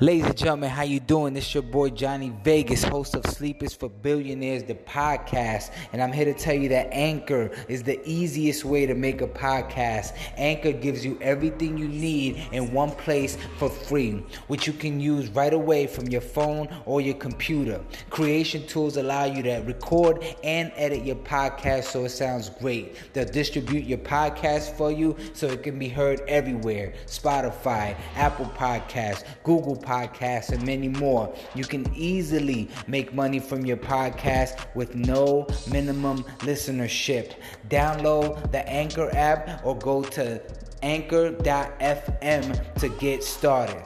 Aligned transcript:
Ladies 0.00 0.26
and 0.26 0.36
gentlemen, 0.36 0.68
how 0.68 0.82
you 0.82 0.98
doing? 0.98 1.32
This 1.32 1.54
your 1.54 1.62
boy 1.62 1.90
Johnny 1.90 2.32
Vegas, 2.42 2.82
host 2.82 3.14
of 3.14 3.24
Sleep 3.26 3.62
is 3.62 3.72
for 3.72 3.88
Billionaires, 3.88 4.64
the 4.64 4.74
podcast. 4.74 5.70
And 5.92 6.02
I'm 6.02 6.12
here 6.12 6.24
to 6.24 6.34
tell 6.34 6.54
you 6.54 6.68
that 6.70 6.88
Anchor 6.90 7.52
is 7.68 7.84
the 7.84 8.00
easiest 8.04 8.64
way 8.64 8.86
to 8.86 8.94
make 8.94 9.20
a 9.20 9.28
podcast. 9.28 10.16
Anchor 10.36 10.72
gives 10.72 11.04
you 11.04 11.16
everything 11.20 11.78
you 11.78 11.86
need 11.86 12.42
in 12.50 12.72
one 12.72 12.90
place 12.90 13.38
for 13.58 13.70
free, 13.70 14.24
which 14.48 14.66
you 14.66 14.72
can 14.72 14.98
use 14.98 15.28
right 15.28 15.52
away 15.52 15.86
from 15.86 16.08
your 16.08 16.20
phone 16.20 16.68
or 16.84 17.00
your 17.00 17.14
computer. 17.14 17.80
Creation 18.10 18.66
tools 18.66 18.96
allow 18.96 19.24
you 19.24 19.42
to 19.44 19.58
record 19.66 20.24
and 20.42 20.72
edit 20.74 21.04
your 21.04 21.16
podcast 21.16 21.84
so 21.84 22.04
it 22.04 22.10
sounds 22.10 22.50
great. 22.50 22.96
They'll 23.12 23.24
distribute 23.24 23.84
your 23.84 23.98
podcast 23.98 24.76
for 24.76 24.90
you 24.90 25.16
so 25.32 25.46
it 25.46 25.62
can 25.62 25.78
be 25.78 25.88
heard 25.88 26.22
everywhere 26.26 26.94
Spotify, 27.06 27.96
Apple 28.16 28.46
Podcasts, 28.46 29.22
Google 29.44 29.75
Podcasts, 29.78 30.50
and 30.50 30.64
many 30.64 30.88
more. 30.88 31.34
You 31.54 31.64
can 31.64 31.86
easily 31.94 32.68
make 32.86 33.14
money 33.14 33.38
from 33.38 33.64
your 33.64 33.76
podcast 33.76 34.74
with 34.74 34.94
no 34.94 35.46
minimum 35.70 36.24
listenership. 36.40 37.34
Download 37.68 38.50
the 38.52 38.68
Anchor 38.68 39.10
app 39.14 39.64
or 39.64 39.76
go 39.76 40.02
to 40.02 40.40
anchor.fm 40.82 42.74
to 42.74 42.88
get 43.00 43.24
started. 43.24 43.82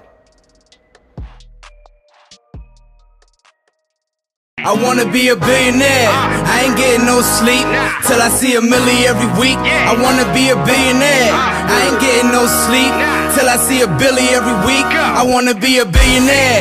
I 4.62 4.74
wanna 4.74 5.10
be 5.10 5.28
a 5.28 5.36
billionaire. 5.36 6.10
I 6.44 6.64
ain't 6.66 6.76
getting 6.76 7.06
no 7.06 7.22
sleep 7.22 7.64
till 8.06 8.20
I 8.20 8.28
see 8.28 8.56
a 8.56 8.60
milli 8.60 9.04
every 9.04 9.26
week. 9.40 9.56
I 9.56 9.96
wanna 9.96 10.28
be 10.34 10.50
a 10.50 10.56
billionaire. 10.56 11.32
I 11.32 11.88
ain't 11.88 12.00
getting 12.00 12.30
no 12.30 12.44
sleep 12.46 13.19
till 13.34 13.48
I 13.48 13.56
see 13.56 13.82
a 13.82 13.86
billy 13.86 14.26
every 14.34 14.58
week. 14.66 14.90
I 14.90 15.22
wanna 15.22 15.54
be 15.54 15.78
a 15.78 15.84
billionaire. 15.84 16.60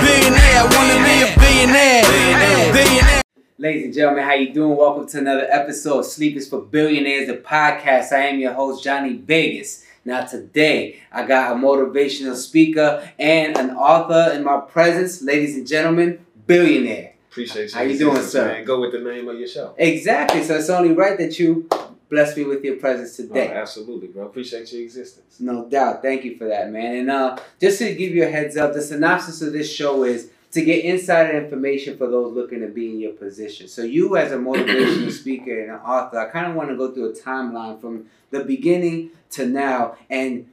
Billionaire. 0.00 0.56
I 0.56 0.66
wanna 0.72 0.98
be 1.04 1.16
a 1.20 1.30
billionaire. 1.36 2.72
Billionaire. 2.72 3.22
Ladies 3.58 3.84
and 3.84 3.94
gentlemen, 3.94 4.24
how 4.24 4.34
you 4.34 4.54
doing? 4.54 4.76
Welcome 4.76 5.06
to 5.08 5.18
another 5.18 5.46
episode 5.50 5.98
of 6.00 6.06
Sleep 6.06 6.36
is 6.36 6.48
for 6.48 6.62
Billionaires, 6.62 7.26
the 7.26 7.36
podcast. 7.36 8.12
I 8.12 8.26
am 8.26 8.38
your 8.38 8.52
host, 8.52 8.82
Johnny 8.82 9.16
Vegas. 9.16 9.84
Now 10.04 10.24
today, 10.24 11.00
I 11.12 11.26
got 11.26 11.52
a 11.52 11.54
motivational 11.56 12.36
speaker 12.36 13.06
and 13.18 13.58
an 13.58 13.70
author 13.72 14.32
in 14.34 14.44
my 14.44 14.60
presence. 14.60 15.20
Ladies 15.20 15.56
and 15.56 15.66
gentlemen, 15.66 16.24
billionaire. 16.46 17.14
Appreciate 17.30 17.72
you. 17.72 17.78
How 17.78 17.84
you 17.84 17.98
doing, 17.98 18.22
sir? 18.22 18.46
Man. 18.46 18.64
Go 18.64 18.80
with 18.80 18.92
the 18.92 19.00
name 19.00 19.28
of 19.28 19.38
your 19.38 19.48
show. 19.48 19.74
Exactly. 19.76 20.42
So 20.42 20.54
it's 20.54 20.70
only 20.70 20.94
right 20.94 21.18
that 21.18 21.38
you 21.38 21.68
bless 22.08 22.36
me 22.36 22.44
with 22.44 22.64
your 22.64 22.76
presence 22.76 23.18
Oh, 23.20 23.22
today. 23.26 23.52
absolutely, 23.52 24.08
bro. 24.08 24.26
Appreciate 24.26 24.72
your 24.72 24.82
existence. 24.82 25.38
No 25.40 25.66
doubt. 25.68 26.02
Thank 26.02 26.24
you 26.24 26.36
for 26.36 26.46
that, 26.46 26.70
man. 26.70 26.96
And 26.96 27.10
uh, 27.10 27.36
just 27.60 27.78
to 27.78 27.94
give 27.94 28.12
you 28.14 28.24
a 28.24 28.30
heads 28.30 28.56
up, 28.56 28.72
the 28.72 28.82
synopsis 28.82 29.42
of 29.42 29.52
this 29.52 29.72
show 29.72 30.04
is 30.04 30.30
to 30.52 30.64
get 30.64 30.84
insider 30.84 31.38
information 31.38 31.98
for 31.98 32.08
those 32.08 32.32
looking 32.34 32.60
to 32.60 32.68
be 32.68 32.90
in 32.90 33.00
your 33.00 33.12
position. 33.12 33.68
So, 33.68 33.82
you 33.82 34.16
as 34.16 34.32
a 34.32 34.36
motivational 34.36 35.10
speaker 35.20 35.60
and 35.60 35.70
an 35.72 35.76
author, 35.80 36.18
I 36.18 36.30
kind 36.30 36.46
of 36.46 36.54
want 36.54 36.70
to 36.70 36.76
go 36.76 36.90
through 36.92 37.10
a 37.10 37.12
timeline 37.12 37.80
from 37.80 38.06
the 38.30 38.44
beginning 38.44 39.10
to 39.32 39.46
now 39.46 39.96
and 40.08 40.50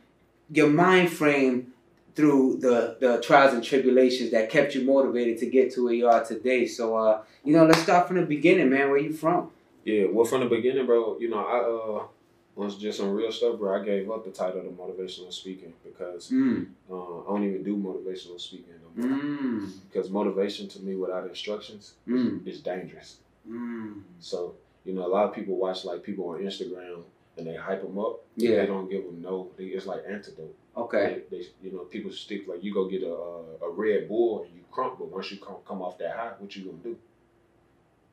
your 0.51 0.67
mind 0.69 1.11
frame 1.11 1.71
through 2.13 2.57
the, 2.57 2.97
the 2.99 3.21
trials 3.21 3.53
and 3.53 3.63
tribulations 3.63 4.31
that 4.31 4.49
kept 4.49 4.73
you 4.75 4.85
motivated 4.85 5.37
to 5.37 5.45
get 5.45 5.73
to 5.73 5.83
where 5.85 5.93
you 5.93 6.07
are 6.07 6.23
today. 6.23 6.65
So, 6.65 6.95
uh, 6.95 7.21
you 7.43 7.53
know, 7.55 7.65
let's 7.65 7.81
start 7.81 8.07
from 8.07 8.17
the 8.17 8.25
beginning, 8.25 8.69
man. 8.69 8.89
Where 8.89 8.97
you 8.97 9.11
from? 9.13 9.51
Yeah, 9.85 10.05
well, 10.11 10.25
from 10.25 10.41
the 10.41 10.47
beginning, 10.47 10.85
bro, 10.85 11.17
you 11.19 11.29
know, 11.29 11.37
I, 11.45 11.59
uh, 12.01 12.07
once 12.55 12.75
just 12.75 12.97
some 12.97 13.11
real 13.11 13.31
stuff, 13.31 13.59
bro, 13.59 13.79
I 13.79 13.85
gave 13.85 14.09
up 14.09 14.25
the 14.25 14.31
title 14.31 14.61
of 14.61 14.73
motivational 14.73 15.31
speaking 15.31 15.73
because 15.83 16.29
Mm. 16.31 16.67
uh, 16.89 17.21
I 17.21 17.25
don't 17.27 17.43
even 17.43 17.63
do 17.63 17.77
motivational 17.77 18.39
speaking 18.41 18.73
no 18.97 19.07
more. 19.07 19.17
Mm. 19.17 19.69
Because 19.91 20.09
motivation 20.09 20.67
to 20.69 20.79
me 20.81 20.95
without 20.95 21.27
instructions 21.27 21.93
Mm. 22.07 22.45
is 22.47 22.61
dangerous. 22.61 23.19
Mm. 23.47 24.01
So, 24.19 24.55
you 24.85 24.93
know, 24.93 25.05
a 25.05 25.11
lot 25.15 25.25
of 25.29 25.35
people 25.35 25.55
watch 25.55 25.85
like 25.85 26.01
people 26.01 26.29
on 26.29 26.39
Instagram 26.41 27.03
and 27.37 27.45
they 27.45 27.55
hype 27.55 27.81
them 27.83 27.99
up. 27.99 28.21
Yeah. 28.35 28.61
They 28.61 28.65
don't 28.65 28.89
give 28.89 29.03
them 29.05 29.21
no, 29.21 29.51
they, 29.57 29.65
it's 29.65 29.85
like 29.85 30.03
antidote. 30.07 30.55
Okay. 30.77 31.23
They, 31.29 31.37
they, 31.37 31.45
you 31.61 31.71
know, 31.73 31.79
people 31.79 32.11
stick 32.11 32.47
like 32.47 32.63
you 32.63 32.73
go 32.73 32.85
get 32.87 33.03
a, 33.03 33.13
a, 33.13 33.43
a 33.67 33.69
Red 33.69 34.07
Bull 34.07 34.43
and 34.43 34.55
you 34.55 34.61
crunk, 34.71 34.97
but 34.97 35.09
once 35.11 35.29
you 35.31 35.37
come, 35.37 35.57
come 35.67 35.81
off 35.81 35.97
that 35.99 36.15
high, 36.15 36.31
what 36.39 36.55
you 36.55 36.65
gonna 36.65 36.77
do? 36.83 36.97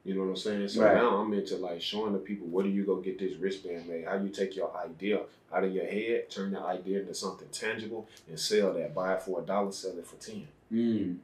You 0.04 0.14
know 0.14 0.22
what 0.22 0.30
I'm 0.30 0.36
saying? 0.36 0.68
So 0.68 0.82
Right. 0.82 0.94
now 0.96 1.16
I'm 1.18 1.32
into 1.32 1.56
like 1.56 1.80
showing 1.80 2.12
the 2.12 2.18
people 2.18 2.46
where 2.48 2.64
do 2.64 2.70
you 2.70 2.84
go 2.84 2.96
get 2.96 3.18
this 3.18 3.36
wristband 3.36 3.88
made? 3.88 4.04
How 4.04 4.16
you 4.16 4.30
take 4.30 4.56
your 4.56 4.76
idea 4.76 5.20
out 5.52 5.64
of 5.64 5.72
your 5.72 5.84
head, 5.86 6.28
turn 6.30 6.50
the 6.52 6.60
idea 6.60 7.00
into 7.00 7.14
something 7.14 7.46
tangible, 7.52 8.08
and 8.28 8.38
sell 8.38 8.72
that. 8.74 8.94
Buy 8.94 9.14
it 9.14 9.22
for 9.22 9.40
a 9.40 9.44
dollar, 9.44 9.70
sell 9.70 9.96
it 9.98 10.06
for 10.06 10.16
ten. 10.16 10.48
Mm. 10.72 11.16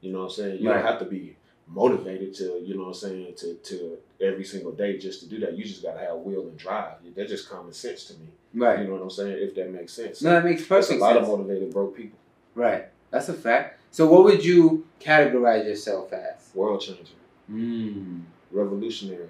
You 0.00 0.12
know 0.12 0.18
what 0.20 0.24
I'm 0.26 0.30
saying? 0.30 0.62
You 0.62 0.68
Right. 0.70 0.76
don't 0.76 0.86
have 0.86 0.98
to 1.00 1.06
be 1.06 1.34
motivated 1.66 2.34
to, 2.34 2.60
you 2.62 2.74
know 2.74 2.82
what 2.82 2.88
I'm 2.88 2.94
saying, 2.94 3.34
to, 3.36 3.54
to 3.54 3.98
every 4.20 4.44
single 4.44 4.72
day 4.72 4.98
just 4.98 5.20
to 5.20 5.26
do 5.28 5.38
that. 5.40 5.56
You 5.56 5.64
just 5.64 5.82
gotta 5.82 5.98
have 5.98 6.16
will 6.18 6.42
and 6.42 6.56
drive. 6.58 6.96
That's 7.16 7.30
just 7.30 7.48
common 7.48 7.72
sense 7.72 8.04
to 8.06 8.12
me. 8.14 8.28
Right. 8.54 8.80
You 8.80 8.84
know 8.86 8.92
what 8.92 9.02
I'm 9.02 9.10
saying? 9.10 9.38
If 9.40 9.54
that 9.56 9.72
makes 9.72 9.92
sense. 9.92 10.22
No, 10.22 10.30
that 10.30 10.44
makes 10.44 10.60
There's 10.68 10.84
a 10.90 10.92
perfect 10.92 11.00
lot 11.00 11.14
sense. 11.14 11.26
of 11.26 11.38
motivated 11.38 11.72
broke 11.72 11.96
people. 11.96 12.18
right. 12.54 12.84
That's 13.10 13.28
a 13.28 13.34
fact. 13.34 13.80
So, 13.92 14.06
what 14.08 14.24
would 14.24 14.44
you 14.44 14.86
categorize 15.00 15.64
yourself 15.66 16.12
as? 16.12 16.50
World 16.52 16.80
changer. 16.80 17.02
Mm. 17.50 18.22
revolutionary 18.50 19.28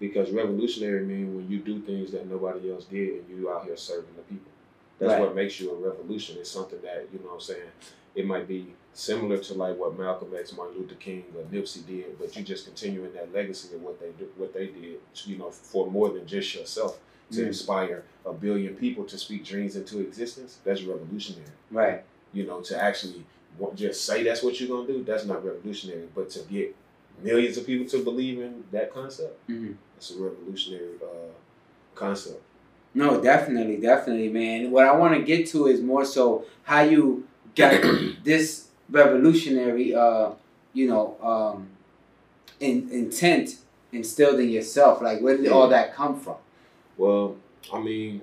because 0.00 0.30
revolutionary 0.32 1.04
means 1.04 1.34
when 1.36 1.48
you 1.48 1.58
do 1.60 1.80
things 1.80 2.10
that 2.12 2.28
nobody 2.28 2.72
else 2.72 2.84
did 2.86 3.20
and 3.20 3.28
you 3.30 3.50
out 3.50 3.64
here 3.64 3.76
serving 3.76 4.14
the 4.16 4.22
people 4.22 4.50
that's 4.98 5.12
Right. 5.12 5.20
what 5.20 5.34
makes 5.36 5.60
you 5.60 5.70
a 5.70 5.74
revolution 5.76 6.36
it's 6.40 6.50
something 6.50 6.80
that 6.82 7.06
you 7.12 7.18
know 7.20 7.26
what 7.26 7.34
i'm 7.34 7.40
saying 7.40 7.70
it 8.16 8.26
might 8.26 8.48
be 8.48 8.66
similar 8.92 9.38
to 9.38 9.54
like 9.54 9.76
what 9.78 9.96
malcolm 9.98 10.32
x 10.36 10.52
martin 10.56 10.78
luther 10.78 10.96
king 10.96 11.24
or 11.36 11.42
nipsey 11.44 11.86
did 11.86 12.18
but 12.18 12.34
you 12.36 12.42
just 12.42 12.64
continuing 12.66 13.12
that 13.12 13.32
legacy 13.32 13.74
of 13.74 13.82
what 13.82 14.00
they 14.00 14.10
do 14.18 14.28
what 14.36 14.52
they 14.52 14.66
did 14.66 14.98
you 15.26 15.36
know 15.38 15.50
for 15.50 15.88
more 15.90 16.08
than 16.10 16.26
just 16.26 16.54
yourself 16.54 16.98
to 17.30 17.40
Mm. 17.42 17.46
inspire 17.46 18.04
a 18.26 18.32
billion 18.32 18.74
people 18.74 19.04
to 19.04 19.16
speak 19.16 19.44
dreams 19.44 19.76
into 19.76 20.00
existence 20.00 20.58
that's 20.64 20.82
revolutionary 20.82 21.46
Right. 21.70 22.02
you 22.32 22.44
know, 22.46 22.60
to 22.62 22.80
actually 22.82 23.24
just 23.76 24.04
say 24.04 24.24
that's 24.24 24.42
what 24.42 24.58
you're 24.60 24.68
gonna 24.68 24.86
do, 24.88 25.04
that's 25.04 25.24
not 25.24 25.44
revolutionary. 25.44 26.08
But 26.12 26.28
to 26.30 26.40
get 26.40 26.74
millions 27.22 27.56
of 27.56 27.66
people 27.66 27.86
to 27.88 28.02
believe 28.04 28.40
in 28.40 28.64
that 28.72 28.92
concept, 28.92 29.46
Mhm. 29.48 29.76
it's 29.96 30.10
a 30.10 30.18
revolutionary 30.22 30.94
uh, 31.02 31.32
concept. 31.94 32.40
No, 32.94 33.20
definitely, 33.20 33.76
definitely, 33.78 34.28
man. 34.28 34.70
What 34.70 34.86
I 34.86 34.92
want 34.96 35.14
to 35.14 35.22
get 35.22 35.46
to 35.48 35.66
is 35.66 35.80
more 35.80 36.04
so 36.04 36.44
how 36.62 36.82
you 36.82 37.26
got 37.56 37.82
this 38.24 38.68
revolutionary, 38.90 39.94
uh, 39.94 40.30
you 40.72 40.88
know, 40.88 41.16
um, 41.22 41.68
in, 42.60 42.88
intent 42.90 43.56
instilled 43.92 44.38
in 44.40 44.48
yourself. 44.48 45.00
Like, 45.02 45.20
where 45.20 45.36
did 45.36 45.48
all 45.48 45.68
that 45.68 45.94
come 45.94 46.18
from? 46.18 46.36
Well, 46.96 47.36
I 47.72 47.80
mean, 47.80 48.22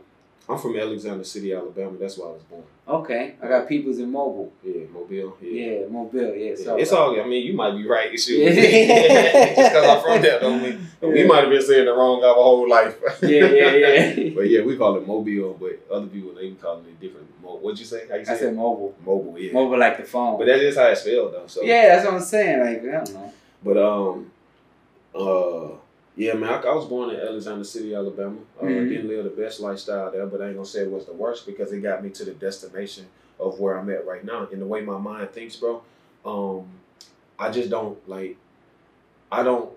I'm 0.52 0.60
from 0.60 0.78
Alexander 0.78 1.24
City, 1.24 1.54
Alabama. 1.54 1.98
That's 1.98 2.18
where 2.18 2.28
I 2.28 2.32
was 2.32 2.42
born. 2.44 2.64
Okay, 2.88 3.36
I 3.42 3.48
got 3.48 3.70
people's 3.70 4.00
in 4.00 4.12
Mobile. 4.12 4.52
Yeah, 4.64 4.84
Mobile. 4.92 5.38
Yeah. 5.42 5.50
Yeah, 5.50 5.88
Mobile. 5.88 6.36
Yeah, 6.36 6.56
Yeah, 6.58 6.76
it's 6.76 6.92
all. 6.92 7.20
I 7.20 7.26
mean, 7.26 7.46
you 7.46 7.54
might 7.54 7.72
be 7.72 7.88
right. 7.88 8.12
It's 8.12 8.30
Yeah. 8.30 8.50
Just 9.56 9.56
because 9.56 9.88
I'm 9.88 10.02
from 10.04 10.22
there, 10.22 10.40
don't 10.40 10.62
mean 10.62 10.88
we 11.02 11.24
might 11.26 11.42
have 11.42 11.50
been 11.50 11.62
saying 11.62 11.88
it 11.88 11.92
wrong 11.92 12.24
our 12.24 12.34
whole 12.34 12.70
life. 12.70 12.98
Yeah, 13.22 13.46
yeah, 13.46 13.72
yeah. 13.76 14.30
but 14.36 14.50
yeah, 14.50 14.62
we 14.62 14.76
call 14.78 14.98
it 14.98 15.08
Mobile, 15.08 15.54
but 15.60 15.80
other 15.92 16.08
people 16.08 16.34
they 16.34 16.52
calling 16.52 16.86
it 16.86 17.00
different. 17.00 17.28
What'd 17.42 17.80
you 17.80 17.86
say? 17.86 18.08
How 18.10 18.16
you 18.16 18.26
say 18.26 18.34
I 18.34 18.38
said 18.38 18.54
it? 18.54 18.56
mobile. 18.56 18.96
Mobile. 19.06 19.38
Yeah. 19.38 19.54
Mobile 19.54 19.80
like 19.80 19.98
the 19.98 20.04
phone. 20.04 20.38
But 20.38 20.48
that's 20.48 20.62
just 20.62 20.78
how 20.78 20.88
it's 20.88 21.02
spelled 21.02 21.34
though. 21.34 21.48
So 21.48 21.62
yeah, 21.64 21.96
that's 21.96 22.06
what 22.06 22.16
I'm 22.16 22.22
saying. 22.22 22.60
Like, 22.60 22.80
I 22.84 23.04
don't 23.04 23.14
know. 23.14 23.34
But 23.64 23.78
um, 23.78 24.32
uh, 25.14 25.76
yeah, 26.16 26.34
man, 26.34 26.50
I, 26.50 26.58
I 26.62 26.74
was 26.74 26.86
born 26.86 27.10
in 27.12 27.20
Alexander 27.20 27.64
City, 27.64 27.94
Alabama. 27.96 28.38
Uh, 28.60 28.66
Mhm. 28.66 28.90
Didn't 28.90 29.08
live 29.08 29.24
the 29.24 29.30
best 29.30 29.60
lifestyle 29.60 30.12
there, 30.12 30.26
but 30.26 30.42
I 30.42 30.48
ain't 30.48 30.56
gonna 30.56 30.66
say 30.66 30.82
it 30.82 30.92
was 30.92 31.06
the 31.06 31.14
worst 31.14 31.46
because 31.46 31.72
it 31.72 31.80
got 31.82 32.04
me 32.04 32.10
to 32.12 32.26
the 32.26 32.32
destination 32.34 33.06
of 33.40 33.60
where 33.60 33.78
I'm 33.78 33.90
at 33.90 34.06
right 34.06 34.24
now. 34.24 34.48
And 34.52 34.62
the 34.62 34.66
way 34.66 34.82
my 34.82 34.98
mind 34.98 35.32
thinks, 35.32 35.56
bro, 35.56 35.82
um, 36.26 36.66
I 37.40 37.50
just 37.50 37.70
don't 37.70 37.98
like. 38.08 38.38
I 39.32 39.44
don't 39.44 39.72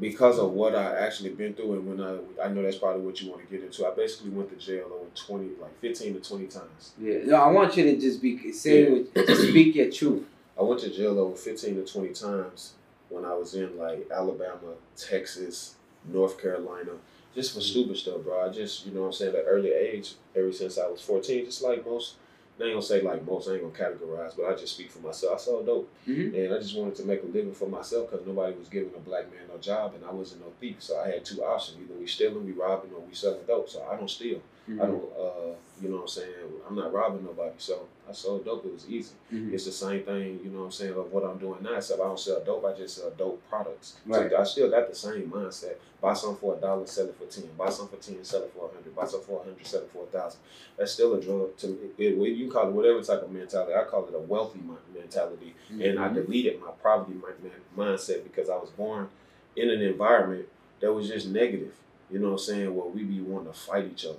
because 0.00 0.38
of 0.38 0.52
what 0.52 0.74
I 0.76 0.94
actually 0.96 1.30
been 1.30 1.54
through, 1.54 1.72
and 1.74 1.86
when 1.86 2.00
I 2.00 2.44
I 2.44 2.48
know 2.48 2.62
that's 2.62 2.78
probably 2.78 3.02
what 3.02 3.20
you 3.20 3.30
want 3.30 3.42
to 3.42 3.48
get 3.54 3.64
into. 3.64 3.86
I 3.86 3.90
basically 3.90 4.30
went 4.30 4.48
to 4.50 4.56
jail 4.56 4.86
over 4.86 5.06
twenty, 5.14 5.50
like 5.60 5.78
fifteen 5.80 6.14
to 6.14 6.20
twenty 6.20 6.46
times. 6.46 6.92
Yeah, 7.00 7.18
no, 7.24 7.34
I 7.36 7.50
want 7.50 7.76
you 7.76 7.84
to 7.84 7.96
just 7.98 8.22
be 8.22 8.52
say 8.52 8.90
Yeah. 9.14 9.24
just 9.26 9.48
speak 9.48 9.74
your 9.74 9.90
truth. 9.90 10.24
I 10.58 10.62
went 10.62 10.80
to 10.80 10.90
jail 10.90 11.16
over 11.20 11.36
15 11.36 11.76
to 11.76 11.84
20 11.84 12.08
times 12.14 12.72
when 13.08 13.24
I 13.24 13.34
was 13.34 13.54
in 13.54 13.76
like 13.78 14.08
Alabama, 14.10 14.74
Texas, 14.96 15.74
North 16.06 16.40
Carolina, 16.40 16.92
just 17.34 17.54
for 17.54 17.60
stupid 17.60 17.96
stuff, 17.96 18.22
bro. 18.24 18.46
I 18.48 18.52
just, 18.52 18.86
you 18.86 18.92
know 18.92 19.02
what 19.02 19.06
I'm 19.08 19.12
saying, 19.12 19.34
at 19.34 19.42
an 19.42 19.46
early 19.46 19.72
age, 19.72 20.14
ever 20.34 20.52
since 20.52 20.78
I 20.78 20.86
was 20.88 21.00
14, 21.02 21.44
just 21.44 21.62
like 21.62 21.84
most, 21.86 22.14
I 22.60 22.64
ain't 22.64 22.72
gonna 22.72 22.82
say 22.82 23.00
like 23.02 23.24
most, 23.24 23.48
I 23.48 23.52
ain't 23.54 23.62
gonna 23.62 23.90
categorize, 23.90 24.36
but 24.36 24.46
I 24.46 24.54
just 24.56 24.74
speak 24.74 24.90
for 24.90 24.98
myself. 24.98 25.34
I 25.34 25.38
sold 25.38 25.66
dope. 25.66 25.88
Mhm. 26.08 26.34
And 26.34 26.54
I 26.54 26.58
just 26.58 26.76
wanted 26.76 26.96
to 26.96 27.04
make 27.04 27.22
a 27.22 27.26
living 27.26 27.54
for 27.54 27.68
myself 27.68 28.10
because 28.10 28.26
nobody 28.26 28.56
was 28.56 28.68
giving 28.68 28.92
a 28.96 28.98
black 28.98 29.30
man 29.30 29.42
no 29.48 29.58
job 29.58 29.94
and 29.94 30.04
I 30.04 30.10
wasn't 30.10 30.40
no 30.40 30.52
thief. 30.60 30.76
So 30.82 30.98
I 30.98 31.08
had 31.10 31.24
two 31.24 31.44
options. 31.44 31.78
Either 31.80 31.94
we 31.98 32.06
stealing, 32.08 32.44
we 32.44 32.52
robbing, 32.52 32.90
or 32.92 33.00
we 33.00 33.14
selling 33.14 33.44
dope. 33.46 33.68
So 33.68 33.86
I 33.88 33.96
don't 33.96 34.10
steal. 34.10 34.40
I 34.80 34.86
don't, 34.86 35.04
uh, 35.18 35.54
you 35.80 35.88
know 35.88 35.96
what 35.96 36.02
I'm 36.02 36.08
saying? 36.08 36.32
I'm 36.68 36.76
not 36.76 36.92
robbing 36.92 37.24
nobody. 37.24 37.54
So 37.58 37.86
I 38.08 38.12
sold 38.12 38.44
dope. 38.44 38.64
It 38.66 38.72
was 38.72 38.88
easy. 38.88 39.14
Mhm. 39.32 39.52
It's 39.54 39.64
the 39.64 39.72
same 39.72 40.02
thing, 40.02 40.40
you 40.44 40.50
know 40.50 40.60
what 40.60 40.64
I'm 40.66 40.72
saying, 40.72 40.92
of 40.94 41.12
what 41.12 41.24
I'm 41.24 41.38
doing 41.38 41.62
now. 41.62 41.76
Except 41.76 42.00
I 42.00 42.04
don't 42.04 42.18
sell 42.18 42.40
dope. 42.44 42.64
I 42.64 42.72
just 42.74 42.96
sell 42.96 43.10
dope 43.16 43.40
products. 43.48 43.96
Right. 44.06 44.30
So 44.30 44.36
I 44.36 44.44
still 44.44 44.70
got 44.70 44.88
the 44.88 44.94
same 44.94 45.30
mindset. 45.30 45.76
Buy 46.00 46.12
something 46.14 46.38
for 46.38 46.56
a 46.56 46.60
dollar, 46.60 46.86
sell 46.86 47.06
it 47.06 47.16
for 47.16 47.26
ten. 47.26 47.48
Buy 47.56 47.70
something 47.70 47.98
for 47.98 48.04
ten, 48.04 48.22
sell 48.24 48.42
it 48.42 48.52
for 48.54 48.66
a 48.66 48.74
hundred. 48.74 48.94
Buy 48.94 49.04
something 49.06 49.26
for 49.26 49.40
a 49.40 49.44
hundred, 49.44 49.66
sell 49.66 49.82
it 49.82 49.90
for 49.92 50.04
a 50.04 50.06
thousand. 50.06 50.40
That's 50.76 50.92
still 50.92 51.14
a 51.14 51.20
drug 51.20 51.56
to 51.58 51.66
me. 51.68 51.78
It, 51.98 52.12
it, 52.18 52.36
you 52.36 52.44
can 52.44 52.52
call 52.52 52.68
it 52.68 52.72
whatever 52.72 53.02
type 53.02 53.22
of 53.22 53.30
mentality. 53.32 53.72
I 53.74 53.84
call 53.84 54.06
it 54.06 54.14
a 54.14 54.18
wealthy 54.20 54.60
mentality. 54.94 55.54
And 55.70 55.98
I 55.98 56.08
deleted 56.12 56.60
my 56.60 56.70
poverty 56.82 57.14
mi- 57.14 57.48
mi- 57.50 57.84
mindset 57.84 58.22
because 58.24 58.48
I 58.48 58.56
was 58.56 58.70
born 58.70 59.08
in 59.56 59.70
an 59.70 59.80
environment 59.82 60.46
that 60.80 60.92
was 60.92 61.08
just 61.08 61.28
negative. 61.28 61.74
You 62.10 62.20
know 62.20 62.26
what 62.28 62.32
I'm 62.34 62.38
saying? 62.38 62.74
Where 62.74 62.86
we 62.86 63.02
be 63.02 63.20
wanting 63.20 63.52
to 63.52 63.58
fight 63.58 63.86
each 63.90 64.06
other, 64.06 64.18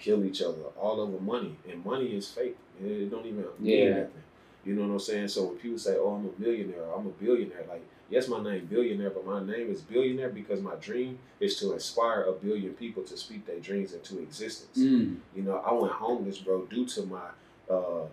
kill 0.00 0.24
each 0.24 0.42
other, 0.42 0.62
all 0.80 1.00
over 1.00 1.20
money. 1.20 1.54
And 1.70 1.84
money 1.84 2.16
is 2.16 2.28
fake. 2.28 2.56
It 2.82 3.10
don't 3.10 3.26
even 3.26 3.44
mean 3.58 3.78
Yeah. 3.78 3.90
nothing. 3.90 4.22
You 4.64 4.74
know 4.74 4.86
what 4.86 4.92
I'm 4.94 4.98
saying? 5.00 5.28
So 5.28 5.44
when 5.44 5.56
people 5.56 5.78
say, 5.78 5.96
"Oh, 5.96 6.10
I'm 6.14 6.26
a 6.26 6.40
millionaire," 6.40 6.84
or 6.84 6.98
"I'm 6.98 7.06
a 7.06 7.10
billionaire," 7.10 7.64
like, 7.68 7.82
yes, 8.10 8.28
my 8.28 8.42
name 8.42 8.66
billionaire, 8.66 9.10
but 9.10 9.24
my 9.24 9.42
name 9.42 9.70
is 9.70 9.80
billionaire 9.80 10.28
because 10.30 10.60
my 10.60 10.74
dream 10.76 11.18
is 11.40 11.58
to 11.60 11.72
inspire 11.72 12.22
a 12.24 12.32
billion 12.32 12.74
people 12.74 13.02
to 13.04 13.16
speak 13.16 13.46
their 13.46 13.58
dreams 13.60 13.94
into 13.94 14.18
existence. 14.20 14.76
Mm. 14.78 15.16
You 15.34 15.42
know, 15.42 15.56
I 15.56 15.72
went 15.72 15.92
homeless, 15.94 16.38
bro, 16.38 16.66
due 16.66 16.84
to 16.86 17.02
my 17.06 17.28
uh, 17.70 18.04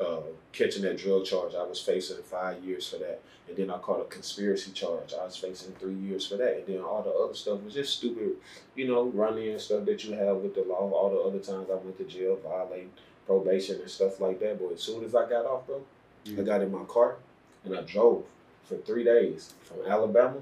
uh, 0.00 0.20
catching 0.52 0.82
that 0.82 0.98
drug 0.98 1.24
charge. 1.24 1.54
I 1.54 1.64
was 1.64 1.80
facing 1.80 2.22
five 2.22 2.62
years 2.64 2.88
for 2.88 2.98
that. 2.98 3.20
And 3.48 3.56
then 3.56 3.70
I 3.70 3.78
caught 3.78 4.00
a 4.00 4.04
conspiracy 4.04 4.72
charge. 4.72 5.14
I 5.14 5.24
was 5.24 5.36
facing 5.36 5.72
three 5.74 5.94
years 5.94 6.26
for 6.26 6.36
that. 6.36 6.56
And 6.58 6.66
then 6.66 6.80
all 6.80 7.02
the 7.02 7.10
other 7.10 7.34
stuff 7.34 7.62
was 7.62 7.74
just 7.74 7.98
stupid, 7.98 8.32
you 8.74 8.88
know, 8.88 9.04
running 9.04 9.50
and 9.50 9.60
stuff 9.60 9.84
that 9.84 10.04
you 10.04 10.14
have 10.14 10.38
with 10.38 10.54
the 10.54 10.62
law. 10.62 10.90
All 10.90 11.10
the 11.10 11.20
other 11.20 11.38
times 11.38 11.68
I 11.70 11.74
went 11.74 11.98
to 11.98 12.04
jail, 12.04 12.38
violating 12.42 12.90
probation 13.26 13.80
and 13.80 13.90
stuff 13.90 14.20
like 14.20 14.40
that. 14.40 14.58
But 14.58 14.72
as 14.72 14.82
soon 14.82 15.04
as 15.04 15.14
I 15.14 15.28
got 15.28 15.46
off, 15.46 15.66
bro, 15.66 15.82
I 16.26 16.42
got 16.42 16.62
in 16.62 16.72
my 16.72 16.84
car 16.84 17.16
and 17.64 17.76
I 17.76 17.82
drove 17.82 18.24
for 18.64 18.76
three 18.78 19.04
days 19.04 19.54
from 19.62 19.78
Alabama 19.88 20.38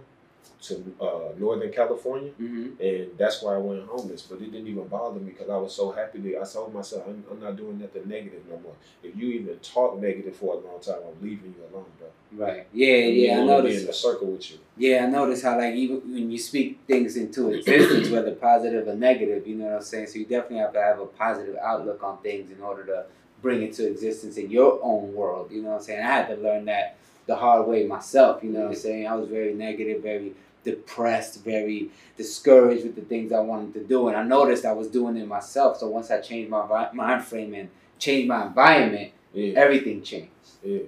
to 0.63 0.95
uh, 1.01 1.33
Northern 1.39 1.73
California. 1.73 2.31
hmm 2.33 2.71
And 2.81 3.09
that's 3.19 3.43
why 3.43 3.55
I 3.55 3.59
went 3.59 3.87
homeless. 3.87 4.23
But 4.23 4.41
it 4.41 4.51
didn't 4.53 4.67
even 4.67 4.89
bother 4.89 5.21
me 5.21 5.33
because 5.33 5.51
I 5.51 5.57
was 5.57 5.75
so 5.75 5.91
happy 5.93 6.19
that 6.21 6.41
I 6.41 6.45
told 6.45 6.75
myself, 6.75 7.05
I'm, 7.07 7.25
I'm 7.31 7.41
not 7.41 7.57
doing 7.57 7.79
nothing 7.79 8.09
negative 8.09 8.43
no 8.49 8.59
more. 8.61 8.75
If 9.03 9.17
you 9.17 9.29
even 9.29 9.59
talk 9.59 10.01
negative 10.01 10.37
for 10.37 10.55
a 10.55 10.59
long 10.59 10.81
time, 10.81 10.97
I'm 11.07 11.23
leaving 11.23 11.55
you 11.57 11.65
alone, 11.73 11.87
bro. 11.99 12.09
Right. 12.47 12.67
Yeah, 12.73 12.97
yeah. 12.97 13.33
I 13.33 13.37
be 13.37 13.41
in 13.41 13.47
noticed. 13.47 13.89
a 13.89 13.93
circle 13.93 14.29
with 14.29 14.51
you. 14.51 14.59
Yeah, 14.77 15.05
I 15.05 15.07
notice 15.07 15.43
how 15.43 15.57
like 15.59 15.75
even 15.75 16.01
when 16.13 16.31
you 16.31 16.39
speak 16.39 16.81
things 16.87 17.17
into 17.17 17.51
existence, 17.51 18.11
whether 18.11 18.33
positive 18.33 18.89
or 18.89 18.95
negative, 18.95 19.47
you 19.47 19.57
know 19.57 19.67
what 19.67 19.75
I'm 19.77 19.83
saying. 19.83 20.09
So 20.09 20.19
you 20.19 20.25
definitely 20.25 20.59
have 20.59 20.73
to 20.73 20.81
have 20.83 20.99
a 20.99 21.07
positive 21.07 21.57
outlook 21.63 22.03
on 22.03 22.19
things 22.19 22.51
in 22.51 22.61
order 22.63 22.85
to 22.87 23.05
bring 23.41 23.63
it 23.63 23.75
to 23.75 23.87
existence 23.87 24.37
in 24.37 24.51
your 24.51 24.81
own 24.83 25.15
world. 25.15 25.51
You 25.53 25.63
know 25.63 25.71
what 25.71 25.77
I'm 25.77 25.83
saying. 25.83 26.01
I 26.03 26.07
had 26.11 26.29
to 26.29 26.37
learn 26.37 26.65
that 26.65 26.97
the 27.27 27.37
hard 27.37 27.67
way 27.67 27.87
myself. 27.87 28.43
You 28.43 28.51
know 28.51 28.61
what 28.61 28.69
I'm 28.69 28.75
saying. 28.75 29.07
I 29.07 29.15
was 29.15 29.29
very 29.29 29.55
negative, 29.55 30.03
very 30.03 30.35
depressed, 30.65 31.45
very 31.45 31.91
discouraged 32.17 32.85
with 32.85 32.95
the 32.97 33.03
things 33.03 33.33
I 33.33 33.41
wanted 33.41 33.75
to 33.75 33.85
do, 33.85 34.09
and 34.09 34.17
I 34.17 34.23
noticed 34.23 34.65
I 34.65 34.73
was 34.73 34.89
doing 34.89 35.17
it 35.17 35.27
myself. 35.27 35.79
So 35.79 35.89
once 35.89 36.11
I 36.11 36.21
changed 36.21 36.51
my 36.51 36.91
mind 36.93 37.25
frame 37.25 37.55
and 37.55 37.69
changed 37.99 38.29
my 38.29 38.47
environment, 38.47 39.13
Yeah. 39.33 39.59
everything 39.59 40.03
changed. 40.03 40.31
Yeah. 40.63 40.81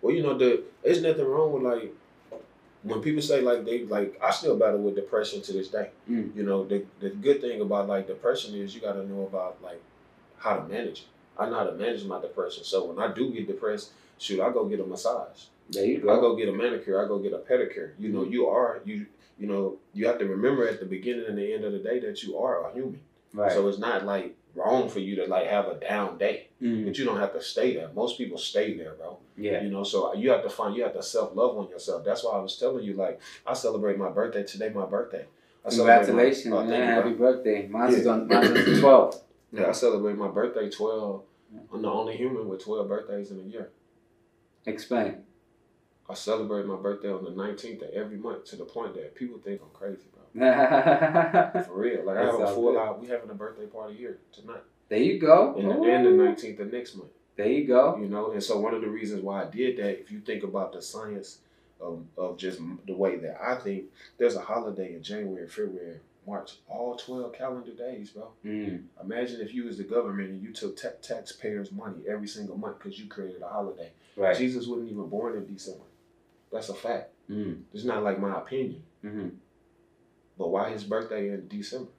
Well, 0.00 0.14
you 0.14 0.22
know, 0.22 0.36
the 0.38 0.62
there's 0.82 1.02
nothing 1.02 1.26
wrong 1.26 1.52
with 1.52 1.62
like 1.62 1.92
when 2.84 3.00
people 3.02 3.20
say 3.20 3.40
like 3.40 3.64
they 3.64 3.84
like 3.84 4.18
I 4.22 4.30
still 4.30 4.56
battle 4.56 4.80
with 4.80 4.94
depression 4.94 5.42
to 5.42 5.52
this 5.52 5.68
day. 5.68 5.90
Mm. 6.08 6.34
You 6.36 6.44
know, 6.44 6.64
the 6.64 6.84
the 7.00 7.10
good 7.10 7.40
thing 7.40 7.60
about 7.60 7.88
like 7.88 8.06
depression 8.06 8.54
is 8.54 8.74
you 8.74 8.80
gotta 8.80 9.04
know 9.06 9.22
about 9.26 9.62
like 9.62 9.82
how 10.38 10.56
to 10.56 10.64
manage 10.68 11.00
it. 11.00 11.06
I 11.38 11.48
know 11.50 11.56
how 11.56 11.64
to 11.64 11.72
manage 11.72 12.04
my 12.04 12.20
depression. 12.20 12.64
So 12.64 12.84
when 12.84 12.98
I 12.98 13.12
do 13.12 13.30
get 13.30 13.46
depressed, 13.46 13.90
shoot, 14.18 14.40
I 14.40 14.50
go 14.50 14.64
get 14.64 14.80
a 14.80 14.86
massage. 14.86 15.46
There 15.70 15.84
you 15.84 15.98
I 16.10 16.14
go. 16.16 16.20
go 16.20 16.36
get 16.36 16.48
a 16.48 16.52
manicure. 16.52 17.04
I 17.04 17.08
go 17.08 17.18
get 17.18 17.32
a 17.32 17.38
pedicure. 17.38 17.92
You 17.98 18.10
know, 18.10 18.24
you 18.24 18.46
are 18.48 18.80
you. 18.84 19.06
You 19.38 19.46
know, 19.46 19.76
you 19.94 20.06
have 20.08 20.18
to 20.18 20.26
remember 20.26 20.66
at 20.66 20.80
the 20.80 20.86
beginning 20.86 21.26
and 21.28 21.38
the 21.38 21.54
end 21.54 21.64
of 21.64 21.72
the 21.72 21.78
day 21.78 22.00
that 22.00 22.22
you 22.24 22.38
are 22.38 22.68
a 22.68 22.72
human. 22.74 23.00
Right. 23.32 23.52
So 23.52 23.68
it's 23.68 23.78
not 23.78 24.04
like 24.04 24.34
wrong 24.56 24.88
for 24.88 24.98
you 24.98 25.14
to 25.16 25.26
like 25.26 25.46
have 25.46 25.66
a 25.68 25.74
down 25.78 26.18
day, 26.18 26.48
Mm. 26.60 26.86
but 26.86 26.98
you 26.98 27.04
don't 27.04 27.20
have 27.20 27.32
to 27.34 27.40
stay 27.40 27.72
there. 27.74 27.88
Most 27.94 28.18
people 28.18 28.36
stay 28.38 28.76
there, 28.76 28.94
bro. 28.94 29.18
Yeah. 29.36 29.62
You 29.62 29.70
know, 29.70 29.84
so 29.84 30.12
you 30.14 30.30
have 30.30 30.42
to 30.42 30.50
find 30.50 30.74
you 30.74 30.82
have 30.82 30.94
to 30.94 31.02
self 31.04 31.36
love 31.36 31.56
on 31.56 31.68
yourself. 31.68 32.04
That's 32.04 32.24
why 32.24 32.32
I 32.32 32.40
was 32.40 32.56
telling 32.58 32.82
you 32.84 32.94
like 32.94 33.20
I 33.46 33.52
celebrate 33.54 33.96
my 33.96 34.08
birthday 34.08 34.42
today. 34.42 34.70
My 34.70 34.86
birthday. 34.86 35.26
I 35.64 35.70
celebrate 35.70 35.92
my- 35.98 36.04
Congratulations, 36.06 36.54
oh, 36.54 36.64
man! 36.64 36.88
you, 36.88 36.94
Happy 36.94 37.12
birthday. 37.12 37.66
Mine's 37.68 37.94
is 37.94 38.06
Yeah. 38.06 38.12
on 38.12 38.26
mine's 38.28 38.48
on 38.48 38.54
the 38.54 38.60
12th. 38.80 39.20
Yeah, 39.52 39.68
I 39.68 39.72
celebrate 39.72 40.16
my 40.16 40.28
birthday 40.28 40.68
twelve. 40.68 41.22
I'm 41.72 41.82
the 41.82 41.88
only 41.88 42.16
human 42.16 42.48
with 42.48 42.64
twelve 42.64 42.88
birthdays 42.88 43.30
in 43.30 43.38
a 43.38 43.42
year. 43.44 43.70
Explain. 44.66 45.22
I 46.10 46.14
celebrate 46.14 46.66
my 46.66 46.76
birthday 46.76 47.10
on 47.12 47.24
the 47.24 47.30
19th 47.30 47.82
of 47.82 47.90
every 47.94 48.16
month 48.16 48.44
to 48.46 48.56
the 48.56 48.64
point 48.64 48.94
that 48.94 49.14
people 49.14 49.38
think 49.38 49.60
I'm 49.62 49.68
crazy, 49.74 50.04
bro. 50.32 51.62
For 51.64 51.74
real. 51.78 52.04
Like 52.04 52.16
I 52.18 52.24
have 52.24 52.40
a 52.40 52.54
full 52.54 52.78
out. 52.78 53.00
We 53.00 53.08
having 53.08 53.30
a 53.30 53.34
birthday 53.34 53.66
party 53.66 53.94
here 53.96 54.18
tonight, 54.32 54.62
There 54.88 54.98
you 54.98 55.18
go. 55.18 55.54
and 55.56 55.68
the, 55.70 55.74
Ooh. 55.76 55.84
and 55.84 56.06
the 56.06 56.10
19th 56.10 56.60
of 56.60 56.72
next 56.72 56.94
month. 56.96 57.10
There 57.36 57.46
you 57.48 57.66
go. 57.66 57.96
You 57.98 58.08
know, 58.08 58.32
and 58.32 58.42
so 58.42 58.58
one 58.58 58.74
of 58.74 58.80
the 58.80 58.88
reasons 58.88 59.22
why 59.22 59.42
I 59.44 59.50
did 59.50 59.76
that, 59.78 60.00
if 60.00 60.10
you 60.10 60.20
think 60.20 60.44
about 60.44 60.72
the 60.72 60.80
science 60.82 61.38
of, 61.80 62.02
of 62.16 62.36
just 62.38 62.58
the 62.86 62.94
way 62.94 63.16
that 63.16 63.38
I 63.42 63.56
think, 63.56 63.84
there's 64.16 64.34
a 64.34 64.40
holiday 64.40 64.94
in 64.94 65.02
January, 65.02 65.46
February, 65.46 65.98
March, 66.26 66.56
all 66.68 66.96
12 66.96 67.32
calendar 67.34 67.70
days, 67.72 68.10
bro. 68.10 68.28
Mm. 68.44 68.82
Imagine 69.02 69.40
if 69.40 69.54
you 69.54 69.64
was 69.64 69.78
the 69.78 69.84
government 69.84 70.30
and 70.30 70.42
you 70.42 70.52
took 70.52 70.76
ta- 70.76 70.88
taxpayers' 71.00 71.70
money 71.70 72.02
every 72.08 72.28
single 72.28 72.56
month 72.58 72.78
because 72.78 72.98
you 72.98 73.06
created 73.06 73.40
a 73.42 73.48
holiday. 73.48 73.90
Right. 74.16 74.36
Jesus 74.36 74.66
wasn't 74.66 74.90
even 74.90 75.06
born 75.08 75.36
in 75.36 75.46
December. 75.52 75.84
That's 76.52 76.68
a 76.68 76.74
fact. 76.74 77.12
Mm. 77.30 77.62
It's 77.72 77.84
not 77.84 78.02
like 78.02 78.18
my 78.18 78.38
opinion. 78.38 78.82
hmm 79.02 79.28
But 80.38 80.48
why 80.48 80.70
his 80.70 80.84
birthday 80.84 81.28
in 81.30 81.48
December? 81.48 81.90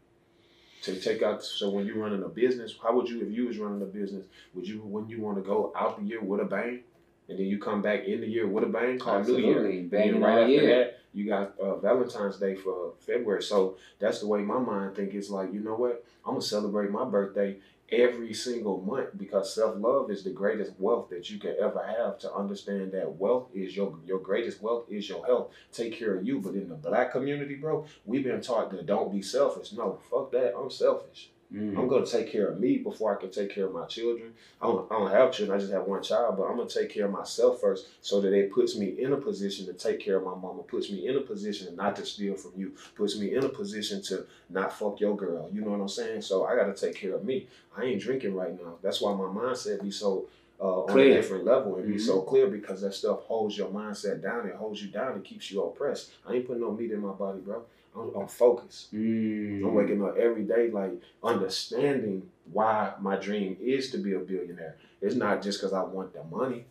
To 0.84 1.00
take 1.00 1.22
out 1.22 1.44
so 1.44 1.69
when 1.69 1.86
you're 1.86 1.98
running 1.98 2.24
a 2.24 2.30
business, 2.30 2.74
how 2.81 2.96
would 2.96 3.10
you 3.10 3.22
if 3.22 3.31
you 3.31 3.48
was 3.48 3.57
running 3.57 3.81
a 3.81 3.86
business, 3.86 4.25
would 4.54 4.66
you 4.66 4.80
when 4.80 5.10
you 5.10 5.19
want 5.19 5.38
to 5.38 5.44
go 5.44 5.74
out 5.75 6.00
the 6.00 6.06
year 6.06 6.22
with 6.22 6.40
a 6.40 6.46
bang? 6.46 6.81
And 7.28 7.38
then 7.38 7.46
you 7.46 7.60
come 7.60 7.81
back 7.81 8.06
in 8.06 8.22
the 8.22 8.28
year 8.28 8.48
with 8.48 8.63
a 8.63 8.68
bang, 8.68 8.98
called 8.98 9.28
New 9.28 9.38
Year. 9.38 9.60
Absolutely. 9.60 10.10
And 10.10 10.22
right 10.22 10.40
after 10.40 10.52
year. 10.52 10.68
that, 10.68 11.00
you 11.13 11.28
got 11.28 11.60
uh, 11.60 11.75
Valentine's 11.78 12.38
Day 12.38 12.56
for 12.56 12.94
February. 13.06 13.44
So 13.44 13.78
that's 14.00 14.22
the 14.22 14.28
way 14.28 14.40
my 14.42 14.57
mind 14.57 14.95
think. 14.95 15.13
It's 15.13 15.30
like, 15.30 15.54
you 15.54 15.60
know 15.60 15.75
what? 15.75 16.04
I'm 16.25 16.34
gonna 16.36 16.42
celebrate 16.42 16.90
my 16.90 17.04
birthday 17.06 17.57
every 17.92 18.34
single 18.34 18.82
month 18.82 19.10
because 19.18 19.54
self 19.54 19.76
love 19.78 20.12
is 20.12 20.24
the 20.24 20.30
greatest 20.30 20.74
wealth 20.80 21.10
that 21.10 21.30
you 21.30 21.40
can 21.40 21.56
ever 21.62 21.84
have. 21.84 22.20
To 22.20 22.34
understand 22.34 22.92
that 22.92 23.16
wealth 23.16 23.50
is 23.54 23.76
your 23.76 23.98
your 24.06 24.19
greatest 24.19 24.62
wealth 24.62 24.86
is 24.90 25.08
your 25.10 25.26
health. 25.26 25.52
Take 25.72 25.98
care 25.98 26.16
of 26.18 26.26
you. 26.26 26.40
But 26.40 26.56
in 26.56 26.69
the 26.69 26.76
black 26.76 27.12
community, 27.12 27.56
bro, 27.56 27.86
we've 28.06 28.24
been 28.24 28.42
taught 28.42 28.72
that 28.72 28.86
don't 28.86 29.12
be 29.12 29.22
selfish. 29.22 29.74
No, 29.74 30.00
fuck 30.10 30.31
that. 30.31 30.56
I'm 30.56 30.69
selfish. 30.69 31.30
Mm. 31.54 31.78
I'm 31.80 31.88
gonna 31.88 32.06
take 32.06 32.32
care 32.32 32.48
of 32.48 32.60
me 32.60 32.78
before 32.78 33.16
I 33.18 33.20
can 33.20 33.32
take 33.32 33.50
care 33.54 33.66
of 33.66 33.74
my 33.74 33.86
children. 33.86 34.34
I 34.62 34.68
don't, 34.68 34.92
I 34.92 35.00
don't 35.00 35.10
have 35.10 35.32
children. 35.32 35.58
I 35.58 35.60
just 35.60 35.74
have 35.74 35.88
one 35.88 36.04
child, 36.04 36.38
but 36.38 36.44
I'm 36.44 36.58
gonna 36.58 36.70
take 36.70 36.92
care 36.92 37.06
of 37.06 37.12
myself 37.12 37.60
first, 37.60 37.88
so 38.02 38.22
that 38.22 38.34
it 38.34 38.52
puts 38.52 38.78
me 38.78 39.02
in 39.02 39.14
a 39.14 39.18
position 39.18 39.66
to 39.66 39.74
take 39.74 40.00
care 40.00 40.18
of 40.18 40.24
my 40.26 40.36
mama. 40.36 40.62
Puts 40.62 40.92
me 40.92 41.08
in 41.08 41.16
a 41.18 41.22
position 41.22 41.76
not 41.76 41.96
to 41.96 42.06
steal 42.06 42.36
from 42.36 42.52
you. 42.56 42.74
Puts 42.96 43.18
me 43.18 43.34
in 43.34 43.44
a 43.44 43.50
position 43.50 44.02
to 44.04 44.28
not 44.52 44.72
fuck 44.78 45.00
your 45.00 45.16
girl. 45.18 45.50
You 45.52 45.62
know 45.62 45.72
what 45.72 45.82
I'm 45.82 45.90
saying? 45.90 46.22
So 46.22 46.46
I 46.46 46.56
gotta 46.56 46.74
take 46.74 46.96
care 46.96 47.16
of 47.16 47.24
me. 47.26 47.48
I 47.76 47.84
ain't 47.86 48.02
drinking 48.02 48.36
right 48.36 48.54
now. 48.54 48.76
That's 48.84 49.02
why 49.02 49.12
my 49.14 49.24
mindset 49.24 49.82
be 49.82 49.90
so. 49.92 50.28
Uh, 50.62 50.82
on 50.84 51.00
a 51.00 51.14
different 51.14 51.46
level 51.46 51.78
and 51.78 51.88
be 51.88 51.94
Mhm. 51.94 52.02
so 52.06 52.20
clear 52.22 52.48
because 52.48 52.82
that 52.82 52.94
stuff 52.94 53.22
holds 53.22 53.58
your 53.58 53.70
mindset 53.70 54.22
down. 54.22 54.46
It 54.46 54.56
holds 54.56 54.84
you 54.84 54.90
down. 54.92 55.16
It 55.16 55.24
keeps 55.24 55.50
you 55.50 55.64
oppressed. 55.64 56.12
I 56.28 56.34
ain't 56.34 56.46
putting 56.48 56.62
no 56.62 56.74
meat 56.74 56.92
in 56.92 57.00
my 57.00 57.14
body, 57.14 57.40
bro. 57.40 57.64
I'm, 58.00 58.22
I'm 58.22 58.28
focused. 58.28 58.94
Mm. 58.94 59.64
I'm 59.64 59.74
waking 59.74 60.04
up 60.04 60.18
every 60.18 60.44
day 60.44 60.70
like 60.72 61.02
understanding 61.24 62.30
why 62.52 62.94
my 63.00 63.18
dream 63.18 63.58
is 63.62 63.92
to 63.92 63.98
be 63.98 64.14
a 64.14 64.20
billionaire. 64.20 64.78
It's 65.02 65.16
not 65.16 65.42
just 65.42 65.60
because 65.60 65.74
I 65.74 65.84
want 65.84 66.14
the 66.14 66.24
money. 66.24 66.66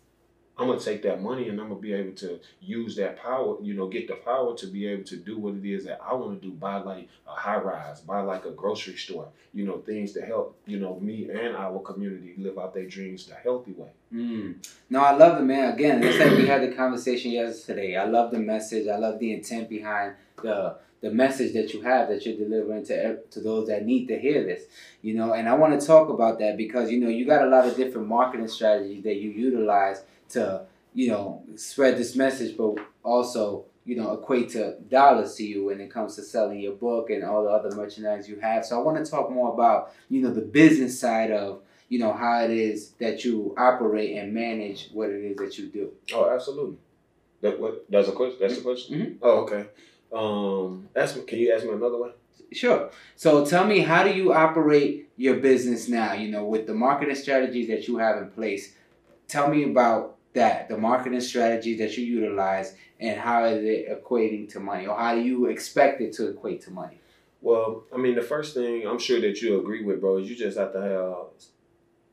I'm 0.59 0.67
gonna 0.67 0.81
take 0.81 1.03
that 1.03 1.23
money 1.23 1.49
and 1.49 1.61
I'm 1.61 1.69
gonna 1.69 1.81
be 1.81 1.93
able 1.93 2.17
to 2.17 2.41
use 2.61 2.97
that 2.97 3.17
power, 3.17 3.59
you 3.63 3.75
know, 3.75 3.87
get 3.87 4.09
the 4.09 4.17
power 4.17 4.57
to 4.57 4.67
be 4.67 4.89
able 4.89 5.05
to 5.05 5.17
do 5.17 5.39
what 5.39 5.55
it 5.55 5.65
is 5.65 5.85
that 5.85 6.01
I 6.05 6.15
want 6.15 6.43
to 6.43 6.49
do. 6.49 6.53
Buy 6.53 6.79
like 6.79 7.09
a 7.29 7.31
high 7.31 7.59
rise, 7.59 8.01
buy 8.01 8.23
like 8.23 8.45
a 8.45 8.51
grocery 8.51 8.97
store, 8.97 9.29
you 9.55 9.65
know, 9.65 9.79
things 9.79 10.13
to 10.15 10.23
help, 10.23 10.59
you 10.67 10.81
know, 10.81 10.99
me 10.99 11.29
and 11.31 11.55
our 11.55 11.79
community 11.79 12.35
live 12.39 12.59
out 12.59 12.75
their 12.75 12.87
dreams 12.87 13.27
the 13.27 13.37
healthy 13.37 13.71
way. 13.71 13.91
Mm. 14.13 14.67
No, 14.91 15.01
I 15.01 15.13
love 15.13 15.41
it, 15.41 15.45
man. 15.45 15.73
Again, 15.75 16.03
it's 16.03 16.19
like 16.19 16.37
we 16.37 16.47
had 16.47 16.63
the 16.63 16.75
conversation 16.75 17.31
yesterday. 17.31 17.97
I 17.97 18.07
love 18.07 18.33
the 18.33 18.41
message. 18.41 18.89
I 18.89 18.97
love 18.97 19.21
the 19.21 19.33
intent 19.33 19.69
behind 19.69 20.15
the 20.43 20.77
the 21.00 21.11
message 21.11 21.52
that 21.55 21.73
you 21.73 21.83
have 21.83 22.09
that 22.09 22.26
you're 22.26 22.37
delivering 22.37 22.85
to 22.87 23.19
to 23.31 23.40
those 23.40 23.69
that 23.69 23.85
need 23.85 24.07
to 24.09 24.19
hear 24.19 24.45
this. 24.45 24.64
You 25.02 25.14
know, 25.14 25.33
and 25.33 25.49
I 25.49 25.55
want 25.55 25.78
to 25.81 25.87
talk 25.87 26.09
about 26.09 26.38
that 26.40 26.57
because 26.57 26.90
you 26.90 27.00
know 27.00 27.09
you 27.09 27.25
got 27.25 27.43
a 27.43 27.49
lot 27.49 27.67
of 27.67 27.76
different 27.76 28.09
marketing 28.09 28.49
strategies 28.49 29.05
that 29.05 29.17
you 29.17 29.31
utilize 29.31 30.02
to 30.31 30.67
you 30.95 31.09
know 31.09 31.43
spread 31.57 31.97
this 31.97 32.17
message, 32.17 32.57
but 32.57 32.75
also 33.02 33.64
you 33.88 33.97
know, 33.97 34.12
equate 34.12 34.50
to 34.50 34.75
dollars 34.90 35.35
to 35.37 35.45
you 35.45 35.64
when 35.64 35.81
it 35.81 35.90
comes 35.90 36.14
to 36.14 36.23
selling 36.23 36.61
your 36.61 36.75
book 36.75 37.09
and 37.09 37.25
all 37.25 37.45
the 37.45 37.49
other 37.49 37.75
merchandise 37.75 38.28
you 38.28 38.38
have. 38.38 38.62
So 38.62 38.78
I 38.78 38.83
want 38.83 39.02
to 39.02 39.11
talk 39.11 39.31
more 39.31 39.50
about, 39.55 39.95
you 40.11 40.21
know, 40.21 40.31
the 40.31 40.43
business 40.43 41.00
side 41.00 41.31
of, 41.31 41.62
you 41.88 41.99
know, 41.99 42.12
how 42.12 42.45
it 42.45 42.50
is 42.50 42.90
that 43.00 43.25
you 43.25 43.55
operate 43.57 44.14
and 44.19 44.35
manage 44.35 44.90
what 44.93 45.09
it 45.09 45.25
is 45.25 45.38
that 45.38 45.57
you 45.57 45.69
do. 45.69 45.90
Oh, 46.12 46.28
absolutely. 46.28 46.76
That 47.40 47.59
what? 47.59 47.87
That's 47.88 48.09
a 48.09 48.12
question. 48.12 48.37
That's 48.43 48.59
a 48.59 48.61
question. 48.61 49.00
Mhm. 49.00 49.17
Oh, 49.23 49.38
okay. 49.45 49.69
Um, 50.12 50.88
ask 50.97 51.17
me. 51.17 51.23
Can 51.23 51.38
you 51.38 51.53
ask 51.53 51.65
me 51.65 51.73
another 51.73 51.99
one? 51.99 52.12
Sure. 52.53 52.91
So 53.17 53.45
tell 53.45 53.67
me, 53.67 53.81
how 53.81 54.05
do 54.05 54.11
you 54.11 54.33
operate 54.33 55.11
your 55.17 55.37
business 55.37 55.88
now? 55.88 56.15
You 56.15 56.31
know, 56.31 56.45
with 56.45 56.67
the 56.67 56.75
marketing 56.75 57.15
strategies 57.15 57.69
that 57.69 57.87
you 57.88 57.99
have 57.99 58.19
in 58.19 58.31
place. 58.31 58.75
Tell 59.27 59.49
me 59.49 59.65
about 59.65 60.17
that, 60.33 60.69
the 60.69 60.79
marketing 60.79 61.21
strategies 61.21 61.79
that 61.79 61.97
you 61.99 62.07
utilize, 62.07 62.75
and 63.00 63.21
how 63.21 63.45
is 63.45 63.62
it 63.62 63.88
equating 63.91 64.50
to 64.53 64.61
money, 64.61 64.87
or 64.87 64.97
how 64.97 65.15
do 65.15 65.21
you 65.21 65.47
expect 65.47 66.00
it 66.00 66.12
to 66.15 66.29
equate 66.29 66.62
to 66.62 66.71
money? 66.71 66.99
Well, 67.41 67.85
I 67.95 67.99
mean, 67.99 68.15
the 68.15 68.23
first 68.23 68.55
thing 68.55 68.87
I'm 68.87 68.99
sure 68.99 69.21
that 69.21 69.41
you 69.43 69.61
agree 69.61 69.85
with, 69.85 70.00
bro, 70.00 70.19
is 70.19 70.29
you 70.29 70.37
just 70.37 70.59
have 70.59 70.73
to 70.73 70.81
have 70.81 71.27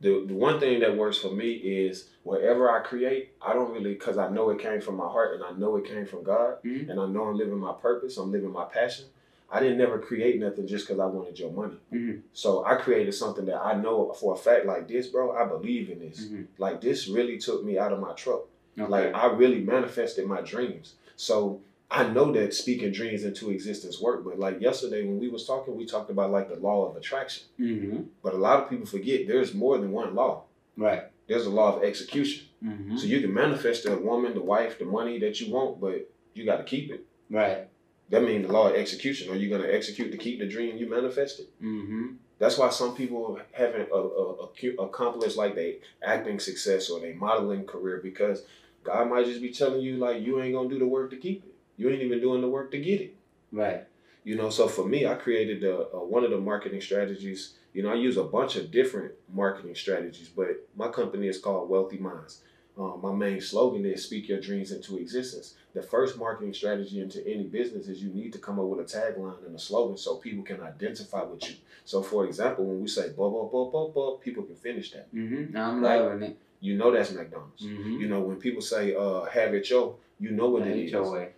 the, 0.06 0.24
the 0.28 0.36
one 0.36 0.60
thing 0.60 0.80
that 0.82 0.96
works 0.96 1.18
for 1.18 1.32
me 1.32 1.54
is 1.54 2.10
whatever 2.22 2.70
I 2.70 2.82
create, 2.82 3.32
I 3.42 3.54
don't 3.54 3.72
really 3.72 3.94
because 3.96 4.20
I 4.20 4.30
know 4.30 4.52
it 4.52 4.60
came 4.60 4.80
from 4.80 4.98
my 4.98 5.08
heart 5.08 5.34
and 5.34 5.44
I 5.44 5.52
know 5.58 5.78
it 5.78 5.86
came 5.86 6.06
from 6.06 6.24
God 6.24 6.62
Mhm. 6.64 6.90
and 6.90 7.00
I 7.00 7.08
know 7.08 7.24
I'm 7.24 7.36
living 7.36 7.58
my 7.58 7.74
purpose, 7.74 8.16
I'm 8.18 8.32
living 8.32 8.52
my 8.52 8.66
passion. 8.66 9.06
I 9.50 9.60
didn't 9.60 9.78
never 9.80 9.98
create 10.00 10.40
nothing 10.40 10.68
just 10.68 10.86
because 10.88 11.00
I 11.00 11.06
wanted 11.08 11.40
your 11.40 11.52
money. 11.52 11.78
Mhm. 11.92 12.22
So 12.34 12.64
I 12.66 12.76
created 12.76 13.14
something 13.14 13.46
that 13.46 13.60
I 13.64 13.74
know 13.82 14.12
for 14.14 14.34
a 14.34 14.38
fact 14.38 14.66
like 14.68 14.88
this, 14.88 15.08
bro. 15.08 15.32
I 15.32 15.46
believe 15.46 15.90
in 15.90 16.00
this. 16.00 16.28
Mhm. 16.28 16.48
Like 16.60 16.82
this 16.82 17.08
really 17.08 17.38
took 17.40 17.64
me 17.64 17.78
out 17.80 17.92
of 17.92 18.00
my 18.00 18.14
truck. 18.14 18.44
Okay. 18.80 18.88
Like 18.88 19.16
I 19.16 19.26
really 19.34 19.62
manifested 19.62 20.28
my 20.28 20.42
dreams. 20.42 20.96
So 21.16 21.62
I 21.92 22.08
know 22.10 22.32
that 22.34 22.54
speaking 22.54 22.92
dreams 22.92 23.24
into 23.24 23.52
existence 23.52 24.02
work. 24.02 24.24
But 24.26 24.40
like 24.40 24.60
yesterday 24.60 25.04
when 25.04 25.20
we 25.20 25.30
was 25.30 25.46
talking, 25.46 25.76
we 25.76 25.86
talked 25.86 26.10
about 26.10 26.32
like 26.32 26.50
the 26.50 26.56
law 26.60 26.90
of 26.90 26.96
attraction. 26.98 27.44
hmm 27.58 28.02
But 28.24 28.34
a 28.34 28.38
lot 28.38 28.64
of 28.64 28.70
people 28.70 28.86
forget 28.86 29.28
there's 29.28 29.54
more 29.54 29.78
than 29.78 29.92
one 29.92 30.16
law. 30.16 30.44
Right. 30.78 31.04
There's 31.28 31.46
a 31.46 31.50
law 31.50 31.78
of 31.78 31.84
execution. 31.84 32.48
hmm 32.64 32.98
So 32.98 33.06
you 33.06 33.22
can 33.22 33.34
manifest 33.34 33.84
the 33.84 33.98
woman, 33.98 34.34
the 34.34 34.42
wife, 34.42 34.80
the 34.80 34.86
money 34.86 35.20
that 35.20 35.40
you 35.40 35.54
want, 35.54 35.80
but 35.80 36.10
you 36.34 36.46
got 36.46 36.58
to 36.58 36.64
keep 36.64 36.92
it. 36.92 37.06
Right. 37.30 37.68
That 38.10 38.24
means 38.24 38.46
the 38.46 38.54
law 38.54 38.70
of 38.70 38.76
execution. 38.76 39.32
Are 39.32 39.36
you 39.36 39.50
going 39.50 39.62
to 39.64 39.74
execute 39.74 40.12
to 40.12 40.18
keep 40.18 40.40
the 40.40 40.48
dream 40.48 40.78
you 40.78 40.88
manifested? 40.90 41.48
hmm 41.60 42.14
That's 42.40 42.58
why 42.58 42.70
some 42.70 42.96
people 42.96 43.40
haven't 43.52 43.90
uh, 43.92 43.96
uh, 43.96 44.48
acu- 44.48 44.76
accomplished 44.84 45.38
like 45.38 45.56
they 45.56 45.80
acting 46.04 46.40
success 46.40 46.90
or 46.90 47.00
they 47.00 47.14
modeling 47.14 47.66
career 47.66 48.00
because 48.04 48.44
God 48.84 49.10
might 49.10 49.26
just 49.26 49.42
be 49.42 49.52
telling 49.52 49.82
you 49.82 49.98
like 49.98 50.22
you 50.22 50.40
ain't 50.42 50.54
gonna 50.54 50.70
do 50.70 50.78
the 50.78 50.86
work 50.88 51.10
to 51.12 51.18
keep 51.18 51.44
it. 51.46 51.55
You 51.78 51.90
ain't 51.90 52.02
even 52.02 52.22
doing 52.22 52.42
the 52.42 52.48
work 52.50 52.72
to 52.72 52.78
get 52.80 53.02
it. 53.02 53.16
Right. 53.52 53.84
You 54.24 54.36
know, 54.36 54.50
so 54.50 54.68
for 54.68 54.86
me, 54.88 55.06
I 55.06 55.16
created 55.16 55.62
the, 55.62 55.82
uh, 55.94 56.00
one 56.00 56.24
of 56.24 56.32
the 56.32 56.40
marketing 56.40 56.82
strategies. 56.82 57.54
You 57.74 57.84
know, 57.84 57.90
I 57.92 57.96
use 57.96 58.18
a 58.18 58.24
bunch 58.24 58.56
of 58.56 58.72
different 58.72 59.12
marketing 59.32 59.76
strategies, 59.76 60.30
but 60.30 60.68
my 60.76 60.88
company 60.90 61.28
is 61.28 61.38
called 61.40 61.70
Wealthy 61.70 61.98
Minds. 61.98 62.42
Um, 62.78 63.00
my 63.02 63.14
main 63.14 63.40
slogan 63.40 63.86
is 63.86 64.04
"Speak 64.04 64.28
your 64.28 64.42
dreams 64.42 64.72
into 64.72 64.98
existence." 64.98 65.56
The 65.74 65.82
first 65.82 66.18
marketing 66.18 66.54
strategy 66.54 67.00
into 67.00 67.26
any 67.26 67.44
business 67.44 67.88
is 67.88 68.02
you 68.04 68.10
need 68.10 68.34
to 68.34 68.40
come 68.40 68.60
up 68.60 68.66
with 68.66 68.80
a 68.82 68.98
tagline 68.98 69.46
and 69.46 69.56
a 69.56 69.60
slogan 69.60 69.96
so 69.98 70.18
people 70.18 70.44
can 70.44 70.60
identify 70.62 71.24
with 71.24 71.48
you. 71.48 71.56
So, 71.86 72.02
for 72.02 72.26
example, 72.26 72.66
when 72.66 72.82
we 72.82 72.88
say 72.90 73.10
"blah 73.14 73.30
blah 73.30 73.46
blah 73.46 73.70
blah 73.70 73.88
blah," 73.90 74.16
people 74.18 74.44
can 74.44 74.56
finish 74.56 74.92
that. 74.92 75.08
hmm 75.12 75.56
I'm 75.56 75.82
Right. 75.82 76.02
loving 76.02 76.24
it. 76.24 76.38
You 76.60 76.76
know 76.76 76.92
that's 76.92 77.12
McDonald's. 77.14 77.64
hmm 77.64 77.98
You 78.02 78.10
know 78.10 78.20
when 78.22 78.38
people 78.42 78.62
say 78.62 78.94
uh, 78.94 79.24
"have 79.24 79.54
it 79.54 79.70
your," 79.70 79.96
you 80.20 80.32
know 80.32 80.50
what 80.50 80.62
it 80.68 80.78
is. 80.86 80.92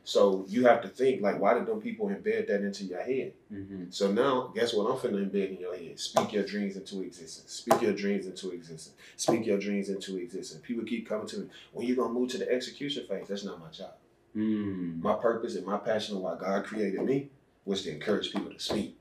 So 0.04 0.46
you 0.48 0.66
have 0.68 0.82
to 0.84 0.88
think 0.88 1.22
like, 1.22 1.40
why 1.40 1.54
did 1.56 1.66
them 1.66 1.82
people 1.82 2.08
embed 2.08 2.48
that 2.48 2.62
into 2.62 2.84
your 2.86 3.02
head? 3.02 3.34
hmm 3.50 3.86
So 3.90 4.12
now, 4.12 4.52
guess 4.54 4.74
what? 4.74 4.92
I'm 4.92 4.98
finna 4.98 5.30
embed 5.30 5.56
in 5.56 5.58
your 5.60 5.76
head. 5.76 6.00
Speak 6.00 6.34
your 6.34 6.44
dreams 6.46 6.76
into 6.78 7.02
existence. 7.02 7.52
Speak 7.52 7.82
your 7.82 7.94
dreams 7.94 8.28
into 8.28 8.52
existence. 8.52 8.96
Speak 9.16 9.46
your 9.46 9.58
dreams 9.58 9.90
into 9.90 10.18
existence. 10.18 10.62
People 10.64 10.86
keep 10.86 11.08
coming 11.10 11.28
to 11.28 11.40
me. 11.40 11.48
When 11.74 11.88
you 11.88 11.96
gonna 11.96 12.14
move 12.14 12.30
to 12.32 12.38
the 12.38 12.52
execution 12.52 13.06
phase? 13.08 13.28
That's 13.28 13.44
not 13.44 13.60
my 13.60 13.70
job. 13.72 13.94
Mm. 14.36 15.02
My 15.02 15.16
purpose 15.16 15.56
and 15.56 15.66
my 15.66 15.78
passion 15.78 16.16
of 16.18 16.22
why 16.22 16.36
God 16.38 16.66
created 16.66 17.02
me 17.02 17.30
was 17.66 17.84
to 17.84 17.92
encourage 17.92 18.32
people 18.32 18.54
to 18.54 18.60
speak. 18.60 18.96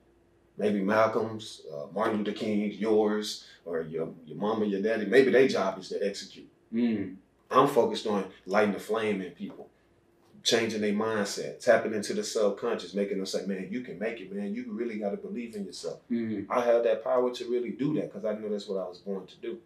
Maybe 0.57 0.81
Malcolm's, 0.81 1.63
uh, 1.71 1.87
Martin 1.95 2.19
Luther 2.19 2.33
King's, 2.33 2.77
yours, 2.77 3.45
or 3.67 3.83
your 3.83 4.09
your 4.25 4.39
mama, 4.39 4.65
your 4.65 4.81
daddy. 4.81 5.05
Maybe 5.05 5.31
their 5.31 5.47
job 5.49 5.79
is 5.79 5.91
to 5.91 5.99
execute. 6.07 6.49
Mm. 6.73 7.17
I'm 7.51 7.69
focused 7.69 8.07
on 8.07 8.27
lighting 8.45 8.73
the 8.73 8.81
flame 8.81 9.21
in 9.23 9.31
people, 9.33 9.69
changing 10.43 10.81
their 10.81 10.93
mindset, 10.93 11.61
tapping 11.61 11.95
into 11.95 12.15
the 12.15 12.25
subconscious, 12.25 12.95
making 12.95 13.19
them 13.19 13.27
say, 13.27 13.47
"Man, 13.47 13.69
you 13.71 13.83
can 13.83 13.99
make 13.99 14.21
it, 14.21 14.33
man. 14.33 14.55
You 14.55 14.73
really 14.73 14.99
got 14.99 15.11
to 15.11 15.17
believe 15.17 15.55
in 15.55 15.65
yourself." 15.65 16.01
Mm. 16.11 16.47
I 16.51 16.61
have 16.63 16.83
that 16.85 17.05
power 17.05 17.31
to 17.33 17.51
really 17.51 17.71
do 17.71 17.95
that 17.95 18.13
because 18.13 18.25
I 18.25 18.35
know 18.39 18.49
that's 18.49 18.69
what 18.69 18.85
I 18.85 18.89
was 18.89 18.99
born 18.99 19.27
to 19.27 19.37
do. 19.37 19.59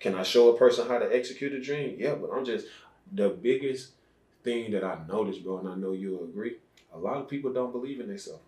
Can 0.00 0.14
I 0.14 0.22
show 0.22 0.54
a 0.54 0.58
person 0.58 0.88
how 0.88 0.98
to 0.98 1.14
execute 1.14 1.52
a 1.52 1.60
dream? 1.60 1.96
Yeah, 1.98 2.14
but 2.14 2.30
I'm 2.30 2.44
just 2.44 2.66
the 3.12 3.28
biggest 3.28 3.92
thing 4.42 4.72
that 4.72 4.84
I 4.84 4.98
noticed, 5.08 5.44
bro, 5.44 5.58
and 5.58 5.68
I 5.68 5.74
know 5.76 5.92
you'll 5.92 6.24
agree. 6.24 6.56
A 6.92 6.98
lot 6.98 7.18
of 7.18 7.28
people 7.28 7.52
don't 7.52 7.72
believe 7.72 8.00
in 8.00 8.08
themselves. 8.08 8.42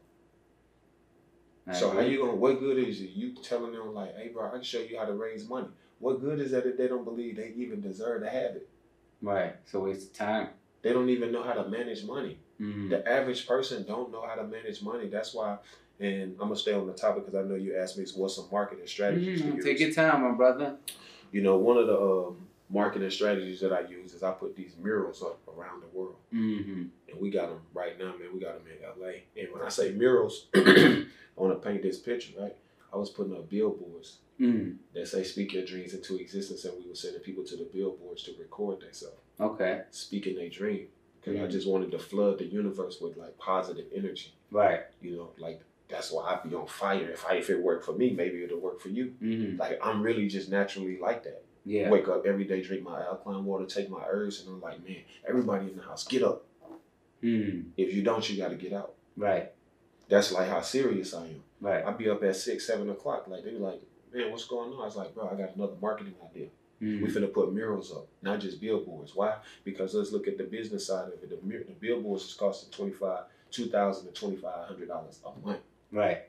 So 1.73 1.91
how 1.91 2.01
you 2.01 2.19
gonna? 2.19 2.35
What 2.35 2.61
good 2.61 2.77
is 2.77 3.01
it? 3.01 3.11
You 3.11 3.35
telling 3.43 3.73
them 3.73 3.95
like, 3.95 4.15
"Hey, 4.17 4.29
bro, 4.29 4.47
I 4.47 4.51
can 4.51 4.63
show 4.63 4.81
you 4.81 4.99
how 4.99 5.07
to 5.07 5.15
raise 5.15 5.49
money." 5.49 5.69
What 6.05 6.21
good 6.21 6.39
is 6.39 6.51
that 6.51 6.67
if 6.67 6.77
they 6.77 6.87
don't 6.87 7.07
believe 7.07 7.37
they 7.37 7.55
even 7.57 7.81
deserve 7.81 8.21
to 8.25 8.29
have 8.29 8.57
it? 8.57 8.69
Right. 9.23 9.57
So 9.65 9.81
waste 9.81 10.11
of 10.11 10.13
time. 10.13 10.49
They 10.83 10.93
don't 10.93 11.09
even 11.09 11.33
know 11.33 11.43
how 11.43 11.55
to 11.55 11.67
manage 11.67 12.05
money. 12.05 12.37
Mm. 12.61 12.91
The 12.91 13.09
average 13.09 13.47
person 13.49 13.85
don't 13.85 14.13
know 14.13 14.21
how 14.27 14.35
to 14.35 14.45
manage 14.45 14.83
money. 14.83 15.09
That's 15.09 15.33
why. 15.33 15.57
And 15.99 16.33
I'm 16.33 16.49
gonna 16.49 16.57
stay 16.57 16.75
on 16.75 16.87
the 16.87 16.93
topic 16.93 17.25
because 17.25 17.43
I 17.43 17.49
know 17.49 17.55
you 17.55 17.79
asked 17.79 17.97
me 17.97 18.05
what's 18.17 18.37
some 18.37 18.49
marketing 18.53 18.87
strategies. 18.87 19.41
to 19.41 19.47
Mhm. 19.47 19.55
use. 19.57 19.65
Take 19.65 19.81
your 19.81 19.93
time, 19.93 20.21
my 20.25 20.33
brother. 20.33 20.77
You 21.33 21.41
know, 21.41 21.57
one 21.57 21.79
of 21.79 21.87
the 21.87 21.99
um, 21.99 22.49
marketing 22.69 23.09
strategies 23.09 23.63
that 23.63 23.73
I 23.73 23.89
use 23.89 24.13
is 24.13 24.23
I 24.23 24.33
put 24.33 24.55
these 24.55 24.77
murals 24.77 25.23
up 25.23 25.41
around 25.57 25.85
the 25.85 25.99
world, 25.99 26.17
hmm 26.31 26.89
and 27.09 27.19
we 27.19 27.31
got 27.31 27.49
them 27.49 27.61
right 27.73 27.99
now, 27.99 28.15
man. 28.19 28.29
We 28.35 28.41
got 28.41 28.59
them 28.59 28.67
in 28.71 28.83
LA. 29.03 29.23
And 29.41 29.51
when 29.55 29.63
I 29.63 29.71
say 29.71 29.93
murals, 29.93 30.49
I 30.55 31.07
want 31.35 31.59
to 31.63 31.67
paint 31.67 31.81
this 31.81 31.99
picture, 31.99 32.39
right? 32.39 32.55
I 32.93 32.97
was 32.99 33.09
putting 33.09 33.33
up 33.35 33.49
billboards 33.49 34.19
Mm. 34.41 34.77
that 34.95 35.07
say 35.07 35.23
"Speak 35.23 35.53
your 35.53 35.65
dreams 35.65 35.95
into 35.95 36.17
existence," 36.19 36.65
and 36.65 36.77
we 36.83 36.89
were 36.89 36.95
sending 36.97 37.21
people 37.21 37.45
to 37.45 37.57
the 37.57 37.65
billboards 37.65 38.25
to 38.25 38.33
record 38.39 38.81
themselves 38.81 39.17
Okay. 39.41 39.83
speaking 39.91 40.35
their 40.37 40.49
dream. 40.49 40.89
Because 41.21 41.41
I 41.41 41.45
Mhm. 41.47 41.51
just 41.53 41.67
wanted 41.69 41.91
to 41.93 41.99
flood 41.99 42.39
the 42.39 42.45
universe 42.45 43.01
with 43.01 43.17
like 43.17 43.39
positive 43.39 43.87
energy. 43.95 44.33
Right. 44.51 44.81
You 45.01 45.17
know, 45.17 45.31
like 45.39 45.61
that's 45.89 46.11
why 46.11 46.25
I 46.43 46.47
be 46.49 46.55
on 46.55 46.67
fire. 46.67 47.11
If 47.11 47.25
I 47.27 47.37
if 47.37 47.49
it 47.49 47.61
worked 47.61 47.85
for 47.85 47.93
me, 47.93 48.11
maybe 48.11 48.43
it'll 48.43 48.59
work 48.59 48.81
for 48.81 48.89
you. 48.89 49.15
hmm 49.21 49.57
Like 49.57 49.79
I'm 49.83 50.03
really 50.03 50.27
just 50.29 50.51
naturally 50.51 50.99
like 50.99 51.23
that. 51.25 51.43
Yeah. 51.65 51.89
Wake 51.91 52.09
up 52.09 52.27
every 52.27 52.45
day, 52.45 52.61
drink 52.61 52.83
my 52.83 53.03
alkaline 53.03 53.45
water, 53.47 53.65
take 53.65 53.89
my 53.89 54.05
herbs, 54.07 54.41
and 54.41 54.49
I'm 54.51 54.61
like, 54.61 54.85
man, 54.87 54.99
everybody 55.27 55.71
in 55.71 55.77
the 55.77 55.83
house, 55.83 56.07
get 56.07 56.23
up. 56.23 56.45
Mm. 57.23 57.71
If 57.77 57.95
you 57.95 58.03
don't, 58.03 58.29
you 58.29 58.37
got 58.37 58.51
to 58.51 58.57
get 58.57 58.73
out. 58.75 58.95
Right. 59.17 59.51
That's 60.09 60.31
like 60.33 60.49
how 60.49 60.61
serious 60.61 61.15
I 61.15 61.27
am. 61.29 61.43
Right. 61.61 61.83
I 61.85 61.91
be 61.93 62.11
up 62.11 62.23
at 62.23 62.37
six, 62.37 62.67
seven 62.67 62.91
o'clock. 62.91 63.27
Like 63.29 63.45
they 63.45 63.51
be 63.53 63.59
like, 63.59 63.81
man, 64.15 64.31
what's 64.31 64.45
going 64.47 64.73
on? 64.73 64.81
I 64.81 64.85
was 64.85 64.97
like, 64.97 65.15
bro, 65.15 65.29
I 65.29 65.35
got 65.37 65.57
another 65.57 65.75
marketing 65.81 66.15
idea. 66.25 66.49
We 66.81 66.87
Mm. 66.99 67.13
finna 67.13 67.33
put 67.33 67.53
murals 67.53 67.93
up, 67.93 68.09
not 68.21 68.41
just 68.41 68.61
billboards. 68.61 69.15
Why? 69.15 69.37
Because 69.65 69.95
let's 69.95 70.13
look 70.13 70.29
at 70.29 70.37
the 70.37 70.45
business 70.45 70.87
side 70.87 71.09
of 71.09 71.15
it. 71.15 71.31
The, 71.31 71.37
the 71.37 71.73
billboards 71.79 72.25
is 72.25 72.35
costing 72.35 72.71
twenty 72.73 72.93
five, 72.93 73.25
two 73.51 73.67
thousand 73.67 74.07
to 74.07 74.13
twenty 74.13 74.37
five 74.37 74.67
hundred 74.69 74.89
dollars 74.89 75.21
a 75.25 75.47
month. 75.47 75.61
Right. 75.93 76.29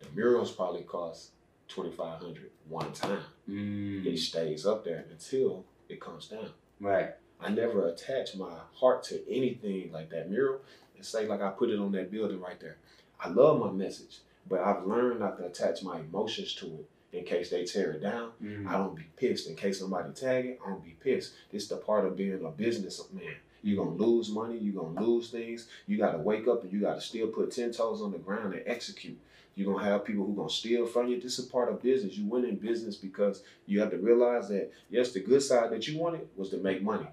The 0.00 0.08
murals 0.14 0.50
probably 0.52 0.82
cost 0.82 1.30
twenty 1.68 1.92
five 1.92 2.20
hundred 2.20 2.50
one 2.68 2.92
time. 2.92 3.20
It 3.46 3.50
Mm. 3.52 4.18
stays 4.18 4.66
up 4.66 4.84
there 4.84 5.06
until 5.10 5.64
it 5.88 6.00
comes 6.00 6.28
down. 6.28 6.50
Right. 6.80 7.14
I 7.40 7.50
never 7.50 7.86
attach 7.88 8.34
my 8.36 8.52
heart 8.74 9.02
to 9.04 9.22
anything 9.32 9.92
like 9.92 10.10
that 10.10 10.28
mural 10.28 10.60
and 10.96 11.04
say 11.04 11.26
like 11.26 11.40
I 11.40 11.50
put 11.50 11.70
it 11.70 11.78
on 11.78 11.92
that 11.92 12.10
building 12.10 12.40
right 12.40 12.58
there. 12.60 12.76
I 13.20 13.28
love 13.28 13.60
my 13.60 13.70
message, 13.70 14.18
but 14.48 14.60
I've 14.60 14.84
learned 14.84 15.20
not 15.20 15.38
to 15.38 15.46
attach 15.46 15.82
my 15.82 16.00
emotions 16.00 16.54
to 16.56 16.66
it 16.66 16.90
in 17.16 17.24
case 17.24 17.50
they 17.50 17.64
tear 17.64 17.92
it 17.92 18.02
down. 18.02 18.30
Mm. 18.42 18.66
I 18.68 18.72
don't 18.72 18.94
be 18.94 19.04
pissed. 19.16 19.48
In 19.48 19.56
case 19.56 19.78
somebody 19.80 20.12
tag 20.12 20.46
it, 20.46 20.58
I 20.64 20.68
don't 20.70 20.84
be 20.84 20.96
pissed. 21.02 21.32
This 21.50 21.68
the 21.68 21.76
part 21.76 22.04
of 22.04 22.16
being 22.16 22.44
a 22.44 22.50
businessman. 22.50 23.34
You're 23.62 23.84
gonna 23.84 23.96
lose 23.96 24.30
money, 24.30 24.58
you're 24.58 24.80
gonna 24.80 25.00
lose 25.04 25.30
things. 25.30 25.66
You 25.86 25.96
gotta 25.98 26.18
wake 26.18 26.46
up 26.46 26.62
and 26.62 26.72
you 26.72 26.80
gotta 26.80 27.00
still 27.00 27.28
put 27.28 27.50
ten 27.50 27.72
toes 27.72 28.00
on 28.02 28.12
the 28.12 28.18
ground 28.18 28.54
and 28.54 28.62
execute. 28.66 29.18
You're 29.54 29.72
gonna 29.72 29.84
have 29.84 30.04
people 30.04 30.24
who 30.26 30.34
gonna 30.34 30.50
steal 30.50 30.86
from 30.86 31.08
you. 31.08 31.20
This 31.20 31.38
is 31.38 31.46
part 31.46 31.70
of 31.72 31.82
business. 31.82 32.16
You 32.16 32.26
win 32.26 32.44
in 32.44 32.56
business 32.56 32.96
because 32.96 33.42
you 33.66 33.80
have 33.80 33.90
to 33.90 33.96
realize 33.98 34.48
that 34.50 34.70
yes, 34.90 35.12
the 35.12 35.20
good 35.20 35.42
side 35.42 35.70
that 35.72 35.88
you 35.88 35.98
wanted 35.98 36.28
was 36.36 36.50
to 36.50 36.58
make 36.58 36.82
money. 36.82 37.06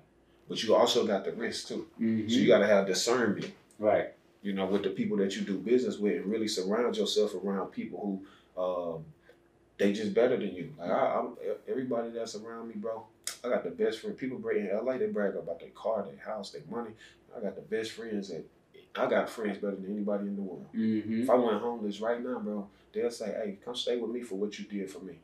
But 0.49 0.61
you 0.61 0.75
also 0.75 1.07
got 1.07 1.23
the 1.23 1.31
risk 1.31 1.69
too. 1.69 1.87
Mhm. 1.99 2.29
So 2.29 2.37
you 2.37 2.47
gotta 2.47 2.67
have 2.67 2.85
discernment 2.85 3.51
Right. 3.79 4.09
you 4.43 4.51
know, 4.53 4.65
with 4.67 4.83
the 4.83 4.89
people 4.89 5.15
that 5.17 5.35
you 5.37 5.41
do 5.43 5.57
business 5.57 5.97
with, 5.97 6.17
and 6.17 6.25
really 6.25 6.49
surround 6.49 6.97
yourself 6.97 7.33
around 7.33 7.71
people 7.71 8.21
who, 8.55 8.61
um, 8.61 9.05
they 9.77 9.93
just 9.93 10.13
better 10.13 10.37
than 10.37 10.53
you. 10.53 10.73
Like 10.77 10.91
I, 10.91 11.19
I'm 11.19 11.35
everybody 11.67 12.11
that's 12.11 12.35
around 12.35 12.69
me, 12.69 12.75
bro. 12.75 13.05
I 13.43 13.49
got 13.49 13.63
the 13.63 13.71
best 13.71 13.99
friend. 13.99 14.17
People 14.17 14.37
in 14.49 14.69
LA, 14.83 14.97
they 14.97 15.07
brag 15.07 15.35
about 15.35 15.59
their 15.59 15.69
car, 15.69 16.03
their 16.03 16.23
house, 16.23 16.51
their 16.51 16.61
money. 16.69 16.91
I 17.35 17.41
got 17.41 17.55
the 17.55 17.61
best 17.61 17.91
friends 17.91 18.29
that 18.29 18.45
I 18.95 19.09
got 19.09 19.29
friends 19.29 19.57
better 19.57 19.75
than 19.75 19.91
anybody 19.91 20.27
in 20.27 20.35
the 20.35 20.41
world. 20.41 20.67
Mm-hmm. 20.75 21.23
If 21.23 21.29
I 21.29 21.35
went 21.35 21.61
homeless 21.61 21.99
right 21.99 22.23
now, 22.23 22.39
bro, 22.39 22.67
they'll 22.93 23.09
say, 23.09 23.25
"Hey, 23.25 23.57
come 23.63 23.75
stay 23.75 23.97
with 23.97 24.11
me 24.11 24.21
for 24.21 24.35
what 24.35 24.57
you 24.59 24.65
did 24.65 24.89
for 24.89 24.99
me." 24.99 25.15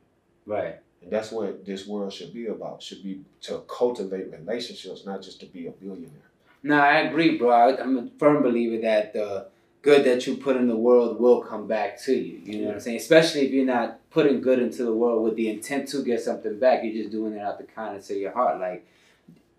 Right. 0.46 0.76
And 1.02 1.10
that's 1.10 1.30
what 1.30 1.64
this 1.64 1.86
world 1.86 2.12
should 2.12 2.34
be 2.34 2.46
about. 2.46 2.82
Should 2.82 3.02
be 3.02 3.20
to 3.42 3.62
cultivate 3.68 4.30
relationships, 4.32 5.06
not 5.06 5.22
just 5.22 5.40
to 5.40 5.46
be 5.46 5.66
a 5.66 5.70
billionaire. 5.70 6.30
No, 6.62 6.78
I 6.78 7.00
agree, 7.00 7.38
bro. 7.38 7.50
I, 7.50 7.80
I'm 7.80 7.96
a 7.96 8.10
firm 8.18 8.42
believer 8.42 8.82
that 8.82 9.14
the 9.14 9.46
good 9.82 10.04
that 10.04 10.26
you 10.26 10.36
put 10.36 10.56
in 10.56 10.68
the 10.68 10.76
world 10.76 11.18
will 11.18 11.40
come 11.40 11.66
back 11.66 12.00
to 12.02 12.14
you. 12.14 12.40
You 12.44 12.60
know 12.60 12.66
what 12.68 12.74
I'm 12.74 12.80
saying? 12.80 12.98
Especially 12.98 13.42
if 13.42 13.52
you're 13.52 13.64
not 13.64 13.98
putting 14.10 14.40
good 14.40 14.58
into 14.58 14.84
the 14.84 14.92
world 14.92 15.22
with 15.22 15.36
the 15.36 15.48
intent 15.48 15.88
to 15.88 16.04
get 16.04 16.20
something 16.20 16.58
back. 16.58 16.84
You're 16.84 17.02
just 17.02 17.10
doing 17.10 17.34
it 17.34 17.40
out 17.40 17.60
of 17.60 17.66
the 17.66 17.72
kindness 17.72 18.10
of 18.10 18.18
your 18.18 18.32
heart. 18.32 18.60
Like, 18.60 18.86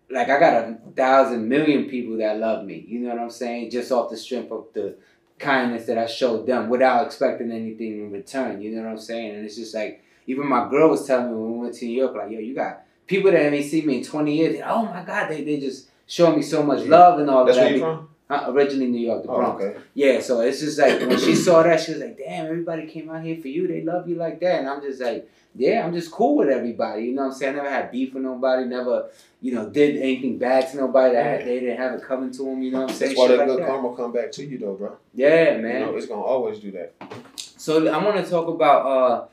like 0.09 0.29
I 0.29 0.39
got 0.39 0.53
a 0.53 0.77
thousand 0.95 1.47
million 1.47 1.89
people 1.89 2.17
that 2.17 2.37
love 2.37 2.65
me. 2.65 2.85
You 2.87 2.99
know 2.99 3.09
what 3.09 3.19
I'm 3.19 3.29
saying? 3.31 3.71
Just 3.71 3.91
off 3.91 4.09
the 4.09 4.17
strength 4.17 4.51
of 4.51 4.67
the 4.73 4.95
kindness 5.39 5.87
that 5.87 5.97
I 5.97 6.05
showed 6.05 6.45
them 6.45 6.69
without 6.69 7.05
expecting 7.05 7.51
anything 7.51 7.93
in 7.93 8.11
return. 8.11 8.61
You 8.61 8.75
know 8.75 8.83
what 8.83 8.91
I'm 8.91 8.99
saying? 8.99 9.35
And 9.35 9.45
it's 9.45 9.55
just 9.55 9.73
like 9.73 10.03
even 10.27 10.47
my 10.47 10.69
girl 10.69 10.89
was 10.89 11.05
telling 11.05 11.31
me 11.31 11.33
when 11.33 11.53
we 11.53 11.59
went 11.59 11.75
to 11.75 11.85
New 11.85 11.97
York, 11.97 12.15
like, 12.15 12.31
yo, 12.31 12.39
you 12.39 12.53
got 12.53 12.83
people 13.07 13.31
that 13.31 13.51
may 13.51 13.63
see 13.63 13.81
me 13.81 13.97
in 13.97 14.03
20 14.03 14.35
years. 14.35 14.55
And, 14.55 14.63
oh 14.65 14.85
my 14.85 15.03
God, 15.03 15.29
they, 15.29 15.43
they 15.43 15.59
just 15.59 15.89
showing 16.05 16.37
me 16.37 16.43
so 16.43 16.63
much 16.63 16.85
love 16.85 17.19
and 17.19 17.29
all 17.29 17.45
That's 17.45 17.57
that. 17.57 17.63
where 17.65 17.73
you 17.73 17.79
from? 17.79 18.09
Uh, 18.31 18.51
originally 18.51 18.87
New 18.87 19.05
York, 19.05 19.23
the 19.23 19.29
Oh, 19.29 19.35
Bronx. 19.37 19.63
okay. 19.63 19.79
Yeah, 19.93 20.19
so 20.21 20.39
it's 20.41 20.59
just 20.61 20.79
like 20.79 20.99
when 21.01 21.19
she 21.19 21.35
saw 21.35 21.63
that, 21.63 21.79
she 21.81 21.91
was 21.91 22.01
like, 22.01 22.17
"Damn, 22.17 22.45
everybody 22.45 22.87
came 22.87 23.09
out 23.09 23.23
here 23.23 23.37
for 23.41 23.49
you. 23.49 23.67
They 23.67 23.81
love 23.81 24.07
you 24.07 24.15
like 24.15 24.39
that." 24.39 24.59
And 24.59 24.69
I'm 24.69 24.81
just 24.81 25.01
like, 25.01 25.29
"Yeah, 25.55 25.85
I'm 25.85 25.93
just 25.93 26.11
cool 26.11 26.37
with 26.37 26.49
everybody." 26.49 27.03
You 27.05 27.13
know 27.15 27.23
what 27.23 27.33
I'm 27.33 27.37
saying? 27.37 27.53
I 27.53 27.57
never 27.57 27.69
had 27.69 27.91
beef 27.91 28.13
with 28.13 28.23
nobody. 28.23 28.65
Never, 28.65 29.09
you 29.41 29.53
know, 29.53 29.69
did 29.69 29.97
anything 29.97 30.37
bad 30.37 30.69
to 30.71 30.77
nobody. 30.77 31.13
That 31.15 31.25
had, 31.25 31.45
they 31.47 31.59
didn't 31.59 31.77
have 31.77 31.93
it 31.95 32.03
coming 32.03 32.31
to 32.31 32.43
them. 32.43 32.61
You 32.63 32.71
know 32.71 32.81
what 32.81 32.91
I'm 32.91 32.95
saying? 32.95 33.09
That's 33.11 33.19
why 33.19 33.27
Shit 33.27 33.37
that 33.39 33.47
like 33.49 33.57
good 33.57 33.67
karma 33.67 33.95
come 33.95 34.11
back 34.13 34.31
to 34.33 34.45
you, 34.45 34.57
though, 34.57 34.75
bro. 34.75 34.97
Yeah, 35.13 35.55
You 35.57 35.61
man. 35.61 35.81
know, 35.81 35.95
it's 35.97 36.05
gonna 36.07 36.21
always 36.21 36.59
do 36.59 36.71
that. 36.71 36.93
So 37.37 37.85
I 37.87 38.03
want 38.03 38.23
to 38.23 38.29
talk 38.29 38.47
about, 38.47 38.85
uh, 38.85 39.25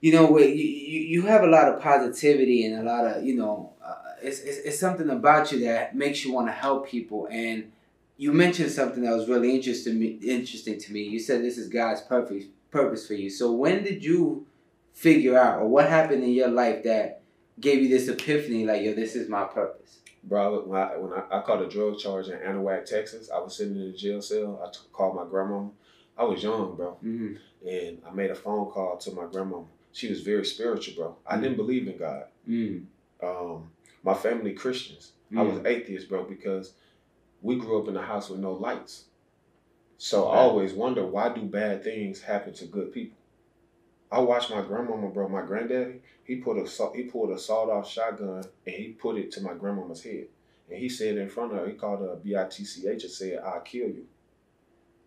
you 0.00 0.12
know, 0.12 0.26
where 0.30 0.44
you, 0.44 0.64
you 0.64 1.00
you 1.00 1.22
have 1.22 1.42
a 1.42 1.46
lot 1.46 1.68
of 1.68 1.80
positivity 1.80 2.64
and 2.66 2.78
a 2.80 2.82
lot 2.82 3.04
of, 3.06 3.24
you 3.24 3.34
know, 3.36 3.72
uh, 3.84 3.94
it's, 4.22 4.40
it's 4.40 4.58
it's 4.58 4.78
something 4.78 5.08
about 5.10 5.50
you 5.50 5.60
that 5.64 5.96
makes 5.96 6.24
you 6.24 6.32
want 6.32 6.46
to 6.48 6.52
help 6.52 6.86
people. 6.88 7.26
And 7.30 7.72
you 8.18 8.32
mentioned 8.32 8.70
something 8.70 9.02
that 9.04 9.16
was 9.16 9.28
really 9.28 9.54
interesting 9.54 9.98
me, 9.98 10.18
interesting 10.22 10.78
to 10.78 10.92
me. 10.92 11.02
You 11.04 11.18
said 11.20 11.42
this 11.42 11.56
is 11.56 11.68
God's 11.68 12.02
purpose 12.02 12.44
purpose 12.70 13.06
for 13.06 13.14
you. 13.14 13.30
So 13.30 13.52
when 13.52 13.82
did 13.82 14.04
you 14.04 14.46
figure 14.92 15.38
out, 15.38 15.60
or 15.62 15.68
what 15.68 15.88
happened 15.88 16.22
in 16.24 16.30
your 16.32 16.48
life 16.48 16.82
that 16.84 17.22
gave 17.60 17.82
you 17.82 17.88
this 17.88 18.08
epiphany, 18.08 18.66
like, 18.66 18.82
yo, 18.82 18.92
this 18.92 19.14
is 19.16 19.28
my 19.28 19.44
purpose? 19.44 20.00
Bro, 20.24 20.64
when 20.66 20.78
I, 20.78 20.96
when 20.98 21.12
I, 21.14 21.38
I 21.38 21.40
caught 21.42 21.62
a 21.62 21.68
drug 21.68 21.98
charge 21.98 22.28
in 22.28 22.36
Anahuac, 22.38 22.84
Texas, 22.84 23.30
I 23.34 23.38
was 23.38 23.56
sitting 23.56 23.76
in 23.76 23.92
the 23.92 23.96
jail 23.96 24.20
cell. 24.20 24.60
I 24.62 24.70
t- 24.70 24.80
called 24.92 25.16
my 25.16 25.24
grandma. 25.24 25.68
I 26.18 26.24
was 26.24 26.42
young, 26.42 26.74
bro, 26.74 26.98
Mm-hmm. 27.04 27.34
and 27.66 28.02
I 28.06 28.10
made 28.12 28.30
a 28.30 28.34
phone 28.34 28.70
call 28.70 28.96
to 28.98 29.12
my 29.12 29.24
grandma. 29.30 29.60
She 29.92 30.08
was 30.10 30.20
very 30.20 30.44
spiritual, 30.44 30.94
bro. 30.96 31.16
I 31.26 31.36
didn't 31.40 31.56
believe 31.56 31.86
in 31.88 31.96
God. 31.96 32.24
Mm. 32.48 32.84
Um, 33.22 33.70
my 34.02 34.14
family 34.14 34.52
Christians. 34.52 35.12
I 35.36 35.42
was 35.42 35.64
atheist, 35.64 36.08
bro, 36.08 36.24
because 36.24 36.72
we 37.42 37.56
grew 37.56 37.80
up 37.80 37.88
in 37.88 37.96
a 37.96 38.02
house 38.02 38.28
with 38.28 38.40
no 38.40 38.52
lights. 38.52 39.04
So 39.96 40.28
I 40.28 40.38
always 40.38 40.72
wonder 40.72 41.04
why 41.04 41.28
do 41.30 41.42
bad 41.42 41.82
things 41.82 42.22
happen 42.22 42.52
to 42.54 42.66
good 42.66 42.92
people. 42.92 43.18
I 44.10 44.20
watched 44.20 44.50
my 44.50 44.62
grandmama, 44.62 45.08
bro. 45.08 45.28
My 45.28 45.42
granddaddy, 45.42 46.00
he 46.24 46.36
put 46.36 46.56
a 46.56 46.92
he 46.94 47.02
pulled 47.02 47.30
a 47.30 47.38
sawed 47.38 47.68
off 47.68 47.90
shotgun 47.90 48.44
and 48.66 48.74
he 48.74 48.88
put 48.88 49.18
it 49.18 49.30
to 49.32 49.42
my 49.42 49.54
grandmama's 49.54 50.02
head, 50.02 50.28
and 50.70 50.78
he 50.78 50.88
said 50.88 51.18
in 51.18 51.28
front 51.28 51.52
of 51.52 51.58
her, 51.58 51.68
he 51.68 51.74
called 51.74 52.00
her 52.00 52.16
B 52.16 52.36
I 52.36 52.44
T 52.44 52.64
C 52.64 52.88
H 52.88 53.02
and 53.02 53.12
said, 53.12 53.40
"I'll 53.44 53.60
kill 53.60 53.88
you." 53.88 54.06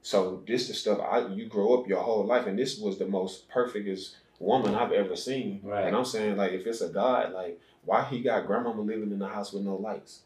So 0.04 0.44
this 0.48 0.70
is 0.70 0.80
stuff 0.80 1.00
I 1.00 1.28
you 1.28 1.48
grow 1.48 1.80
up 1.80 1.88
your 1.88 2.02
whole 2.02 2.26
life, 2.26 2.46
and 2.46 2.60
this 2.60 2.78
was 2.78 3.00
the 3.00 3.08
most 3.08 3.50
perfectest 3.50 4.18
woman 4.40 4.76
I've 4.76 4.92
ever 4.92 5.16
seen. 5.16 5.62
Right. 5.64 5.86
And 5.86 5.96
I'm 5.96 6.06
saying 6.06 6.38
like, 6.38 6.52
if 6.52 6.68
it's 6.68 6.82
a 6.82 6.90
God, 6.90 7.34
like 7.34 7.60
why 7.86 8.04
he 8.04 8.22
got 8.22 8.46
grandmama 8.46 8.82
living 8.82 9.12
in 9.12 9.20
the 9.20 9.28
house 9.28 9.54
with 9.54 9.64
no 9.64 9.76
lights? 9.76 10.22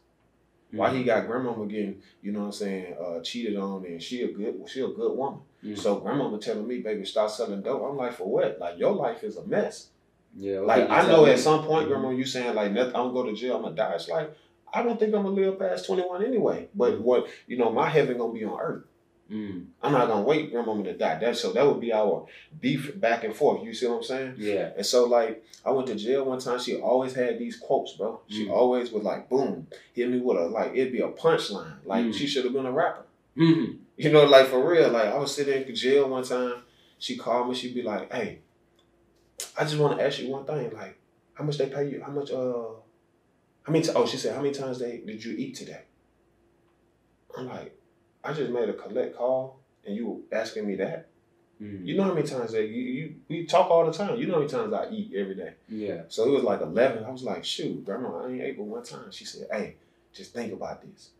Why 0.72 0.94
he 0.94 1.04
got 1.04 1.26
grandmama 1.26 1.66
getting, 1.66 2.02
you 2.22 2.32
know 2.32 2.40
what 2.40 2.46
I'm 2.46 2.52
saying, 2.52 2.96
uh, 3.00 3.20
cheated 3.20 3.56
on, 3.56 3.84
and 3.86 4.02
she 4.02 4.22
a 4.22 4.32
good, 4.32 4.68
she 4.68 4.80
a 4.80 4.88
good 4.88 5.16
woman. 5.16 5.40
Mm. 5.64 5.78
So 5.78 6.00
grandmama 6.00 6.38
telling 6.38 6.66
me, 6.66 6.80
baby, 6.80 7.04
stop 7.04 7.30
selling 7.30 7.62
dope. 7.62 7.82
I'm 7.82 7.96
like, 7.96 8.14
for 8.14 8.28
what? 8.28 8.58
Like 8.58 8.78
your 8.78 8.92
life 8.92 9.22
is 9.22 9.36
a 9.36 9.46
mess. 9.46 9.88
Yeah. 10.36 10.60
Like 10.60 10.90
I 10.90 11.06
know 11.06 11.24
at 11.26 11.38
some 11.38 11.64
point, 11.64 11.88
grandma, 11.88 12.10
you 12.10 12.24
saying 12.24 12.54
like, 12.54 12.72
nothing, 12.72 12.94
I'm 12.94 13.12
gonna 13.12 13.12
go 13.12 13.22
to 13.24 13.34
jail, 13.34 13.56
I'm 13.56 13.62
gonna 13.62 13.76
die. 13.76 13.94
It's 13.94 14.08
like 14.08 14.36
I 14.72 14.82
don't 14.82 14.98
think 14.98 15.14
I'm 15.14 15.22
gonna 15.22 15.34
live 15.34 15.58
past 15.58 15.86
21 15.86 16.24
anyway. 16.24 16.68
But 16.74 17.00
what, 17.00 17.28
you 17.46 17.56
know, 17.56 17.70
my 17.70 17.88
heaven 17.88 18.18
gonna 18.18 18.32
be 18.32 18.44
on 18.44 18.60
earth. 18.60 18.84
Mm. 19.30 19.66
I'm 19.82 19.92
not 19.92 20.06
gonna 20.06 20.22
wait 20.22 20.52
grandmama 20.52 20.84
to 20.84 20.92
die. 20.96 21.18
That 21.18 21.36
so 21.36 21.52
that 21.52 21.66
would 21.66 21.80
be 21.80 21.92
our 21.92 22.26
beef 22.60 22.98
back 23.00 23.24
and 23.24 23.34
forth. 23.34 23.64
You 23.64 23.74
see 23.74 23.86
what 23.88 23.96
I'm 23.96 24.02
saying? 24.04 24.34
Yeah. 24.38 24.70
And 24.76 24.86
so 24.86 25.06
like 25.06 25.44
I 25.64 25.70
went 25.72 25.88
to 25.88 25.96
jail 25.96 26.24
one 26.24 26.38
time. 26.38 26.60
She 26.60 26.76
always 26.76 27.14
had 27.14 27.38
these 27.38 27.56
quotes, 27.56 27.94
bro. 27.94 28.20
She 28.28 28.46
Mm. 28.46 28.50
always 28.52 28.92
would 28.92 29.02
like 29.02 29.28
boom, 29.28 29.66
hit 29.94 30.08
me 30.08 30.20
with 30.20 30.36
a 30.38 30.42
like 30.46 30.72
it'd 30.76 30.92
be 30.92 31.00
a 31.00 31.08
punchline. 31.08 31.78
Like 31.84 32.04
Mm. 32.04 32.14
she 32.14 32.26
should 32.28 32.44
have 32.44 32.52
been 32.54 32.66
a 32.66 32.72
rapper. 32.72 33.02
Mm. 33.36 33.78
You 33.96 34.12
know, 34.12 34.24
like 34.26 34.46
for 34.46 34.64
real. 34.68 34.90
Like 34.90 35.06
I 35.08 35.18
was 35.18 35.34
sitting 35.34 35.66
in 35.68 35.74
jail 35.74 36.08
one 36.08 36.22
time. 36.22 36.62
She 36.98 37.16
called 37.16 37.48
me. 37.48 37.54
She'd 37.54 37.74
be 37.74 37.82
like, 37.82 38.12
"Hey, 38.12 38.38
I 39.58 39.64
just 39.64 39.76
want 39.78 39.98
to 39.98 40.04
ask 40.06 40.20
you 40.20 40.30
one 40.30 40.44
thing. 40.46 40.70
Like, 40.72 40.98
how 41.34 41.44
much 41.44 41.58
they 41.58 41.68
pay 41.68 41.88
you? 41.90 42.00
How 42.00 42.12
much? 42.12 42.30
Uh, 42.30 42.68
how 43.64 43.72
many? 43.72 43.82
T- 43.84 43.90
oh, 43.94 44.06
she 44.06 44.16
said, 44.18 44.34
how 44.36 44.40
many 44.40 44.54
times 44.54 44.78
they 44.78 44.98
did 44.98 45.22
you 45.24 45.34
eat 45.36 45.56
today? 45.56 45.82
I'm 47.36 47.48
like, 47.48 47.76
I 48.26 48.32
just 48.32 48.50
made 48.50 48.68
a 48.68 48.72
collect 48.72 49.16
call, 49.16 49.60
and 49.84 49.94
you 49.96 50.24
asking 50.32 50.66
me 50.66 50.74
that. 50.76 51.08
Mm. 51.62 51.86
You 51.86 51.96
know 51.96 52.02
how 52.04 52.12
many 52.12 52.26
times 52.26 52.52
that 52.52 52.66
you 52.68 52.82
you 52.82 53.14
we 53.28 53.46
talk 53.46 53.70
all 53.70 53.86
the 53.86 53.92
time. 53.92 54.18
You 54.18 54.26
know 54.26 54.34
how 54.34 54.40
many 54.40 54.50
times 54.50 54.72
I 54.72 54.90
eat 54.90 55.12
every 55.14 55.34
day. 55.34 55.54
Yeah. 55.68 56.02
So 56.08 56.26
it 56.26 56.30
was 56.30 56.42
like 56.42 56.60
eleven. 56.60 57.04
I 57.04 57.10
was 57.10 57.22
like, 57.22 57.44
shoot, 57.44 57.84
grandma, 57.84 58.24
I 58.24 58.30
ain't 58.30 58.42
ate 58.42 58.56
but 58.58 58.64
one 58.64 58.82
time. 58.82 59.10
She 59.10 59.24
said, 59.24 59.48
hey, 59.50 59.76
just 60.12 60.34
think 60.34 60.52
about 60.52 60.82
this. 60.82 61.10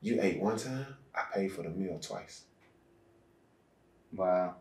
You 0.00 0.18
ate 0.22 0.40
one 0.40 0.56
time. 0.56 0.86
I 1.14 1.24
paid 1.34 1.52
for 1.52 1.62
the 1.62 1.70
meal 1.70 1.98
twice. 2.00 2.44
Wow. 4.12 4.54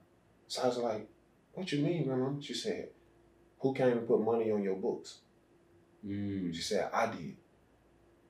So 0.47 0.63
I 0.63 0.67
was 0.67 0.77
like, 0.77 1.07
what 1.53 1.71
you 1.71 1.79
mean, 1.79 2.05
grandma? 2.05 2.31
She 2.41 2.53
said, 2.53 2.89
who 3.59 3.73
came 3.73 3.89
and 3.99 4.07
put 4.07 4.21
money 4.21 4.51
on 4.51 4.63
your 4.63 4.75
books? 4.75 5.19
Mm. 6.05 6.53
She 6.53 6.61
said, 6.61 6.89
I 6.91 7.05
did. 7.07 7.35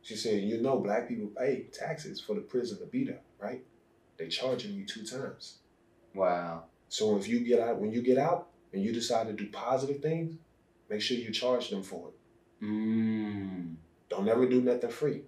She 0.02 0.16
said, 0.16 0.44
you 0.44 0.62
know 0.62 0.80
black 0.80 1.08
people 1.08 1.28
pay 1.28 1.66
taxes 1.72 2.20
for 2.20 2.34
the 2.34 2.42
prison 2.42 2.80
to 2.80 2.86
be 2.86 3.04
there, 3.04 3.22
right? 3.40 3.64
They 4.18 4.28
charging 4.28 4.74
you 4.74 4.86
two 4.86 5.04
times. 5.04 5.60
Wow. 6.14 6.64
So 6.88 7.18
if 7.18 7.28
you 7.28 7.42
get 7.42 7.60
out, 7.60 7.80
when 7.80 7.92
you 7.92 8.02
get 8.02 8.18
out 8.18 8.48
and 8.74 8.84
you 8.84 8.92
decide 8.92 9.28
to 9.28 9.34
do 9.34 9.48
positive 9.50 10.02
things, 10.02 10.36
make 10.90 11.02
sure 11.02 11.18
you 11.18 11.32
charge 11.32 11.70
them 11.70 11.84
for 11.84 12.10
it. 12.10 12.66
Mm. 12.66 13.76
Don't 14.10 14.28
ever 14.28 14.48
do 14.48 14.62
nothing 14.62 14.90
free. 14.90 15.22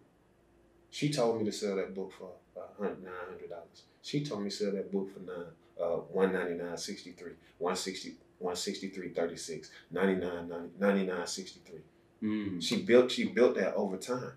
She 0.90 1.12
told 1.12 1.38
me 1.40 1.46
to 1.46 1.52
sell 1.52 1.76
that 1.76 1.96
book 1.96 2.12
for 2.18 2.32
uh, 2.60 2.84
nine 2.84 3.14
hundred 3.30 3.50
dollars. 3.50 3.84
She 4.02 4.26
told 4.26 4.44
me 4.44 4.50
to 4.50 4.56
sell 4.56 4.72
that 4.72 4.92
book 4.92 5.10
for 5.14 5.20
nine 5.20 5.46
uh 5.82 5.98
one 6.12 6.34
ninety 6.34 6.56
nine 6.56 6.78
sixty 6.78 7.12
three, 7.12 7.34
one 7.60 7.76
sixty 7.76 8.16
one 8.40 8.56
sixty 8.56 8.90
three 8.90 9.10
thirty 9.10 9.38
six, 9.38 9.70
ninety 9.92 10.16
nine 10.16 10.52
ninety 10.80 11.06
nine 11.06 11.28
sixty 11.28 11.62
three. 11.66 11.82
Mm. 12.22 12.62
She 12.62 12.82
built 12.82 13.12
she 13.12 13.30
built 13.30 13.56
that 13.56 13.76
over 13.76 13.98
time. 13.98 14.34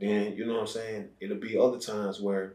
Then 0.00 0.36
you 0.36 0.46
know 0.46 0.54
what 0.54 0.60
I'm 0.60 0.66
saying. 0.66 1.08
It'll 1.20 1.36
be 1.36 1.58
other 1.58 1.78
times 1.78 2.20
where. 2.20 2.54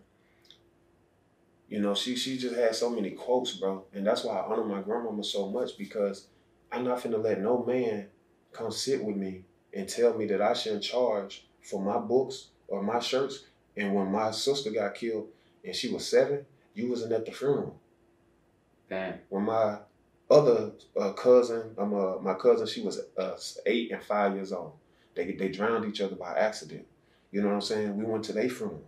You 1.67 1.79
know, 1.79 1.93
she 1.93 2.15
she 2.15 2.39
just 2.39 2.55
had 2.55 2.75
so 2.75 2.89
many 2.89 3.11
quotes, 3.11 3.53
bro, 3.53 3.85
and 3.93 4.05
that's 4.05 4.23
why 4.23 4.37
I 4.37 4.43
honor 4.43 4.63
my 4.63 4.81
grandmama 4.81 5.23
so 5.23 5.49
much 5.51 5.77
because 5.77 6.25
I'm 6.71 6.83
not 6.83 6.99
finna 6.99 7.23
let 7.23 7.39
no 7.41 7.63
man 7.63 8.07
come 8.51 8.71
sit 8.71 9.03
with 9.03 9.15
me 9.15 9.43
and 9.73 9.87
tell 9.87 10.15
me 10.15 10.25
that 10.27 10.41
I 10.41 10.53
shouldn't 10.53 10.83
charge 10.83 11.45
for 11.61 11.81
my 11.81 11.97
books 11.97 12.47
or 12.67 12.81
my 12.81 12.99
shirts. 12.99 13.43
And 13.77 13.93
when 13.93 14.11
my 14.11 14.31
sister 14.31 14.71
got 14.71 14.95
killed 14.95 15.27
and 15.63 15.75
she 15.75 15.91
was 15.91 16.07
seven, 16.07 16.45
you 16.73 16.89
wasn't 16.89 17.13
at 17.13 17.25
the 17.25 17.31
funeral. 17.31 17.79
Damn. 18.89 19.19
When 19.29 19.43
my 19.43 19.77
other 20.29 20.71
uh, 20.99 21.13
cousin, 21.13 21.75
um, 21.77 21.93
uh, 21.93 22.17
my 22.19 22.33
cousin, 22.33 22.67
she 22.67 22.81
was 22.81 22.99
uh, 23.17 23.37
eight 23.65 23.91
and 23.91 24.01
five 24.03 24.35
years 24.35 24.51
old. 24.51 24.73
They 25.15 25.33
they 25.33 25.49
drowned 25.49 25.85
each 25.85 26.01
other 26.01 26.15
by 26.15 26.37
accident. 26.37 26.85
You 27.31 27.41
know 27.41 27.49
what 27.49 27.55
I'm 27.55 27.61
saying? 27.61 27.97
We 27.97 28.05
went 28.05 28.25
to 28.25 28.33
their 28.33 28.49
funeral. 28.49 28.83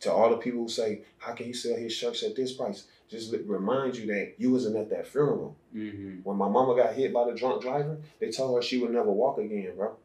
To 0.00 0.12
all 0.12 0.28
the 0.30 0.36
people 0.36 0.60
who 0.62 0.68
say, 0.68 1.02
"How 1.18 1.32
can 1.32 1.46
you 1.46 1.54
sell 1.54 1.76
his 1.76 1.92
shirts 1.92 2.22
at 2.22 2.36
this 2.36 2.52
price?" 2.52 2.86
Just 3.08 3.32
remind 3.46 3.96
you 3.96 4.06
that 4.06 4.34
you 4.36 4.50
wasn't 4.50 4.76
at 4.76 4.90
that 4.90 5.06
funeral. 5.06 5.56
Mm-hmm. 5.74 6.20
When 6.24 6.36
my 6.36 6.48
mama 6.48 6.74
got 6.74 6.94
hit 6.94 7.12
by 7.14 7.24
the 7.24 7.36
drunk 7.36 7.62
driver, 7.62 7.98
they 8.18 8.30
told 8.30 8.56
her 8.56 8.62
she 8.62 8.78
would 8.78 8.90
never 8.90 9.10
walk 9.10 9.38
again, 9.38 9.76
bro. 9.76 9.96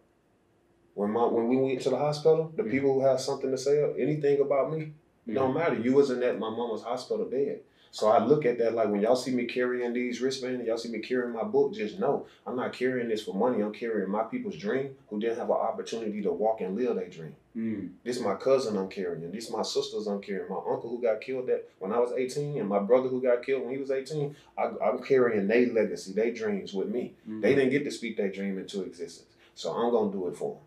When 0.93 1.11
my 1.11 1.25
when 1.25 1.47
we 1.47 1.57
went 1.57 1.81
to 1.81 1.89
the 1.89 1.97
hospital, 1.97 2.51
the 2.55 2.63
Mhm. 2.63 2.71
people 2.71 2.93
who 2.93 3.01
have 3.01 3.19
something 3.19 3.49
to 3.51 3.57
say, 3.57 3.83
anything 3.97 4.39
about 4.39 4.71
me, 4.71 4.93
it 5.27 5.33
don't 5.33 5.53
matter. 5.53 5.75
You 5.75 5.93
wasn't 5.93 6.23
at 6.23 6.37
my 6.39 6.49
mama's 6.49 6.83
hospital 6.83 7.25
bed. 7.25 7.61
So 7.91 8.07
I 8.07 8.23
look 8.23 8.45
at 8.45 8.57
that 8.59 8.73
like 8.73 8.89
when 8.89 9.01
y'all 9.01 9.15
see 9.17 9.31
me 9.31 9.45
carrying 9.45 9.91
these 9.93 10.21
wristbands, 10.21 10.65
y'all 10.65 10.77
see 10.77 10.89
me 10.89 10.99
carrying 10.99 11.33
my 11.33 11.43
book, 11.43 11.73
just 11.73 11.99
know 11.99 12.25
I'm 12.47 12.55
not 12.55 12.71
carrying 12.71 13.09
this 13.09 13.23
for 13.23 13.33
money. 13.35 13.61
I'm 13.61 13.73
carrying 13.73 14.09
my 14.09 14.23
people's 14.23 14.55
dream 14.55 14.95
who 15.09 15.19
didn't 15.19 15.37
have 15.39 15.49
an 15.49 15.55
opportunity 15.57 16.21
to 16.21 16.31
walk 16.31 16.61
and 16.61 16.75
live 16.75 16.95
their 16.95 17.09
dream. 17.09 17.35
Mm. 17.55 17.89
This 18.03 18.19
my 18.21 18.35
cousin 18.35 18.77
I'm 18.77 18.87
carrying. 18.87 19.29
This 19.31 19.51
my 19.51 19.61
sisters 19.61 20.07
I'm 20.07 20.21
carrying. 20.21 20.49
My 20.49 20.55
uncle 20.55 20.89
who 20.89 21.01
got 21.01 21.19
killed 21.19 21.47
that 21.47 21.69
when 21.79 21.91
I 21.91 21.99
was 21.99 22.13
18 22.13 22.57
and 22.57 22.69
my 22.69 22.79
brother 22.79 23.09
who 23.09 23.21
got 23.21 23.43
killed 23.45 23.63
when 23.63 23.71
he 23.73 23.77
was 23.77 23.91
18. 23.91 24.35
I, 24.57 24.71
am 24.83 24.99
carrying 25.03 25.47
their 25.47 25.67
legacy, 25.67 26.13
their 26.13 26.31
dreams 26.31 26.73
with 26.73 26.87
me. 26.87 27.13
Mm. 27.29 27.41
They 27.41 27.53
didn't 27.55 27.71
get 27.71 27.83
to 27.83 27.91
speak 27.91 28.15
their 28.15 28.31
dream 28.31 28.57
into 28.57 28.83
existence. 28.83 29.27
So 29.53 29.71
I'm 29.73 29.91
gonna 29.91 30.11
do 30.11 30.27
it 30.29 30.37
for 30.37 30.53
them. 30.55 30.63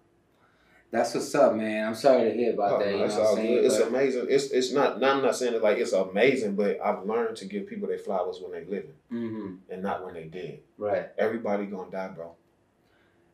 That's 0.91 1.13
what's 1.15 1.35
up, 1.35 1.55
man. 1.57 1.89
I'm 1.89 1.95
sorry 1.95 2.31
to 2.31 2.37
hear 2.37 2.53
about 2.53 2.73
Oh, 2.75 2.79
that. 2.85 2.91
no, 2.93 2.99
You 2.99 3.05
it's 3.05 3.15
know 3.15 3.21
what 3.21 3.27
all 3.27 3.33
I'm 3.33 3.43
saying? 3.43 3.55
good. 3.55 3.65
It's 3.65 3.79
But- 3.79 3.89
amazing. 3.89 4.27
It's 4.29 4.51
it's 4.51 4.73
not. 4.73 5.03
I'm 5.03 5.23
not 5.23 5.35
saying 5.37 5.55
it 5.55 5.63
like 5.63 5.79
it's 5.79 5.93
amazing, 5.93 6.55
but 6.55 6.79
I've 6.81 7.05
learned 7.07 7.37
to 7.39 7.47
give 7.47 7.67
people 7.67 7.89
their 7.89 7.99
flowers 7.99 8.41
when 8.41 8.53
they 8.53 8.65
living 8.65 8.93
Mhm. 9.11 9.59
and 9.71 9.83
not 9.83 10.05
when 10.05 10.15
they 10.15 10.25
dead. 10.25 10.61
Right. 10.79 11.09
Everybody 11.19 11.65
gonna 11.67 11.91
die, 11.91 12.09
bro. 12.15 12.33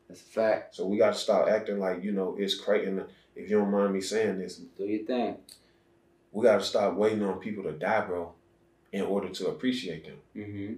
That's 0.07 0.21
a 0.21 0.25
fact. 0.25 0.75
So 0.75 0.87
we 0.87 0.97
got 0.97 1.13
to 1.13 1.19
start 1.19 1.49
acting 1.49 1.79
like 1.79 2.03
you 2.03 2.11
know 2.13 2.35
it's 2.39 2.55
crazy. 2.55 2.91
If 3.41 3.49
you 3.49 3.57
don't 3.57 3.71
mind 3.71 3.93
me 3.93 4.01
saying 4.01 4.39
this, 4.39 4.57
Do 4.77 4.85
your 4.85 5.05
thing. 5.05 5.37
we 6.31 6.43
got 6.43 6.59
to 6.59 6.65
stop 6.65 6.93
waiting 6.93 7.23
on 7.23 7.39
people 7.39 7.63
to 7.63 7.71
die, 7.71 8.01
bro, 8.01 8.33
in 8.91 9.01
order 9.01 9.29
to 9.29 9.47
appreciate 9.47 10.05
them. 10.05 10.17
Mm-hmm. 10.35 10.73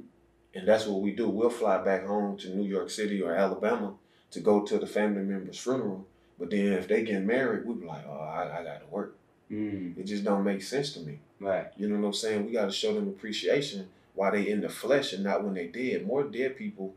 And 0.55 0.67
that's 0.67 0.85
what 0.85 1.01
we 1.01 1.11
do. 1.11 1.27
We'll 1.29 1.49
fly 1.49 1.83
back 1.83 2.05
home 2.05 2.37
to 2.37 2.55
New 2.55 2.67
York 2.67 2.89
City 2.89 3.21
or 3.21 3.33
Alabama 3.35 3.95
to 4.31 4.39
go 4.39 4.61
to 4.61 4.77
the 4.77 4.87
family 4.87 5.23
member's 5.23 5.59
funeral. 5.59 6.05
But 6.39 6.51
then 6.51 6.73
if 6.73 6.87
they 6.87 7.03
get 7.03 7.23
married, 7.23 7.65
we 7.65 7.73
be 7.75 7.85
like, 7.85 8.05
oh, 8.07 8.19
I, 8.19 8.59
I 8.59 8.63
got 8.63 8.79
to 8.81 8.87
work. 8.89 9.15
Mm. 9.51 9.97
It 9.97 10.05
just 10.05 10.23
don't 10.23 10.43
make 10.43 10.61
sense 10.61 10.93
to 10.93 10.99
me. 11.01 11.19
Right. 11.39 11.67
You 11.75 11.89
know 11.89 11.99
what 11.99 12.07
I'm 12.07 12.13
saying? 12.13 12.45
We 12.45 12.53
got 12.53 12.65
to 12.65 12.71
show 12.71 12.93
them 12.93 13.07
appreciation 13.09 13.89
while 14.15 14.31
they 14.31 14.49
in 14.49 14.61
the 14.61 14.69
flesh 14.69 15.13
and 15.13 15.23
not 15.23 15.43
when 15.43 15.53
they 15.53 15.67
dead. 15.67 16.05
More 16.07 16.23
dead 16.23 16.55
people 16.57 16.93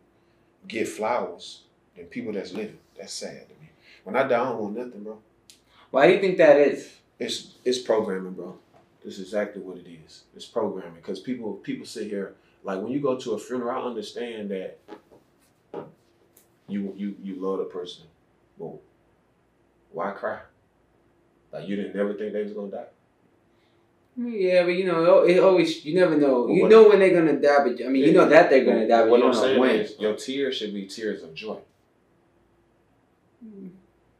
get 0.68 0.86
flowers 0.88 1.62
than 1.96 2.06
people 2.06 2.32
that's 2.32 2.52
living. 2.52 2.78
That's 2.96 3.12
sad 3.12 3.48
to 3.48 3.54
me. 3.60 3.70
When 4.04 4.16
I 4.16 4.22
die, 4.28 4.40
I 4.40 4.44
don't 4.50 4.58
want 4.58 4.76
nothing, 4.76 5.02
bro. 5.02 5.18
Why 5.96 6.08
do 6.08 6.12
you 6.12 6.20
think 6.20 6.36
that 6.36 6.58
is? 6.58 6.92
It's 7.18 7.54
it's 7.64 7.78
programming, 7.78 8.34
bro. 8.34 8.58
This 9.02 9.14
is 9.14 9.20
exactly 9.20 9.62
what 9.62 9.78
it 9.78 9.86
is. 9.88 10.24
It's 10.36 10.44
programming 10.44 10.96
because 10.96 11.20
people 11.20 11.54
people 11.54 11.86
sit 11.86 12.08
here 12.08 12.34
like 12.62 12.82
when 12.82 12.92
you 12.92 13.00
go 13.00 13.16
to 13.16 13.32
a 13.32 13.38
funeral, 13.38 13.70
I 13.70 13.86
understand 13.88 14.50
that 14.50 14.78
you 16.68 16.92
you 16.98 17.16
you 17.22 17.36
love 17.36 17.60
the 17.60 17.64
person, 17.64 18.04
but 18.58 18.72
why 19.90 20.10
cry? 20.10 20.40
Like 21.50 21.66
you 21.66 21.76
didn't 21.76 21.96
never 21.96 22.12
think 22.12 22.34
they 22.34 22.42
was 22.42 22.52
gonna 22.52 22.72
die. 22.72 22.92
Yeah, 24.18 24.64
but 24.64 24.72
you 24.72 24.84
know, 24.84 25.22
it 25.22 25.38
always 25.38 25.82
you 25.82 25.98
never 25.98 26.18
know. 26.18 26.46
You 26.48 26.68
know 26.68 26.90
when 26.90 26.98
they're 26.98 27.14
gonna 27.14 27.40
die, 27.40 27.64
but 27.64 27.82
I 27.82 27.88
mean, 27.88 28.04
you 28.04 28.12
know 28.12 28.28
that 28.28 28.50
they're 28.50 28.66
gonna 28.66 28.86
die, 28.86 29.00
but 29.00 29.08
What 29.12 29.20
you 29.20 29.28
I'm 29.28 29.34
saying 29.34 29.60
when. 29.60 29.76
is, 29.76 29.98
your 29.98 30.14
tears 30.14 30.58
should 30.58 30.74
be 30.74 30.84
tears 30.84 31.22
of 31.22 31.32
joy. 31.32 31.56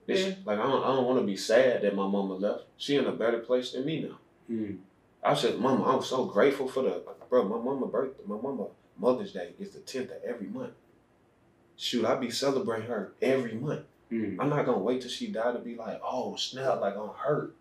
Yeah. 0.07 0.35
Like 0.45 0.59
I 0.59 0.63
don't, 0.63 0.85
I 0.85 0.89
don't 0.89 1.05
want 1.05 1.19
to 1.21 1.27
be 1.27 1.37
sad 1.37 1.83
that 1.83 1.95
my 1.95 2.07
mama 2.07 2.35
left. 2.35 2.65
She 2.77 2.97
in 2.97 3.07
a 3.07 3.13
better 3.13 3.39
place 3.39 3.73
than 3.73 3.85
me 3.85 4.03
now. 4.03 4.19
Mm. 4.51 4.79
I 5.23 5.35
said, 5.35 5.59
Mama, 5.59 5.85
I'm 5.85 6.03
so 6.03 6.27
grateful 6.27 6.69
for 6.69 6.83
the 6.83 7.03
bro. 7.29 7.45
My 7.45 7.59
mama 7.59 7.87
birthday, 7.87 8.23
my 8.27 8.37
mama 8.37 8.67
Mother's 8.99 9.33
Day 9.33 9.53
is 9.59 9.73
the 9.73 9.81
tenth 9.81 10.11
of 10.11 10.23
every 10.25 10.47
month. 10.47 10.73
Shoot, 11.77 12.05
I 12.05 12.15
be 12.15 12.31
celebrating 12.31 12.87
her 12.87 13.13
every 13.21 13.55
month. 13.55 13.83
Mm. 14.11 14.37
I'm 14.39 14.49
not 14.49 14.65
gonna 14.65 14.79
wait 14.79 15.01
till 15.01 15.11
she 15.11 15.27
die 15.29 15.53
to 15.53 15.59
be 15.59 15.75
like, 15.75 16.01
oh 16.05 16.37
snap, 16.37 16.81
like 16.81 16.97
I'm 16.97 17.09
hurt. 17.09 17.55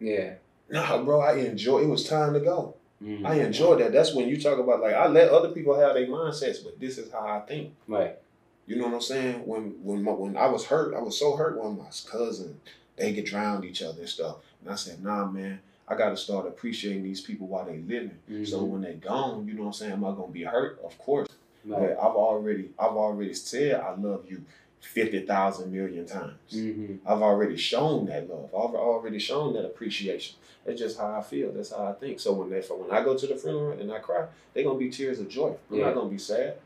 Yeah. 0.00 0.34
Nah, 0.68 1.02
bro, 1.02 1.20
I 1.20 1.36
enjoy. 1.38 1.82
It 1.82 1.88
was 1.88 2.08
time 2.08 2.34
to 2.34 2.40
go. 2.40 2.74
Mm. 3.02 3.24
I 3.24 3.34
enjoy 3.40 3.76
that. 3.76 3.92
That's 3.92 4.14
when 4.14 4.28
you 4.28 4.40
talk 4.40 4.58
about 4.58 4.80
like 4.80 4.94
I 4.94 5.06
let 5.06 5.30
other 5.30 5.50
people 5.50 5.78
have 5.78 5.94
their 5.94 6.06
mindsets, 6.06 6.64
but 6.64 6.80
this 6.80 6.98
is 6.98 7.12
how 7.12 7.20
I 7.20 7.40
think. 7.40 7.74
Right. 7.86 8.18
You 8.66 8.76
know 8.76 8.84
what 8.86 8.94
I'm 8.94 9.00
saying? 9.00 9.46
When 9.46 9.74
when 9.82 10.02
my, 10.02 10.12
when 10.12 10.36
I 10.36 10.46
was 10.46 10.64
hurt, 10.66 10.94
I 10.94 11.00
was 11.00 11.18
so 11.18 11.36
hurt 11.36 11.62
when 11.62 11.76
my 11.78 11.84
cousin 12.06 12.60
they 12.96 13.12
get 13.12 13.26
drowned 13.26 13.64
each 13.64 13.82
other 13.82 14.00
and 14.00 14.08
stuff. 14.08 14.36
And 14.62 14.72
I 14.72 14.76
said, 14.76 15.02
nah, 15.02 15.26
man, 15.26 15.60
I 15.88 15.96
got 15.96 16.10
to 16.10 16.16
start 16.16 16.46
appreciating 16.46 17.02
these 17.02 17.20
people 17.20 17.46
while 17.48 17.64
they 17.66 17.78
living. 17.78 18.18
So 18.46 18.60
Mhm. 18.60 18.68
when 18.68 18.80
they 18.82 18.94
gone, 18.94 19.46
you 19.48 19.54
know 19.54 19.62
what 19.62 19.66
I'm 19.68 19.72
saying? 19.74 19.92
Am 19.92 20.04
I 20.04 20.12
gonna 20.12 20.28
be 20.32 20.44
hurt? 20.44 20.80
Of 20.84 20.96
course. 20.98 21.28
Right. 21.64 21.80
But 21.80 21.90
I've 21.98 22.14
already 22.16 22.70
I've 22.78 22.96
already 22.96 23.34
said 23.34 23.80
I 23.80 23.94
love 23.96 24.24
you 24.30 24.44
fifty 24.80 25.20
thousand 25.26 25.72
million 25.72 26.06
times. 26.06 26.38
Mm-hmm. 26.52 27.06
I've 27.06 27.22
already 27.22 27.56
shown 27.56 28.06
that 28.06 28.28
love. 28.30 28.46
I've 28.54 28.74
already 28.74 29.18
shown 29.18 29.52
that 29.54 29.64
appreciation. 29.66 30.36
That's 30.64 30.78
just 30.80 30.98
how 30.98 31.12
I 31.12 31.22
feel. 31.22 31.52
That's 31.52 31.70
how 31.72 31.84
I 31.86 31.92
think. 31.92 32.20
So 32.20 32.32
when 32.32 32.48
they 32.50 32.60
when 32.62 32.90
I 32.90 33.02
go 33.04 33.14
to 33.16 33.26
the 33.26 33.36
funeral 33.36 33.78
and 33.78 33.92
I 33.92 33.98
cry, 33.98 34.26
they're 34.54 34.64
gonna 34.64 34.78
be 34.78 34.88
tears 34.90 35.20
of 35.20 35.28
joy. 35.28 35.54
I'm 35.70 35.78
Yeah. 35.78 35.86
not 35.86 35.94
gonna 35.96 36.08
be 36.10 36.18
sad. 36.18 36.56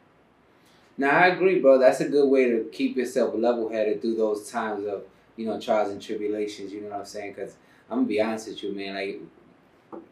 Now 0.98 1.10
I 1.10 1.28
agree, 1.28 1.60
bro. 1.60 1.78
That's 1.78 2.00
a 2.00 2.08
good 2.08 2.28
way 2.28 2.50
to 2.50 2.64
keep 2.72 2.96
yourself 2.96 3.34
level 3.34 3.68
headed 3.68 4.02
through 4.02 4.16
those 4.16 4.50
times 4.50 4.86
of 4.86 5.04
you 5.36 5.46
know 5.46 5.60
trials 5.60 5.90
and 5.90 6.02
tribulations. 6.02 6.72
You 6.72 6.82
know 6.82 6.90
what 6.90 7.00
I'm 7.00 7.06
saying? 7.06 7.34
Because 7.34 7.54
I'm 7.88 7.98
gonna 7.98 8.08
be 8.08 8.20
honest 8.20 8.48
with 8.48 8.62
you, 8.62 8.72
man. 8.72 8.94
Like, 8.94 9.20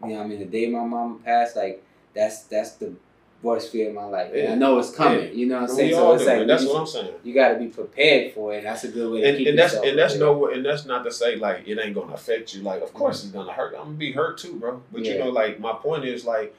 you 0.05 0.15
know, 0.15 0.23
I 0.23 0.27
mean, 0.27 0.39
the 0.39 0.47
day 0.47 0.71
my 0.71 0.85
mom 0.85 1.19
passed, 1.25 1.57
like 1.57 1.85
that's 2.15 2.43
that's 2.45 2.73
the 2.73 2.95
worst 3.43 3.71
fear 3.71 3.89
of 3.89 3.95
my 3.95 4.05
life. 4.05 4.33
And 4.35 4.53
I 4.53 4.55
know 4.55 4.79
it's 4.79 4.91
coming. 4.91 5.27
Yeah. 5.27 5.31
You 5.31 5.47
know 5.47 5.61
what 5.61 5.71
I'm 5.71 5.77
saying? 5.77 5.93
So 5.93 6.13
it's 6.13 6.25
do, 6.25 6.31
like 6.31 6.47
that's 6.47 6.63
you, 6.63 6.69
what 6.71 6.81
I'm 6.81 6.87
saying. 6.87 7.15
you 7.25 7.35
got 7.35 7.49
to 7.51 7.59
be 7.59 7.67
prepared 7.67 8.33
for 8.33 8.55
it. 8.55 8.59
And 8.59 8.67
that's 8.67 8.85
a 8.85 8.89
good 8.89 9.13
way 9.13 9.21
to 9.21 9.29
and, 9.29 9.39
keep 9.39 9.49
and 9.49 9.59
that's 9.59 9.73
yourself 9.75 9.87
and 9.87 9.99
that's 9.99 10.17
no 10.17 10.49
and 10.51 10.65
that's 10.65 10.85
not 10.87 11.05
to 11.05 11.13
say 11.13 11.37
like 11.37 11.67
it 11.67 11.79
ain't 11.79 11.95
gonna 11.95 12.13
affect 12.13 12.55
you. 12.55 12.63
Like 12.63 12.83
of 12.83 12.95
course 12.95 13.25
it's 13.25 13.33
gonna 13.33 13.53
hurt. 13.53 13.75
I'm 13.77 13.85
gonna 13.85 13.97
be 13.97 14.13
hurt 14.13 14.39
too, 14.39 14.55
bro. 14.55 14.83
But 14.93 15.05
you 15.05 15.19
know, 15.19 15.31
like 15.31 15.59
my 15.59 15.73
point 15.73 16.05
is 16.05 16.25
like 16.25 16.55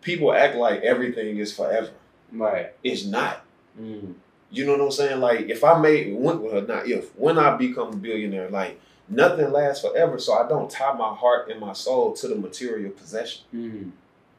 people 0.00 0.32
act 0.32 0.56
like 0.56 0.82
everything 0.82 1.38
is 1.38 1.54
forever. 1.54 1.90
Right. 2.32 2.72
It's 2.82 3.04
not. 3.04 3.44
Mm. 3.80 4.14
You 4.50 4.66
know 4.66 4.72
what 4.72 4.82
I'm 4.82 4.90
saying? 4.90 5.20
Like 5.20 5.48
if 5.48 5.64
I 5.64 5.78
made 5.78 6.14
when 6.14 6.40
well 6.40 6.62
not 6.62 6.86
if 6.86 7.14
when 7.16 7.38
I 7.38 7.56
become 7.56 7.88
a 7.88 7.96
billionaire, 7.96 8.50
like 8.50 8.80
nothing 9.08 9.50
lasts 9.50 9.84
forever. 9.84 10.18
So 10.18 10.34
I 10.34 10.48
don't 10.48 10.70
tie 10.70 10.92
my 10.92 11.14
heart 11.14 11.50
and 11.50 11.60
my 11.60 11.72
soul 11.72 12.12
to 12.14 12.28
the 12.28 12.36
material 12.36 12.90
possession. 12.92 13.44
Mm. 13.54 13.90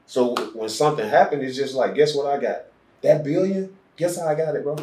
So 0.05 0.35
when 0.53 0.69
something 0.69 1.07
happened, 1.07 1.43
it's 1.43 1.57
just 1.57 1.75
like, 1.75 1.95
guess 1.95 2.15
what 2.15 2.27
I 2.27 2.39
got? 2.39 2.65
That 3.01 3.23
billion? 3.23 3.75
Guess 3.97 4.19
how 4.19 4.27
I 4.27 4.35
got 4.35 4.55
it, 4.55 4.63
bro? 4.63 4.77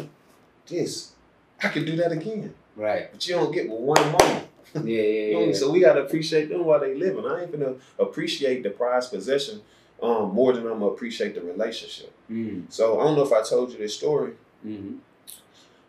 This. 0.67 1.13
I 1.61 1.69
could 1.69 1.85
do 1.85 1.95
that 1.97 2.11
again. 2.11 2.53
Right. 2.75 3.11
But 3.11 3.27
you 3.27 3.35
don't 3.35 3.51
get 3.51 3.69
one 3.69 4.01
moment. 4.03 4.47
Yeah, 4.75 5.01
yeah, 5.01 5.37
yeah. 5.45 5.53
So 5.53 5.71
we 5.71 5.79
gotta 5.79 6.03
appreciate 6.03 6.49
them 6.49 6.65
while 6.65 6.79
they 6.79 6.95
living. 6.95 7.25
I 7.25 7.43
ain't 7.43 7.51
gonna 7.51 7.75
appreciate 7.99 8.63
the 8.63 8.69
prized 8.69 9.11
possession 9.11 9.61
um, 10.03 10.33
more 10.33 10.53
than 10.53 10.63
I'm 10.67 10.73
gonna 10.79 10.87
appreciate 10.87 11.33
the 11.35 11.41
relationship. 11.41 12.11
Mm. 12.29 12.65
So 12.69 12.99
I 12.99 13.03
don't 13.05 13.15
know 13.15 13.23
if 13.23 13.31
I 13.31 13.41
told 13.41 13.71
you 13.71 13.77
this 13.77 13.95
story, 13.95 14.33
Mm. 14.65 14.99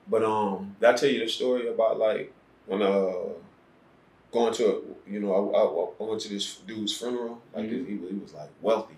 but 0.09 0.23
um, 0.25 0.77
did 0.81 0.89
I 0.89 0.93
tell 0.95 1.09
you 1.09 1.21
the 1.21 1.29
story 1.29 1.69
about 1.69 1.99
like 1.99 2.33
when 2.67 2.83
uh 2.83 3.13
going 4.33 4.53
to 4.55 4.65
a, 4.67 5.11
you 5.11 5.21
know 5.21 5.33
I, 5.33 5.59
I, 5.59 6.05
I 6.05 6.09
went 6.11 6.21
to 6.23 6.29
this 6.29 6.57
dude's 6.67 6.97
funeral 6.97 7.41
like 7.55 7.67
Mhm. 7.67 7.87
he, 7.87 8.09
he 8.09 8.15
was 8.17 8.35
like 8.35 8.51
wealthy 8.61 8.97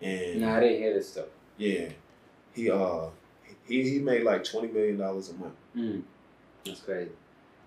and 0.00 0.40
Nah, 0.40 0.56
I 0.56 0.60
didn't 0.60 0.78
hear 0.78 0.94
this 0.94 1.10
stuff. 1.10 1.26
yeah 1.58 1.90
he 2.54 2.70
uh 2.70 3.06
he 3.68 3.82
he 3.90 3.98
made 3.98 4.22
like 4.22 4.42
twenty 4.44 4.68
million 4.68 4.96
dollars 4.98 5.28
a 5.30 5.34
month 5.34 5.54
Mm. 5.76 6.02
That's 6.64 6.80
crazy. 6.80 7.10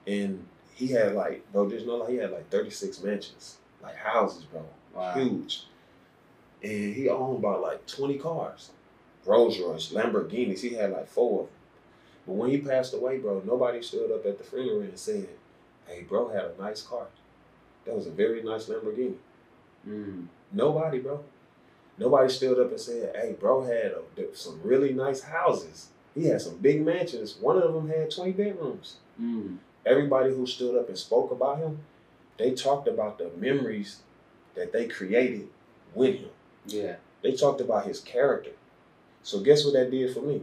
and 0.07 0.43
he 0.73 0.87
had 0.87 1.13
like 1.13 1.43
bro 1.51 1.67
there's 1.69 1.85
no 1.85 1.97
like 1.97 2.09
he 2.09 2.15
had 2.15 2.31
like 2.31 2.49
thirty 2.49 2.71
six 2.71 3.01
mansions 3.03 3.57
like 3.83 3.95
houses 3.95 4.43
bro 4.45 4.65
Wow. 4.95 5.13
huge. 5.13 5.65
And 6.67 6.95
he 6.95 7.07
owned 7.07 7.39
about 7.39 7.61
like 7.61 7.87
20 7.87 8.17
cars. 8.17 8.71
Rolls 9.25 9.59
Royce, 9.59 9.91
Lamborghinis. 9.91 10.59
He 10.59 10.73
had 10.73 10.91
like 10.91 11.07
four 11.07 11.41
of 11.41 11.45
them. 11.47 11.55
But 12.25 12.33
when 12.33 12.49
he 12.49 12.57
passed 12.57 12.93
away, 12.93 13.19
bro, 13.19 13.41
nobody 13.45 13.81
stood 13.81 14.11
up 14.11 14.25
at 14.25 14.37
the 14.37 14.43
funeral 14.43 14.81
and 14.81 14.97
said, 14.99 15.29
hey, 15.87 16.03
bro 16.03 16.27
had 16.27 16.43
a 16.43 16.61
nice 16.61 16.81
car. 16.81 17.07
That 17.85 17.95
was 17.95 18.07
a 18.07 18.11
very 18.11 18.43
nice 18.43 18.65
Lamborghini. 18.65 19.15
Mm. 19.87 20.27
Nobody, 20.51 20.99
bro. 20.99 21.23
Nobody 21.97 22.29
stood 22.29 22.59
up 22.59 22.69
and 22.69 22.79
said, 22.79 23.15
hey, 23.15 23.35
bro 23.39 23.63
had 23.63 23.93
a, 23.93 24.35
some 24.35 24.59
really 24.61 24.93
nice 24.93 25.21
houses. 25.21 25.87
He 26.13 26.25
had 26.25 26.41
some 26.41 26.57
big 26.57 26.85
mansions. 26.85 27.37
One 27.39 27.57
of 27.57 27.73
them 27.73 27.87
had 27.87 28.11
20 28.11 28.31
bedrooms. 28.33 28.97
Mm. 29.21 29.57
Everybody 29.85 30.33
who 30.33 30.45
stood 30.45 30.77
up 30.77 30.89
and 30.89 30.97
spoke 30.97 31.31
about 31.31 31.59
him, 31.59 31.79
they 32.37 32.51
talked 32.51 32.89
about 32.89 33.17
the 33.17 33.31
memories 33.37 33.99
that 34.55 34.73
they 34.73 34.87
created 34.87 35.47
with 35.95 36.15
him. 36.15 36.29
Yeah. 36.67 36.95
They 37.21 37.33
talked 37.33 37.61
about 37.61 37.85
his 37.85 37.99
character. 37.99 38.51
So 39.23 39.39
guess 39.39 39.65
what 39.65 39.73
that 39.73 39.91
did 39.91 40.13
for 40.13 40.21
me? 40.21 40.41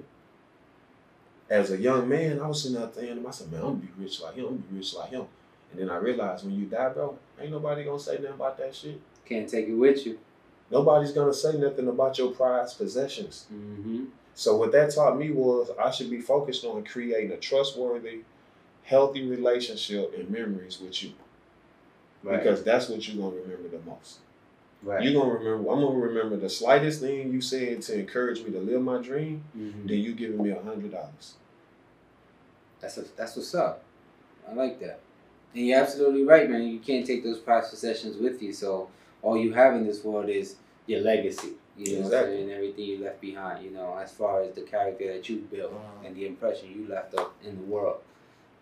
As 1.48 1.70
a 1.70 1.76
young 1.78 2.08
man, 2.08 2.40
I 2.40 2.46
was 2.46 2.62
sitting 2.62 2.78
out 2.78 2.94
there 2.94 3.10
and 3.12 3.26
I 3.26 3.30
said, 3.30 3.52
man, 3.52 3.60
I'm 3.60 3.66
gonna 3.66 3.78
be 3.78 4.02
rich 4.02 4.20
like 4.20 4.34
him, 4.34 4.44
I'm 4.44 4.50
gonna 4.50 4.62
be 4.62 4.76
rich 4.78 4.94
like 4.94 5.10
him. 5.10 5.26
And 5.70 5.80
then 5.80 5.90
I 5.90 5.96
realized 5.96 6.44
when 6.44 6.54
you 6.54 6.66
die, 6.66 6.88
bro, 6.90 7.18
ain't 7.40 7.50
nobody 7.50 7.84
gonna 7.84 7.98
say 7.98 8.14
nothing 8.14 8.34
about 8.34 8.58
that 8.58 8.74
shit. 8.74 9.00
Can't 9.26 9.48
take 9.48 9.68
it 9.68 9.74
with 9.74 10.06
you. 10.06 10.18
Nobody's 10.70 11.12
gonna 11.12 11.34
say 11.34 11.56
nothing 11.56 11.88
about 11.88 12.18
your 12.18 12.32
prized 12.32 12.78
possessions. 12.78 13.46
Mm-hmm. 13.52 14.04
So 14.34 14.56
what 14.56 14.72
that 14.72 14.94
taught 14.94 15.18
me 15.18 15.30
was 15.30 15.70
I 15.80 15.90
should 15.90 16.10
be 16.10 16.20
focused 16.20 16.64
on 16.64 16.84
creating 16.84 17.32
a 17.32 17.36
trustworthy, 17.36 18.20
healthy 18.82 19.26
relationship 19.26 20.12
and 20.16 20.28
memories 20.30 20.80
with 20.80 21.02
you. 21.02 21.12
Right. 22.22 22.42
Because 22.42 22.64
that's 22.64 22.88
what 22.88 23.06
you're 23.06 23.16
gonna 23.16 23.42
remember 23.42 23.68
the 23.68 23.80
most. 23.88 24.18
Right. 24.84 25.02
You 25.02 25.14
gonna 25.14 25.32
remember? 25.32 25.70
I'm 25.70 25.80
gonna 25.80 25.98
remember 25.98 26.36
the 26.36 26.50
slightest 26.50 27.00
thing 27.00 27.32
you 27.32 27.40
said 27.40 27.80
to 27.82 27.98
encourage 27.98 28.42
me 28.44 28.50
to 28.52 28.60
live 28.60 28.82
my 28.82 28.98
dream. 29.00 29.42
Mhm. 29.56 29.88
Then 29.88 29.98
you 29.98 30.12
giving 30.14 30.42
me 30.42 30.50
a 30.50 30.60
hundred 30.62 30.92
dollars. 30.92 31.34
That's 32.80 32.98
a, 32.98 33.02
that's 33.16 33.36
what's 33.36 33.54
up. 33.54 33.82
I 34.48 34.52
like 34.52 34.78
that. 34.80 35.00
And 35.54 35.66
you're 35.66 35.80
absolutely 35.80 36.24
right, 36.24 36.50
man. 36.50 36.62
You 36.68 36.80
can't 36.80 37.06
take 37.06 37.24
those 37.24 37.38
past 37.38 37.70
possessions 37.70 38.16
with 38.18 38.42
you. 38.42 38.52
So 38.52 38.88
all 39.22 39.38
you 39.38 39.52
have 39.54 39.74
in 39.74 39.86
this 39.86 40.04
world 40.04 40.28
is 40.28 40.56
your 40.86 41.00
legacy. 41.00 41.52
You 41.78 41.86
know 41.86 41.92
what 41.92 41.98
I'm 41.98 42.04
Exactly. 42.06 42.36
saying? 42.36 42.50
Everything 42.50 42.84
you 42.84 42.98
left 42.98 43.20
behind, 43.20 43.64
you 43.64 43.70
know, 43.70 43.96
as 43.96 44.12
far 44.12 44.42
as 44.42 44.54
the 44.54 44.62
character 44.62 45.06
that 45.12 45.28
you 45.28 45.38
built 45.50 45.72
Uh-huh. 45.72 46.06
and 46.06 46.14
the 46.14 46.26
impression 46.26 46.70
you 46.74 46.86
left 46.88 47.14
up 47.14 47.34
in 47.42 47.56
the 47.56 47.62
world. 47.62 47.98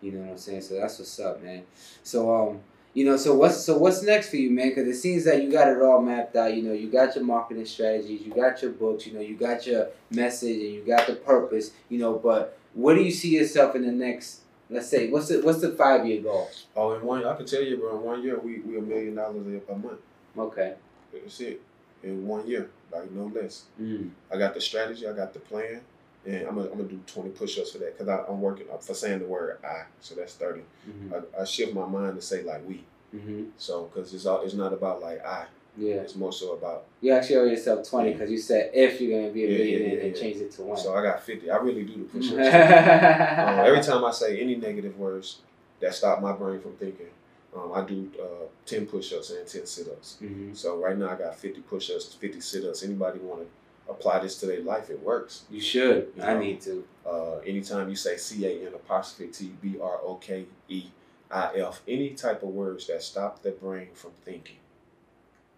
You 0.01 0.13
know 0.13 0.21
what 0.21 0.31
I'm 0.31 0.37
saying? 0.37 0.61
So 0.61 0.75
that's 0.75 0.99
what's 0.99 1.19
up, 1.19 1.43
man. 1.43 1.63
So 2.03 2.33
um, 2.33 2.59
you 2.93 3.05
know, 3.05 3.17
so 3.17 3.33
what's 3.33 3.63
so 3.63 3.77
what's 3.77 4.03
next 4.03 4.29
for 4.29 4.37
you, 4.37 4.51
man? 4.51 4.69
Because 4.69 4.87
it 4.87 4.99
seems 4.99 5.25
that 5.25 5.41
you 5.41 5.51
got 5.51 5.67
it 5.67 5.81
all 5.81 6.01
mapped 6.01 6.35
out. 6.35 6.53
You 6.53 6.61
know, 6.61 6.73
you 6.73 6.89
got 6.91 7.15
your 7.15 7.23
marketing 7.23 7.65
strategies, 7.65 8.21
you 8.21 8.33
got 8.33 8.61
your 8.61 8.71
books, 8.71 9.07
you 9.07 9.13
know, 9.13 9.19
you 9.19 9.35
got 9.35 9.65
your 9.65 9.87
message, 10.11 10.57
and 10.61 10.73
you 10.73 10.83
got 10.85 11.07
the 11.07 11.15
purpose. 11.15 11.71
You 11.89 11.99
know, 11.99 12.13
but 12.13 12.57
where 12.73 12.95
do 12.95 13.01
you 13.01 13.11
see 13.11 13.35
yourself 13.37 13.75
in 13.75 13.85
the 13.85 13.91
next? 13.91 14.41
Let's 14.69 14.89
say, 14.89 15.09
what's 15.09 15.27
the 15.27 15.41
what's 15.41 15.61
the 15.61 15.71
five 15.71 16.05
year 16.05 16.21
goal? 16.21 16.49
Oh, 16.75 16.93
in 16.93 17.03
one, 17.03 17.25
I 17.25 17.35
can 17.35 17.45
tell 17.45 17.61
you, 17.63 17.77
bro. 17.77 17.97
In 17.97 18.03
one 18.03 18.23
year, 18.23 18.39
we 18.39 18.59
we 18.59 18.77
a 18.77 18.81
million 18.81 19.15
dollars 19.15 19.45
a 19.47 19.71
a 19.71 19.77
month. 19.77 19.99
Okay. 20.37 20.75
That's 21.11 21.39
it. 21.41 21.61
In 22.03 22.27
one 22.27 22.47
year, 22.47 22.69
like 22.91 23.11
no 23.11 23.25
less. 23.25 23.63
Mm. 23.81 24.09
I 24.31 24.37
got 24.37 24.53
the 24.53 24.61
strategy. 24.61 25.07
I 25.07 25.13
got 25.13 25.33
the 25.33 25.39
plan, 25.39 25.81
and 26.25 26.47
I'm 26.47 26.55
gonna, 26.55 26.69
I'm 26.71 26.77
gonna 26.77 26.89
do 26.89 26.99
20 27.07 27.29
push-ups 27.31 27.71
for 27.71 27.79
that 27.79 27.97
because 27.97 28.25
I'm 28.29 28.41
working 28.41 28.67
up 28.71 28.83
for 28.83 28.93
saying 28.93 29.19
the 29.19 29.25
word 29.25 29.57
I. 29.63 29.83
So 30.01 30.15
that's 30.15 30.33
30. 30.35 30.61
hmm 30.85 31.13
I, 31.13 31.41
I 31.41 31.45
shift 31.45 31.73
my 31.73 31.85
mind 31.85 32.15
to 32.15 32.21
say 32.21 32.43
like 32.43 32.67
we. 32.67 32.83
hmm 33.11 33.45
So 33.57 33.85
because 33.93 34.13
it's 34.13 34.25
all 34.25 34.41
it's 34.41 34.53
not 34.53 34.73
about 34.73 35.01
like 35.01 35.25
I. 35.25 35.45
Yeah. 35.75 35.95
It's 35.95 36.15
more 36.15 36.31
so 36.31 36.53
about. 36.53 36.83
You 37.01 37.13
actually 37.13 37.37
owe 37.37 37.45
yourself 37.45 37.89
twenty 37.89 38.13
because 38.13 38.29
you 38.29 38.37
said 38.37 38.69
if 38.75 39.01
you're 39.01 39.19
gonna 39.19 39.33
be 39.33 39.43
a 39.43 39.47
Yeah, 39.47 39.57
yeah, 39.57 39.63
billionaire, 39.77 39.97
yeah, 40.05 40.13
yeah. 40.13 40.21
change 40.21 40.37
it 40.37 40.51
to 40.53 40.61
one. 40.61 40.77
So 40.77 40.93
I 40.95 41.01
got 41.01 41.23
50. 41.23 41.49
I 41.49 41.57
really 41.57 41.83
do 41.83 41.93
the 41.97 42.03
push-ups. 42.19 42.37
um, 42.37 43.65
every 43.65 43.81
time 43.89 44.05
I 44.05 44.11
say 44.11 44.39
any 44.39 44.55
negative 44.55 44.97
words 44.99 45.39
that 45.79 45.93
stop 45.95 46.21
my 46.21 46.31
brain 46.31 46.61
from 46.61 46.73
thinking, 46.73 47.07
um, 47.55 47.71
I 47.73 47.81
do 47.81 48.09
uh, 48.21 48.45
10 48.67 48.85
push-ups 48.85 49.31
and 49.31 49.47
10 49.47 49.65
sit-ups. 49.65 50.17
hmm 50.19 50.53
So 50.53 50.77
right 50.77 50.95
now 50.97 51.09
I 51.09 51.15
got 51.15 51.35
50 51.35 51.61
push-ups, 51.61 52.13
50 52.13 52.39
sit-ups. 52.39 52.83
Anybody 52.83 53.17
want 53.19 53.41
to 53.41 53.47
apply 53.89 54.19
this 54.19 54.39
to 54.39 54.45
their 54.45 54.61
life? 54.61 54.89
It 54.89 55.01
works. 55.01 55.43
You 55.49 55.61
should. 55.61 56.13
You 56.15 56.23
I 56.23 56.37
need 56.37 56.61
to. 56.61 56.85
Uh, 57.05 57.37
anytime 57.39 57.89
you 57.89 57.95
say 57.95 58.17
C 58.17 58.45
A 58.45 58.67
N 58.67 58.73
apostrophe 58.73 59.31
T 59.31 59.51
B 59.61 59.77
R 59.81 59.99
O 60.03 60.15
K 60.15 60.45
E 60.69 60.85
I 61.31 61.55
F, 61.57 61.81
any 61.87 62.11
type 62.11 62.43
of 62.43 62.49
words 62.49 62.87
that 62.87 63.01
stop 63.03 63.41
the 63.41 63.51
brain 63.51 63.89
from 63.93 64.11
thinking, 64.23 64.57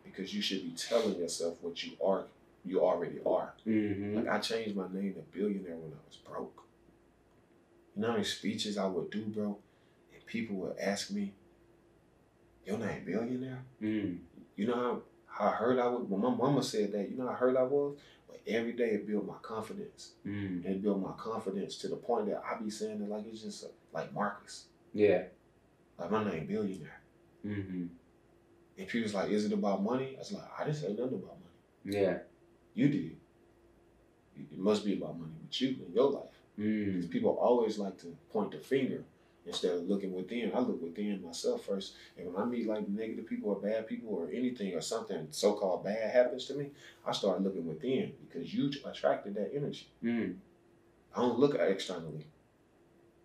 because 0.03 0.33
you 0.33 0.41
should 0.41 0.63
be 0.63 0.71
telling 0.71 1.17
yourself 1.17 1.57
what 1.61 1.83
you 1.83 1.93
are, 2.03 2.25
you 2.63 2.81
already 2.81 3.19
are. 3.25 3.53
hmm 3.63 4.15
Like 4.15 4.27
I 4.27 4.39
changed 4.39 4.75
my 4.75 4.87
name 4.91 5.13
to 5.15 5.21
billionaire 5.37 5.75
when 5.75 5.91
I 5.93 6.01
was 6.07 6.17
broke. 6.17 6.63
You 7.95 8.01
know 8.01 8.07
how 8.07 8.13
many 8.13 8.25
speeches 8.25 8.77
I 8.77 8.87
would 8.87 9.09
do, 9.09 9.21
bro, 9.21 9.57
and 10.13 10.25
people 10.25 10.55
would 10.57 10.77
ask 10.79 11.11
me, 11.11 11.33
"Your 12.65 12.77
name 12.77 13.05
billionaire?" 13.05 13.63
Mm. 13.81 14.17
You 14.55 14.67
know 14.67 14.75
how 14.75 15.01
I 15.39 15.49
heard 15.51 15.79
I 15.79 15.87
was. 15.87 16.03
When 16.07 16.21
my 16.21 16.29
mama 16.33 16.63
said 16.63 16.91
that, 16.93 17.09
you 17.09 17.17
know 17.17 17.27
I 17.27 17.33
heard 17.33 17.55
I 17.57 17.63
was. 17.63 17.97
But 18.27 18.41
every 18.47 18.73
day 18.73 18.89
it 18.91 19.07
built 19.07 19.25
my 19.25 19.35
confidence. 19.41 20.11
Mm. 20.25 20.65
It 20.65 20.81
built 20.81 20.99
my 21.01 21.11
confidence 21.17 21.77
to 21.79 21.87
the 21.87 21.95
point 21.95 22.27
that 22.27 22.41
I 22.49 22.61
be 22.61 22.69
saying 22.69 23.01
it 23.01 23.09
like 23.09 23.25
it's 23.27 23.41
just 23.41 23.63
uh 23.65 23.67
like 23.93 24.13
Marcus, 24.13 24.65
Yeah. 24.93 25.23
like 25.97 26.11
my 26.11 26.23
name 26.23 26.45
billionaire. 26.47 27.01
hmm 27.43 27.85
And 28.77 28.87
people's 28.87 29.13
like, 29.13 29.29
"Is 29.31 29.45
it 29.45 29.53
about 29.53 29.83
money?" 29.83 30.15
I 30.15 30.19
was 30.19 30.31
like, 30.31 30.49
"I 30.59 30.63
didn't 30.65 30.77
say 30.77 30.89
nothing 30.89 31.15
about 31.23 31.37
money. 31.39 31.97
Yeah. 31.97 32.19
You 32.73 32.89
did. 32.89 33.15
It 34.37 34.57
must 34.57 34.83
be 34.85 34.93
about 34.97 35.17
money 35.17 35.31
with 35.41 35.61
you 35.61 35.69
in 35.87 35.93
your 35.93 36.11
life." 36.11 36.39
Because 36.57 37.05
Mm. 37.05 37.09
people 37.09 37.31
always 37.37 37.77
like 37.77 37.97
to 37.99 38.15
point 38.31 38.51
the 38.51 38.59
finger 38.59 39.03
instead 39.45 39.75
of 39.75 39.87
looking 39.87 40.13
within. 40.13 40.51
I 40.53 40.59
look 40.59 40.81
within 40.81 41.21
myself 41.23 41.65
first. 41.65 41.93
And 42.17 42.33
when 42.33 42.41
I 42.41 42.45
meet 42.45 42.67
like 42.67 42.87
negative 42.87 43.27
people 43.27 43.51
or 43.51 43.55
bad 43.55 43.87
people 43.87 44.13
or 44.13 44.29
anything 44.31 44.73
or 44.73 44.81
something 44.81 45.27
so 45.31 45.53
called 45.53 45.83
bad 45.83 46.11
happens 46.11 46.45
to 46.45 46.55
me, 46.55 46.71
I 47.05 47.11
start 47.11 47.41
looking 47.41 47.67
within 47.67 48.13
because 48.27 48.53
you 48.53 48.71
attracted 48.85 49.35
that 49.35 49.51
energy. 49.55 49.87
Mm. 50.03 50.35
I 51.15 51.21
don't 51.21 51.39
look 51.39 51.55
externally. 51.55 52.25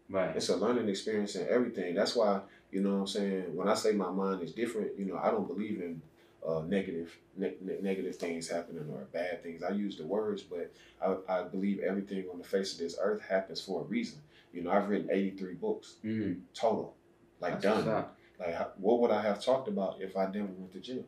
Right. 0.09 0.35
It's 0.35 0.49
a 0.49 0.57
learning 0.57 0.89
experience 0.89 1.37
and 1.37 1.49
everything. 1.49 1.95
That's 1.95 2.17
why, 2.17 2.41
you 2.73 2.81
know 2.81 2.95
what 2.95 3.01
I'm 3.01 3.07
saying, 3.07 3.55
when 3.55 3.69
I 3.69 3.75
say 3.75 3.93
my 3.93 4.11
mind 4.11 4.43
is 4.43 4.53
different, 4.53 4.99
you 4.99 5.05
know, 5.05 5.17
I 5.17 5.31
don't 5.31 5.47
believe 5.47 5.81
in 5.81 6.03
uh, 6.47 6.63
negative 6.67 7.17
ne- 7.37 7.55
ne- 7.61 7.81
negative 7.81 8.17
things 8.17 8.49
happening 8.49 8.87
or 8.91 9.05
bad 9.13 9.43
things. 9.43 9.63
I 9.63 9.71
use 9.71 9.97
the 9.97 10.07
words, 10.07 10.43
but 10.43 10.73
I, 11.05 11.17
I 11.29 11.43
believe 11.45 11.81
everything 11.81 12.25
on 12.33 12.39
the 12.39 12.45
face 12.45 12.73
of 12.73 12.79
this 12.79 12.97
earth 13.01 13.23
happens 13.23 13.61
for 13.61 13.83
a 13.83 13.85
reason. 13.85 14.21
You 14.53 14.63
know, 14.63 14.71
I've 14.71 14.89
written 14.89 15.11
83 15.11 15.55
books 15.55 15.97
Mm. 16.05 16.41
total, 16.55 16.95
like 17.41 17.61
That's 17.61 17.85
done. 17.85 18.05
Like, 18.39 18.57
what 18.79 19.01
would 19.01 19.11
I 19.11 19.23
have 19.23 19.43
talked 19.45 19.69
about 19.69 20.01
if 20.01 20.17
I 20.17 20.25
never 20.27 20.47
went 20.47 20.73
to 20.73 20.81
jail? 20.81 21.05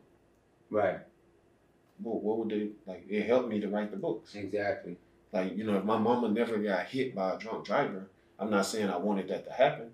Right. 0.69 0.99
What, 1.97 2.21
what 2.23 2.37
would 2.39 2.49
they, 2.49 2.69
like, 2.85 3.05
it 3.09 3.25
helped 3.25 3.49
me 3.49 3.59
to 3.59 3.67
write 3.67 3.91
the 3.91 3.97
books. 3.97 4.35
Exactly. 4.35 4.97
Like, 5.31 5.57
you 5.57 5.63
know, 5.63 5.77
if 5.77 5.83
my 5.83 5.97
mama 5.97 6.29
never 6.29 6.57
got 6.57 6.85
hit 6.85 7.15
by 7.15 7.33
a 7.33 7.39
drunk 7.39 7.65
driver, 7.65 8.07
I'm 8.39 8.51
not 8.51 8.65
saying 8.65 8.89
I 8.89 8.97
wanted 8.97 9.27
that 9.29 9.45
to 9.45 9.51
happen. 9.51 9.91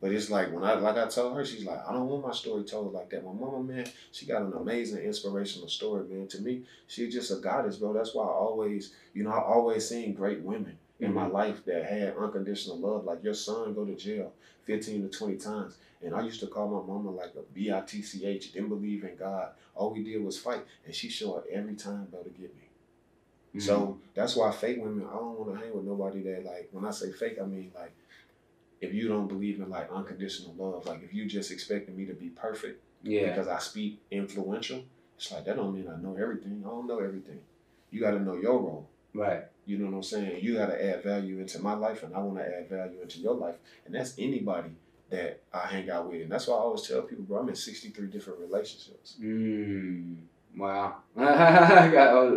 But 0.00 0.12
it's 0.12 0.30
like 0.30 0.50
when 0.50 0.64
I 0.64 0.74
like 0.74 0.96
I 0.96 1.06
told 1.08 1.36
her, 1.36 1.44
she's 1.44 1.66
like, 1.66 1.86
I 1.86 1.92
don't 1.92 2.08
want 2.08 2.26
my 2.26 2.32
story 2.32 2.64
told 2.64 2.94
like 2.94 3.10
that. 3.10 3.22
My 3.24 3.32
mama, 3.32 3.62
man, 3.62 3.86
she 4.12 4.24
got 4.24 4.40
an 4.40 4.54
amazing 4.54 5.02
inspirational 5.04 5.68
story, 5.68 6.04
man. 6.08 6.26
To 6.28 6.40
me, 6.40 6.62
she's 6.86 7.12
just 7.12 7.30
a 7.30 7.36
goddess, 7.36 7.76
bro. 7.76 7.92
That's 7.92 8.14
why 8.14 8.24
I 8.24 8.28
always, 8.30 8.94
you 9.12 9.24
know, 9.24 9.30
I 9.30 9.42
always 9.42 9.86
seen 9.86 10.14
great 10.14 10.40
women 10.40 10.78
in 11.00 11.14
my 11.14 11.26
life 11.26 11.64
that 11.64 11.86
had 11.86 12.16
unconditional 12.16 12.78
love. 12.78 13.04
Like 13.04 13.22
your 13.24 13.34
son 13.34 13.74
go 13.74 13.84
to 13.84 13.94
jail 13.94 14.32
15 14.64 15.08
to 15.10 15.18
20 15.18 15.36
times. 15.36 15.76
And 16.02 16.14
I 16.14 16.22
used 16.22 16.40
to 16.40 16.46
call 16.46 16.68
my 16.68 16.86
mama 16.86 17.10
like 17.10 17.34
a 17.36 17.42
B-I-T-C-H, 17.52 18.52
didn't 18.52 18.68
believe 18.68 19.04
in 19.04 19.16
God. 19.16 19.50
All 19.74 19.90
we 19.90 20.02
did 20.02 20.22
was 20.22 20.38
fight. 20.38 20.64
And 20.86 20.94
she 20.94 21.08
showed 21.08 21.36
up 21.36 21.44
every 21.50 21.74
time, 21.74 22.06
bro, 22.10 22.22
to 22.22 22.30
get 22.30 22.54
me. 22.56 22.70
Mm. 23.56 23.62
So 23.62 23.98
that's 24.14 24.36
why 24.36 24.50
fake 24.52 24.78
women, 24.80 25.06
I 25.08 25.14
don't 25.14 25.38
want 25.38 25.54
to 25.54 25.64
hang 25.64 25.74
with 25.74 25.84
nobody 25.84 26.22
that 26.22 26.44
like 26.44 26.68
when 26.72 26.84
I 26.84 26.90
say 26.90 27.10
fake, 27.12 27.38
I 27.42 27.46
mean 27.46 27.72
like 27.74 27.92
if 28.80 28.94
you 28.94 29.08
don't 29.08 29.28
believe 29.28 29.60
in 29.60 29.68
like 29.68 29.90
unconditional 29.92 30.54
love, 30.56 30.86
like 30.86 31.02
if 31.02 31.12
you 31.12 31.26
just 31.26 31.50
expecting 31.50 31.96
me 31.96 32.06
to 32.06 32.14
be 32.14 32.28
perfect 32.28 32.82
yeah. 33.02 33.30
because 33.30 33.48
I 33.48 33.58
speak 33.58 34.00
influential, 34.10 34.84
it's 35.16 35.32
like 35.32 35.44
that 35.44 35.56
don't 35.56 35.74
mean 35.74 35.88
I 35.88 36.00
know 36.00 36.16
everything. 36.20 36.62
I 36.64 36.68
don't 36.68 36.86
know 36.86 37.00
everything. 37.00 37.40
You 37.90 38.00
got 38.00 38.12
to 38.12 38.20
know 38.20 38.36
your 38.36 38.58
role. 38.58 38.88
Right. 39.12 39.44
You 39.70 39.78
know 39.78 39.86
what 39.86 39.98
I'm 39.98 40.02
saying? 40.02 40.42
You 40.42 40.56
got 40.56 40.66
to 40.66 40.84
add 40.84 41.04
value 41.04 41.38
into 41.38 41.60
my 41.60 41.74
life, 41.74 42.02
and 42.02 42.12
I 42.12 42.18
want 42.18 42.38
to 42.38 42.44
add 42.44 42.68
value 42.68 43.02
into 43.02 43.20
your 43.20 43.34
life, 43.34 43.54
and 43.86 43.94
that's 43.94 44.14
anybody 44.18 44.70
that 45.10 45.42
I 45.52 45.68
hang 45.68 45.88
out 45.88 46.10
with, 46.10 46.22
and 46.22 46.32
that's 46.32 46.48
why 46.48 46.56
I 46.56 46.58
always 46.58 46.82
tell 46.82 47.02
people, 47.02 47.22
bro, 47.22 47.38
I'm 47.38 47.48
in 47.48 47.54
63 47.54 48.08
different 48.08 48.40
relationships. 48.40 49.16
Mm. 49.22 50.16
Wow. 50.56 50.96
Can 51.16 52.32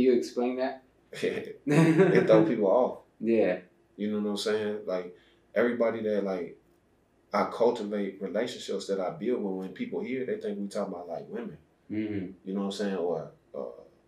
you 0.00 0.12
explain 0.12 0.56
that? 0.56 0.82
it 1.12 2.26
throw 2.26 2.44
people 2.44 2.66
off. 2.66 2.98
Yeah. 3.20 3.60
You 3.96 4.12
know 4.12 4.20
what 4.20 4.28
I'm 4.28 4.36
saying? 4.36 4.80
Like 4.84 5.16
everybody 5.54 6.02
that 6.02 6.24
like 6.24 6.58
I 7.32 7.44
cultivate 7.44 8.20
relationships 8.20 8.86
that 8.88 9.00
I 9.00 9.08
build 9.10 9.42
with 9.42 9.54
when 9.54 9.70
people 9.70 10.00
hear, 10.00 10.26
they 10.26 10.36
think 10.36 10.58
we 10.58 10.68
talking 10.68 10.92
about 10.92 11.08
like 11.08 11.24
women. 11.26 11.56
Mm. 11.90 12.34
You 12.44 12.52
know 12.52 12.60
what 12.60 12.66
I'm 12.66 12.72
saying? 12.72 12.96
Or 12.96 13.30
uh, 13.54 13.60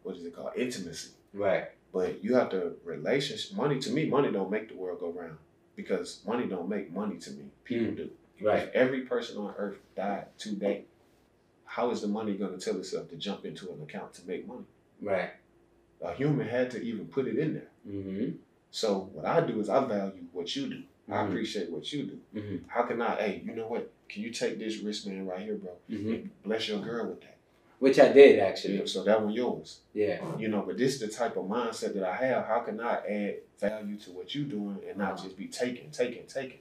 what 0.02 0.16
is 0.16 0.24
it 0.26 0.36
called? 0.36 0.52
Intimacy. 0.54 1.12
Right. 1.32 1.68
But 1.92 2.22
you 2.22 2.34
have 2.36 2.50
to 2.50 2.74
relationship 2.84 3.56
money 3.56 3.78
to 3.80 3.90
me, 3.90 4.06
money 4.08 4.30
don't 4.30 4.50
make 4.50 4.68
the 4.68 4.76
world 4.76 5.00
go 5.00 5.10
round. 5.10 5.36
Because 5.76 6.20
money 6.26 6.46
don't 6.46 6.68
make 6.68 6.92
money 6.92 7.16
to 7.18 7.30
me. 7.32 7.44
People 7.64 7.86
Mm. 7.88 7.96
do. 7.96 8.10
Right. 8.42 8.62
If 8.64 8.74
every 8.74 9.02
person 9.02 9.38
on 9.38 9.54
earth 9.56 9.78
died 9.96 10.26
today, 10.38 10.84
how 11.64 11.90
is 11.90 12.00
the 12.00 12.08
money 12.08 12.34
gonna 12.36 12.58
tell 12.58 12.76
itself 12.78 13.08
to 13.10 13.16
jump 13.16 13.44
into 13.44 13.70
an 13.70 13.82
account 13.82 14.14
to 14.14 14.26
make 14.26 14.46
money? 14.46 14.64
Right. 15.00 15.30
A 16.00 16.14
human 16.14 16.48
had 16.48 16.70
to 16.72 16.82
even 16.82 17.06
put 17.06 17.26
it 17.26 17.38
in 17.38 17.54
there. 17.54 17.68
Mm-hmm. 17.88 18.36
So 18.70 19.10
what 19.12 19.24
I 19.26 19.40
do 19.46 19.60
is 19.60 19.68
I 19.68 19.84
value 19.84 20.24
what 20.32 20.54
you 20.56 20.68
do. 20.68 20.82
I 21.08 21.12
Mhm. 21.24 21.28
appreciate 21.28 21.70
what 21.70 21.92
you 21.92 22.04
do. 22.04 22.20
Mm-hmm. 22.34 22.56
How 22.68 22.82
can 22.84 23.02
I, 23.02 23.16
hey, 23.16 23.42
you 23.44 23.54
know 23.54 23.66
what? 23.66 23.90
Can 24.08 24.22
you 24.22 24.30
take 24.30 24.58
this 24.58 24.78
wristband 24.78 25.26
right 25.28 25.40
here, 25.40 25.56
bro? 25.56 25.72
Mm-hmm. 25.90 26.28
Bless 26.44 26.68
your 26.68 26.80
girl 26.80 27.08
with 27.08 27.20
that. 27.22 27.36
Which 27.80 27.98
I 27.98 28.12
did 28.12 28.38
actually. 28.38 28.78
know, 28.78 28.84
so 28.84 29.02
that 29.04 29.22
one 29.22 29.32
yours. 29.32 29.80
Yeah. 29.94 30.20
You 30.38 30.48
know, 30.48 30.62
but 30.66 30.76
this 30.76 30.94
is 30.94 31.00
the 31.00 31.08
type 31.08 31.36
of 31.36 31.44
mindset 31.46 31.94
that 31.94 32.04
I 32.04 32.14
have. 32.14 32.46
How 32.46 32.60
can 32.60 32.78
I 32.78 32.96
add 32.96 33.36
value 33.58 33.96
to 34.00 34.10
what 34.12 34.34
you're 34.34 34.44
doing 34.44 34.78
and 34.86 34.98
not 34.98 35.20
just 35.22 35.36
be 35.36 35.46
taking, 35.46 35.90
taking, 35.90 36.26
taking? 36.26 36.60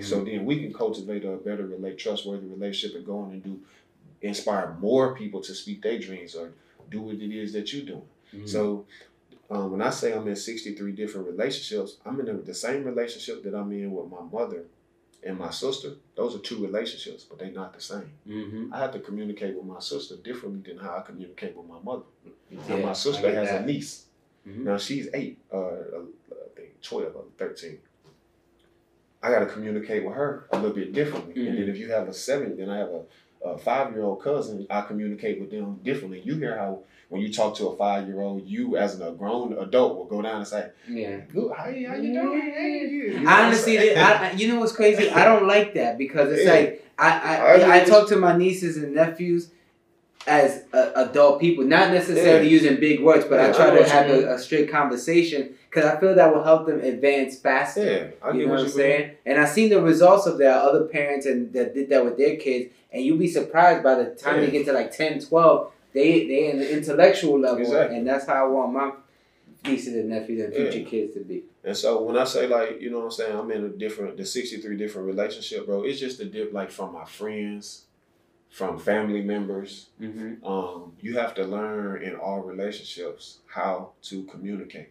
So 0.00 0.22
then 0.22 0.44
we 0.44 0.60
can 0.60 0.74
cultivate 0.74 1.24
a 1.24 1.36
better, 1.36 1.66
relate, 1.66 1.98
trustworthy 1.98 2.46
relationship 2.46 2.96
and 2.96 3.06
go 3.06 3.18
on 3.20 3.30
and 3.32 3.42
do, 3.42 3.60
inspire 4.20 4.76
more 4.78 5.16
people 5.16 5.40
to 5.40 5.54
speak 5.54 5.82
their 5.82 5.98
dreams 5.98 6.34
or 6.34 6.52
do 6.90 7.00
what 7.00 7.14
it 7.14 7.34
is 7.34 7.54
that 7.54 7.72
you're 7.72 7.86
doing. 7.86 8.08
Mhm. 8.34 8.48
So 8.48 8.84
um, 9.50 9.72
when 9.72 9.82
I 9.82 9.90
say 9.90 10.12
I'm 10.12 10.28
in 10.28 10.36
63 10.36 10.92
different 10.92 11.26
relationships, 11.26 11.96
I'm 12.04 12.20
in 12.20 12.44
the 12.44 12.54
same 12.54 12.84
relationship 12.84 13.42
that 13.44 13.54
I'm 13.54 13.72
in 13.72 13.90
with 13.90 14.10
my 14.10 14.20
mother 14.20 14.64
and 15.26 15.38
my 15.38 15.50
sister, 15.50 15.94
those 16.16 16.34
are 16.36 16.38
two 16.38 16.62
relationships, 16.64 17.24
but 17.24 17.38
they're 17.38 17.50
not 17.50 17.74
the 17.74 17.80
same. 17.80 18.10
Mm-hmm. 18.28 18.72
I 18.72 18.78
have 18.78 18.92
to 18.92 19.00
communicate 19.00 19.56
with 19.56 19.64
my 19.66 19.80
sister 19.80 20.16
differently 20.16 20.62
than 20.72 20.78
how 20.82 20.96
I 20.96 21.00
communicate 21.02 21.56
with 21.56 21.66
my 21.66 21.80
mother. 21.82 22.04
Yeah, 22.68 22.76
my 22.76 22.92
sister 22.92 23.28
has 23.34 23.48
that. 23.48 23.62
a 23.62 23.66
niece. 23.66 24.04
Mhm. 24.48 24.58
Now 24.64 24.78
she's 24.78 25.08
eight, 25.12 25.38
uh, 25.52 25.58
I 25.66 26.48
think 26.54 26.80
twelve 26.80 27.14
or 27.16 27.24
thirteen. 27.36 27.78
I 29.22 29.30
got 29.30 29.40
to 29.40 29.46
communicate 29.46 30.04
with 30.04 30.14
her 30.14 30.46
a 30.52 30.56
little 30.56 30.74
bit 30.76 30.92
differently. 30.92 31.48
And 31.48 31.58
then 31.58 31.68
if 31.68 31.76
you 31.78 31.90
have 31.90 32.06
a 32.06 32.12
seven, 32.14 32.56
then 32.56 32.70
I 32.70 32.78
have 32.78 32.90
a, 32.90 33.48
a 33.48 33.58
five-year-old 33.58 34.22
cousin. 34.22 34.66
I 34.70 34.82
communicate 34.82 35.40
with 35.40 35.50
them 35.50 35.80
differently. 35.82 36.20
You 36.24 36.36
hear 36.36 36.56
how 36.56 36.80
when 37.08 37.20
you 37.22 37.32
talk 37.32 37.56
to 37.56 37.68
a 37.68 37.76
five-year-old, 37.76 38.44
you 38.46 38.76
as 38.76 39.00
a 39.00 39.12
grown 39.12 39.56
adult 39.58 39.96
will 39.96 40.04
go 40.06 40.22
down 40.22 40.36
and 40.38 40.46
say, 40.46 40.70
Yeah. 40.88 41.18
"Good, 41.32 41.52
how 41.56 41.68
you, 41.68 41.88
how 41.88 41.94
you 41.94 42.12
doing? 42.12 42.40
Hey, 42.40 42.88
you 42.90 43.08
know 43.14 43.18
what 43.22 43.28
I 43.28 43.38
I'm 43.40 43.46
honestly, 43.46 43.76
saying? 43.76 43.98
I, 43.98 44.28
I- 44.28 44.32
you 44.32 44.48
know 44.48 44.58
what's 44.60 44.72
crazy? 44.72 45.10
I 45.10 45.24
don't 45.24 45.46
like 45.46 45.74
that 45.74 45.98
because 45.98 46.32
it's 46.32 46.44
Yeah. 46.44 46.52
like 46.52 46.84
I 46.98 47.10
I 47.10 47.36
I, 47.36 47.76
I, 47.76 47.84
talk 47.84 48.08
to 48.08 48.16
my 48.16 48.36
nieces 48.36 48.76
and 48.76 48.94
nephews 48.94 49.50
as 50.26 50.64
uh, 50.72 50.90
adult 50.96 51.40
people, 51.40 51.62
not 51.64 51.92
necessarily 51.92 52.46
Yeah. 52.46 52.52
using 52.52 52.80
big 52.80 53.00
words, 53.00 53.24
but 53.26 53.36
Yeah, 53.36 53.46
I 53.46 53.48
I 53.50 53.52
try 53.52 53.66
know 53.70 53.76
to 53.84 53.88
have 53.88 54.10
a, 54.10 54.34
a 54.34 54.38
straight 54.38 54.68
conversation 54.68 55.50
because 55.70 55.84
I 55.84 56.00
feel 56.00 56.14
that 56.16 56.34
will 56.34 56.42
help 56.42 56.66
them 56.66 56.80
advance 56.80 57.38
faster. 57.38 57.84
yeah, 57.84 58.06
I 58.28 58.32
You 58.32 58.46
know 58.46 58.50
what 58.50 58.50
what 58.54 58.60
I'm 58.60 58.66
you 58.66 58.72
saying? 58.72 59.10
And 59.24 59.38
I've 59.38 59.50
seen 59.50 59.68
the 59.70 59.80
results 59.80 60.26
of 60.26 60.38
that. 60.38 60.56
Other 60.56 60.84
parents 60.86 61.26
and 61.26 61.52
that 61.52 61.74
did 61.74 61.88
that 61.90 62.04
with 62.04 62.16
their 62.18 62.34
kids, 62.36 62.72
and 62.92 63.04
you'll 63.04 63.18
be 63.18 63.28
surprised 63.28 63.84
by 63.84 63.94
the 63.94 64.06
time 64.06 64.40
Yeah. 64.40 64.46
they 64.46 64.50
get 64.50 64.66
to 64.66 64.72
like 64.72 64.90
10, 64.90 65.20
12, 65.20 65.70
they 65.96 66.26
they 66.26 66.50
in 66.50 66.58
the 66.58 66.72
intellectual 66.76 67.40
level, 67.40 67.60
Exactly. 67.62 67.96
and 67.98 68.06
that's 68.06 68.26
how 68.26 68.44
I 68.44 68.48
want 68.48 68.72
my 68.72 68.92
nieces 69.64 69.94
and 69.94 70.08
nephews 70.10 70.42
and 70.44 70.54
future 70.54 70.78
Yeah. 70.78 70.88
kids 70.88 71.14
to 71.14 71.20
be. 71.20 71.44
And 71.64 71.76
so 71.76 72.02
when 72.02 72.16
I 72.16 72.24
say 72.24 72.46
like, 72.46 72.80
you 72.80 72.90
know 72.90 72.98
what 72.98 73.04
I'm 73.06 73.10
saying, 73.10 73.36
I'm 73.36 73.50
in 73.50 73.64
a 73.64 73.68
different, 73.70 74.16
the 74.16 74.24
63 74.24 74.76
different 74.76 75.06
relationship, 75.08 75.66
bro. 75.66 75.82
It's 75.82 75.98
just 75.98 76.20
a 76.20 76.24
dip 76.24 76.52
like 76.52 76.70
from 76.70 76.92
my 76.92 77.04
friends, 77.04 77.86
from 78.50 78.78
family 78.78 79.22
members. 79.22 79.88
Mm-hmm. 80.00 80.46
Um, 80.46 80.92
you 81.00 81.16
have 81.18 81.34
to 81.34 81.44
learn 81.44 82.02
in 82.02 82.14
all 82.14 82.40
relationships 82.42 83.38
how 83.46 83.92
to 84.02 84.22
communicate. 84.24 84.90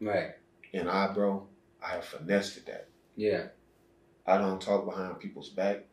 Right. 0.00 0.32
And 0.72 0.88
I, 0.88 1.12
bro, 1.12 1.46
I 1.82 1.92
have 1.94 2.04
finessed 2.04 2.64
that. 2.66 2.86
Yeah. 3.16 3.46
I 4.26 4.38
don't 4.38 4.60
talk 4.60 4.84
behind 4.84 5.18
people's 5.18 5.48
back. 5.48 5.84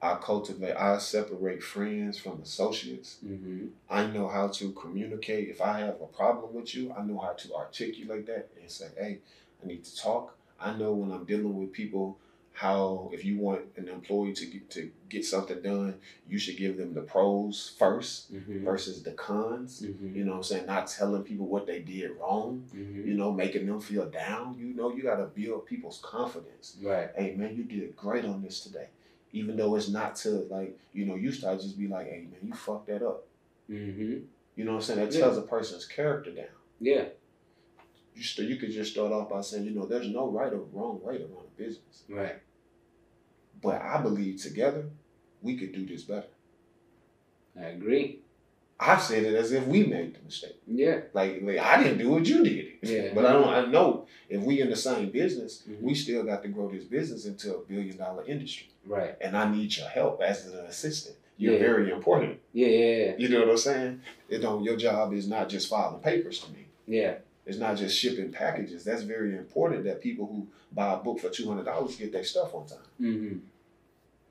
I 0.00 0.14
cultivate, 0.16 0.74
I 0.76 0.98
separate 0.98 1.62
friends 1.62 2.18
from 2.18 2.40
associates. 2.40 3.18
Mm-hmm. 3.26 3.66
I 3.90 4.06
know 4.06 4.28
how 4.28 4.48
to 4.48 4.70
communicate. 4.72 5.48
If 5.48 5.60
I 5.60 5.80
have 5.80 6.00
a 6.00 6.06
problem 6.06 6.54
with 6.54 6.74
you, 6.74 6.94
I 6.96 7.02
know 7.04 7.18
how 7.18 7.32
to 7.32 7.54
articulate 7.54 8.26
that 8.26 8.48
and 8.60 8.70
say, 8.70 8.86
hey, 8.96 9.18
I 9.62 9.66
need 9.66 9.84
to 9.84 9.96
talk. 9.96 10.36
I 10.60 10.76
know 10.76 10.92
when 10.92 11.10
I'm 11.10 11.24
dealing 11.24 11.56
with 11.58 11.72
people 11.72 12.16
how 12.52 13.08
if 13.12 13.24
you 13.24 13.38
want 13.38 13.60
an 13.76 13.88
employee 13.88 14.32
to 14.32 14.46
get 14.46 14.68
to 14.70 14.90
get 15.08 15.24
something 15.24 15.62
done, 15.62 15.94
you 16.28 16.38
should 16.40 16.56
give 16.56 16.76
them 16.76 16.92
the 16.94 17.02
pros 17.02 17.74
1st 17.78 18.32
Mm-hmm. 18.32 18.64
versus 18.64 19.02
the 19.04 19.12
cons. 19.12 19.82
Mm-hmm. 19.82 20.16
You 20.16 20.24
know 20.24 20.32
what 20.32 20.36
I'm 20.38 20.42
saying? 20.44 20.66
Not 20.66 20.88
telling 20.88 21.22
people 21.22 21.46
what 21.46 21.66
they 21.66 21.78
did 21.80 22.10
wrong, 22.20 22.64
Mm-hmm. 22.74 23.06
you 23.08 23.14
know, 23.14 23.32
making 23.32 23.66
them 23.66 23.80
feel 23.80 24.06
down. 24.10 24.56
You 24.58 24.74
know, 24.74 24.92
you 24.94 25.02
gotta 25.04 25.24
build 25.26 25.66
people's 25.66 26.00
confidence. 26.02 26.76
Right. 26.82 27.10
Hey 27.16 27.34
man, 27.36 27.56
you 27.56 27.62
did 27.64 27.96
great 27.96 28.24
on 28.24 28.42
this 28.42 28.60
today. 28.60 28.88
Even 29.32 29.56
though 29.56 29.74
it's 29.76 29.88
not 29.88 30.16
to 30.16 30.30
like, 30.50 30.78
you 30.92 31.04
know, 31.04 31.14
you 31.14 31.30
start 31.32 31.60
just 31.60 31.78
be 31.78 31.86
like, 31.86 32.06
hey 32.06 32.26
man, 32.30 32.40
you 32.42 32.52
fucked 32.54 32.86
that 32.88 33.02
up. 33.02 33.26
Mm-hmm. 33.70 34.20
You 34.56 34.64
know 34.64 34.72
what 34.72 34.76
I'm 34.78 34.82
saying? 34.82 35.00
That 35.00 35.12
Yeah. 35.14 35.20
tells 35.20 35.38
a 35.38 35.42
person's 35.42 35.84
character 35.86 36.30
down. 36.32 36.46
Yeah. 36.80 37.04
You 38.14 38.22
st- 38.22 38.48
you 38.48 38.56
could 38.56 38.72
just 38.72 38.92
start 38.92 39.12
off 39.12 39.28
by 39.28 39.40
saying, 39.42 39.64
you 39.64 39.70
know, 39.72 39.86
there's 39.86 40.08
no 40.08 40.28
right 40.28 40.52
or 40.52 40.58
wrong 40.72 41.00
way 41.02 41.18
to 41.18 41.24
run 41.26 41.44
a 41.44 41.58
business. 41.62 42.02
Right. 42.08 42.36
But 43.62 43.82
I 43.82 44.00
believe 44.02 44.40
together 44.42 44.86
we 45.42 45.56
could 45.56 45.72
do 45.72 45.86
this 45.86 46.02
better. 46.02 46.26
I 47.58 47.66
agree. 47.66 48.20
I 48.80 48.96
said 48.98 49.24
it 49.24 49.34
as 49.34 49.50
if 49.52 49.66
we 49.66 49.82
made 49.84 50.14
the 50.14 50.20
mistake. 50.24 50.56
Yeah. 50.66 51.00
Like, 51.12 51.40
like 51.42 51.58
I 51.58 51.82
didn't 51.82 51.98
do 51.98 52.10
what 52.10 52.24
you 52.26 52.44
did. 52.44 52.66
Yeah. 52.82 53.10
But 53.14 53.26
I 53.26 53.32
don't 53.32 53.48
I 53.48 53.66
know 53.66 54.06
if 54.28 54.40
we 54.40 54.60
in 54.60 54.70
the 54.70 54.76
same 54.76 55.10
business, 55.10 55.64
Mhm. 55.68 55.80
we 55.82 55.94
still 55.94 56.22
got 56.22 56.42
to 56.42 56.48
grow 56.48 56.68
this 56.70 56.84
business 56.84 57.24
into 57.24 57.56
a 57.56 57.60
billion 57.60 57.96
dollar 57.96 58.24
industry. 58.24 58.68
Right. 58.86 59.16
And 59.20 59.36
I 59.36 59.50
need 59.50 59.76
your 59.76 59.88
help 59.88 60.22
as 60.22 60.46
an 60.46 60.58
assistant. 60.60 61.16
You're 61.38 61.54
Yeah. 61.54 61.58
very 61.58 61.90
important. 61.90 62.38
Yeah. 62.52 62.68
Yeah. 62.68 63.14
You 63.18 63.28
know 63.30 63.40
what 63.40 63.50
I'm 63.50 63.56
saying? 63.58 64.00
It 64.28 64.38
don't 64.38 64.62
your 64.62 64.76
job 64.76 65.12
is 65.12 65.26
not 65.28 65.48
just 65.48 65.68
filing 65.68 66.00
papers 66.00 66.38
to 66.40 66.52
me. 66.52 66.66
Yeah. 66.86 67.14
It's 67.46 67.58
not 67.58 67.76
just 67.78 67.98
shipping 67.98 68.30
packages. 68.30 68.84
That's 68.84 69.02
very 69.02 69.34
important 69.36 69.84
that 69.84 70.02
people 70.02 70.26
who 70.26 70.46
buy 70.72 70.92
a 70.92 70.98
book 70.98 71.18
for 71.18 71.30
two 71.30 71.48
hundred 71.48 71.64
dollars 71.64 71.96
get 71.96 72.12
their 72.12 72.24
stuff 72.24 72.54
on 72.54 72.66
time. 72.66 72.78
Mm-hmm. 73.00 73.38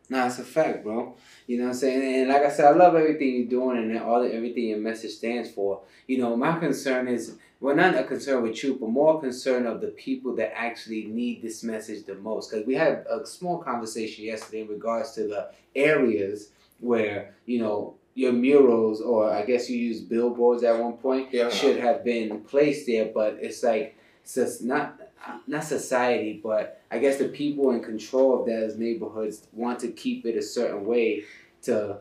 Nah, 0.09 0.27
it's 0.27 0.39
a 0.39 0.43
fact, 0.43 0.83
bro. 0.83 1.15
You 1.47 1.57
know 1.57 1.65
what 1.65 1.69
I'm 1.71 1.75
saying? 1.75 2.21
And 2.21 2.29
like 2.29 2.43
I 2.43 2.49
said, 2.49 2.65
I 2.65 2.71
love 2.71 2.95
everything 2.95 3.35
you're 3.35 3.45
doing 3.47 3.77
and 3.77 3.99
all 3.99 4.21
the, 4.23 4.33
everything 4.33 4.65
your 4.69 4.79
message 4.79 5.11
stands 5.11 5.49
for. 5.51 5.81
You 6.07 6.19
know, 6.19 6.35
my 6.37 6.57
concern 6.59 7.07
is 7.07 7.35
well, 7.59 7.75
not 7.75 7.95
a 7.95 8.03
concern 8.03 8.43
with 8.43 8.63
you, 8.63 8.75
but 8.79 8.89
more 8.89 9.19
concern 9.19 9.65
of 9.65 9.81
the 9.81 9.87
people 9.87 10.35
that 10.35 10.55
actually 10.55 11.05
need 11.05 11.41
this 11.41 11.63
message 11.63 12.05
the 12.05 12.13
most. 12.15 12.51
Because 12.51 12.67
we 12.67 12.75
had 12.75 13.05
a 13.09 13.25
small 13.25 13.57
conversation 13.57 14.25
yesterday 14.25 14.61
in 14.61 14.67
regards 14.67 15.13
to 15.13 15.23
the 15.27 15.49
areas 15.75 16.51
where 16.79 17.33
you 17.45 17.59
know 17.59 17.95
your 18.13 18.31
murals, 18.33 19.01
or 19.01 19.31
I 19.31 19.43
guess 19.43 19.69
you 19.69 19.77
use 19.77 20.01
billboards 20.01 20.63
at 20.63 20.77
one 20.79 20.93
point, 20.93 21.33
Yeah. 21.33 21.49
should 21.49 21.77
have 21.79 22.03
been 22.03 22.41
placed 22.41 22.85
there. 22.87 23.05
But 23.13 23.37
it's 23.41 23.63
like 23.63 23.97
it's 24.23 24.35
just 24.35 24.63
not 24.63 24.99
not 25.47 25.63
society, 25.63 26.39
but 26.43 26.82
I 26.91 26.99
guess 26.99 27.17
the 27.17 27.30
people 27.30 27.71
in 27.71 27.82
control 27.82 28.39
of 28.39 28.45
those 28.45 28.77
neighborhoods 28.77 29.47
want 29.51 29.80
to 29.80 29.89
keep 29.89 30.25
it 30.25 30.38
a 30.38 30.41
certain 30.41 30.86
way 30.86 31.23
to 31.63 31.99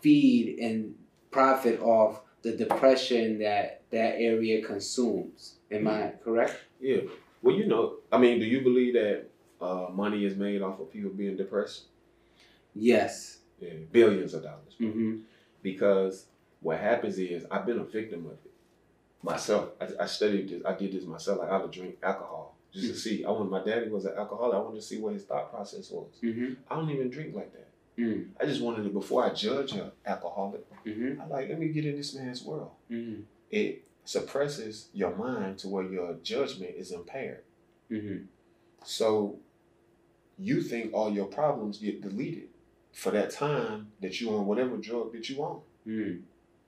feed 0.00 0.58
and 0.58 0.94
profit 1.30 1.80
off 1.80 2.20
the 2.42 2.52
depression 2.52 3.38
that 3.38 3.82
that 3.90 4.16
area 4.18 4.64
consumes. 4.64 5.54
Am 5.70 5.88
I 5.88 6.12
correct? 6.22 6.58
Yeah. 6.80 7.02
Well, 7.42 7.56
you 7.56 7.66
know, 7.66 7.96
I 8.12 8.18
mean, 8.18 8.38
do 8.38 8.44
you 8.44 8.60
believe 8.60 8.94
that 8.94 9.26
uh, 9.60 9.88
money 9.92 10.24
is 10.24 10.36
made 10.36 10.62
off 10.62 10.80
of 10.80 10.92
people 10.92 11.10
being 11.10 11.36
depressed? 11.36 11.84
Yes. 12.74 13.38
Yeah, 13.60 13.74
billions 13.92 14.34
of 14.34 14.42
dollars. 14.42 14.74
Mm-hmm. 14.80 15.18
Because 15.62 16.26
what 16.60 16.78
happens 16.78 17.18
is 17.18 17.46
I've 17.50 17.66
been 17.66 17.78
a 17.78 17.84
victim 17.84 18.26
of 18.26 18.32
it 18.32 18.52
myself. 19.22 19.70
I, 19.80 20.04
I 20.04 20.06
studied 20.06 20.48
this. 20.50 20.62
I 20.66 20.74
did 20.74 20.92
this 20.92 21.04
myself. 21.04 21.38
Like 21.38 21.50
I 21.50 21.56
would 21.58 21.70
drink 21.70 21.96
alcohol 22.02 22.53
just 22.74 22.86
to 22.88 22.98
see. 22.98 23.24
I 23.24 23.30
want 23.30 23.50
my 23.50 23.62
daddy 23.62 23.88
was 23.88 24.04
an 24.04 24.14
alcoholic. 24.16 24.56
I 24.56 24.58
wanted 24.58 24.80
to 24.80 24.82
see 24.82 24.98
what 24.98 25.14
his 25.14 25.24
thought 25.24 25.50
process 25.50 25.90
was. 25.90 26.08
Mm-hmm. 26.22 26.54
I 26.70 26.76
don't 26.76 26.90
even 26.90 27.08
drink 27.08 27.34
like 27.34 27.52
that. 27.52 27.68
Mm. 27.98 28.26
I 28.40 28.46
just 28.46 28.60
wanted 28.60 28.82
to 28.82 28.88
before 28.88 29.24
I 29.24 29.32
judge 29.32 29.72
an 29.72 29.92
alcoholic. 30.04 30.62
Mm-hmm. 30.84 31.20
I 31.20 31.26
like 31.26 31.48
let 31.48 31.60
me 31.60 31.68
get 31.68 31.86
in 31.86 31.96
this 31.96 32.14
man's 32.14 32.42
world. 32.42 32.72
Mm-hmm. 32.90 33.22
It 33.50 33.84
suppresses 34.04 34.88
your 34.92 35.14
mind 35.14 35.58
to 35.58 35.68
where 35.68 35.84
your 35.84 36.14
judgment 36.22 36.72
is 36.76 36.90
impaired. 36.90 37.44
Mm-hmm. 37.90 38.24
So 38.84 39.36
you 40.38 40.60
think 40.60 40.92
all 40.92 41.12
your 41.12 41.26
problems 41.26 41.78
get 41.78 42.02
deleted 42.02 42.48
for 42.92 43.12
that 43.12 43.30
time 43.30 43.92
that 44.00 44.20
you 44.20 44.34
on 44.34 44.46
whatever 44.46 44.76
drug 44.76 45.12
that 45.12 45.28
you 45.28 45.42
on. 45.42 45.60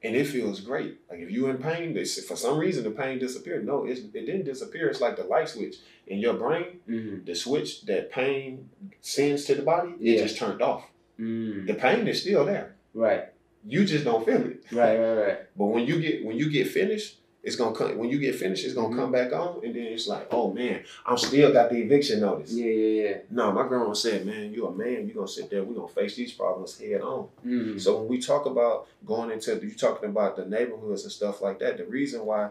And 0.03 0.15
it 0.15 0.27
feels 0.27 0.61
great. 0.61 1.01
Like 1.11 1.21
if 1.21 1.31
you 1.31 1.47
in 1.49 1.59
pain, 1.59 1.95
they 1.95 2.05
say 2.05 2.23
for 2.23 2.37
some 2.37 2.59
reason 2.59 2.85
the 2.85 2.91
pain 2.91 3.19
disappeared. 3.19 3.67
No, 3.67 3.85
it's, 3.87 4.01
it 4.01 4.13
didn't 4.13 4.45
disappear. 4.45 4.89
It's 4.89 5.01
like 5.01 5.17
the 5.17 5.25
light 5.25 5.49
switch 5.49 5.77
in 6.07 6.19
your 6.19 6.35
brain. 6.35 6.81
Mm-hmm. 6.89 7.25
The 7.25 7.35
switch 7.35 7.83
that 7.87 8.11
pain 8.13 8.69
sends 9.01 9.45
to 9.47 9.55
the 9.55 9.63
body, 9.63 9.95
Yeah. 9.99 10.19
it 10.21 10.23
just 10.23 10.37
turned 10.39 10.63
off. 10.63 10.85
Mm. 11.19 11.67
The 11.67 11.75
pain 11.75 12.07
is 12.07 12.21
still 12.21 12.45
there. 12.45 12.77
Right. 12.95 13.25
You 13.67 13.85
just 13.85 14.05
don't 14.05 14.25
feel 14.25 14.43
it. 14.47 14.65
Right. 14.71 14.97
Right. 14.99 15.15
Right. 15.15 15.39
But 15.57 15.67
when 15.67 15.87
you 15.87 15.99
get 16.01 16.25
when 16.25 16.37
you 16.37 16.51
get 16.51 16.69
finished, 16.69 17.17
it's 17.47 17.57
gonna 17.57 17.75
come. 17.75 17.97
When 17.97 18.11
you 18.11 18.19
get 18.19 18.35
finished, 18.35 18.65
it's 18.65 18.75
gonna 18.75 18.95
Mhm. 18.95 18.99
come 18.99 19.13
back 19.13 19.33
on, 19.33 19.65
and 19.65 19.75
then 19.75 19.85
it's 19.85 20.07
like, 20.09 20.27
oh 20.31 20.53
man, 20.53 20.83
I'm 21.07 21.17
still 21.17 21.53
got 21.53 21.71
the 21.71 21.77
eviction 21.77 22.21
notice. 22.21 22.53
Yeah. 22.53 22.67
Yeah. 22.67 23.03
Yeah. 23.11 23.17
No, 23.31 23.53
my 23.53 23.67
grandma 23.67 23.93
said, 23.95 24.27
man, 24.27 24.53
you're 24.53 24.69
a 24.69 24.75
man. 24.75 25.07
You're 25.07 25.15
gonna 25.15 25.29
sit 25.29 25.49
there. 25.49 25.63
We're 25.65 25.75
gonna 25.75 25.89
face 25.89 26.17
these 26.17 26.33
problems 26.33 26.79
head 26.79 27.01
on. 27.01 27.29
Mm. 27.47 27.81
So 27.81 27.99
when 27.99 28.09
we 28.09 28.19
talk 28.21 28.47
about 28.47 28.87
going 29.07 29.31
into 29.31 29.55
you 29.65 29.75
talking 29.75 30.11
about 30.11 30.37
the 30.37 30.45
neighborhoods 30.45 31.05
and 31.05 31.13
stuff 31.13 31.41
like 31.41 31.59
that, 31.61 31.79
the 31.79 31.85
reason 31.87 32.27
why 32.27 32.51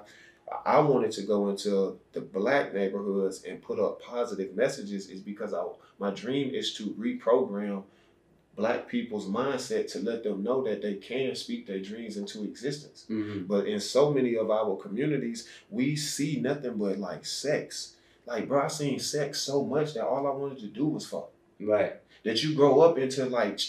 I 0.66 0.80
wanted 0.80 1.12
to 1.14 1.24
go 1.24 1.50
into 1.50 2.00
the 2.14 2.22
black 2.22 2.74
neighborhoods 2.74 3.44
and 3.44 3.62
put 3.62 3.80
up 3.80 4.02
positive 4.02 4.56
messages 4.56 5.10
is 5.10 5.20
because 5.20 5.54
I, 5.54 5.64
my 6.00 6.12
dream 6.12 6.54
is 6.54 6.74
to 6.76 6.92
reprogram 6.92 7.84
black 8.56 8.88
people's 8.88 9.28
mindset 9.28 9.92
to 9.92 10.00
let 10.00 10.24
them 10.24 10.44
know 10.44 10.64
that 10.64 10.82
they 10.82 10.96
can 10.96 11.36
speak 11.36 11.68
their 11.68 11.80
dreams 11.80 12.18
into 12.18 12.44
existence. 12.44 13.06
Mm. 13.10 13.48
But 13.48 13.68
in 13.68 13.80
so 13.80 14.14
many 14.14 14.36
of 14.36 14.50
our 14.50 14.76
communities, 14.78 15.48
we 15.70 15.96
see 15.96 16.40
nothing 16.40 16.78
but 16.78 16.98
like 16.98 17.26
sex. 17.26 17.96
Like, 18.26 18.48
bro, 18.48 18.64
I 18.64 18.68
seen 18.68 19.00
sex 19.00 19.40
so 19.42 19.64
much 19.64 19.94
that 19.94 20.06
all 20.06 20.26
I 20.26 20.32
wanted 20.32 20.60
to 20.60 20.68
do 20.68 20.88
was 20.88 21.06
fuck. 21.06 21.30
Right. 21.60 21.96
That 22.24 22.44
you 22.44 22.56
grow 22.56 22.80
up 22.82 22.98
into 22.98 23.26
like 23.26 23.60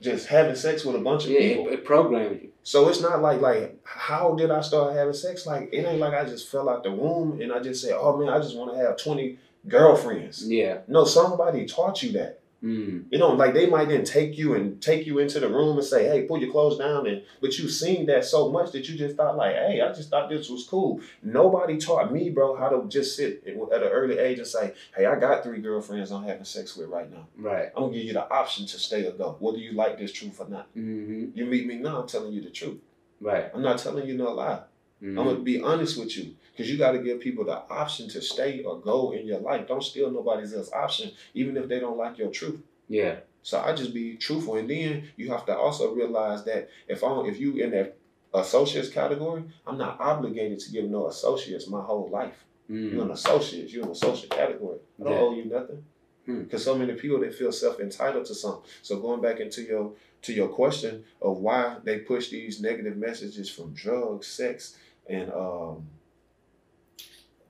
just 0.00 0.26
having 0.28 0.54
sex 0.56 0.84
with 0.84 0.96
a 0.96 0.98
bunch 1.00 1.24
of 1.24 1.30
Yeah. 1.30 1.40
people. 1.40 1.68
It, 1.68 1.74
it 1.74 1.84
programmed 1.84 2.42
you. 2.42 2.48
So 2.62 2.88
it's 2.88 3.00
not 3.00 3.22
like 3.22 3.40
like 3.40 3.78
how 3.84 4.34
did 4.34 4.50
I 4.50 4.60
start 4.60 4.94
having 4.94 5.14
sex? 5.14 5.46
Like 5.46 5.70
it 5.72 5.84
ain't 5.84 6.00
like 6.00 6.14
I 6.14 6.24
just 6.24 6.50
fell 6.50 6.68
out 6.68 6.82
the 6.82 6.90
womb 6.90 7.40
and 7.40 7.52
I 7.52 7.60
just 7.60 7.80
said, 7.82 7.96
oh 7.98 8.16
man, 8.16 8.28
I 8.28 8.38
just 8.38 8.56
want 8.56 8.72
to 8.72 8.78
have 8.78 8.96
twenty 8.96 9.38
girlfriends. 9.68 10.46
Yeah. 10.48 10.78
No, 10.88 11.04
somebody 11.04 11.64
taught 11.66 12.02
you 12.02 12.12
that. 12.12 12.40
Mm. 12.64 13.04
You 13.10 13.18
know, 13.18 13.32
like 13.32 13.52
they 13.52 13.66
might 13.66 13.88
then 13.88 14.02
take 14.02 14.38
you 14.38 14.54
and 14.54 14.80
take 14.80 15.06
you 15.06 15.18
into 15.18 15.40
the 15.40 15.48
room 15.48 15.76
and 15.76 15.86
say, 15.86 16.08
"Hey, 16.08 16.22
pull 16.22 16.40
your 16.40 16.50
clothes 16.50 16.78
down," 16.78 17.06
and 17.06 17.22
but 17.40 17.58
you've 17.58 17.70
seen 17.70 18.06
that 18.06 18.24
so 18.24 18.50
much 18.50 18.72
that 18.72 18.88
you 18.88 18.96
just 18.96 19.16
thought 19.16 19.36
like, 19.36 19.54
"Hey, 19.54 19.80
I 19.80 19.92
just 19.92 20.08
thought 20.08 20.30
this 20.30 20.48
was 20.48 20.64
cool." 20.64 21.00
Nobody 21.22 21.76
taught 21.76 22.12
me, 22.12 22.30
bro, 22.30 22.56
how 22.56 22.68
to 22.70 22.88
just 22.88 23.14
sit 23.16 23.42
at 23.46 23.82
an 23.82 23.88
early 23.88 24.18
age 24.18 24.38
and 24.38 24.46
say, 24.46 24.72
"Hey, 24.96 25.04
I 25.04 25.18
got 25.20 25.44
three 25.44 25.60
girlfriends 25.60 26.10
I'm 26.10 26.24
having 26.24 26.44
sex 26.44 26.76
with 26.76 26.88
right 26.88 27.10
now. 27.10 27.26
Right. 27.36 27.70
I'm 27.76 27.84
gonna 27.84 27.92
give 27.92 28.04
you 28.04 28.14
the 28.14 28.28
option 28.28 28.66
to 28.66 28.78
stay 28.78 29.06
or 29.06 29.12
go, 29.12 29.36
whether 29.38 29.58
you 29.58 29.72
like 29.72 29.98
this 29.98 30.12
truth 30.12 30.40
or 30.40 30.48
not." 30.48 30.68
Mm-hmm. 30.74 31.36
You 31.36 31.46
meet 31.46 31.66
me 31.66 31.76
now, 31.76 32.00
I'm 32.00 32.08
telling 32.08 32.32
you 32.32 32.40
the 32.40 32.50
truth. 32.50 32.78
Right. 33.20 33.50
I'm 33.54 33.62
not 33.62 33.78
telling 33.78 34.06
you 34.08 34.16
no 34.16 34.32
lie. 34.32 34.60
Mhm. 35.02 35.18
I'm 35.18 35.26
gonna 35.26 35.38
be 35.40 35.60
honest 35.60 35.98
with 35.98 36.16
you 36.16 36.34
because 36.52 36.70
you 36.70 36.78
got 36.78 36.92
to 36.92 36.98
give 36.98 37.20
people 37.20 37.44
the 37.44 37.58
option 37.70 38.08
to 38.08 38.22
stay 38.22 38.62
or 38.62 38.78
go 38.80 39.12
in 39.12 39.26
your 39.26 39.40
life. 39.40 39.66
Don't 39.68 39.82
steal 39.82 40.10
nobody's 40.10 40.54
else 40.54 40.70
option, 40.72 41.10
even 41.34 41.56
if 41.56 41.68
they 41.68 41.78
don't 41.80 41.98
like 41.98 42.16
your 42.18 42.30
truth. 42.30 42.60
Yeah. 42.88 43.16
So 43.42 43.60
I 43.60 43.74
just 43.74 43.92
be 43.94 44.16
truthful, 44.16 44.56
and 44.56 44.68
then 44.68 45.04
you 45.16 45.28
have 45.30 45.44
to 45.46 45.56
also 45.56 45.92
realize 45.94 46.44
that 46.44 46.68
if 46.88 47.04
I 47.04 47.26
if 47.26 47.38
you 47.38 47.56
in 47.58 47.70
that 47.72 47.96
associates 48.34 48.88
category, 48.88 49.44
I'm 49.66 49.78
not 49.78 50.00
obligated 50.00 50.58
to 50.60 50.72
give 50.72 50.86
no 50.90 51.06
associates 51.06 51.68
my 51.68 51.80
whole 51.82 52.08
life. 52.08 52.44
You're 52.68 53.02
an 53.02 53.08
Mm. 53.08 53.12
associate. 53.12 53.70
You're 53.70 53.84
an 53.84 53.92
associate 53.92 54.30
category. 54.30 54.78
I 55.00 55.04
don't 55.04 55.12
Yeah. 55.12 55.20
owe 55.20 55.34
you 55.34 55.44
nothing. 55.44 55.84
Hmm. 56.26 56.42
Because 56.42 56.64
so 56.64 56.76
many 56.76 56.94
people 56.94 57.20
they 57.20 57.30
feel 57.30 57.52
self 57.52 57.78
entitled 57.78 58.24
to 58.26 58.34
something. 58.34 58.68
So 58.82 58.98
going 58.98 59.20
back 59.20 59.38
into 59.40 59.62
your 59.62 59.92
to 60.22 60.32
your 60.32 60.48
question 60.48 61.04
of 61.22 61.38
why 61.38 61.76
they 61.84 61.98
push 62.00 62.30
these 62.30 62.60
negative 62.60 62.96
messages 62.96 63.48
from 63.48 63.72
drugs, 63.74 64.26
sex, 64.26 64.76
and 65.08 65.32
um, 65.32 65.86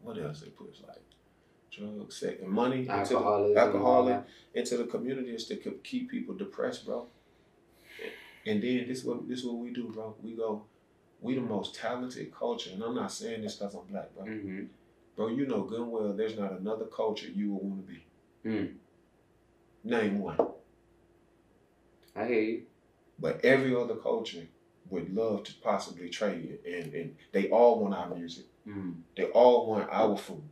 what 0.02 0.18
else 0.18 0.40
they 0.40 0.48
push 0.50 0.76
like 0.86 1.02
drugs, 1.70 2.16
sex, 2.16 2.36
and 2.42 2.50
money 2.50 2.78
into 2.80 2.86
the, 2.86 2.94
Alcoholism. 2.98 3.50
and 3.50 3.58
alcohol 3.58 4.24
into 4.54 4.76
the 4.78 4.84
community 4.84 5.30
is 5.34 5.46
to 5.48 5.56
keep 5.82 6.10
people 6.10 6.34
depressed, 6.34 6.86
bro. 6.86 7.06
And 8.46 8.62
then 8.62 8.86
this 8.88 9.04
what 9.04 9.28
this 9.28 9.44
what 9.44 9.56
we 9.56 9.70
do, 9.72 9.90
bro. 9.92 10.14
We 10.22 10.34
go, 10.34 10.64
we 11.20 11.34
the 11.34 11.40
most 11.40 11.74
talented 11.74 12.32
culture, 12.34 12.70
and 12.72 12.82
I'm 12.82 12.94
not 12.94 13.10
saying 13.12 13.42
this 13.42 13.56
because 13.56 13.74
I'm 13.74 13.86
black, 13.90 14.14
bro. 14.14 14.24
Mhm. 14.24 14.68
Bro, 15.16 15.28
you 15.28 15.46
know 15.46 15.62
good 15.62 15.80
and 15.80 15.90
well 15.90 16.12
there's 16.12 16.38
not 16.38 16.52
another 16.52 16.84
culture 16.84 17.28
you 17.28 17.52
would 17.52 17.62
want 17.62 17.86
to 17.86 17.92
be. 17.92 18.04
Mm. 18.44 18.74
Name 19.82 20.18
one. 20.20 20.36
I 22.14 22.26
hear 22.26 22.40
you. 22.40 22.62
But 23.18 23.44
every 23.44 23.74
other 23.74 23.96
culture 23.96 24.46
would 24.90 25.14
love 25.14 25.44
to 25.44 25.54
possibly 25.54 26.08
trade 26.08 26.58
it. 26.64 26.84
And, 26.84 26.94
and 26.94 27.16
they 27.32 27.48
all 27.48 27.80
want 27.80 27.94
our 27.94 28.14
music. 28.14 28.46
Mm. 28.66 28.96
They 29.16 29.24
all 29.24 29.66
want 29.66 29.88
our 29.90 30.16
food. 30.16 30.42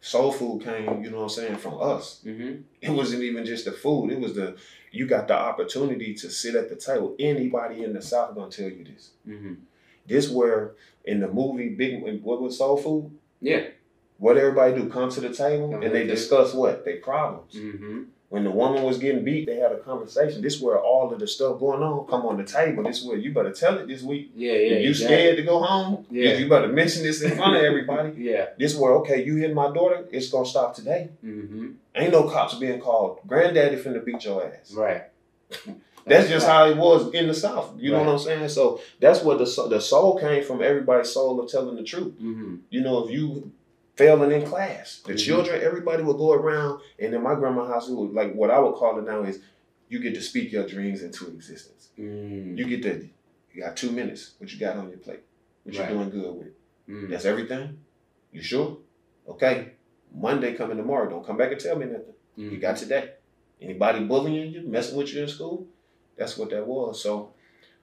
Soul 0.00 0.32
food 0.32 0.62
came, 0.62 1.02
you 1.02 1.10
know 1.10 1.16
what 1.16 1.22
I'm 1.22 1.28
saying, 1.30 1.56
from 1.56 1.80
us. 1.80 2.20
Mm-hmm. 2.26 2.60
It 2.82 2.90
wasn't 2.90 3.22
even 3.22 3.46
just 3.46 3.64
the 3.64 3.72
food. 3.72 4.12
It 4.12 4.20
was 4.20 4.34
the 4.34 4.56
you 4.92 5.06
got 5.06 5.28
the 5.28 5.34
opportunity 5.34 6.12
to 6.12 6.30
sit 6.30 6.54
at 6.54 6.68
the 6.68 6.76
table. 6.76 7.16
Anybody 7.18 7.84
in 7.84 7.94
the 7.94 8.02
South 8.02 8.34
gonna 8.34 8.50
tell 8.50 8.68
you 8.68 8.84
this. 8.84 9.12
Mm-hmm. 9.26 9.54
This 10.06 10.28
where 10.28 10.72
in 11.06 11.20
the 11.20 11.28
movie 11.28 11.70
Big 11.70 12.22
what 12.22 12.42
was 12.42 12.58
Soul 12.58 12.76
Food? 12.76 13.12
Yeah. 13.40 13.68
What 14.18 14.36
everybody 14.36 14.74
do? 14.74 14.90
Come 14.90 15.08
to 15.08 15.20
the 15.22 15.32
table 15.32 15.74
and 15.74 15.94
they 15.94 16.06
discuss 16.06 16.52
what? 16.52 16.84
Their 16.84 16.98
problems. 16.98 17.54
When 18.30 18.42
the 18.42 18.50
woman 18.50 18.82
was 18.82 18.98
getting 18.98 19.22
beat, 19.24 19.46
they 19.46 19.56
had 19.56 19.70
a 19.70 19.78
conversation. 19.78 20.42
This 20.42 20.60
where 20.60 20.78
all 20.78 21.12
of 21.12 21.20
the 21.20 21.26
stuff 21.28 21.60
going 21.60 21.82
on 21.82 22.06
come 22.06 22.26
on 22.26 22.36
the 22.36 22.44
table. 22.44 22.82
This 22.82 23.04
where 23.04 23.16
you 23.16 23.32
better 23.32 23.52
tell 23.52 23.78
it 23.78 23.86
this 23.86 24.02
week. 24.02 24.32
Yeah, 24.34 24.52
yeah. 24.52 24.58
if 24.58 24.82
you 24.82 24.88
exactly. 24.90 25.16
scared 25.16 25.36
to 25.36 25.42
go 25.44 25.62
home, 25.62 26.06
Yeah. 26.10 26.32
you 26.34 26.48
better 26.48 26.68
mention 26.68 27.02
this 27.04 27.22
in 27.22 27.36
front 27.36 27.56
of 27.56 27.62
everybody. 27.62 28.12
Yeah. 28.16 28.46
this 28.58 28.74
where 28.76 28.92
okay, 28.96 29.24
you 29.24 29.36
hit 29.36 29.54
my 29.54 29.72
daughter, 29.72 30.06
it's 30.10 30.30
gonna 30.30 30.46
stop 30.46 30.74
today. 30.74 31.10
Mm-hmm. 31.24 31.72
Ain't 31.94 32.12
no 32.12 32.28
cops 32.28 32.54
being 32.54 32.80
called. 32.80 33.20
Granddaddy 33.26 33.76
finna 33.76 34.04
beat 34.04 34.24
your 34.24 34.44
ass. 34.44 34.72
Right. 34.72 35.04
That's 36.06 36.28
just 36.28 36.46
how 36.46 36.66
it 36.66 36.76
was 36.76 37.12
in 37.14 37.28
the 37.28 37.34
South. 37.34 37.74
You 37.78 37.92
know 37.92 38.00
what 38.00 38.08
I'm 38.08 38.18
saying? 38.18 38.48
So 38.50 38.80
that's 39.00 39.22
what 39.22 39.38
the 39.38 39.46
so- 39.46 39.68
the 39.68 39.80
soul 39.80 40.18
came 40.18 40.44
from. 40.44 40.60
Everybody's 40.62 41.10
soul 41.10 41.40
of 41.40 41.50
telling 41.50 41.76
the 41.76 41.82
truth. 41.84 42.12
Mm-hmm. 42.20 42.56
You 42.68 42.80
know, 42.82 43.04
if 43.06 43.10
you 43.10 43.52
failing 43.96 44.32
in 44.32 44.46
class, 44.46 45.00
the 45.06 45.12
Mhm. 45.14 45.18
children, 45.18 45.60
everybody 45.62 46.02
would 46.02 46.16
go 46.16 46.32
around, 46.32 46.80
and 46.98 47.14
in 47.14 47.22
my 47.22 47.34
grandma's 47.34 47.68
house, 47.68 47.88
it 47.88 47.94
would, 47.94 48.12
like 48.12 48.34
what 48.34 48.50
I 48.50 48.58
would 48.58 48.74
call 48.74 48.98
it 48.98 49.04
now 49.04 49.22
is, 49.22 49.40
you 49.88 49.98
get 50.00 50.14
to 50.14 50.20
speak 50.20 50.50
your 50.50 50.66
dreams 50.66 51.02
into 51.02 51.28
existence. 51.28 51.90
Mm. 51.98 52.56
You 52.58 52.64
get 52.66 52.82
to, 52.82 53.08
you 53.52 53.62
got 53.62 53.76
two 53.76 53.90
minutes. 53.92 54.34
What 54.38 54.52
you 54.52 54.58
got 54.58 54.76
on 54.76 54.88
your 54.88 54.98
plate? 54.98 55.20
What 55.62 55.76
Right. 55.76 55.88
you 55.90 55.94
doing 55.96 56.10
good 56.10 56.34
with? 56.36 56.54
Mm. 56.88 57.10
That's 57.10 57.24
everything. 57.24 57.78
You 58.32 58.42
sure? 58.42 58.78
Okay. 59.28 59.72
Monday 60.12 60.54
coming 60.54 60.76
tomorrow. 60.76 61.08
Don't 61.08 61.24
come 61.24 61.36
back 61.36 61.52
and 61.52 61.60
tell 61.60 61.76
me 61.76 61.86
nothing. 61.86 62.14
Mm. 62.38 62.52
You 62.52 62.58
got 62.58 62.76
today. 62.76 63.12
Anybody 63.60 64.04
bullying 64.04 64.52
you, 64.52 64.62
messing 64.62 64.96
with 64.96 65.12
you 65.14 65.22
in 65.22 65.28
school? 65.28 65.66
That's 66.16 66.36
what 66.36 66.50
that 66.50 66.66
was. 66.66 67.00
So 67.02 67.32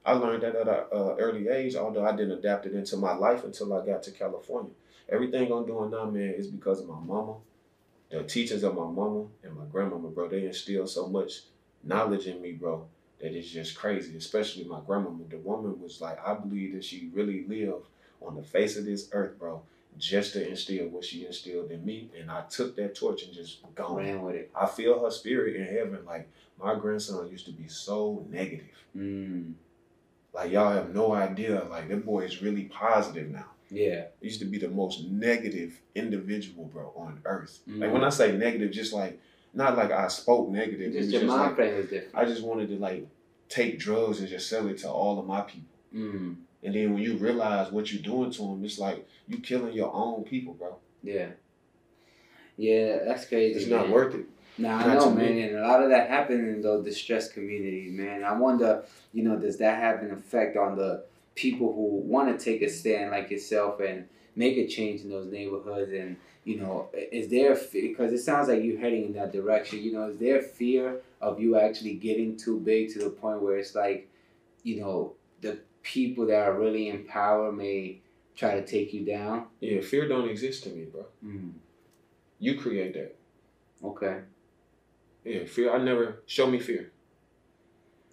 I 0.06 0.14
learned 0.14 0.44
that 0.44 0.56
at 0.56 0.68
an 0.68 0.84
uh, 0.92 1.16
early 1.18 1.48
age, 1.48 1.76
although 1.76 2.06
I 2.06 2.12
didn't 2.16 2.38
adapt 2.40 2.66
it 2.66 2.74
into 2.74 2.98
my 2.98 3.14
life 3.16 3.44
until 3.46 3.74
I 3.74 3.86
got 3.86 4.04
to 4.04 4.12
California. 4.12 4.72
Everything 5.12 5.52
I'm 5.52 5.66
doing 5.66 5.92
now, 5.92 6.06
man, 6.06 6.34
is 6.38 6.48
because 6.48 6.80
of 6.80 6.88
my 6.88 7.00
mama, 7.00 7.36
the 8.10 8.24
teachings 8.24 8.64
of 8.64 8.76
my 8.76 8.86
mama 8.86 9.26
and 9.44 9.56
my 9.56 9.66
grandmama, 9.72 10.10
bro. 10.10 10.30
They 10.30 10.46
instilled 10.46 10.90
so 10.90 11.08
much 11.08 11.42
knowledge 11.84 12.28
in 12.28 12.42
me, 12.42 12.54
bro, 12.54 12.86
that 13.20 13.34
it's 13.36 13.50
just 13.50 13.76
crazy. 13.76 14.16
Especially 14.18 14.64
my 14.64 14.80
grandmama. 14.86 15.24
The 15.30 15.38
woman 15.38 15.82
was 15.82 16.02
like, 16.02 16.26
I 16.26 16.34
believe 16.34 16.74
that 16.74 16.86
she 16.86 17.10
really 17.14 17.46
lived 17.48 17.86
on 18.22 18.36
the 18.36 18.44
face 18.44 18.78
of 18.78 18.86
this 18.86 19.10
earth, 19.12 19.38
bro, 19.38 19.62
just 19.98 20.34
to 20.34 20.48
instill 20.48 20.88
what 20.88 21.04
she 21.04 21.26
instilled 21.26 21.72
in 21.72 21.86
me. 21.86 22.10
And 22.18 22.32
I 22.32 22.44
took 22.50 22.76
that 22.78 22.96
torch 22.96 23.24
and 23.24 23.34
just 23.34 23.60
gone. 23.76 23.98
Ran 23.98 24.22
with 24.22 24.36
it. 24.36 24.52
I 24.56 24.66
feel 24.66 25.04
her 25.04 25.12
spirit 25.12 25.56
in 25.56 25.66
heaven. 25.66 26.06
Like 26.06 26.30
my 26.62 26.76
grandson 26.76 27.28
used 27.30 27.46
to 27.46 27.52
be 27.52 27.68
so 27.68 28.26
negative. 28.30 28.68
Mm. 28.96 29.54
Like 30.34 30.52
y'all 30.52 30.72
have 30.72 30.94
no 30.94 31.14
idea. 31.14 31.66
Like 31.70 31.90
that 31.90 32.06
boy 32.06 32.22
is 32.22 32.42
really 32.42 32.66
positive 32.66 33.30
now. 33.30 33.51
Yeah. 33.72 34.06
He 34.20 34.28
used 34.28 34.40
to 34.42 34.46
be 34.46 34.58
the 34.58 34.68
most 34.70 35.06
negative 35.06 35.80
individual, 35.96 36.66
bro, 36.66 36.92
on 36.96 37.22
earth. 37.26 37.60
Like 37.66 37.90
Mhm. 37.90 37.94
when 37.94 38.04
I 38.04 38.10
say 38.10 38.36
negative, 38.38 38.72
just 38.72 38.94
like 38.94 39.20
not 39.54 39.78
like 39.78 39.92
I 39.92 40.08
spoke 40.08 40.50
negative. 40.50 40.94
Just 40.94 41.10
your 41.10 41.22
just 41.22 41.30
mind 41.30 41.42
like, 41.42 41.56
frame 41.56 41.82
different. 41.82 42.08
I 42.14 42.26
just 42.26 42.44
wanted 42.44 42.70
to 42.70 42.76
like 42.76 43.08
take 43.50 43.80
drugs 43.80 44.20
and 44.20 44.28
just 44.30 44.50
sell 44.50 44.68
it 44.68 44.78
to 44.80 44.90
all 44.90 45.20
of 45.20 45.26
my 45.26 45.42
people. 45.42 45.76
Mm. 45.94 46.36
And 46.64 46.76
then 46.76 46.94
when 46.94 47.02
you 47.02 47.18
realize 47.18 47.72
what 47.72 47.92
you're 47.92 48.04
doing 48.04 48.32
to 48.32 48.42
them, 48.42 48.64
it's 48.64 48.78
like 48.80 49.08
you 49.28 49.40
killing 49.40 49.74
your 49.74 49.94
own 49.94 50.24
people, 50.24 50.54
bro. 50.54 50.76
Yeah. 51.04 51.30
Yeah, 52.58 53.00
that's 53.06 53.26
crazy. 53.26 53.60
It's 53.60 53.68
not 53.70 53.90
worth 53.90 54.16
it. 54.16 54.26
Nah, 54.58 54.78
I 54.78 54.94
know, 54.94 55.10
man, 55.12 55.36
me. 55.36 55.42
and 55.44 55.58
a 55.58 55.62
lot 55.62 55.82
of 55.82 55.90
that 55.90 56.10
happened 56.10 56.48
in 56.48 56.62
those 56.62 56.84
distressed 56.86 57.34
communities, 57.34 57.92
man. 57.94 58.24
I 58.24 58.38
wonder, 58.38 58.84
you 59.14 59.24
know, 59.24 59.38
does 59.38 59.58
that 59.58 59.80
have 59.80 60.02
an 60.04 60.12
effect 60.12 60.58
on 60.58 60.78
the 60.78 61.04
people 61.36 61.74
who 61.74 62.02
want 62.08 62.38
to 62.38 62.44
take 62.44 62.62
a 62.62 62.70
stand 62.70 63.12
like 63.12 63.30
yourself 63.30 63.80
and 63.80 64.08
make 64.36 64.58
a 64.58 64.68
change 64.68 65.02
in 65.02 65.10
those 65.10 65.28
neighborhoods? 65.28 65.92
And 65.92 66.18
you 66.44 66.58
know, 66.60 66.90
is 66.94 67.30
there 67.30 67.56
because 67.72 68.12
it 68.12 68.20
sounds 68.20 68.48
like 68.48 68.64
you're 68.64 68.80
heading 68.80 69.06
in 69.06 69.14
that 69.14 69.32
direction? 69.32 69.80
You 69.80 69.94
know, 69.94 70.10
is 70.10 70.18
there 70.18 70.42
fear 70.42 71.02
of 71.22 71.40
you 71.40 71.58
actually 71.58 71.94
getting 71.94 72.38
too 72.38 72.60
big 72.60 72.92
to 72.94 73.00
the 73.00 73.10
point 73.10 73.42
where 73.42 73.58
it's 73.58 73.76
like, 73.76 74.10
you 74.64 74.82
know, 74.82 75.14
the 75.42 75.60
people 75.84 76.26
that 76.28 76.48
are 76.48 76.58
really 76.58 76.90
in 76.90 77.06
power 77.06 77.52
may 77.52 78.00
try 78.36 78.56
to 78.56 78.66
take 78.66 78.94
you 78.94 79.06
down? 79.06 79.46
Yeah, 79.60 79.82
fear 79.82 80.08
don't 80.08 80.30
exist 80.30 80.64
to 80.64 80.70
me, 80.70 80.86
bro. 80.86 81.06
Mm. 81.24 81.52
You 82.40 82.60
create 82.60 82.94
that. 82.94 83.16
Okay. 83.84 84.22
Yeah, 85.24 85.46
fear. 85.46 85.74
I 85.74 85.78
never 85.78 86.24
show 86.26 86.48
me 86.48 86.60
fear. 86.60 86.92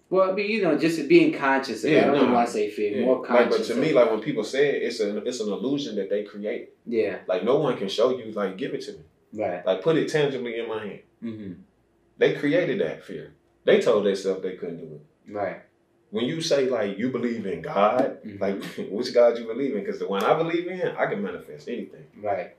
Well, 0.09 0.33
but 0.33 0.47
you 0.47 0.61
know, 0.63 0.77
just 0.77 1.07
being 1.07 1.33
conscious. 1.33 1.83
Of 1.83 1.91
it. 1.91 1.93
Yeah, 1.95 2.01
I 2.03 2.05
don't 2.05 2.29
no, 2.29 2.33
want 2.33 2.47
to 2.47 2.53
say 2.53 2.69
fear. 2.71 2.97
Yeah. 2.97 3.05
More 3.05 3.19
Like, 3.19 3.27
conscious. 3.49 3.67
but 3.67 3.73
to 3.75 3.79
me, 3.79 3.93
like 3.93 4.09
when 4.09 4.21
people 4.21 4.43
say 4.43 4.69
it, 4.75 4.83
it's 4.83 4.99
an 4.99 5.21
it's 5.25 5.39
an 5.39 5.49
illusion 5.49 5.95
that 5.97 6.09
they 6.09 6.23
create. 6.23 6.69
yeah, 6.85 7.19
Like 7.27 7.43
no 7.43 7.57
one 7.57 7.77
can 7.77 7.89
show 7.89 8.17
you. 8.17 8.31
Like 8.31 8.57
give 8.57 8.73
it 8.73 8.81
to 8.81 8.93
me. 8.93 8.99
right. 9.33 9.65
Like 9.65 9.81
put 9.83 9.97
it 9.97 10.09
tangibly 10.09 10.59
in 10.59 10.67
my 10.67 10.83
hand. 10.85 10.99
hmm 11.21 11.53
They 12.17 12.33
created 12.33 12.79
that 12.81 13.03
fear. 13.03 13.33
They 13.65 13.79
told 13.81 14.05
themselves 14.05 14.41
they 14.41 14.55
couldn't 14.55 14.77
do 14.77 14.95
it. 14.95 15.31
Right. 15.31 15.61
When 16.11 16.25
you 16.25 16.41
say 16.41 16.67
like 16.67 16.97
you 16.97 17.11
believe 17.11 17.45
in 17.45 17.61
God, 17.61 18.17
Mhm. 18.25 18.39
like 18.41 18.63
which 18.89 19.13
God 19.13 19.37
you 19.37 19.45
believe 19.45 19.75
in? 19.75 19.81
Because 19.83 19.99
the 19.99 20.07
one 20.07 20.23
I 20.23 20.33
believe 20.35 20.67
in, 20.67 20.87
I 20.97 21.05
can 21.05 21.21
manifest 21.21 21.67
anything. 21.69 22.05
Right. 22.19 22.55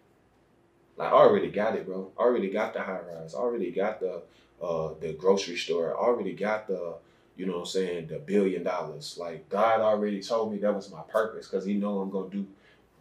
Like 0.97 1.09
I 1.09 1.17
already 1.17 1.51
got 1.51 1.75
it, 1.75 1.85
bro. 1.87 2.13
I 2.17 2.23
already 2.23 2.51
got 2.51 2.75
the 2.75 2.81
high 2.83 3.01
rise. 3.01 3.35
I 3.35 3.39
already 3.39 3.73
got 3.73 3.99
the 3.99 4.23
uh 4.63 4.95
the 5.01 5.15
grocery 5.15 5.57
store. 5.57 5.97
I 5.97 5.99
already 5.99 6.35
got 6.35 6.69
the 6.69 6.95
you 7.41 7.47
know 7.47 7.55
what 7.55 7.61
I'm 7.61 7.67
saying, 7.67 8.09
the 8.09 8.19
billion 8.19 8.63
dollars. 8.65 9.17
Like 9.19 9.49
God 9.49 9.81
already 9.81 10.23
told 10.23 10.53
me 10.53 10.59
that 10.59 10.75
was 10.75 10.93
my 10.93 11.01
purpose 11.09 11.49
because 11.49 11.65
he 11.65 11.73
know 11.75 12.01
I'm 12.01 12.11
gonna 12.11 12.29
do 12.29 12.47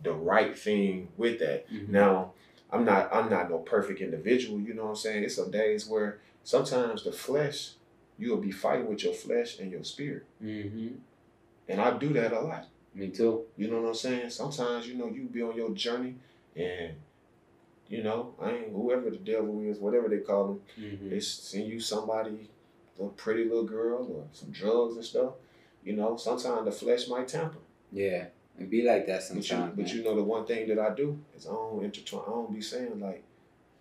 the 0.02 0.14
right 0.14 0.58
thing 0.58 1.10
with 1.18 1.40
that. 1.40 1.70
Mhm. 1.70 1.90
Now, 1.90 2.32
I'm 2.72 2.86
not 2.86 3.14
I'm 3.14 3.30
not 3.30 3.50
no 3.50 3.58
perfect 3.60 4.00
individual, 4.00 4.60
you 4.62 4.74
know 4.74 4.84
what 4.86 4.90
I'm 4.92 4.96
saying? 4.96 5.24
It's 5.26 5.36
some 5.36 5.52
days 5.52 5.88
where 5.90 6.20
sometimes 6.46 7.04
the 7.04 7.12
flesh, 7.12 7.74
you'll 8.18 8.38
be 8.38 8.52
fighting 8.52 8.88
with 8.88 9.04
your 9.04 9.14
flesh 9.14 9.60
and 9.60 9.70
your 9.72 9.84
spirit. 9.84 10.24
hmm 10.40 10.88
And 11.68 11.82
I 11.82 11.98
do 11.98 12.14
that 12.14 12.32
a 12.32 12.40
lot. 12.40 12.66
Me 12.96 13.10
too. 13.10 13.44
You 13.58 13.70
know 13.70 13.82
what 13.82 13.90
I'm 13.90 13.94
saying? 13.96 14.30
Sometimes, 14.30 14.88
you 14.88 14.96
know, 14.96 15.08
you 15.08 15.24
be 15.24 15.42
on 15.44 15.56
your 15.56 15.72
journey 15.72 16.16
and 16.56 16.94
you 17.90 18.04
know, 18.04 18.36
I 18.40 18.52
ain't 18.52 18.72
whoever 18.72 19.10
the 19.10 19.18
devil 19.18 19.62
is, 19.62 19.80
whatever 19.80 20.08
they 20.08 20.20
call 20.20 20.44
them. 20.48 20.62
Mhm. 20.80 21.10
They 21.10 21.20
send 21.20 21.68
you 21.68 21.80
somebody, 21.80 22.48
a 23.00 23.08
pretty 23.10 23.46
little 23.46 23.64
girl 23.64 24.06
or 24.14 24.24
some 24.34 24.52
drugs 24.52 24.96
and 24.96 25.06
stuff. 25.06 25.34
You 25.84 25.96
know, 25.96 26.18
sometimes 26.18 26.66
the 26.66 26.72
flesh 26.72 27.08
might 27.08 27.28
tamper. 27.28 27.58
Yeah, 27.92 28.26
it 28.60 28.70
be 28.70 28.84
like 28.84 29.08
that 29.08 29.24
But 29.30 29.36
you, 29.38 29.42
sometimes. 29.44 29.74
but 29.76 29.94
you 29.94 30.04
know 30.04 30.16
the 30.16 30.24
one 30.24 30.46
thing 30.46 30.68
that 30.68 30.80
I 30.80 30.94
do 30.94 31.20
is 31.36 31.48
I 31.48 31.52
don't 31.52 31.84
intertwine. 31.84 32.24
I 32.28 32.30
don't 32.32 32.54
be 32.54 32.62
saying 32.62 33.00
like, 33.00 33.24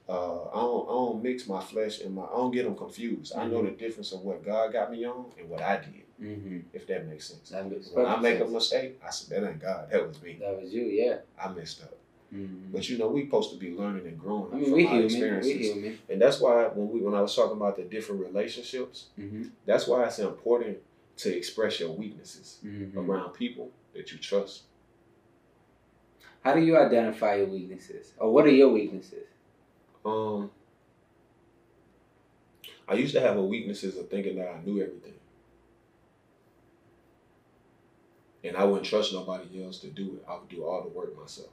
uh, 0.09 0.45
I 0.45 0.55
don't 0.61 0.89
I 0.89 0.93
don't 0.93 1.23
mix 1.23 1.47
my 1.47 1.61
flesh 1.61 2.01
and 2.01 2.15
my. 2.15 2.23
I 2.25 2.33
don't 2.37 2.51
get 2.53 2.65
them 2.65 2.77
confused. 2.77 3.35
I 3.37 3.47
know 3.47 3.63
the 3.63 3.73
difference 3.73 4.13
of 4.13 4.21
what 4.23 4.45
God 4.45 4.73
got 4.73 4.91
me 4.91 5.05
on 5.05 5.27
and 5.39 5.49
what 5.51 5.61
I 5.61 5.77
did. 5.79 6.05
Mhm. 6.21 6.65
If 6.73 6.87
that 6.89 7.07
makes 7.07 7.27
sense. 7.29 7.51
That 7.51 7.71
makes 7.71 7.91
When 7.91 8.07
I 8.07 8.17
make 8.17 8.41
a 8.41 8.45
mistake, 8.47 8.99
I 9.07 9.11
said 9.11 9.43
that 9.43 9.49
ain't 9.49 9.61
God. 9.61 9.91
That 9.91 10.07
was 10.09 10.21
me. 10.23 10.39
That 10.41 10.61
was 10.61 10.73
you, 10.73 10.83
yeah. 10.85 11.19
I 11.41 11.53
messed 11.53 11.83
up. 11.83 11.95
Mhm. 12.33 12.73
But 12.73 12.89
you 12.89 12.99
know 12.99 13.09
we're 13.09 13.25
supposed 13.25 13.51
to 13.53 13.57
be 13.57 13.71
learning 13.75 14.07
and 14.07 14.19
growing 14.19 14.53
I 14.53 14.57
mean, 14.57 14.65
from 14.65 14.73
we 14.75 14.87
our 14.87 15.03
experiences. 15.03 15.99
And 16.11 16.21
that's 16.21 16.41
why 16.41 16.67
when 16.69 16.91
we 16.91 17.01
when 17.01 17.15
I 17.15 17.23
was 17.23 17.35
talking 17.35 17.57
about 17.57 17.77
the 17.77 17.85
different 17.85 18.21
relationships, 18.21 19.07
hmm 19.17 19.45
that's 19.65 19.87
why 19.87 20.05
it's 20.05 20.19
important 20.19 20.79
to 21.17 21.35
express 21.37 21.81
your 21.81 21.91
weaknesses 21.91 22.59
hmm 22.63 22.99
around 22.99 23.33
people 23.33 23.71
that 23.95 24.13
you 24.13 24.19
trust. 24.19 24.65
How 26.43 26.55
do 26.55 26.61
you 26.61 26.77
identify 26.77 27.37
your 27.37 27.47
weaknesses, 27.47 28.13
or 28.19 28.33
what 28.33 28.47
are 28.47 28.51
your 28.53 28.71
weaknesses? 28.71 29.27
Um, 30.05 30.51
I 32.87 32.95
used 32.95 33.15
to 33.15 33.21
have 33.21 33.37
a 33.37 33.43
weaknesses 33.43 33.97
of 33.97 34.09
thinking 34.09 34.37
that 34.37 34.49
I 34.49 34.61
knew 34.63 34.81
everything, 34.81 35.15
and 38.45 38.57
I 38.57 38.65
wouldn't 38.65 38.87
trust 38.87 39.13
nobody 39.13 39.63
else 39.65 39.79
to 39.81 39.89
do 39.89 40.17
it. 40.17 40.25
I 40.29 40.35
would 40.39 40.49
do 40.49 40.65
all 40.65 40.83
the 40.83 40.89
work 40.89 41.17
myself. 41.19 41.49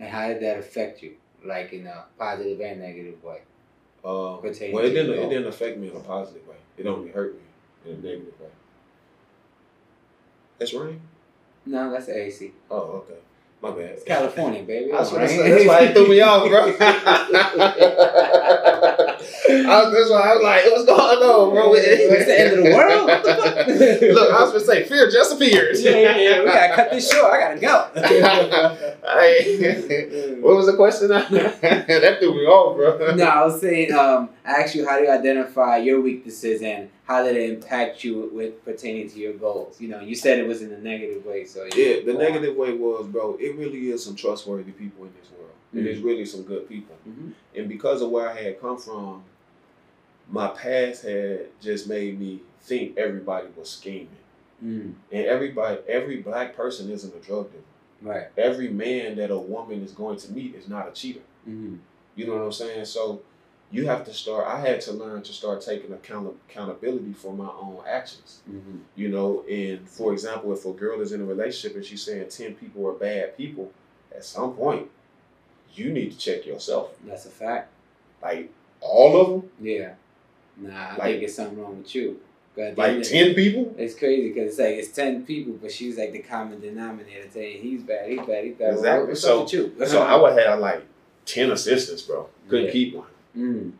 And 0.00 0.08
how 0.08 0.28
did 0.28 0.42
that 0.42 0.58
affect 0.58 1.02
you, 1.02 1.14
like 1.44 1.72
in 1.72 1.86
a 1.86 2.04
positive 2.18 2.60
and 2.60 2.80
negative 2.80 3.22
way? 3.22 3.40
Um, 4.04 4.40
well, 4.42 4.84
it 4.84 4.90
didn't. 4.90 5.10
It 5.18 5.28
didn't 5.28 5.48
affect 5.48 5.78
me 5.78 5.90
in 5.90 5.96
a 5.96 6.00
positive 6.00 6.46
way. 6.46 6.56
It 6.76 6.86
only 6.86 7.10
hurt 7.10 7.34
me 7.34 7.90
in 7.90 7.98
a 7.98 8.00
negative 8.00 8.40
way. 8.40 8.48
That's 10.58 10.72
rain. 10.72 11.00
No, 11.66 11.90
that's 11.90 12.08
AC. 12.08 12.52
Oh, 12.70 13.04
okay. 13.04 13.18
My 13.60 13.70
bad. 13.70 13.80
It's 13.80 14.04
California, 14.04 14.62
baby. 14.62 14.92
That's, 14.92 15.10
what 15.10 15.22
Right? 15.22 15.36
That's 15.36 15.66
why 15.66 15.80
it 15.86 15.92
threw 15.92 16.08
me 16.08 16.20
off, 16.20 16.48
bro. 16.48 16.60
I 19.50 19.82
was, 19.82 19.92
that's 19.92 20.10
why 20.10 20.20
I 20.20 20.34
was 20.34 20.42
like, 20.44 20.64
what's 20.66 20.84
going 20.84 21.18
on, 21.18 21.50
bro? 21.50 21.74
It's 21.74 22.26
the 22.26 22.40
end 22.40 22.56
of 22.56 22.62
the 22.64 22.70
world. 22.72 23.08
The? 23.08 24.12
Look, 24.14 24.32
I 24.32 24.42
was 24.42 24.52
gonna 24.52 24.64
say, 24.64 24.84
fear 24.84 25.10
just 25.10 25.34
appears. 25.34 25.82
yeah, 25.82 25.90
yeah, 25.90 26.16
yeah. 26.16 26.38
We 26.40 26.46
gotta 26.46 26.74
cut 26.74 26.90
this 26.92 27.10
short. 27.10 27.32
I 27.32 27.40
gotta 27.40 27.58
go. 27.58 27.88
Hey, 29.18 30.36
what 30.40 30.54
was 30.54 30.66
the 30.66 30.76
question? 30.76 31.08
that 31.08 32.16
threw 32.20 32.34
me 32.34 32.46
off, 32.46 32.76
bro. 32.76 33.16
no, 33.16 33.24
I 33.24 33.44
was 33.44 33.60
saying, 33.60 33.92
um, 33.92 34.30
I 34.48 34.62
asked 34.62 34.74
you 34.74 34.86
how 34.88 34.98
do 34.98 35.04
you 35.04 35.10
identify 35.10 35.76
your 35.76 36.00
weaknesses 36.00 36.62
and 36.62 36.88
how 37.04 37.22
did 37.22 37.36
it 37.36 37.50
impact 37.50 38.02
you 38.02 38.30
with 38.32 38.64
pertaining 38.64 39.08
to 39.10 39.18
your 39.18 39.34
goals? 39.34 39.78
You 39.80 39.88
know, 39.88 40.00
you 40.00 40.14
said 40.14 40.38
it 40.38 40.48
was 40.48 40.62
in 40.62 40.72
a 40.72 40.78
negative 40.78 41.24
way, 41.26 41.44
so 41.44 41.64
Yeah, 41.76 42.00
the 42.04 42.14
negative 42.14 42.56
way 42.56 42.72
was, 42.72 43.06
bro, 43.06 43.36
it 43.38 43.56
really 43.56 43.90
is 43.90 44.02
some 44.04 44.16
trustworthy 44.16 44.72
people 44.72 45.04
in 45.04 45.12
this 45.20 45.30
world. 45.30 45.50
And 45.74 45.84
there's 45.84 46.00
really 46.00 46.24
some 46.24 46.42
good 46.44 46.66
people. 46.66 46.96
Mhm. 47.06 47.32
And 47.54 47.68
because 47.68 48.00
of 48.00 48.10
where 48.10 48.28
I 48.30 48.34
had 48.40 48.58
come 48.60 48.78
from, 48.78 49.22
my 50.30 50.48
past 50.48 51.02
had 51.04 51.48
just 51.60 51.86
made 51.88 52.18
me 52.18 52.40
think 52.62 52.96
everybody 52.96 53.48
was 53.56 53.68
scheming. 53.70 54.08
Mm, 54.64 54.94
And 55.12 55.26
everybody, 55.26 55.78
every 55.88 56.16
black 56.16 56.56
person 56.56 56.90
isn't 56.90 57.14
a 57.14 57.18
drug 57.18 57.50
dealer. 57.52 57.62
right. 58.14 58.26
Every 58.36 58.68
man 58.68 59.16
that 59.16 59.30
a 59.30 59.38
woman 59.38 59.82
is 59.82 59.92
going 59.92 60.18
to 60.18 60.32
meet 60.32 60.54
is 60.54 60.68
not 60.68 60.88
a 60.88 60.92
cheater. 60.92 61.20
Mm, 61.48 61.78
You 62.16 62.26
know 62.26 62.34
what 62.34 62.42
I'm 62.42 62.52
saying? 62.52 62.84
So 62.86 63.20
you 63.70 63.86
have 63.86 64.04
to 64.06 64.14
start. 64.14 64.46
I 64.46 64.58
had 64.60 64.80
to 64.82 64.92
learn 64.92 65.22
to 65.22 65.32
start 65.32 65.60
taking 65.60 65.92
account 65.92 66.34
accountability 66.48 67.12
for 67.12 67.32
my 67.34 67.48
own 67.48 67.78
actions. 67.86 68.40
mm, 68.50 68.80
You 68.96 69.08
know, 69.08 69.44
and 69.48 69.88
for 69.88 70.12
example, 70.12 70.52
if 70.52 70.64
a 70.64 70.72
girl 70.72 71.00
is 71.00 71.12
in 71.12 71.20
a 71.20 71.24
relationship 71.24 71.76
and 71.76 71.84
she's 71.84 72.02
saying 72.02 72.28
ten 72.30 72.54
people 72.54 72.86
are 72.88 72.92
bad 72.94 73.36
people, 73.36 73.70
at 74.14 74.24
some 74.24 74.54
point, 74.54 74.88
you 75.74 75.90
need 75.92 76.12
to 76.12 76.18
check 76.18 76.46
yourself. 76.46 76.94
that's 77.06 77.26
a 77.26 77.30
fact. 77.30 77.68
Like 78.22 78.50
all 78.80 79.20
of 79.20 79.28
them, 79.28 79.50
Yeah. 79.60 79.94
Nah, 80.56 80.70
I 80.72 80.90
Like- 80.96 81.02
think 81.02 81.22
it's 81.24 81.34
something 81.34 81.60
wrong 81.60 81.78
with 81.78 81.94
you. 81.94 82.20
'Cause 82.56 82.76
like 82.76 83.02
ten 83.04 83.34
people. 83.34 83.72
It's 83.78 83.94
crazy 83.94 84.28
because 84.32 84.50
it's 84.50 84.58
like 84.58 84.74
it's 84.76 84.88
ten 84.88 85.24
people, 85.24 85.52
but 85.62 85.70
she's 85.70 85.96
like 85.96 86.10
the 86.10 86.18
common 86.18 86.60
denominator 86.60 87.28
saying 87.32 87.62
he's 87.62 87.82
bad, 87.82 88.08
he's 88.10 88.18
bad, 88.26 88.44
he's 88.44 88.54
bad. 88.56 88.72
Exactly. 88.74 89.14
So-? 89.14 89.46
So 89.46 90.02
I 90.02 90.16
would 90.20 90.36
have 90.36 90.58
like 90.58 90.82
ten 91.24 91.52
assistants, 91.52 92.02
bro. 92.02 92.28
Couldn't 92.48 92.66
Yeah. 92.66 92.72
keep 92.72 92.94
one. 92.96 93.06
Mm. 93.38 93.72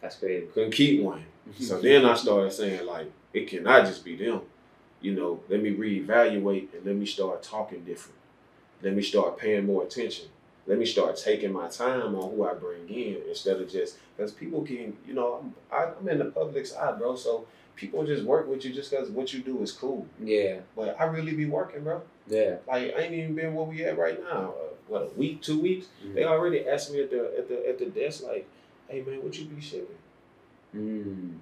That's 0.00 0.16
crazy. 0.16 0.46
Couldn't 0.52 0.72
keep 0.72 1.02
one. 1.02 1.24
So 1.58 1.80
then 1.80 2.04
I 2.06 2.14
started 2.14 2.52
saying 2.52 2.86
like, 2.86 3.10
it 3.32 3.48
cannot 3.48 3.84
just 3.86 4.04
be 4.04 4.14
them. 4.16 4.42
You 5.00 5.14
know, 5.14 5.40
let 5.48 5.60
me 5.60 5.74
reevaluate 5.74 6.72
and 6.72 6.86
let 6.86 6.94
me 6.94 7.04
start 7.04 7.42
talking 7.42 7.82
different. 7.84 8.16
Let 8.80 8.94
me 8.94 9.02
start 9.02 9.38
paying 9.38 9.66
more 9.66 9.82
attention. 9.82 10.26
Let 10.68 10.78
me 10.78 10.86
start 10.86 11.16
taking 11.16 11.52
my 11.52 11.66
time 11.68 12.14
on 12.14 12.30
who 12.30 12.44
I 12.46 12.54
bring 12.54 12.88
in 12.88 13.22
instead 13.28 13.60
of 13.60 13.68
just 13.68 13.98
because 14.16 14.30
people 14.30 14.62
can, 14.62 14.96
you 15.04 15.14
know, 15.14 15.40
I'm, 15.42 15.54
I, 15.76 15.90
I'm 15.98 16.08
in 16.08 16.18
the 16.20 16.26
public's 16.26 16.72
eye, 16.74 16.92
bro. 16.92 17.16
So 17.16 17.46
people 17.74 18.06
just 18.06 18.22
work 18.22 18.46
with 18.48 18.64
you 18.64 18.72
just 18.72 18.92
because 18.92 19.10
what 19.10 19.32
you 19.32 19.40
do 19.42 19.60
is 19.62 19.72
cool. 19.72 20.06
yeah, 20.22 20.58
But 20.76 21.00
I 21.00 21.04
really 21.04 21.32
be 21.34 21.46
working, 21.46 21.82
bro. 21.82 22.02
Yeah. 22.28 22.56
Like 22.68 22.94
I 22.96 23.02
ain't 23.02 23.14
even 23.14 23.34
been 23.34 23.54
where 23.54 23.64
we 23.66 23.84
at 23.84 23.98
right 23.98 24.18
now. 24.22 24.54
Uh, 24.58 24.74
what 24.88 25.02
a 25.02 25.18
week, 25.18 25.42
two 25.42 25.60
weeks. 25.60 25.86
Mm. 26.04 26.14
They 26.14 26.24
already 26.24 26.66
asked 26.68 26.92
me 26.92 27.00
at 27.02 27.10
the 27.10 27.32
at 27.38 27.48
the 27.48 27.68
at 27.68 27.78
the 27.78 27.86
desk 27.86 28.24
like, 28.24 28.46
"Hey 28.88 29.02
man, 29.02 29.22
what 29.22 29.38
you 29.38 29.44
be 29.46 29.60
shipping?" 29.60 29.96
Mm. 30.74 31.38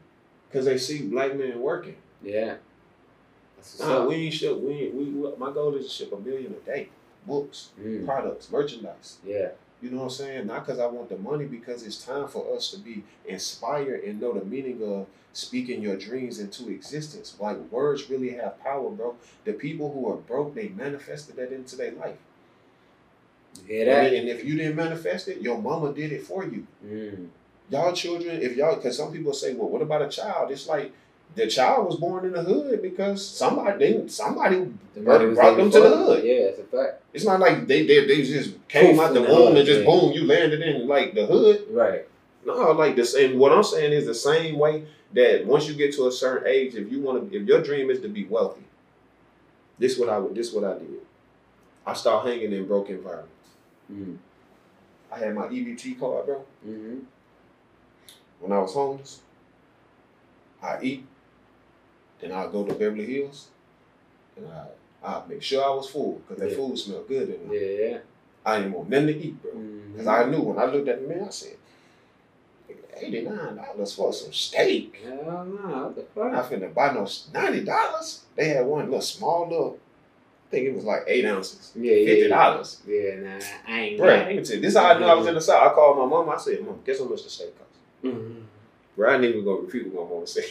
Because 0.48 0.64
they 0.66 0.78
see 0.78 1.02
black 1.06 1.36
men 1.36 1.60
working. 1.60 1.96
Yeah. 2.22 2.56
Nah, 3.78 4.06
we 4.06 4.14
ain't 4.16 4.34
ship. 4.34 4.58
We, 4.58 4.88
we 4.88 5.04
we 5.04 5.36
my 5.36 5.50
goal 5.52 5.74
is 5.76 5.84
to 5.86 5.90
ship 5.90 6.12
a 6.12 6.18
million 6.18 6.54
a 6.54 6.66
day, 6.66 6.88
books, 7.26 7.70
Mm. 7.80 8.04
products, 8.06 8.50
merchandise. 8.50 9.18
Yeah. 9.24 9.50
You 9.82 9.90
know 9.90 9.98
what 9.98 10.04
I'm 10.04 10.10
saying? 10.10 10.46
Not 10.46 10.66
because 10.66 10.78
I 10.78 10.86
want 10.86 11.08
the 11.08 11.16
money, 11.16 11.46
because 11.46 11.86
it's 11.86 12.04
time 12.04 12.28
for 12.28 12.54
us 12.54 12.70
to 12.70 12.78
be 12.78 13.02
inspired 13.26 14.04
and 14.04 14.20
know 14.20 14.32
the 14.38 14.44
meaning 14.44 14.82
of 14.82 15.06
speaking 15.32 15.80
your 15.82 15.96
dreams 15.96 16.38
into 16.38 16.70
existence. 16.70 17.34
Like 17.40 17.56
words 17.70 18.10
really 18.10 18.30
have 18.30 18.62
power, 18.62 18.90
bro. 18.90 19.16
The 19.44 19.54
people 19.54 19.92
who 19.92 20.10
are 20.10 20.16
broke, 20.16 20.54
they 20.54 20.68
manifested 20.68 21.36
that 21.36 21.52
into 21.52 21.76
their 21.76 21.92
life. 21.92 22.18
Hear 23.66 23.86
that? 23.86 24.12
And 24.12 24.28
if 24.28 24.44
you 24.44 24.56
didn't 24.56 24.76
manifest 24.76 25.28
it, 25.28 25.40
your 25.40 25.60
mama 25.60 25.92
did 25.92 26.12
it 26.12 26.22
for 26.22 26.44
you. 26.44 26.66
Mm. 26.84 27.28
Y'all 27.70 27.92
children, 27.92 28.42
if 28.42 28.56
y'all, 28.56 28.76
because 28.76 28.96
some 28.96 29.12
people 29.12 29.32
say, 29.32 29.54
well, 29.54 29.68
what 29.68 29.82
about 29.82 30.02
a 30.02 30.08
child? 30.08 30.50
It's 30.50 30.66
like 30.66 30.92
the 31.34 31.46
child 31.46 31.86
was 31.86 31.96
born 31.96 32.24
in 32.24 32.32
the 32.32 32.42
hood 32.42 32.82
because 32.82 33.24
somebody, 33.26 33.78
they, 33.78 34.08
somebody 34.08 34.72
The 34.94 35.00
Brought- 35.00 35.56
them 35.56 35.70
to 35.70 35.80
the 35.80 35.96
hood. 35.96 36.24
Yeah, 36.24 36.32
it's 36.32 36.58
a 36.58 36.64
fact. 36.64 37.02
It's 37.12 37.24
not 37.24 37.40
like 37.40 37.66
they 37.66 37.86
they, 37.86 38.06
they 38.06 38.22
just 38.22 38.68
came 38.68 38.96
Poof 38.96 39.04
out 39.04 39.14
the 39.14 39.20
the 39.20 39.26
womb 39.28 39.48
hood, 39.48 39.56
and 39.58 39.66
just 39.66 39.80
yeah. 39.80 39.86
boom, 39.86 40.12
you 40.12 40.24
landed 40.24 40.60
in 40.62 40.86
like 40.86 41.14
the 41.14 41.26
hood. 41.26 41.66
Right. 41.70 42.06
No, 42.44 42.72
like 42.72 42.96
this. 42.96 43.14
And 43.14 43.38
what 43.38 43.52
I'm 43.52 43.62
saying 43.62 43.92
is 43.92 44.06
the 44.06 44.14
same 44.14 44.58
way 44.58 44.84
that 45.12 45.44
once 45.46 45.68
you 45.68 45.74
get 45.74 45.94
to 45.96 46.06
a 46.06 46.12
certain 46.12 46.46
age, 46.48 46.74
if 46.74 46.90
you 46.90 47.00
want 47.00 47.30
to, 47.30 47.36
if 47.36 47.46
your 47.46 47.62
dream 47.62 47.90
is 47.90 48.00
to 48.00 48.08
be 48.08 48.24
wealthy, 48.24 48.62
this 49.78 49.98
what 49.98 50.08
I 50.08 50.18
would, 50.18 50.34
this 50.34 50.52
what 50.52 50.64
I 50.64 50.78
did. 50.78 50.88
I 51.86 51.94
started 51.94 52.28
hanging 52.30 52.52
in 52.52 52.66
broke 52.66 52.90
environments. 52.90 53.48
Mm. 53.92 54.16
I 55.12 55.18
had 55.18 55.34
my 55.34 55.46
EBT 55.46 55.98
card, 55.98 56.26
bro. 56.26 56.44
Mm-hmm. 56.66 56.98
When 58.40 58.52
I 58.52 58.58
was 58.58 58.72
homeless, 58.72 59.20
I 60.62 60.78
eat, 60.82 61.06
then 62.20 62.32
I 62.32 62.46
go 62.48 62.64
to 62.64 62.74
Beverly 62.74 63.06
Hills, 63.06 63.48
and 64.36 64.46
I 64.48 64.66
I 65.02 65.22
make 65.28 65.42
sure 65.42 65.64
I 65.64 65.70
was 65.70 65.88
full 65.88 66.20
because 66.28 66.42
that 66.42 66.50
Yeah. 66.50 66.56
food 66.56 66.78
smelled 66.78 67.08
good. 67.08 67.28
And 67.30 67.52
Yeah. 67.52 67.98
I 68.44 68.58
didn't 68.58 68.72
want 68.74 68.90
nothing 68.90 69.06
to 69.08 69.16
eat, 69.16 69.42
bro. 69.42 69.52
Mm-hmm. 69.52 69.92
Because 69.92 70.06
I 70.06 70.24
knew 70.26 70.42
when 70.42 70.58
I 70.58 70.64
looked 70.66 70.88
at 70.88 71.00
the 71.02 71.08
man, 71.08 71.24
I 71.26 71.30
said, 71.30 71.56
$89 73.02 73.96
for 73.96 74.12
some 74.12 74.32
steak. 74.32 74.94
Hell 75.02 75.44
no, 75.46 75.92
what 75.94 75.96
the 76.14 76.20
I'm 76.20 76.32
not 76.32 76.48
fuck? 76.50 76.58
finna 76.60 76.74
buy 76.74 76.92
no 76.92 77.02
$90. 77.04 78.20
They 78.36 78.48
had 78.48 78.66
one 78.66 78.84
little 78.86 79.00
small 79.00 79.48
little, 79.48 79.78
I 79.78 80.50
think 80.50 80.66
it 80.66 80.74
was 80.74 80.84
like 80.84 81.04
eight 81.06 81.24
ounces. 81.24 81.72
Yeah, 81.74 81.94
yeah, 81.94 82.28
$50. 82.28 82.76
Yeah, 82.86 83.14
nah, 83.20 83.44
I 83.66 83.80
ain't 83.80 83.98
Bro, 83.98 84.06
got 84.06 84.26
let 84.26 84.44
tell 84.44 84.60
this 84.60 84.72
is 84.72 84.76
how 84.76 84.86
I 84.86 84.98
knew 84.98 85.06
I 85.06 85.14
was 85.14 85.26
in 85.26 85.34
the 85.34 85.40
South. 85.40 85.62
I 85.70 85.74
called 85.74 85.98
my 85.98 86.04
mom. 86.06 86.28
I 86.28 86.36
said, 86.36 86.62
Mom, 86.64 86.80
guess 86.84 86.98
how 86.98 87.06
much 87.06 87.22
the 87.24 87.30
steak 87.30 87.54
cost? 87.58 87.70
Mhm. 88.04 88.42
Bro, 88.96 89.08
I 89.08 89.12
didn't 89.18 89.30
even 89.30 89.44
go 89.44 89.60
repeat 89.60 89.86
what 89.88 90.04
my 90.08 90.14
mom 90.16 90.26
said. 90.26 90.44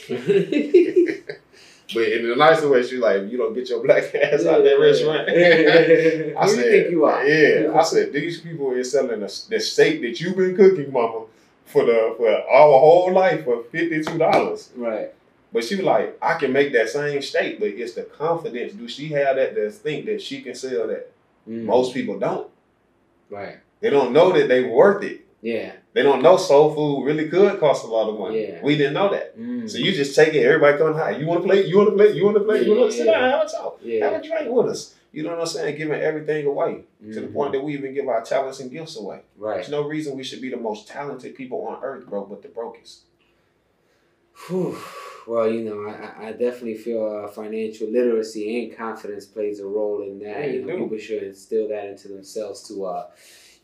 But 1.94 2.04
in 2.04 2.28
the 2.28 2.36
nicer 2.36 2.70
way, 2.70 2.84
she 2.84 2.98
like, 2.98 3.30
you 3.32 3.38
don't 3.38 3.54
get 3.54 3.70
your 3.70 3.84
black 3.84 4.14
ass 4.16 4.46
out 4.46 4.60
of 4.60 4.64
that 4.64 4.80
restaurant. 4.80 5.30
I 5.30 6.44
Who 6.46 6.50
said, 6.50 6.66
you 6.66 6.72
think 6.72 6.92
you 6.92 7.06
are? 7.06 7.26
Yeah, 7.26 7.74
I 7.74 7.84
said 7.84 8.14
these 8.14 8.42
people 8.42 8.72
is 8.74 8.92
selling 8.92 9.20
the, 9.20 9.44
the 9.50 9.60
steak 9.60 10.02
that 10.02 10.20
you've 10.20 10.38
been 10.38 10.56
cooking, 10.56 10.92
mama, 10.92 11.26
for 11.66 11.86
the 11.86 12.14
for 12.18 12.30
our 12.30 12.80
whole 12.80 13.12
life 13.14 13.44
for 13.44 13.64
fifty 13.64 14.04
two 14.04 14.18
dollars. 14.18 14.72
Right. 14.76 15.14
But 15.52 15.64
she 15.64 15.76
was 15.76 15.86
like, 15.86 16.18
I 16.22 16.36
can 16.36 16.54
make 16.54 16.74
that 16.74 16.90
same 16.90 17.22
steak, 17.24 17.60
but 17.60 17.70
it's 17.70 17.94
the 17.94 18.04
confidence. 18.04 18.74
Do 18.74 18.88
she 18.88 19.08
have 19.10 19.36
that 19.36 19.56
to 19.56 19.72
think 19.72 20.06
that 20.06 20.22
she 20.22 20.42
can 20.42 20.54
sell 20.54 20.88
that? 20.88 21.12
Mm. 21.50 21.64
Most 21.64 21.94
people 21.94 22.20
don't. 22.20 22.48
Right. 23.32 23.58
They 23.80 23.90
don't 23.90 24.14
know 24.14 24.32
that 24.32 24.48
they 24.48 24.64
worth 24.64 25.04
it. 25.04 25.26
Yeah. 25.42 25.72
They 25.94 26.04
don't 26.04 26.22
know 26.22 26.38
soul 26.38 26.74
food 26.74 27.06
really 27.06 27.28
could 27.30 27.60
cost 27.60 27.84
a 27.84 27.88
lot 27.88 28.10
of 28.10 28.20
money. 28.20 28.48
Yeah. 28.48 28.60
We 28.62 28.78
didn't 28.78 28.94
know 28.94 29.10
that. 29.10 29.38
Mm. 29.38 29.70
So 29.70 29.80
you 29.80 29.92
just 29.92 30.16
take 30.16 30.34
it, 30.34 30.46
everybody 30.46 30.78
come 30.78 30.94
high. 30.94 31.12
You 31.18 31.26
wanna 31.26 31.42
play, 31.42 31.66
you 31.66 31.78
wanna 31.78 31.92
play, 31.92 32.12
you 32.14 32.26
wanna 32.26 32.42
play, 32.42 32.64
you 32.64 32.70
wanna 32.72 32.84
Yeah, 32.86 32.90
sit 32.92 33.06
down, 33.06 33.30
have 33.32 33.48
a 33.48 33.50
talk. 33.50 33.84
Have 33.84 34.14
a 34.14 34.22
drink 34.22 34.50
with 34.52 34.68
us. 34.68 34.96
You 35.12 35.24
know 35.24 35.32
what 35.32 35.40
I'm 35.40 35.46
saying? 35.48 35.78
Giving 35.78 36.00
everything 36.00 36.46
away 36.46 36.84
to 37.12 37.22
the 37.22 37.28
Mhm. 37.28 37.34
point 37.34 37.52
that 37.54 37.64
we 37.64 37.74
even 37.74 37.96
give 37.96 38.08
our 38.08 38.22
talents 38.24 38.60
and 38.60 38.70
gifts 38.70 38.96
away. 38.96 39.22
Right. 39.36 39.56
There's 39.56 39.70
no 39.70 39.82
reason 39.82 40.16
we 40.16 40.24
should 40.24 40.42
be 40.42 40.50
the 40.52 40.58
most 40.58 40.88
talented 40.88 41.34
people 41.34 41.62
on 41.66 41.84
earth, 41.84 42.06
bro, 42.06 42.26
but 42.26 42.44
the 42.44 42.50
brokest. 42.50 43.02
Whew. 44.48 44.78
Well, 45.28 45.52
you 45.52 45.62
know, 45.62 45.88
I, 45.88 46.28
I 46.28 46.32
definitely 46.32 46.76
feel 46.76 47.06
uh, 47.06 47.28
financial 47.28 47.88
literacy 47.88 48.64
and 48.64 48.76
confidence 48.78 49.26
plays 49.26 49.60
a 49.60 49.66
role 49.66 50.02
in 50.04 50.20
that. 50.20 50.40
Yeah, 50.40 50.46
you 50.54 50.66
know, 50.66 50.78
people 50.78 50.98
should 50.98 51.24
instill 51.24 51.68
that 51.70 51.86
into 51.88 52.08
themselves 52.08 52.68
to, 52.70 52.86
uh, 52.86 53.08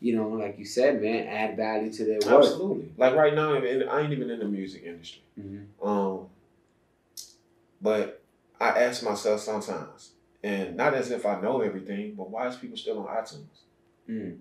you 0.06 0.14
know, 0.14 0.28
like 0.28 0.56
you 0.56 0.64
said, 0.64 1.02
man, 1.02 1.26
add 1.26 1.56
value 1.56 1.92
to 1.92 2.04
their 2.04 2.20
work. 2.24 2.44
Absolutely. 2.44 2.92
Like 2.96 3.16
right 3.16 3.34
now, 3.34 3.54
I 3.54 4.00
ain't 4.00 4.12
even 4.12 4.30
in 4.30 4.38
the 4.38 4.44
music 4.44 4.84
industry. 4.84 5.22
Mm-hmm. 5.38 5.86
Um, 5.86 6.26
but 7.82 8.22
I 8.60 8.68
ask 8.68 9.02
myself 9.02 9.40
sometimes, 9.40 10.12
and 10.44 10.76
not 10.76 10.94
as 10.94 11.10
if 11.10 11.26
I 11.26 11.40
know 11.40 11.60
everything, 11.60 12.14
but 12.14 12.30
why 12.30 12.46
is 12.46 12.54
people 12.54 12.76
still 12.76 13.00
on 13.00 13.08
iTunes? 13.08 13.64
Mm. 14.08 14.38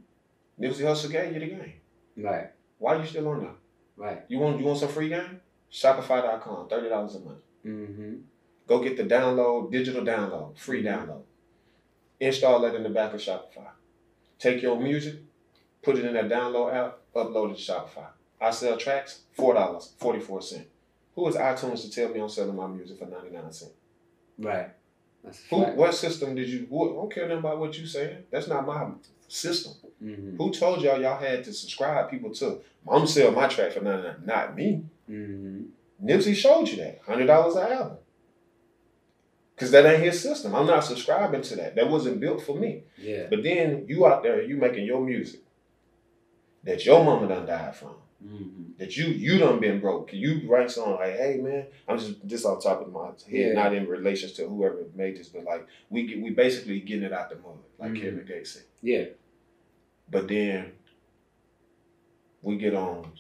Nipsey 0.62 0.82
Hussle 0.82 1.12
gave 1.12 1.34
you 1.34 1.40
the 1.40 1.48
game. 1.48 1.74
Right. 2.16 2.52
Why 2.78 2.96
are 2.96 3.02
you 3.02 3.08
still 3.08 3.28
on 3.28 3.40
that? 3.40 3.56
Right. 3.98 4.22
You 4.28 4.38
want 4.38 4.60
you 4.60 4.66
want 4.66 4.78
some 4.78 4.90
free 4.90 5.10
game? 5.10 5.42
Shopify.com, 5.72 6.70
thirty 6.70 6.90
dollars 6.90 7.16
a 7.16 7.20
month. 7.22 7.40
Mm-hmm. 7.66 8.14
Go 8.68 8.84
get 8.84 8.98
the 8.98 9.04
download, 9.04 9.72
digital 9.72 10.04
download, 10.04 10.58
free 10.60 10.84
download. 10.84 11.24
Install 12.20 12.62
that 12.62 12.76
in 12.76 12.84
the 12.84 12.90
back 12.90 13.14
of 13.16 13.20
Shopify. 13.20 13.70
Take 14.38 14.62
your 14.62 14.80
music, 14.80 15.16
put 15.86 15.98
it 15.98 16.04
in 16.04 16.14
that 16.16 16.28
download 16.28 16.74
app, 16.74 16.98
upload 17.16 17.52
it 17.52 17.58
to 17.58 17.72
Shopify. 17.72 18.08
I 18.42 18.50
sell 18.52 18.76
tracks, 18.76 19.22
four 19.34 19.54
dollars, 19.54 19.94
forty 19.98 20.20
four 20.20 20.42
cent. 20.42 20.68
Who 21.16 21.28
is 21.28 21.36
iTunes 21.36 21.82
to 21.84 21.90
tell 21.90 22.10
me 22.10 22.20
I'm 22.20 22.28
selling 22.28 22.56
my 22.56 22.68
music 22.68 23.00
for 23.00 23.06
ninety 23.06 23.30
nine 23.30 23.52
cent? 23.54 23.72
Right. 24.38 24.72
Who? 25.50 25.62
What 25.62 25.94
system 25.96 26.36
did 26.36 26.50
you? 26.50 26.68
Who, 26.70 26.92
I 26.92 26.94
don't 26.96 27.14
care 27.14 27.28
nothing 27.28 27.40
about 27.40 27.60
what 27.60 27.78
you 27.80 27.88
saying. 27.88 28.24
That's 28.32 28.48
not 28.48 28.66
my 28.66 28.88
system. 29.28 29.74
Mm-hmm. 30.04 30.38
Who 30.38 30.52
told 30.52 30.82
y'all 30.82 31.02
y'all 31.02 31.20
had 31.20 31.44
to 31.46 31.54
subscribe 31.54 32.12
people 32.12 32.32
to? 32.34 32.60
I'm 32.88 32.98
gonna 32.98 33.08
sell 33.08 33.32
my 33.32 33.48
track 33.48 33.72
for 33.72 33.82
ninety 33.82 34.08
nine, 34.08 34.18
not 34.26 34.56
me. 34.56 34.84
Mm-hmm. 35.10 36.08
Nipsey 36.08 36.36
showed 36.36 36.68
you 36.68 36.78
that 36.78 37.00
hundred 37.06 37.28
dollars 37.28 37.56
an 37.56 37.72
album. 37.72 37.98
Cause 39.58 39.72
that 39.72 39.86
ain't 39.86 40.04
his 40.04 40.22
system. 40.22 40.54
I'm 40.54 40.68
not 40.68 40.84
subscribing 40.84 41.42
to 41.44 41.56
that. 41.56 41.76
That 41.76 41.90
wasn't 41.90 42.20
built 42.20 42.42
for 42.42 42.60
me. 42.60 42.84
Yeah. 42.98 43.28
But 43.30 43.42
then 43.42 43.86
you 43.88 44.06
out 44.06 44.22
there, 44.22 44.42
you 44.42 44.58
making 44.58 44.86
your 44.86 45.00
music 45.00 45.45
that 46.66 46.86
your 46.86 47.04
mama 47.04 47.28
done 47.28 47.46
died 47.46 47.76
from. 47.76 47.96
Mm-hmm. 48.26 48.64
That 48.80 48.98
you 48.98 49.06
you 49.06 49.38
done 49.38 49.60
been 49.60 49.80
broke. 49.80 50.12
You 50.12 50.50
write 50.50 50.72
song 50.72 50.96
like, 50.96 51.16
hey 51.16 51.38
man, 51.42 51.68
I'm 51.88 51.98
just 52.00 52.28
this 52.28 52.44
off 52.46 52.64
top 52.64 52.82
of 52.82 52.92
my 52.92 53.08
head, 53.08 53.16
Yeah. 53.30 53.54
not 53.54 53.74
in 53.74 53.88
relations 53.88 54.34
to 54.34 54.48
whoever 54.48 54.84
made 54.96 55.18
this, 55.18 55.30
but 55.30 55.44
like 55.44 55.68
we 55.90 56.08
get 56.08 56.22
we 56.22 56.32
basically 56.32 56.80
getting 56.80 57.04
it 57.04 57.14
out 57.14 57.30
the 57.30 57.36
mud, 57.36 57.58
like 57.78 57.92
Mhm. 57.92 58.02
Kevin 58.02 58.26
Gates 58.26 58.52
said. 58.52 58.64
Yeah. 58.82 59.06
But 60.10 60.28
then 60.28 60.72
we 62.42 62.58
get 62.58 62.76
on, 62.76 63.12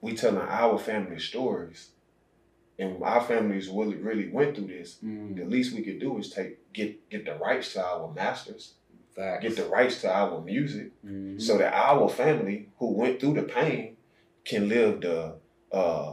we 0.00 0.14
telling 0.14 0.38
our 0.38 0.78
family 0.78 1.18
stories, 1.18 1.90
and 2.78 3.02
our 3.02 3.22
families 3.22 3.68
really 3.68 3.96
really 3.96 4.28
went 4.28 4.56
through 4.56 4.68
this. 4.68 4.98
Mm-hmm. 5.04 5.36
The 5.36 5.44
least 5.44 5.74
we 5.74 5.82
could 5.82 6.00
do 6.00 6.18
is 6.18 6.30
take 6.30 6.72
get 6.72 7.08
get 7.08 7.24
the 7.24 7.34
rights 7.36 7.72
to 7.74 7.84
our 7.84 8.12
masters, 8.12 8.74
Facts. 9.16 9.42
get 9.42 9.56
the 9.56 9.64
rights 9.64 10.00
to 10.02 10.10
our 10.12 10.40
music, 10.42 10.90
Mhm. 11.04 11.40
so 11.40 11.56
that 11.58 11.72
our 11.74 12.08
family 12.08 12.68
who 12.78 12.92
went 12.92 13.18
through 13.18 13.34
the 13.34 13.42
pain 13.42 13.96
can 14.44 14.68
live 14.68 15.00
the 15.00 15.34
uh 15.72 16.12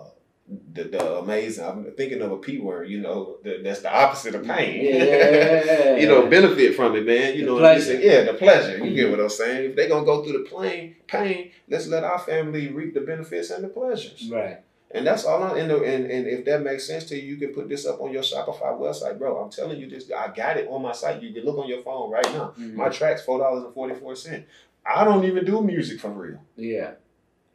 the, 0.73 0.83
the 0.83 1.17
amazing. 1.19 1.63
I'm 1.65 1.85
thinking 1.95 2.21
of 2.21 2.31
a 2.31 2.37
p 2.37 2.57
word. 2.59 2.89
You 2.89 2.99
know, 2.99 3.37
the, 3.43 3.61
that's 3.63 3.79
the 3.81 3.91
opposite 3.93 4.35
of 4.35 4.43
pain. 4.45 4.83
Yeah. 4.85 5.95
you 6.01 6.07
know, 6.07 6.27
benefit 6.27 6.75
from 6.75 6.95
it, 6.97 7.05
man. 7.05 7.33
You 7.35 7.41
The 7.41 7.51
know, 7.51 7.57
pleasure. 7.59 7.99
yeah, 7.99 8.23
the 8.23 8.33
pleasure. 8.33 8.77
You 8.85 8.93
get 8.93 9.09
what 9.09 9.21
I'm 9.21 9.29
saying? 9.29 9.69
If 9.71 9.75
they're 9.75 9.87
gonna 9.87 10.05
go 10.05 10.21
through 10.23 10.43
the 10.43 10.49
pain, 10.49 10.95
pain, 11.07 11.51
let's 11.69 11.87
let 11.87 12.03
our 12.03 12.19
family 12.19 12.67
reap 12.69 12.93
the 12.93 13.01
benefits 13.01 13.51
and 13.51 13.63
the 13.63 13.69
pleasures. 13.69 14.29
Right. 14.29 14.59
And 14.93 15.07
that's 15.07 15.25
all. 15.25 15.41
I, 15.43 15.57
and, 15.57 15.69
the- 15.71 15.83
and 15.83 16.05
and 16.05 16.27
if 16.27 16.45
that 16.45 16.61
makes 16.61 16.85
sense 16.85 17.05
to 17.05 17.15
you, 17.19 17.33
you 17.33 17.37
can 17.37 17.53
put 17.53 17.67
this 17.67 17.85
up 17.85 17.99
on 17.99 18.11
your 18.13 18.21
Shopify 18.21 18.77
website, 18.79 19.17
bro. 19.17 19.37
I'm 19.43 19.49
telling 19.49 19.79
you 19.79 19.89
this. 19.89 20.11
I 20.11 20.27
got 20.27 20.57
it 20.57 20.67
on 20.69 20.81
my 20.83 20.91
site. 20.91 21.21
You 21.23 21.33
can 21.33 21.43
look 21.45 21.57
on 21.57 21.67
your 21.67 21.81
phone 21.81 22.11
right 22.11 22.25
now. 22.31 22.53
Mhm. 22.59 22.75
My 22.75 22.89
track's 22.89 23.23
four 23.23 23.39
dollars 23.39 23.63
and 23.63 23.73
forty 23.73 23.95
four 23.95 24.15
cent. 24.15 24.45
I 24.85 25.03
don't 25.03 25.23
even 25.25 25.45
do 25.45 25.61
music 25.61 25.99
for 25.99 26.09
real. 26.09 26.39
Yeah. 26.55 26.91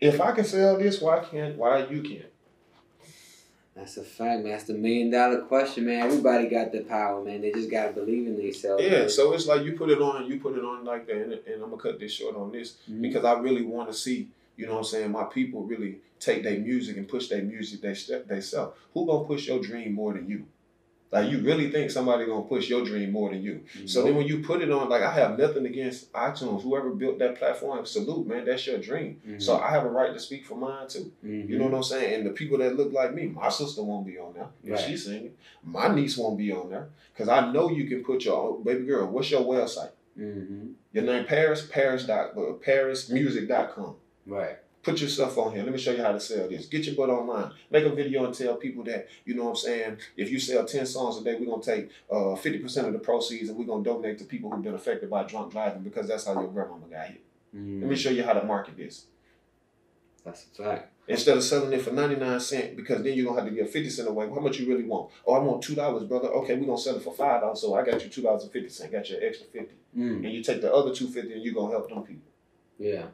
If 0.00 0.20
I 0.20 0.32
can 0.32 0.44
sell 0.44 0.78
this, 0.78 1.00
why 1.00 1.20
can't? 1.20 1.56
Why 1.56 1.86
you 1.86 2.02
can't? 2.02 2.26
That's 3.76 3.96
a 3.96 4.02
fact, 4.02 4.42
man. 4.42 4.50
That's 4.52 4.64
the 4.64 4.74
million 4.74 5.10
dollar 5.10 5.42
question, 5.42 5.86
man. 5.86 6.02
Everybody 6.04 6.48
got 6.48 6.72
the 6.72 6.80
power, 6.80 7.22
man. 7.22 7.42
They 7.42 7.52
just 7.52 7.70
gotta 7.70 7.92
believe 7.92 8.26
in 8.26 8.36
themselves. 8.36 8.82
Yeah. 8.82 8.90
man. 8.90 9.08
So 9.10 9.32
it's 9.32 9.46
like 9.46 9.62
you 9.62 9.72
put 9.74 9.90
it 9.90 10.00
on. 10.00 10.26
You 10.28 10.40
put 10.40 10.56
it 10.56 10.64
on 10.64 10.84
like 10.84 11.06
that, 11.06 11.16
and, 11.22 11.32
and 11.32 11.62
I'm 11.62 11.70
gonna 11.70 11.76
cut 11.80 12.00
this 12.00 12.12
short 12.12 12.34
on 12.34 12.50
this. 12.50 12.78
Mhm. 12.90 13.02
because 13.02 13.24
I 13.24 13.38
really 13.38 13.62
want 13.62 13.88
to 13.88 13.94
see, 13.94 14.28
you 14.58 14.66
know 14.66 14.72
what 14.72 14.78
I'm 14.80 14.84
saying, 14.84 15.10
my 15.12 15.24
people 15.24 15.62
really 15.64 15.98
take 16.20 16.42
their 16.42 16.58
music 16.58 16.96
and 16.98 17.08
push 17.08 17.28
their 17.28 17.42
music 17.42 17.80
they 17.80 17.94
step 17.94 18.26
they 18.28 18.40
self. 18.42 18.74
Who 18.92 19.06
gonna 19.06 19.24
push 19.24 19.46
your 19.46 19.60
dream 19.60 19.94
more 19.94 20.12
than 20.12 20.28
you? 20.28 20.44
Like 21.10 21.30
you 21.30 21.38
really 21.40 21.70
think 21.70 21.90
somebody 21.90 22.26
gonna 22.26 22.42
push 22.42 22.68
your 22.68 22.84
dream 22.84 23.12
more 23.12 23.30
than 23.30 23.40
you? 23.42 23.62
So 23.86 24.02
then 24.02 24.14
when 24.14 24.26
you 24.26 24.40
put 24.40 24.60
it 24.60 24.70
on, 24.70 24.90
like 24.90 25.00
I 25.02 25.10
have 25.14 25.38
nothing 25.38 25.64
against 25.64 26.12
iTunes. 26.12 26.62
Whoever 26.62 26.90
built 26.90 27.18
that 27.20 27.38
platform, 27.38 27.86
salute, 27.86 28.26
man. 28.26 28.44
That's 28.44 28.66
your 28.66 28.76
dream. 28.78 29.22
Mhm. 29.26 29.40
So 29.40 29.56
I 29.56 29.70
have 29.70 29.84
a 29.86 29.88
right 29.88 30.12
to 30.12 30.20
speak 30.20 30.44
for 30.44 30.56
mine 30.56 30.86
too. 30.88 31.10
Mhm. 31.24 31.48
You 31.48 31.58
know 31.58 31.64
what 31.64 31.74
I'm 31.74 31.82
saying? 31.82 32.14
And 32.14 32.26
the 32.26 32.30
people 32.32 32.58
that 32.58 32.76
look 32.76 32.92
like 32.92 33.14
me, 33.14 33.24
my 33.28 33.48
sister 33.48 33.82
won't 33.82 34.06
be 34.06 34.18
on 34.18 34.34
there 34.34 34.48
if 34.62 34.70
Right. 34.72 34.80
she's 34.80 35.06
singing. 35.06 35.32
My 35.64 35.88
niece 35.94 36.18
won't 36.18 36.36
be 36.36 36.52
on 36.52 36.68
there 36.68 36.88
because 37.14 37.28
I 37.30 37.50
know 37.52 37.70
you 37.70 37.84
can 37.86 38.04
put 38.04 38.24
your 38.26 38.58
baby 38.58 38.84
girl. 38.84 39.06
What's 39.06 39.30
your 39.30 39.40
website? 39.54 39.92
Mhm. 40.18 40.72
Your 40.92 41.04
name 41.04 41.24
Paris 41.24 41.66
Paris 41.70 42.04
dot 42.04 42.36
uh, 42.36 42.54
ParisMusic.com. 42.66 43.94
Right. 44.28 44.58
Put 44.82 45.00
yourself 45.00 45.36
on 45.38 45.52
here. 45.52 45.64
Let 45.64 45.72
me 45.72 45.78
show 45.78 45.90
you 45.90 46.02
how 46.02 46.12
to 46.12 46.20
sell 46.20 46.48
this. 46.48 46.66
Get 46.66 46.86
your 46.86 46.94
butt 46.94 47.10
online. 47.10 47.50
Make 47.70 47.84
a 47.84 47.90
video 47.90 48.24
and 48.24 48.32
tell 48.34 48.54
people 48.56 48.84
that, 48.84 49.08
you 49.24 49.34
know 49.34 49.44
what 49.44 49.50
I'm 49.50 49.56
saying, 49.56 49.96
if 50.16 50.30
you 50.30 50.38
sell 50.38 50.64
10 50.64 50.86
songs 50.86 51.18
a 51.20 51.24
day, 51.24 51.34
we're 51.34 51.46
going 51.46 51.60
to 51.60 51.74
take 51.76 51.90
uh, 52.10 52.36
50% 52.36 52.86
of 52.86 52.92
the 52.92 52.98
proceeds 53.00 53.48
and 53.48 53.58
we're 53.58 53.66
going 53.66 53.82
to 53.82 53.90
donate 53.90 54.18
to 54.18 54.24
people 54.24 54.50
who've 54.50 54.62
been 54.62 54.74
affected 54.74 55.10
by 55.10 55.24
drunk 55.24 55.52
driving 55.52 55.82
because 55.82 56.06
that's 56.06 56.26
how 56.26 56.34
your 56.34 56.48
grandmama 56.48 56.86
got 56.86 57.06
hit. 57.08 57.22
Mhm. 57.54 57.80
Let 57.80 57.90
me 57.90 57.96
show 57.96 58.10
you 58.10 58.22
how 58.22 58.34
to 58.34 58.44
market 58.44 58.76
this. 58.76 59.06
That's 60.24 60.46
a 60.58 60.62
fact. 60.62 60.92
Instead 61.08 61.36
of 61.38 61.42
selling 61.42 61.72
it 61.72 61.80
for 61.82 61.90
99 61.90 62.38
cents, 62.40 62.76
because 62.76 63.02
then 63.02 63.14
you're 63.14 63.24
going 63.24 63.36
to 63.36 63.42
have 63.42 63.50
to 63.50 63.56
give 63.56 63.70
50 63.70 63.88
cents 63.90 64.08
away. 64.08 64.28
How 64.28 64.40
much 64.40 64.58
you 64.58 64.68
really 64.68 64.84
want? 64.84 65.10
Oh, 65.26 65.32
I 65.34 65.38
want 65.38 65.62
$2, 65.64 65.74
brother. 66.08 66.28
Okay, 66.28 66.54
we're 66.54 66.66
going 66.66 66.76
to 66.76 66.82
sell 66.82 66.96
it 66.96 67.02
for 67.02 67.14
$5. 67.14 67.56
So 67.56 67.74
I 67.74 67.84
got 67.84 68.04
you 68.04 68.10
$2.50. 68.22 68.92
Got 68.92 69.10
your 69.10 69.22
extra 69.24 69.46
50 69.46 69.74
Mm. 69.96 70.16
And 70.22 70.32
you 70.32 70.42
take 70.42 70.60
the 70.60 70.72
other 70.72 70.94
250 70.94 71.32
and 71.32 71.42
you're 71.42 71.54
going 71.54 71.70
to 71.72 71.78
help 71.78 71.88
them 71.88 72.02
people. 72.02 72.30
Yeah. 72.78 73.06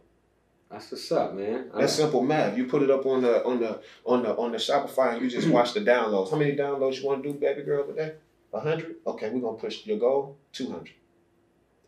That's 0.70 0.90
what's 0.90 1.12
up, 1.12 1.34
man. 1.34 1.70
That's 1.76 1.92
simple 1.92 2.22
math. 2.22 2.56
You 2.56 2.66
put 2.66 2.82
it 2.82 2.90
up 2.90 3.06
on 3.06 3.22
the 3.22 3.44
on 3.44 3.60
the 3.60 3.80
on 4.04 4.22
the 4.22 4.34
on 4.36 4.52
the 4.52 4.58
Shopify 4.58 5.14
and 5.14 5.22
you 5.22 5.30
just 5.30 5.48
watch 5.56 5.72
the 5.74 5.80
downloads. 5.80 6.30
How 6.30 6.36
many 6.36 6.56
downloads 6.56 7.00
you 7.00 7.06
want 7.06 7.22
to 7.22 7.32
do, 7.32 7.38
baby 7.38 7.62
girl, 7.62 7.86
today? 7.86 8.14
A 8.52 8.60
hundred? 8.60 8.96
Okay, 9.06 9.30
we're 9.30 9.40
gonna 9.40 9.56
push 9.56 9.86
your 9.86 9.98
goal, 9.98 10.36
two 10.52 10.70
hundred. 10.70 10.94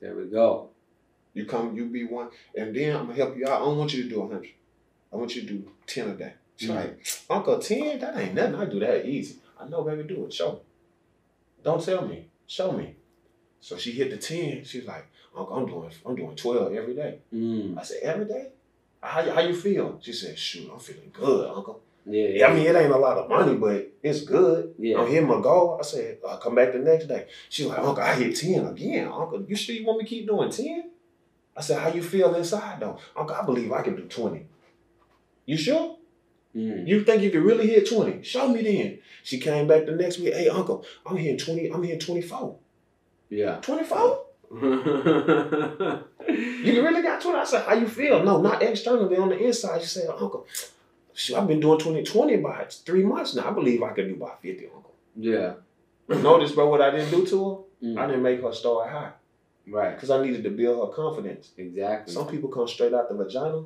There 0.01 0.15
we 0.15 0.25
go. 0.27 0.71
You 1.35 1.45
come, 1.47 1.77
you 1.77 1.87
be 1.87 2.05
one, 2.05 2.29
and 2.57 2.75
then 2.75 2.95
I'm 2.97 3.07
gonna 3.07 3.15
help 3.17 3.37
you 3.37 3.47
out. 3.47 3.61
I 3.63 3.65
don't 3.65 3.79
want 3.79 3.93
you 3.95 4.05
to 4.05 4.09
do 4.09 4.23
a 4.23 4.29
hundred. 4.29 4.51
I 5.13 5.17
want 5.17 5.35
you 5.35 5.43
to 5.43 5.49
do 5.49 5.71
ten 5.87 6.11
a 6.11 6.15
day. 6.15 6.35
She's 6.57 6.71
Mhm. 6.71 6.75
like, 6.77 7.07
Uncle, 7.29 7.59
ten? 7.59 7.99
That 7.99 8.17
ain't 8.17 8.35
nothing. 8.35 8.55
I 8.55 8.65
do 8.67 8.81
that 8.81 9.05
easy. 9.07 9.41
I 9.59 9.69
know, 9.69 9.83
baby, 9.83 10.05
do 10.05 10.27
it. 10.27 10.33
Show 10.33 10.53
me. 10.53 10.59
Don't 11.63 11.83
tell 11.85 12.07
me. 12.07 12.29
Show 12.47 12.73
me. 12.73 12.97
So 13.61 13.77
she 13.77 13.93
hit 13.93 14.11
the 14.11 14.17
ten. 14.17 14.65
She's 14.65 14.87
like, 14.87 15.07
Uncle, 15.37 15.57
I'm 15.57 15.67
doing 15.67 15.91
I'm 16.05 16.15
doing 16.15 16.37
twelve 16.37 16.73
every 16.73 16.95
day. 16.95 17.19
Mm. 17.35 17.77
I 17.79 17.83
said, 17.83 17.99
every 18.03 18.25
day? 18.27 18.53
How, 19.07 19.23
how 19.31 19.41
you 19.41 19.55
feel? 19.55 19.99
She 20.01 20.13
said, 20.13 20.39
shoot, 20.39 20.71
I'm 20.73 20.79
feeling 20.79 21.11
good, 21.13 21.49
Uncle. 21.49 21.83
Yeah. 22.05 22.29
Yeah, 22.29 22.47
I 22.49 22.55
mean, 22.55 22.67
it 22.67 22.77
ain't 22.77 22.93
a 22.93 22.97
lot 22.97 23.19
of 23.19 23.29
money, 23.29 23.57
but 23.57 23.93
it's 24.03 24.23
good. 24.23 24.75
Yeah. 24.79 24.99
I'm 24.99 25.09
hitting 25.09 25.29
my 25.29 25.41
goal. 25.41 25.77
I 25.81 25.83
said, 25.85 26.19
I'll 26.29 26.39
come 26.39 26.55
back 26.55 26.73
the 26.73 26.79
next 26.79 27.07
day. 27.07 27.27
She 27.49 27.65
like, 27.65 27.79
Uncle, 27.79 28.03
I 28.03 28.15
hit 28.15 28.37
10 28.37 28.67
again. 28.67 29.09
Uncle, 29.09 29.45
you 29.47 29.57
sure 29.57 29.75
you 29.75 29.85
want 29.85 29.99
me 29.99 30.05
to 30.05 30.11
keep 30.11 30.27
doing 30.27 30.51
10? 30.51 30.91
I 31.57 31.61
said, 31.63 31.81
how 31.81 31.89
you 31.89 32.03
feel 32.03 32.35
inside 32.35 32.81
though? 32.81 32.99
Uncle, 33.17 33.35
I 33.35 33.45
believe 33.45 33.73
I 33.73 33.83
can 33.83 33.97
do 33.97 34.03
20. 34.03 34.47
You 35.47 35.57
sure? 35.57 35.97
Mm. 36.55 36.87
You 36.87 37.05
think 37.05 37.23
you 37.23 37.31
can 37.31 37.43
really 37.43 37.67
hit 37.67 37.89
20? 37.89 38.23
Show 38.23 38.49
me 38.49 38.63
then. 38.63 38.99
She 39.23 39.39
came 39.39 39.67
back 39.67 39.87
the 39.87 39.93
next 39.93 40.19
week. 40.19 40.35
Hey, 40.35 40.49
Uncle, 40.49 40.85
I'm 41.05 41.17
hitting 41.17 41.39
20. 41.39 41.71
I'm 41.71 41.83
hitting 41.83 42.01
24. 42.01 42.57
Yeah. 43.31 43.57
24? 43.57 44.26
You 46.29 46.83
really 46.83 47.03
got 47.03 47.21
to 47.23 47.29
I 47.31 47.45
said, 47.45 47.65
how 47.65 47.75
you 47.75 47.87
feel? 47.87 48.23
No, 48.23 48.41
not 48.41 48.63
externally 48.63 49.17
on 49.17 49.29
the 49.29 49.39
inside. 49.39 49.81
You 49.81 49.87
say, 49.87 50.07
Uncle, 50.07 50.47
shoot, 51.15 51.37
I've 51.37 51.47
been 51.47 51.61
doing 51.61 51.79
20, 51.79 52.03
20 52.03 52.35
about 52.35 52.73
three 52.73 53.05
months 53.05 53.35
now. 53.35 53.49
I 53.49 53.53
believe 53.53 53.83
I 53.83 53.93
can 53.93 54.09
do 54.09 54.17
by 54.17 54.33
50, 54.43 54.67
Uncle. 54.75 54.95
yeah. 55.17 55.55
Notice, 56.09 56.53
bro, 56.53 56.69
what 56.69 56.81
I 56.81 56.91
didn't 56.91 57.11
do 57.11 57.27
to 57.27 57.45
her? 57.51 57.87
Mm. 57.87 57.99
I 57.99 58.07
didn't 58.07 58.23
make 58.23 58.41
her 58.43 58.53
start 58.53 58.91
high. 58.91 59.11
Right. 59.69 59.95
because 59.97 60.11
I 60.11 60.23
needed 60.25 60.45
to 60.45 60.51
build 60.51 60.87
her 60.89 60.95
confidence. 60.95 61.51
Exactly. 61.59 62.15
Some 62.15 62.29
people 62.29 62.49
come 62.49 62.69
straight 62.69 62.95
out 62.95 63.09
the 63.09 63.17
vagina 63.17 63.65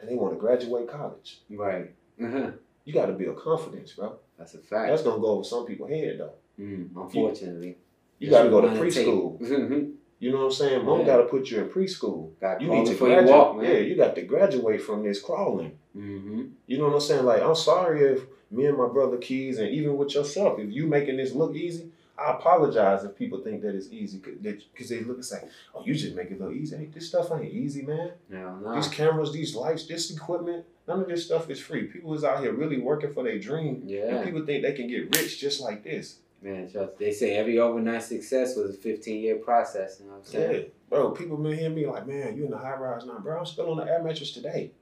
and 0.00 0.08
they 0.08 0.16
want 0.16 0.34
to 0.34 0.40
graduate 0.40 0.88
college. 0.88 1.40
Right. 1.50 1.94
Uh-huh. 2.22 2.50
You 2.84 2.92
got 2.92 3.06
to 3.06 3.14
build 3.14 3.36
confidence, 3.36 3.94
bro. 3.94 4.14
That's 4.38 4.54
a 4.54 4.58
fact. 4.58 4.90
That's 4.90 5.02
gonna 5.02 5.20
go 5.20 5.26
over 5.26 5.42
some 5.42 5.66
people's 5.66 5.90
head 5.90 6.20
though. 6.20 6.34
Mm, 6.60 6.90
unfortunately. 6.96 7.78
You 8.20 8.30
got 8.30 8.44
to 8.44 8.48
go 8.50 8.60
to 8.60 8.68
preschool. 8.68 9.95
You 10.18 10.30
know 10.32 10.38
what 10.38 10.44
I'm 10.46 10.52
saying? 10.52 10.84
Mom 10.84 11.00
Yeah. 11.00 11.06
got 11.06 11.16
to 11.18 11.24
put 11.24 11.50
you 11.50 11.58
in 11.58 11.68
preschool. 11.68 12.30
Got 12.40 12.60
You 12.62 12.68
need 12.68 12.86
to 12.86 12.94
graduate. 12.94 13.26
walk. 13.34 13.62
Yeah, 13.62 13.78
you 13.78 13.96
got 13.96 14.14
to 14.14 14.22
graduate 14.22 14.80
from 14.80 15.02
this 15.02 15.20
crawling. 15.20 15.72
Mm-hmm. 15.96 16.44
You 16.66 16.78
know 16.78 16.84
what 16.84 16.94
I'm 16.94 17.00
saying? 17.00 17.24
Like, 17.24 17.42
I'm 17.42 17.54
sorry 17.54 18.02
if 18.02 18.22
me 18.50 18.64
and 18.66 18.78
my 18.78 18.88
brother 18.88 19.18
Keys, 19.18 19.58
and 19.58 19.68
even 19.70 19.96
with 19.96 20.14
yourself, 20.14 20.58
if 20.58 20.70
you 20.72 20.86
making 20.86 21.16
this 21.18 21.32
look 21.32 21.54
easy, 21.54 21.90
I 22.18 22.30
apologize 22.32 23.04
if 23.04 23.14
people 23.14 23.40
think 23.40 23.60
that 23.60 23.74
it's 23.74 23.92
easy 23.92 24.18
because 24.18 24.88
they 24.88 25.00
look 25.00 25.16
and 25.16 25.24
say, 25.24 25.42
"Oh, 25.74 25.82
you 25.84 25.94
just 25.94 26.14
make 26.14 26.30
it 26.30 26.40
look 26.40 26.54
easy." 26.54 26.74
Hey, 26.76 26.86
this 26.86 27.08
stuff 27.08 27.30
ain't 27.30 27.52
easy, 27.52 27.82
man. 27.82 28.12
No, 28.30 28.56
no. 28.56 28.74
These 28.74 28.88
cameras, 28.88 29.32
these 29.34 29.54
lights, 29.54 29.86
this 29.86 30.10
equipment, 30.10 30.64
none 30.88 31.00
of 31.02 31.08
this 31.08 31.26
stuff 31.26 31.50
is 31.50 31.60
free. 31.60 31.82
People 31.88 32.14
is 32.14 32.24
out 32.24 32.40
here 32.40 32.52
really 32.54 32.78
working 32.78 33.12
for 33.12 33.22
their 33.22 33.38
dream, 33.38 33.82
yeah. 33.84 34.06
and 34.16 34.24
people 34.24 34.46
think 34.46 34.62
they 34.62 34.72
can 34.72 34.86
get 34.88 35.14
rich 35.14 35.38
just 35.38 35.60
like 35.60 35.84
this. 35.84 36.20
Man, 36.42 36.70
trust. 36.70 36.98
They 36.98 37.12
say 37.12 37.34
every 37.36 37.58
overnight 37.58 38.02
success 38.02 38.56
was 38.56 38.70
a 38.70 38.78
15 38.78 39.20
year 39.22 39.36
process. 39.36 39.98
You 40.00 40.06
know 40.06 40.12
what 40.12 40.18
I'm 40.18 40.24
saying? 40.24 40.52
Yeah, 40.54 40.68
bro. 40.88 41.10
People 41.12 41.36
been 41.38 41.56
hearing 41.58 41.74
me 41.74 41.86
like, 41.86 42.06
"Man, 42.06 42.36
you 42.36 42.44
in 42.44 42.50
the 42.50 42.58
high 42.58 42.76
rise 42.76 43.06
now, 43.06 43.18
bro?" 43.18 43.38
I'm 43.38 43.46
still 43.46 43.70
on 43.70 43.78
the 43.78 43.84
air 43.90 44.02
mattress 44.02 44.32
today, 44.32 44.72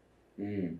Mm. 0.41 0.79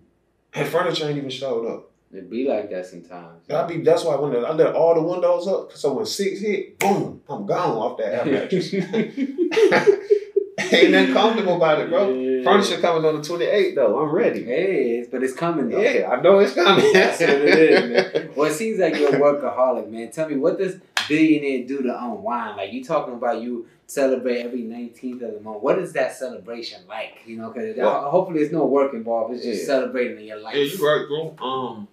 and 0.53 0.67
furniture 0.67 1.07
ain't 1.07 1.17
even 1.17 1.29
showed 1.29 1.65
up. 1.65 1.91
It 2.13 2.29
be 2.29 2.47
like 2.47 2.69
that 2.69 2.85
sometimes. 2.85 3.49
I 3.49 3.65
be 3.67 3.77
that's 3.81 4.03
why 4.05 4.15
when 4.15 4.33
the, 4.33 4.39
I 4.39 4.53
let 4.53 4.73
all 4.75 4.93
the 4.95 5.01
windows 5.01 5.47
up, 5.47 5.71
so 5.73 5.93
when 5.93 6.05
six 6.05 6.39
hit, 6.41 6.77
boom, 6.79 7.21
I'm 7.27 7.45
gone 7.45 7.77
off 7.77 7.97
that 7.97 8.13
air 8.13 8.25
mattress. 8.25 8.73
Ain't 10.71 10.91
nothing 10.91 11.13
comfortable 11.13 11.55
about 11.57 11.81
it, 11.81 11.89
bro. 11.89 12.13
Yeah. 12.13 12.34
Furniture 12.43 12.77
coming 12.81 13.05
on 13.05 13.21
the 13.21 13.27
28th 13.27 13.75
though. 13.75 13.99
I'm 13.99 14.11
ready. 14.13 14.43
Hey, 14.43 14.97
it's, 14.99 15.09
but 15.09 15.23
it's 15.23 15.33
coming 15.33 15.69
though. 15.69 15.79
Yeah, 15.79 16.09
I 16.09 16.21
know 16.21 16.39
it's 16.39 16.53
coming. 16.53 16.85
That's 16.93 17.19
what 17.21 17.29
it 17.29 17.47
is, 17.59 18.13
man. 18.13 18.29
Well, 18.35 18.51
it 18.51 18.53
seems 18.55 18.79
like 18.79 18.95
you're 18.97 19.15
a 19.15 19.19
workaholic, 19.19 19.89
man. 19.89 20.11
Tell 20.11 20.27
me, 20.29 20.35
what 20.35 20.57
does 20.57 20.77
billionaire 21.07 21.65
do 21.67 21.83
to 21.83 22.03
unwind? 22.03 22.57
Like 22.57 22.73
you 22.73 22.83
talking 22.83 23.13
about 23.13 23.41
you 23.41 23.67
celebrate 23.87 24.41
every 24.41 24.63
19th 24.63 25.21
of 25.21 25.33
the 25.35 25.39
month. 25.41 25.61
What 25.61 25.77
is 25.79 25.93
that 25.93 26.13
celebration 26.15 26.81
like? 26.87 27.19
You 27.25 27.37
know, 27.37 27.49
because 27.51 27.77
Well- 27.77 28.09
hopefully 28.09 28.39
there's 28.39 28.51
no 28.51 28.65
work 28.65 28.93
involved. 28.93 29.33
It's 29.35 29.43
just 29.45 29.61
Yeah. 29.61 29.65
celebrating 29.67 30.17
in 30.17 30.23
your 30.25 30.39
life. 30.39 30.55
Yeah, 30.55 30.63
you 30.63 30.77
right, 30.85 31.07
bro. 31.07 31.47
Um, 31.47 31.87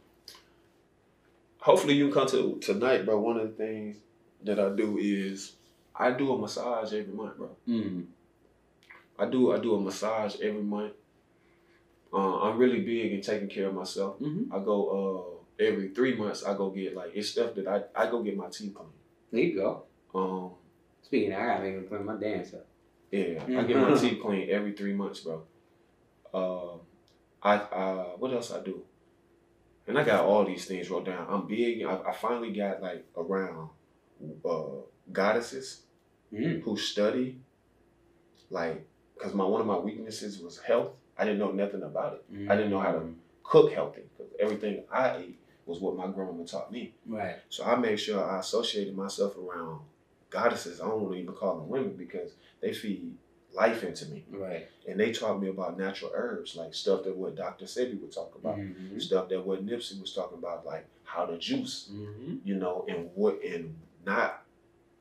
hopefully 1.58 1.94
you 1.94 2.10
come 2.12 2.26
to 2.28 2.58
tonight, 2.60 3.04
bro. 3.04 3.20
One 3.20 3.38
of 3.38 3.48
the 3.48 3.54
things 3.64 3.96
that 4.44 4.58
I 4.58 4.70
do 4.70 4.98
is 4.98 5.52
I 5.94 6.10
do 6.12 6.32
a 6.32 6.38
massage 6.38 6.92
every 6.92 7.12
month, 7.14 7.36
bro. 7.36 7.50
Mm. 7.68 8.04
I 9.22 9.26
do 9.30 9.52
I 9.52 9.58
do 9.58 9.74
a 9.74 9.80
massage 9.80 10.34
every 10.40 10.62
month. 10.62 10.94
Uh, 12.12 12.40
I'm 12.44 12.58
really 12.58 12.80
big 12.80 13.12
in 13.12 13.20
taking 13.22 13.48
care 13.48 13.68
of 13.68 13.74
myself. 13.74 14.18
Mm-hmm. 14.20 14.54
I 14.54 14.58
go 14.70 14.78
uh 15.58 15.62
every 15.68 15.88
three 15.96 16.14
months. 16.16 16.44
I 16.44 16.54
go 16.56 16.70
get 16.70 16.94
like 16.96 17.12
it's 17.14 17.28
stuff 17.30 17.54
that 17.56 17.66
I 17.68 17.78
I 17.94 18.10
go 18.10 18.22
get 18.22 18.36
my 18.36 18.48
teeth 18.48 18.74
cleaned. 18.74 18.92
There 19.30 19.40
you 19.40 19.54
go. 19.54 19.84
Um, 20.14 20.50
Speaking, 21.02 21.32
of, 21.32 21.40
I 21.40 21.46
gotta 21.46 21.62
make 21.64 21.88
clean 21.88 22.04
my 22.04 22.16
dance 22.16 22.54
up. 22.54 22.66
yeah, 23.10 23.40
I 23.58 23.62
get 23.64 23.76
my 23.76 23.94
teeth 24.02 24.20
cleaned 24.22 24.50
every 24.50 24.72
three 24.72 24.94
months, 24.94 25.20
bro. 25.20 25.42
Uh, 26.34 26.76
I 27.42 27.54
uh, 27.56 28.04
what 28.20 28.32
else 28.32 28.52
I 28.52 28.60
do? 28.62 28.82
And 29.86 29.98
I 29.98 30.04
got 30.04 30.24
all 30.24 30.44
these 30.44 30.64
things 30.66 30.88
wrote 30.90 31.06
down. 31.06 31.26
I'm 31.28 31.46
big. 31.46 31.82
I, 31.82 31.94
I 32.10 32.12
finally 32.12 32.52
got 32.52 32.80
like 32.82 33.04
around 33.16 33.70
uh, 34.44 34.82
goddesses 35.12 35.82
Mm. 36.32 36.62
who 36.62 36.78
study, 36.78 37.40
like, 38.48 38.86
cause 39.22 39.34
my 39.34 39.44
one 39.44 39.60
of 39.60 39.66
my 39.66 39.78
weaknesses 39.78 40.40
was 40.40 40.58
health. 40.58 40.92
I 41.18 41.24
didn't 41.24 41.38
know 41.38 41.52
nothing 41.52 41.82
about 41.82 42.14
it. 42.14 42.50
I 42.50 42.56
didn't 42.56 42.70
know 42.70 42.80
how 42.80 42.92
to 42.92 43.14
cook 43.44 43.72
healthy 43.72 44.02
because 44.16 44.32
everything 44.40 44.82
I 44.90 45.16
ate 45.16 45.38
was 45.66 45.78
what 45.80 45.96
my 45.96 46.06
grandmama 46.08 46.44
taught 46.44 46.72
me. 46.72 46.94
Right. 47.06 47.36
So 47.48 47.64
I 47.64 47.76
made 47.76 47.96
sure 48.00 48.24
I 48.24 48.40
associated 48.40 48.96
myself 48.96 49.36
around 49.36 49.80
goddesses. 50.30 50.80
I 50.80 50.86
don't 50.88 51.02
want 51.02 51.14
to 51.14 51.20
even 51.20 51.34
call 51.34 51.56
them 51.58 51.68
women 51.68 51.94
because 51.96 52.32
they 52.60 52.72
feed 52.72 53.14
life 53.54 53.84
into 53.84 54.06
me. 54.06 54.24
Right. 54.30 54.66
And 54.88 54.98
they 54.98 55.12
taught 55.12 55.40
me 55.40 55.48
about 55.48 55.78
natural 55.78 56.10
herbs, 56.14 56.56
like 56.56 56.74
stuff 56.74 57.04
that 57.04 57.16
what 57.16 57.36
Dr. 57.36 57.66
Sebi 57.66 58.00
would 58.00 58.12
talk 58.12 58.34
about, 58.34 58.56
Mm-hmm. 58.56 58.98
stuff 58.98 59.28
that 59.28 59.46
what 59.46 59.64
Nipsey 59.64 60.00
was 60.00 60.12
talking 60.14 60.38
about, 60.38 60.64
like 60.66 60.86
how 61.04 61.26
to 61.26 61.36
juice, 61.38 61.90
Mm-hmm. 61.92 62.36
you 62.44 62.54
know, 62.56 62.86
and 62.88 63.10
what, 63.14 63.40
and 63.44 63.74
not 64.06 64.42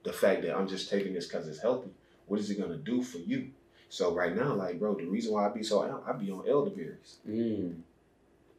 the 0.04 0.12
fact 0.14 0.42
that 0.44 0.56
I'm 0.56 0.68
just 0.68 0.90
taking 0.90 1.14
this 1.14 1.28
because 1.28 1.48
it's 1.48 1.62
healthy. 1.62 1.90
What 2.28 2.40
is 2.40 2.50
it 2.50 2.60
gonna 2.60 2.78
do 2.78 3.02
for 3.02 3.18
you? 3.20 3.50
So 3.92 4.16
right 4.16 4.34
now, 4.34 4.54
like, 4.54 4.80
bro, 4.80 4.96
the 4.96 5.06
reason 5.06 5.34
why 5.34 5.46
I 5.46 5.50
be 5.50 5.64
so 5.64 6.02
I 6.08 6.14
be 6.14 6.32
on 6.32 6.48
elderberries. 6.48 7.18
Mm. 7.30 7.82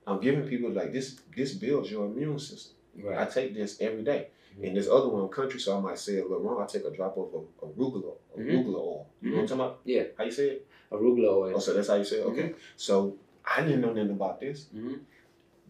I'm 0.06 0.20
giving 0.20 0.46
people 0.46 0.70
like 0.70 0.92
this. 0.92 1.18
This 1.34 1.54
builds 1.54 1.90
your 1.90 2.04
immune 2.04 2.38
system. 2.38 2.74
Right. 3.02 3.16
I 3.16 3.24
take 3.24 3.54
this 3.54 3.80
every 3.80 4.02
day. 4.02 4.26
And 4.62 4.76
this 4.76 4.90
other 4.90 5.08
one, 5.08 5.26
country, 5.30 5.58
so 5.58 5.78
I 5.78 5.80
might 5.80 5.98
say 5.98 6.18
a 6.18 6.22
little 6.22 6.40
wrong. 6.40 6.62
I 6.62 6.66
take 6.66 6.84
a 6.84 6.90
drop 6.90 7.16
of 7.16 7.30
a, 7.32 7.64
arugula, 7.66 8.12
Mhm. 8.36 8.44
arugula 8.44 8.74
oil. 8.76 9.06
You 9.22 9.30
know 9.30 9.36
what 9.36 9.42
I'm 9.42 9.48
talking 9.48 9.60
about? 9.64 9.80
Yeah. 9.86 10.04
How 10.18 10.24
you 10.24 10.30
say 10.30 10.48
it? 10.50 10.66
Arugula 10.90 11.28
oil. 11.28 11.52
Oh, 11.56 11.58
so 11.58 11.72
that's 11.72 11.88
how 11.88 11.94
you 11.94 12.04
say 12.04 12.16
it? 12.18 12.26
Okay. 12.26 12.54
So 12.76 13.16
I 13.42 13.62
didn't 13.62 13.80
know 13.80 13.94
nothing 13.94 14.10
about 14.10 14.38
this. 14.38 14.66
Mm-hmm. 14.66 14.96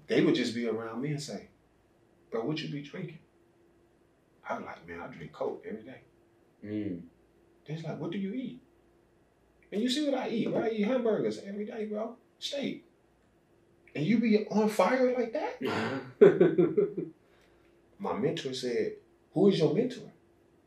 They 0.09 0.25
would 0.25 0.35
just 0.35 0.57
be 0.57 0.67
around 0.67 1.01
me 1.01 1.11
and 1.11 1.23
say, 1.23 1.47
bro, 2.33 2.45
what 2.45 2.61
you 2.61 2.69
be 2.69 2.83
drinking? 2.83 3.21
I 4.49 4.57
was 4.57 4.65
like, 4.65 4.89
man, 4.89 4.99
I 4.99 5.07
drink 5.07 5.31
Coke 5.33 5.65
every 5.69 5.85
day. 5.85 6.01
Mm. 6.67 7.03
They're 7.65 7.79
like, 7.79 8.01
what 8.01 8.11
do 8.11 8.19
you 8.19 8.35
eat? 8.35 8.61
And 9.73 9.81
you 9.81 9.89
see 9.89 10.05
what 10.09 10.19
I 10.19 10.29
eat, 10.29 10.51
right? 10.53 10.71
I 10.71 10.75
eat 10.75 10.83
hamburgers 10.87 11.41
every 11.47 11.65
day, 11.65 11.87
bro. 11.87 12.15
Steak. 12.39 12.85
And 13.95 14.05
you 14.05 14.19
be 14.19 14.47
on 14.49 14.69
fire 14.69 15.15
like 15.19 15.33
that? 15.33 15.61
My 17.99 18.13
mentor 18.15 18.53
said, 18.55 18.95
who 19.33 19.49
is 19.49 19.59
your 19.59 19.75
mentor? 19.75 20.11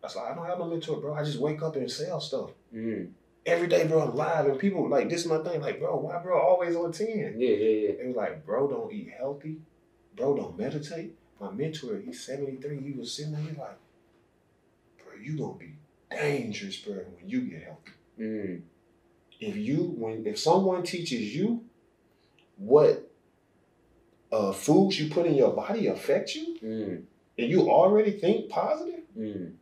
I 0.04 0.08
said, 0.08 0.24
I 0.24 0.36
don't 0.36 0.46
have 0.46 0.60
no 0.60 0.66
mentor, 0.66 0.98
bro. 0.98 1.14
I 1.16 1.24
just 1.24 1.40
wake 1.40 1.62
up 1.62 1.76
and 1.76 1.90
sell 1.90 2.20
stuff. 2.20 2.52
mm. 2.74 3.10
Every 3.46 3.68
day, 3.68 3.86
bro, 3.86 4.02
I'm 4.02 4.16
live. 4.16 4.48
And 4.48 4.58
people 4.58 4.90
like, 4.90 5.08
this 5.08 5.22
is 5.22 5.28
my 5.28 5.38
thing. 5.40 5.62
Like, 5.62 5.80
bro, 5.80 5.98
why, 5.98 6.18
bro, 6.18 6.40
always 6.40 6.76
on 6.76 6.92
10? 6.92 7.08
Yeah, 7.08 7.50
yeah, 7.50 7.56
yeah. 7.56 7.92
They 8.00 8.08
was 8.08 8.16
like, 8.16 8.44
bro, 8.46 8.68
don't 8.68 8.92
eat 8.92 9.14
healthy. 9.18 9.58
Bro, 10.16 10.38
don't 10.38 10.58
meditate. 10.58 11.14
My 11.40 11.52
mentor, 11.52 12.02
he's 12.04 12.26
73. 12.26 12.82
He 12.82 12.92
was 12.92 13.14
sitting 13.14 13.34
there, 13.34 13.42
he's 13.42 13.58
like, 13.58 13.78
bro, 14.98 15.14
you 15.22 15.38
gonna 15.38 15.54
be 15.60 15.74
dangerous, 16.10 16.78
bro, 16.78 16.96
when 16.96 17.30
you 17.30 17.42
get 17.42 17.64
healthy. 17.64 17.92
Mm. 18.20 18.62
If 19.40 19.56
you, 19.58 19.94
when, 19.98 20.26
if 20.26 20.40
someone 20.40 20.84
teaches 20.84 21.36
you 21.36 21.64
what 22.58 23.12
uh, 24.32 24.52
foods 24.52 25.00
you 25.00 25.10
put 25.10 25.26
in 25.26 25.36
your 25.36 25.52
body 25.54 25.88
affect 25.88 26.36
you, 26.36 26.58
Mm. 26.64 27.04
and 27.38 27.50
you 27.52 27.70
already 27.70 28.12
think 28.12 28.50
positive, 28.50 29.02
Mm. 29.18 29.54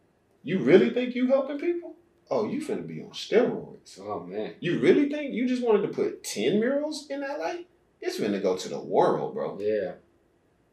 you 0.43 0.59
really 0.59 0.89
think 0.91 1.15
you 1.15 1.27
helping 1.27 1.59
people? 1.59 1.95
Oh, 2.29 2.47
you 2.47 2.61
finna 2.61 2.87
be 2.87 3.01
on 3.01 3.09
steroids. 3.11 3.99
Oh 3.99 4.21
man. 4.21 4.55
You 4.59 4.79
really 4.79 5.09
think 5.09 5.33
you 5.33 5.47
just 5.47 5.61
wanted 5.63 5.81
to 5.83 5.89
put 5.89 6.23
10 6.23 6.59
murals 6.59 7.07
in 7.09 7.21
LA? 7.21 7.63
It's 8.01 8.17
finna 8.19 8.41
go 8.41 8.55
to 8.57 8.69
the 8.69 8.79
world, 8.79 9.33
bro. 9.33 9.57
Yeah. 9.59 9.93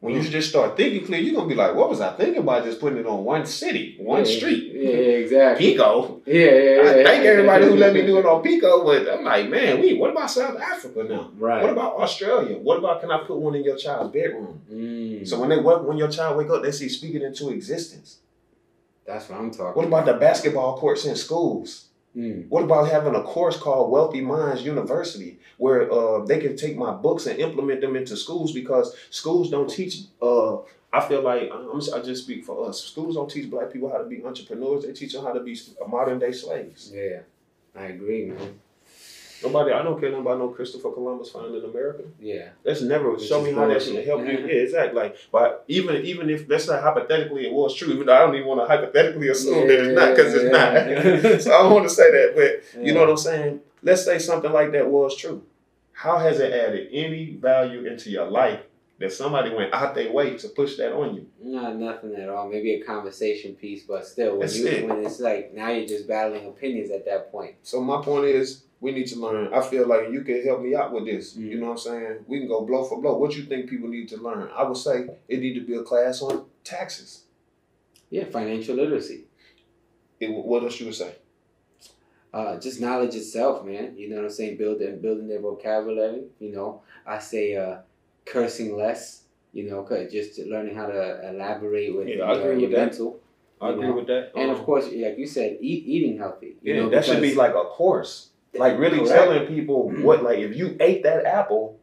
When 0.01 0.15
you 0.15 0.23
just 0.23 0.49
start 0.49 0.79
thinking 0.79 1.05
clear, 1.05 1.21
you're 1.21 1.35
gonna 1.35 1.47
be 1.47 1.55
like, 1.55 1.75
what 1.75 1.91
was 1.91 2.01
I 2.01 2.15
thinking 2.15 2.39
about 2.39 2.65
just 2.65 2.81
putting 2.81 2.99
it 2.99 3.07
on 3.07 3.23
one 3.23 3.45
city, 3.45 3.97
one 4.01 4.25
Yeah, 4.25 4.37
street? 4.37 4.73
Yeah, 4.73 4.89
exactly. 4.89 5.73
Pico. 5.73 6.23
Yeah, 6.25 6.35
yeah, 6.35 6.83
yeah. 6.83 6.91
I 6.91 7.05
thank 7.05 7.25
everybody 7.27 7.67
who 7.67 7.77
let 7.77 7.93
me 7.93 8.07
do 8.07 8.19
it 8.19 8.25
on 8.25 8.43
Pico, 8.43 8.83
but 8.83 9.07
I'm 9.13 9.25
like, 9.25 9.51
man, 9.51 9.79
we 9.79 9.99
what 9.99 10.09
about 10.09 10.31
South 10.31 10.59
Africa 10.59 11.05
now? 11.05 11.31
Right. 11.37 11.63
What 11.63 11.71
about 11.71 11.97
Australia? 11.97 12.57
What 12.57 12.79
about 12.79 13.03
can 13.03 13.11
I 13.11 13.19
put 13.25 13.37
one 13.37 13.55
in 13.55 13.63
your 13.63 13.77
child's 13.77 14.11
bedroom? 14.11 14.63
Mm. 14.73 15.29
So 15.29 15.39
when 15.39 15.51
they 15.51 15.59
when 15.59 15.99
your 15.99 16.09
child 16.09 16.39
wake 16.39 16.49
up, 16.49 16.63
they 16.63 16.73
see 16.73 16.89
speaking 16.89 17.21
into 17.21 17.51
existence. 17.51 18.21
That's 19.07 19.29
what 19.29 19.39
I'm 19.39 19.51
talking. 19.51 19.75
What 19.75 19.87
about 19.87 20.07
the 20.07 20.15
basketball 20.15 20.79
courts 20.79 21.05
in 21.05 21.15
schools? 21.15 21.90
Mm. 22.17 22.49
What 22.49 22.65
about 22.65 22.89
having 22.89 23.15
a 23.15 23.23
course 23.23 23.57
called 23.57 23.91
Wealthy 23.91 24.21
Minds 24.21 24.65
University, 24.65 25.39
where 25.59 25.91
uh, 25.93 26.25
they 26.25 26.41
can 26.41 26.57
take 26.57 26.77
my 26.77 26.93
books 26.93 27.27
and 27.27 27.39
implement 27.39 27.81
them 27.81 27.95
into 27.95 28.17
schools 28.17 28.53
because 28.53 28.95
schools 29.11 29.51
don't 29.51 29.71
teach. 29.71 30.03
Uh, 30.21 30.57
I 30.93 31.01
feel 31.07 31.23
like 31.23 31.51
I'm, 31.53 31.81
I 31.95 32.01
just 32.01 32.25
speak 32.25 32.45
for 32.45 32.69
us. 32.69 32.83
Schools 32.83 33.15
don't 33.15 33.31
teach 33.31 33.49
black 33.49 33.73
people 33.73 33.91
how 33.91 33.99
to 33.99 34.05
be 34.05 34.25
entrepreneurs. 34.25 34.85
They 34.85 34.93
teach 34.93 35.13
them 35.13 35.25
how 35.25 35.33
to 35.33 35.41
be 35.41 35.57
modern 35.87 36.19
day 36.19 36.33
slaves. 36.33 36.91
Yeah, 36.93 37.21
I 37.77 37.85
agree, 37.85 38.27
man. 38.27 38.59
Nobody, 39.43 39.73
I 39.73 39.83
don't 39.83 39.99
care 39.99 40.11
nothing 40.11 40.23
about 40.27 40.39
no 40.39 40.49
Christopher 40.49 40.93
Columbus 40.93 41.31
finding 41.31 41.65
America. 41.65 42.03
Yeah. 42.21 42.51
That's 42.65 42.83
never 42.83 43.11
Which 43.13 43.23
show 43.27 43.43
me 43.43 43.53
how 43.53 43.67
that 43.67 43.79
bullshit. 43.79 43.95
should 43.95 44.07
help 44.07 44.21
you. 44.27 44.33
Yeah. 44.33 44.39
Yeah, 44.41 44.63
exactly. 44.63 45.01
Like, 45.01 45.17
but 45.33 45.65
even 45.69 45.97
even 46.05 46.29
if 46.31 46.49
let's 46.49 46.65
say 46.65 46.79
hypothetically 46.81 47.47
it 47.47 47.53
was 47.53 47.75
true, 47.75 47.93
even 47.93 48.07
though 48.07 48.15
I 48.17 48.21
don't 48.21 48.35
even 48.35 48.47
want 48.47 48.61
to 48.61 48.67
hypothetically 48.67 49.29
assume 49.29 49.67
that 49.69 49.79
it's 49.81 49.95
not 49.99 50.17
because 50.17 50.35
it's 50.35 50.45
Yeah. 50.45 51.33
not. 51.33 51.43
so 51.43 51.55
I 51.55 51.63
don't 51.63 51.73
want 51.73 51.89
to 51.89 51.95
say 51.95 52.11
that, 52.11 52.35
but 52.37 52.85
you 52.85 52.93
know 52.95 53.01
what 53.01 53.11
I'm 53.11 53.17
saying? 53.17 53.61
Let's 53.83 54.05
say 54.05 54.19
something 54.19 54.53
like 54.53 54.73
that 54.73 54.87
was 54.89 55.17
true. 55.17 55.43
How 55.93 56.19
has 56.19 56.39
it 56.41 56.53
added 56.53 56.89
any 56.93 57.35
value 57.37 57.87
into 57.87 58.11
your 58.11 58.27
life 58.27 58.61
that 59.01 59.13
somebody 59.13 59.53
went 59.55 59.73
out 59.73 59.95
their 59.95 60.13
way 60.13 60.37
to 60.37 60.49
push 60.49 60.77
that 60.77 60.93
on 60.93 61.15
you. 61.15 61.27
Not 61.43 61.77
nothing 61.77 62.15
at 62.17 62.29
all. 62.29 62.49
Maybe 62.49 62.75
a 62.75 62.85
conversation 62.85 63.55
piece, 63.55 63.83
but 63.85 64.07
still, 64.07 64.33
when 64.33 64.41
That's 64.41 64.59
you 64.59 64.67
it. 64.67 64.87
when 64.87 65.05
it's 65.05 65.19
like 65.19 65.55
now 65.55 65.71
you're 65.71 65.89
just 65.89 66.07
battling 66.07 66.47
opinions 66.47 66.91
at 66.91 67.07
that 67.07 67.33
point. 67.33 67.55
So 67.63 67.81
my 67.81 68.03
point 68.03 68.27
is, 68.27 68.65
we 68.81 68.93
need 68.93 69.07
to 69.09 69.19
learn. 69.19 69.53
I 69.53 69.61
feel 69.61 69.87
like 69.87 70.11
you 70.11 70.23
can 70.23 70.43
help 70.43 70.63
me 70.63 70.75
out 70.75 70.93
with 70.93 71.05
this. 71.05 71.35
Mm. 71.37 71.41
You 71.51 71.59
know 71.61 71.67
what 71.67 71.73
I'm 71.73 71.79
saying? 71.79 72.17
We 72.27 72.39
can 72.39 72.49
go 72.49 72.65
blow 72.65 72.85
for 72.85 73.01
blow. 73.01 73.17
What 73.17 73.37
you 73.37 73.45
think 73.45 73.69
people 73.69 73.89
need 73.89 74.09
to 74.09 74.17
learn? 74.17 74.49
I 74.57 74.63
would 74.65 74.77
say 74.77 75.07
it 75.29 75.41
need 75.41 75.55
to 75.55 75.61
be 75.61 75.75
a 75.75 75.83
class 75.83 76.23
on 76.23 76.47
taxes. 76.65 77.25
Yeah, 78.09 78.25
financial 78.25 78.77
literacy. 78.77 79.25
It, 80.19 80.29
what 80.31 80.63
else 80.63 80.81
you 80.81 80.87
would 80.87 80.95
say? 80.95 81.15
uh, 82.33 82.59
just 82.61 82.81
knowledge 82.81 83.15
itself, 83.17 83.65
man. 83.65 83.97
You 83.97 84.09
know 84.09 84.17
what 84.17 84.25
I'm 84.27 84.31
saying? 84.31 84.57
Building 84.57 85.01
building 85.01 85.29
their 85.29 85.41
vocabulary. 85.41 86.23
You 86.39 86.53
know, 86.53 86.83
I 87.07 87.19
say 87.19 87.57
uh, 87.57 87.79
cursing 88.25 88.77
less. 88.77 89.23
You 89.53 89.69
know, 89.69 89.83
'cause 89.83 90.13
just 90.13 90.39
learning 90.39 90.77
how 90.77 90.87
to 90.87 91.29
elaborate 91.29 91.93
with 91.97 92.07
Yeah, 92.07 92.23
I 92.25 92.35
your, 92.35 92.53
agree 92.53 92.61
your 92.63 92.71
with 92.71 92.79
that. 92.79 92.87
mental. 92.87 93.21
I 93.61 93.71
agree 93.71 93.87
know? 93.89 93.95
with 93.95 94.07
that. 94.07 94.31
And 94.37 94.51
Um, 94.51 94.57
of 94.57 94.63
course, 94.65 94.85
like 94.87 95.19
you 95.19 95.27
said, 95.27 95.59
eat, 95.61 95.85
eating 95.87 96.17
healthy. 96.19 96.55
You 96.63 96.75
yeah, 96.75 96.81
know, 96.83 96.89
that 96.89 97.05
should 97.05 97.21
be 97.21 97.35
like 97.35 97.51
a 97.51 97.65
course. 97.65 98.30
Like 98.55 98.79
really 98.79 98.99
Correct. 98.99 99.15
telling 99.15 99.47
people 99.47 99.91
mm. 99.91 100.03
what, 100.03 100.23
like 100.23 100.39
if 100.39 100.57
you 100.57 100.77
ate 100.81 101.03
that 101.05 101.25
apple, 101.25 101.79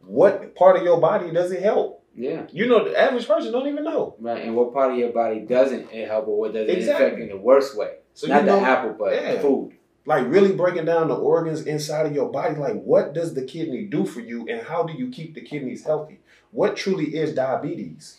what 0.00 0.54
part 0.54 0.76
of 0.76 0.82
your 0.84 1.00
body 1.00 1.30
does 1.32 1.50
it 1.52 1.62
help? 1.62 2.04
yeah, 2.14 2.46
You 2.52 2.66
know, 2.66 2.84
the 2.88 2.98
average 2.98 3.26
person 3.26 3.52
don't 3.52 3.66
even 3.68 3.84
know. 3.84 4.16
right. 4.20 4.42
And 4.44 4.54
what 4.54 4.72
part 4.72 4.92
of 4.92 4.98
your 4.98 5.12
body 5.12 5.40
doesn't 5.40 5.90
it 5.90 6.06
help, 6.08 6.28
or 6.28 6.38
what 6.38 6.52
does 6.52 6.68
it 6.68 6.88
affect 6.88 7.18
in 7.18 7.28
the 7.28 7.36
worst 7.38 7.76
way? 7.76 7.96
So 8.14 8.26
Not 8.26 8.40
you 8.44 8.50
the 8.50 8.60
know, 8.60 8.64
apple, 8.66 8.94
but 8.98 9.14
yeah. 9.14 9.40
food. 9.40 9.72
like 10.04 10.26
really 10.28 10.52
breaking 10.54 10.84
down 10.84 11.08
the 11.08 11.14
organs 11.16 11.62
inside 11.66 12.04
of 12.06 12.12
your 12.14 12.30
body 12.30 12.56
like 12.56 12.74
what 12.82 13.14
does 13.14 13.34
the 13.34 13.44
kidney 13.44 13.84
do 13.86 14.04
for 14.04 14.20
you 14.20 14.46
and 14.48 14.60
how 14.66 14.82
do 14.82 14.92
you 14.92 15.08
keep 15.10 15.34
the 15.34 15.40
kidneys 15.40 15.84
healthy 15.84 16.18
what 16.50 16.76
truly 16.76 17.14
is 17.16 17.34
diabetes 17.34 18.18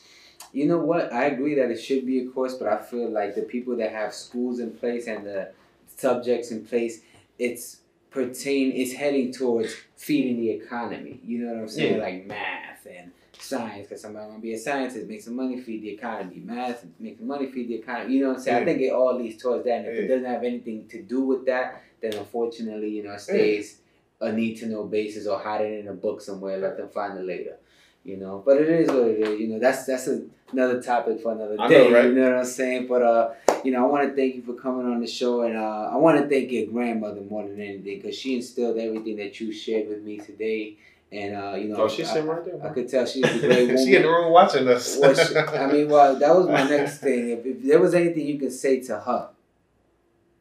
You 0.54 0.66
know 0.68 0.80
what? 0.80 1.12
I 1.12 1.26
agree 1.26 1.56
that 1.56 1.70
it 1.72 1.78
should 1.80 2.06
be 2.06 2.20
a 2.22 2.28
course, 2.30 2.54
but 2.56 2.68
I 2.68 2.78
feel 2.90 3.10
like 3.20 3.36
the 3.36 3.42
people 3.42 3.76
that 3.78 3.92
have 3.92 4.14
schools 4.14 4.60
in 4.60 4.72
place 4.72 5.08
and 5.08 5.26
the 5.26 5.50
subjects 5.98 6.52
in 6.52 6.66
place, 6.66 7.02
it's 7.38 7.78
pertain 8.14 8.72
is 8.72 8.94
heading 8.94 9.34
towards 9.34 9.76
feeding 9.98 10.38
the 10.40 10.52
economy. 10.52 11.20
You 11.26 11.40
know 11.40 11.54
what 11.54 11.62
I'm 11.64 11.68
saying? 11.68 11.98
Yeah. 11.98 12.04
Like 12.04 12.28
math 12.28 12.86
and 12.86 13.12
science, 13.38 13.88
because 13.88 14.02
somebody 14.02 14.26
want 14.28 14.38
to 14.38 14.42
be 14.42 14.54
a 14.54 14.60
scientist, 14.60 15.08
make 15.08 15.22
some 15.22 15.36
money, 15.36 15.60
feed 15.60 15.82
the 15.82 15.90
economy. 15.90 16.42
Math, 16.46 16.86
make 17.00 17.18
some 17.18 17.28
money, 17.28 17.52
feed 17.52 17.68
the 17.68 17.76
economy. 17.76 18.14
You 18.14 18.22
know 18.22 18.30
what 18.30 18.38
I'm 18.38 18.44
saying? 18.44 18.62
I 18.62 18.66
think 18.66 18.82
it 18.82 18.92
all 18.94 19.18
leads 19.18 19.42
towards 19.42 19.66
that. 19.66 19.80
And 19.80 19.88
if 19.88 19.96
Yeah. 19.96 20.02
it 20.04 20.08
doesn't 20.08 20.26
have 20.26 20.44
anything 20.44 20.88
to 20.90 21.02
do 21.02 21.22
with 21.22 21.46
that, 21.48 21.82
then 22.02 22.14
unfortunately, 22.14 22.90
you 22.90 23.04
know, 23.04 23.14
it 23.14 23.20
stays 23.20 23.80
a 24.22 24.32
need 24.32 24.56
to 24.56 24.68
know 24.68 24.84
basis 24.86 25.28
or 25.28 25.40
hide 25.40 25.62
it 25.62 25.80
in 25.80 25.88
a 25.88 25.94
book 25.94 26.22
somewhere, 26.22 26.58
let 26.58 26.78
them 26.78 26.90
find 26.90 27.18
it 27.18 27.26
later. 27.26 27.58
You 28.06 28.18
know, 28.18 28.42
but 28.46 28.58
it 28.58 28.68
is 28.70 28.90
what 28.90 29.08
it 29.08 29.20
is. 29.20 29.40
You 29.40 29.48
know, 29.48 29.60
that's 29.60 29.86
that's 29.86 30.08
a, 30.08 30.24
another 30.52 30.82
topic 30.82 31.22
for 31.22 31.32
another 31.32 31.56
I 31.60 31.68
day. 31.70 31.90
know, 31.90 31.96
right? 31.96 32.06
You 32.06 32.14
know 32.16 32.30
what 32.32 32.40
I'm 32.40 32.46
saying? 32.46 32.88
But 32.88 33.02
uh, 33.02 33.32
you 33.64 33.72
know, 33.72 33.86
I 33.86 33.88
want 33.90 34.10
to 34.10 34.14
thank 34.16 34.36
you 34.36 34.42
for 34.42 34.54
coming 34.56 34.86
on 34.86 35.00
the 35.00 35.08
show, 35.08 35.42
and 35.44 35.56
uh, 35.56 35.90
I 35.94 35.96
want 35.96 36.22
to 36.22 36.28
thank 36.28 36.52
your 36.52 36.66
grandmother 36.66 37.22
more 37.22 37.44
than 37.48 37.62
anything 37.62 38.02
because 38.02 38.18
she 38.18 38.36
instilled 38.36 38.78
everything 38.78 39.16
that 39.18 39.40
you 39.40 39.54
shared 39.54 39.88
with 39.88 40.04
me 40.04 40.18
today. 40.18 40.76
And 41.14 41.36
uh, 41.36 41.56
you 41.56 41.70
know, 41.70 41.76
oh 41.78 41.88
she's 41.88 42.10
I, 42.10 42.14
sitting 42.14 42.28
right 42.30 42.44
there 42.44 42.60
I 42.66 42.70
could 42.74 42.90
tell 42.90 43.06
she's 43.06 43.24
a 43.24 43.40
great 43.48 43.68
woman. 43.68 43.78
she 43.86 43.96
in 43.96 44.02
the 44.02 44.10
room 44.10 44.32
watching 44.34 44.68
us 44.68 44.98
Well, 45.00 45.14
she- 45.14 45.38
I 45.38 45.72
mean, 45.72 45.88
well, 45.88 46.18
that 46.18 46.36
was 46.36 46.48
my 46.48 46.64
next 46.68 46.98
thing. 47.06 47.30
If, 47.30 47.46
if 47.46 47.64
there 47.64 47.80
was 47.80 47.94
anything 47.94 48.26
you 48.28 48.40
could 48.40 48.52
say 48.52 48.82
to 48.82 49.00
her, 49.00 49.30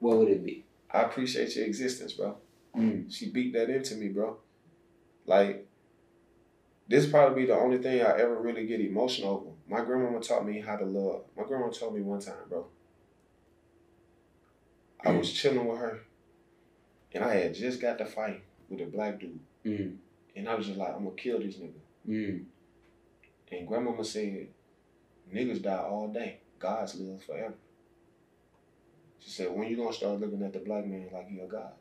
what 0.00 0.16
would 0.18 0.28
it 0.28 0.44
be? 0.44 0.64
i 0.90 1.02
appreciate 1.02 1.54
your 1.56 1.64
existence 1.64 2.12
bro 2.14 2.36
Mm. 2.76 3.12
she 3.12 3.28
beat 3.30 3.52
that 3.52 3.68
into 3.70 3.94
me 3.96 4.08
bro 4.08 4.38
like 5.26 5.66
this 6.93 7.07
probably 7.07 7.43
be 7.43 7.47
the 7.47 7.57
only 7.59 7.78
thing 7.78 8.01
i 8.01 8.11
ever 8.18 8.36
really 8.40 8.66
get 8.66 8.80
emotional 8.80 9.30
over 9.30 9.51
my 9.68 9.84
grandmama 9.84 10.20
taught 10.20 10.47
me 10.47 10.61
how 10.61 10.76
to 10.76 10.84
love 10.84 11.22
my 11.36 11.45
grandma 11.45 11.68
told 11.68 11.95
me 11.95 12.01
one 12.01 12.20
time 12.20 12.34
bro 12.49 12.66
i 15.05 15.11
was 15.11 15.32
chilling 15.32 15.66
with 15.66 15.78
her 15.78 16.01
and 17.12 17.24
i 17.24 17.34
had 17.34 17.55
just 17.55 17.80
got 17.80 17.99
to 17.99 18.05
fight 18.05 18.43
with 18.68 18.80
a 18.80 18.86
black 18.86 19.18
dude 19.18 19.40
Mm. 19.64 19.97
And 20.34 20.49
I 20.49 20.55
was 20.55 20.66
just 20.66 20.78
like, 20.78 20.95
I'm 20.95 21.05
gonna 21.05 21.16
kill 21.16 21.38
this 21.38 21.57
nigga. 21.57 21.72
Mm. 22.09 22.45
And 23.51 23.68
grandmama 23.68 24.05
said, 24.05 24.49
niggas 25.32 25.62
die 25.62 25.76
all 25.76 26.09
day. 26.09 26.40
God's 26.59 26.95
live 26.97 27.22
forever. 27.22 27.55
She 29.18 29.30
said, 29.30 29.51
when 29.53 29.68
you 29.68 29.76
gonna 29.76 29.93
start 29.93 30.20
looking 30.20 30.43
at 30.43 30.53
the 30.53 30.59
black 30.61 30.86
man 30.86 31.09
like 31.12 31.28
he 31.28 31.38
a 31.38 31.47
god? 31.47 31.72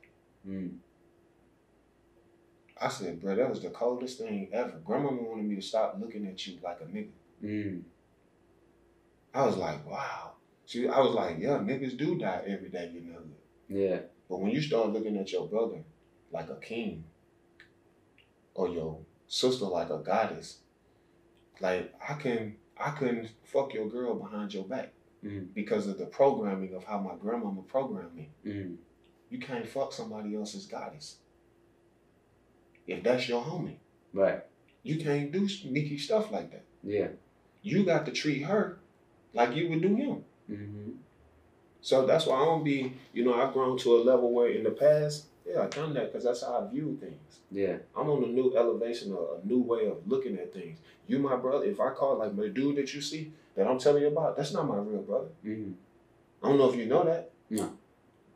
I 2.81 2.89
said, 2.89 3.21
bro, 3.21 3.35
that 3.35 3.49
was 3.49 3.61
the 3.61 3.69
coldest 3.69 4.17
thing 4.17 4.49
ever. 4.51 4.81
Grandmama 4.83 5.21
wanted 5.21 5.45
me 5.45 5.55
to 5.55 5.61
stop 5.61 5.97
looking 5.99 6.25
at 6.27 6.45
you 6.47 6.57
like 6.63 6.79
a 6.81 6.85
nigga. 6.85 7.09
Mm. 7.43 7.81
I 9.33 9.45
was 9.45 9.55
like, 9.57 9.89
wow. 9.89 10.31
She, 10.65 10.87
I 10.87 10.99
was 10.99 11.13
like, 11.13 11.37
yeah, 11.39 11.57
niggas 11.59 11.97
do 11.97 12.17
die 12.17 12.43
every 12.47 12.69
day, 12.69 12.91
you 12.93 13.01
know. 13.01 13.19
Yeah. 13.67 13.99
But 14.29 14.39
when 14.39 14.51
you 14.51 14.61
start 14.61 14.89
looking 14.89 15.17
at 15.17 15.31
your 15.31 15.47
brother 15.47 15.83
like 16.31 16.49
a 16.49 16.55
king, 16.55 17.03
or 18.53 18.67
your 18.69 18.99
sister 19.27 19.65
like 19.65 19.89
a 19.89 19.97
goddess, 19.99 20.57
like 21.59 21.93
I 22.07 22.13
can 22.13 22.55
I 22.77 22.91
couldn't 22.91 23.29
fuck 23.43 23.73
your 23.73 23.87
girl 23.89 24.15
behind 24.15 24.53
your 24.53 24.63
back 24.65 24.93
Mm. 25.23 25.53
because 25.53 25.85
of 25.85 25.99
the 25.99 26.07
programming 26.07 26.73
of 26.73 26.83
how 26.83 26.97
my 26.97 27.13
grandmama 27.15 27.61
programmed 27.61 28.15
me. 28.15 28.31
Mm. 28.43 28.77
You 29.29 29.37
can't 29.37 29.67
fuck 29.67 29.93
somebody 29.93 30.35
else's 30.35 30.65
goddess. 30.65 31.17
If 32.91 33.03
that's 33.03 33.27
your 33.29 33.43
homie, 33.43 33.75
Right. 34.13 34.41
you 34.83 34.97
can't 34.97 35.31
do 35.31 35.47
sneaky 35.47 35.97
stuff 35.97 36.31
like 36.31 36.51
that. 36.51 36.63
Yeah. 36.83 37.09
You 37.61 37.83
got 37.85 38.05
to 38.05 38.11
treat 38.11 38.41
her 38.43 38.79
like 39.33 39.55
you 39.55 39.69
would 39.69 39.81
do 39.81 39.95
him. 39.95 40.23
Mm-hmm. 40.49 40.91
So 41.81 42.05
that's 42.05 42.25
why 42.25 42.35
I 42.35 42.45
don't 42.45 42.63
be, 42.63 42.93
you 43.13 43.23
know, 43.25 43.33
I've 43.33 43.53
grown 43.53 43.77
to 43.79 43.95
a 43.97 43.99
level 44.03 44.31
where 44.31 44.49
in 44.49 44.63
the 44.63 44.71
past, 44.71 45.25
yeah, 45.47 45.63
I've 45.63 45.71
done 45.71 45.93
that 45.95 46.11
because 46.11 46.23
that's 46.23 46.43
how 46.43 46.67
I 46.67 46.71
view 46.71 46.97
things. 46.99 47.39
Yeah. 47.51 47.77
I'm 47.95 48.09
on 48.09 48.23
a 48.23 48.27
new 48.27 48.55
elevation, 48.55 49.11
a, 49.13 49.15
a 49.15 49.39
new 49.43 49.61
way 49.61 49.87
of 49.87 49.97
looking 50.07 50.37
at 50.37 50.53
things. 50.53 50.79
You, 51.07 51.19
my 51.19 51.35
brother, 51.35 51.65
if 51.65 51.79
I 51.79 51.89
call 51.89 52.17
like 52.17 52.33
my 52.35 52.47
dude 52.47 52.75
that 52.77 52.93
you 52.93 53.01
see 53.01 53.31
that 53.55 53.67
I'm 53.67 53.79
telling 53.79 54.01
you 54.03 54.09
about, 54.09 54.37
that's 54.37 54.53
not 54.53 54.67
my 54.67 54.77
real 54.77 55.01
brother. 55.01 55.29
Mm-hmm. 55.45 55.71
I 56.43 56.47
don't 56.49 56.57
know 56.57 56.69
if 56.71 56.75
you 56.75 56.85
know 56.85 57.03
that. 57.03 57.31
No. 57.49 57.73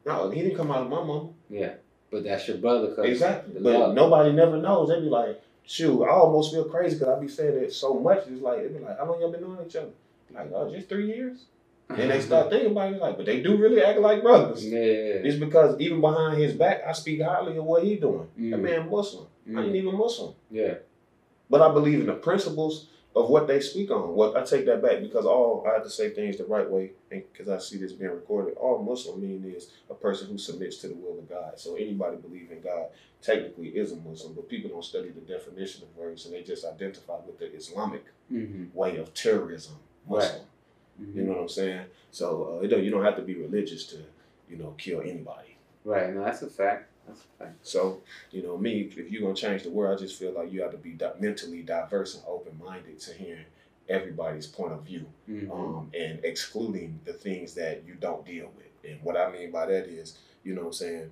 No, 0.06 0.30
he 0.30 0.42
didn't 0.42 0.58
come 0.58 0.72
out 0.72 0.84
of 0.84 0.90
my 0.90 0.98
mama. 1.04 1.30
Yeah. 1.50 1.76
But 2.12 2.24
that's 2.24 2.48
your 2.48 2.58
brother. 2.58 2.96
Exactly. 3.04 3.56
But 3.62 3.74
love. 3.80 3.94
nobody 3.96 4.32
never 4.32 4.58
knows. 4.58 4.90
They 4.90 5.00
be 5.00 5.08
like, 5.10 5.42
shoot, 5.66 6.04
I 6.04 6.10
almost 6.12 6.52
feel 6.54 6.66
crazy 6.66 6.98
because 6.98 7.18
I 7.18 7.20
be 7.20 7.28
saying 7.28 7.56
it 7.58 7.74
so 7.74 8.00
much. 8.00 8.28
It's 8.28 8.42
like, 8.42 8.62
they 8.62 8.68
be 8.78 8.84
like, 8.84 8.98
how 8.98 9.06
long 9.06 9.20
y'all 9.20 9.32
been 9.32 9.42
knowing 9.42 9.66
each 9.66 9.76
other? 9.76 9.90
Like, 10.34 10.52
oh, 10.54 10.70
just 10.72 10.88
three 10.90 11.08
years. 11.08 11.46
Then 11.90 12.10
they 12.10 12.20
start 12.22 12.50
thinking 12.52 12.72
about 12.72 12.94
it, 12.94 13.00
like, 13.02 13.18
but 13.18 13.26
they 13.26 13.42
do 13.42 13.58
really 13.58 13.82
act 13.82 14.00
like 14.00 14.22
brothers. 14.24 14.66
Yeah. 14.66 14.80
It's 14.80 15.38
because 15.40 15.80
even 15.80 16.02
behind 16.02 16.42
his 16.42 16.54
back, 16.54 16.82
I 16.88 16.94
speak 16.94 17.22
highly 17.22 17.58
of 17.58 17.66
what 17.66 17.84
he 17.84 17.96
doing. 17.98 18.28
That 18.38 18.60
Mm. 18.60 18.62
man 18.62 18.90
Muslim. 18.90 19.28
I 19.48 19.50
Mm. 19.52 19.66
ain't 19.68 19.76
even 19.76 19.98
Muslim. 19.98 20.34
Yeah. 20.50 20.76
But 21.50 21.62
I 21.62 21.72
believe 21.72 22.00
in 22.00 22.08
the 22.08 22.14
principles 22.14 22.88
of 23.16 23.30
what 23.30 23.48
they 23.48 23.60
speak 23.62 23.92
on. 23.92 24.14
Well, 24.14 24.36
I 24.36 24.44
take 24.44 24.66
that 24.66 24.82
back 24.82 25.00
because 25.02 25.26
all 25.26 25.66
I 25.70 25.74
have 25.76 25.84
to 25.84 25.90
say 25.90 26.10
things 26.10 26.38
the 26.38 26.46
right 26.46 26.70
way, 26.70 26.92
and 27.12 27.24
because 27.32 27.48
I 27.50 27.58
see 27.60 27.78
this 27.78 27.94
being 27.94 28.12
recorded, 28.12 28.56
all 28.58 28.84
Muslim 28.84 29.22
mean 29.22 29.50
is 29.56 29.70
a 29.90 29.94
person 29.94 30.28
who 30.28 30.38
submits 30.38 30.78
to 30.80 30.90
the 30.90 30.96
will 30.96 31.20
of 31.20 31.30
God. 31.30 31.58
So 31.58 31.76
anybody 31.76 32.18
believe 32.18 32.52
in 32.52 32.62
God 32.62 32.88
technically 33.22 33.70
is 33.70 33.92
a 33.94 33.96
Muslim, 33.98 34.34
but 34.34 34.50
people 34.50 34.70
don't 34.70 34.84
study 34.84 35.10
the 35.10 35.22
definition 35.22 35.84
of 35.84 35.96
words 35.96 36.26
and 36.26 36.34
they 36.36 36.44
just 36.44 36.66
identify 36.66 37.18
with 37.26 37.40
the 37.40 37.54
Islamic 37.56 38.04
Mm-hmm. 38.34 38.76
way 38.76 38.98
of 38.98 39.14
terrorism, 39.14 39.76
Muslim. 40.10 40.42
Mm-hmm. 41.00 41.18
You 41.20 41.24
know 41.26 41.34
what 41.34 41.42
I'm 41.42 41.48
saying? 41.50 41.86
So 42.10 42.60
uh, 42.64 42.68
don't, 42.68 42.84
you 42.84 42.90
don't 42.90 43.04
have 43.06 43.16
to 43.18 43.22
be 43.22 43.36
religious 43.36 43.86
to, 43.88 43.98
you 44.50 44.58
know, 44.58 44.74
kill 44.80 45.02
anybody. 45.02 45.58
Right. 45.84 46.12
No, 46.12 46.24
that's 46.24 46.42
a 46.42 46.48
fact. 46.50 46.90
That's 47.08 47.22
a 47.22 47.44
fact. 47.44 47.68
So, 47.68 48.02
you 48.32 48.42
know, 48.44 48.58
me, 48.58 48.82
if 48.82 49.12
you're 49.12 49.22
gonna 49.22 49.34
change 49.36 49.64
the 49.64 49.70
world, 49.72 49.98
I 49.98 50.02
just 50.02 50.18
feel 50.20 50.32
like 50.32 50.52
you 50.52 50.62
have 50.62 50.72
to 50.72 50.78
be 50.78 50.92
di- 50.92 51.14
mentally 51.20 51.62
diverse 51.62 52.16
and 52.16 52.24
open 52.28 52.58
minded 52.64 53.00
to 53.02 53.14
hearing 53.14 53.46
everybody's 53.88 54.48
point 54.48 54.74
of 54.74 54.82
view, 54.84 55.06
Mm-hmm. 55.30 55.52
um, 55.52 55.92
and 55.98 56.20
excluding 56.24 57.00
the 57.06 57.14
things 57.14 57.54
that 57.56 57.84
you 57.86 57.94
don't 57.96 58.26
deal 58.26 58.50
with. 58.56 58.66
And 58.92 59.00
what 59.04 59.16
I 59.18 59.32
mean 59.32 59.52
by 59.52 59.68
that 59.68 59.86
is, 59.88 60.18
you 60.44 60.54
know, 60.56 60.62
what 60.62 60.68
I'm 60.68 60.74
saying, 60.74 61.12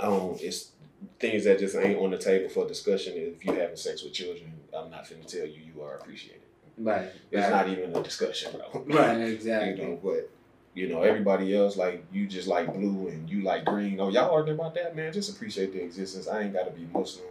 um, 0.00 0.36
it's 0.40 0.70
things 1.18 1.44
that 1.44 1.58
just 1.58 1.74
ain't 1.76 1.98
on 1.98 2.10
the 2.10 2.18
table 2.18 2.48
for 2.48 2.66
discussion. 2.68 3.14
If 3.16 3.44
you're 3.44 3.56
having 3.58 3.76
sex 3.76 4.02
with 4.04 4.12
children, 4.12 4.52
I'm 4.76 4.90
not 4.90 5.04
finna 5.04 5.26
tell 5.26 5.46
you 5.46 5.60
you 5.74 5.82
are 5.82 5.96
appreciated. 5.96 6.42
right. 6.78 7.08
It's 7.30 7.42
right. 7.42 7.50
not 7.50 7.68
even 7.68 7.94
a 7.96 8.02
discussion, 8.02 8.52
bro. 8.52 8.82
Right. 8.86 9.18
You 9.26 9.26
Exactly. 9.34 9.84
know, 9.84 9.98
but 10.02 10.30
you 10.74 10.88
know, 10.88 11.02
everybody 11.02 11.54
else 11.56 11.76
like 11.76 12.04
you 12.12 12.26
just 12.26 12.48
like 12.48 12.72
blue 12.72 13.08
and 13.08 13.28
you 13.28 13.42
like 13.42 13.64
green. 13.64 14.00
Oh, 14.00 14.08
y'all 14.08 14.30
arguing 14.30 14.58
about 14.58 14.74
that, 14.74 14.96
man? 14.96 15.12
Just 15.12 15.30
appreciate 15.30 15.72
the 15.72 15.82
existence. 15.82 16.28
I 16.28 16.42
ain't 16.42 16.52
gotta 16.52 16.70
be 16.70 16.86
Muslim 16.92 17.28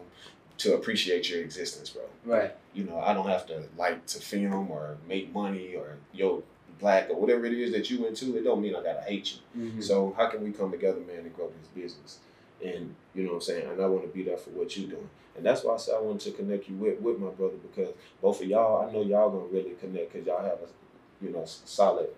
to 0.60 0.76
appreciate 0.76 1.30
your 1.30 1.42
existence, 1.42 1.90
bro. 1.90 2.04
Right. 2.24 2.56
You 2.74 2.84
know, 2.84 3.00
I 3.00 3.14
don't 3.14 3.28
have 3.28 3.48
to 3.48 3.64
like 3.78 4.06
to 4.08 4.20
film 4.20 4.70
or 4.70 4.98
make 5.08 5.34
money 5.34 5.76
or 5.76 5.98
yo 6.14 6.44
black 6.80 7.10
or 7.10 7.20
whatever 7.20 7.46
it 7.46 7.54
is 7.54 7.72
that 7.72 7.90
you 7.90 8.06
into. 8.06 8.38
It 8.38 8.44
don't 8.44 8.62
mean 8.62 8.76
I 8.76 8.84
gotta 8.84 9.02
hate 9.02 9.34
you. 9.34 9.64
Mm-hmm. 9.64 9.82
So 9.82 10.14
how 10.18 10.28
can 10.28 10.44
we 10.44 10.52
come 10.52 10.72
together, 10.72 11.00
man, 11.00 11.20
and 11.20 11.36
grow 11.36 11.52
this 11.60 11.68
business? 11.70 12.20
and 12.64 12.96
you 13.14 13.24
know 13.24 13.30
what 13.30 13.36
I'm 13.36 13.42
saying. 13.42 13.68
And 13.68 13.82
I 13.82 13.88
want 13.88 14.04
to 14.04 14.10
be 14.10 14.24
there 14.24 14.38
for 14.38 14.52
what 14.52 14.76
you're 14.78 14.90
doing. 14.90 15.10
And 15.36 15.46
that's 15.46 15.64
why 15.64 15.74
I 15.74 15.78
said 15.78 15.96
I 15.96 16.02
wanted 16.02 16.22
to 16.22 16.32
connect 16.32 16.70
you 16.70 16.76
with, 16.76 17.00
with 17.00 17.20
my 17.20 17.30
brother 17.30 17.56
because 17.56 17.94
both 18.22 18.42
of 18.42 18.48
y'all, 18.48 18.88
I 18.88 18.92
know 18.92 19.02
y'all 19.02 19.30
gonna 19.30 19.46
really 19.46 19.76
connect 19.80 20.14
because 20.14 20.28
y'all 20.28 20.44
have 20.44 20.60
a, 20.60 21.24
you 21.24 21.32
know, 21.32 21.44
solid 21.46 22.10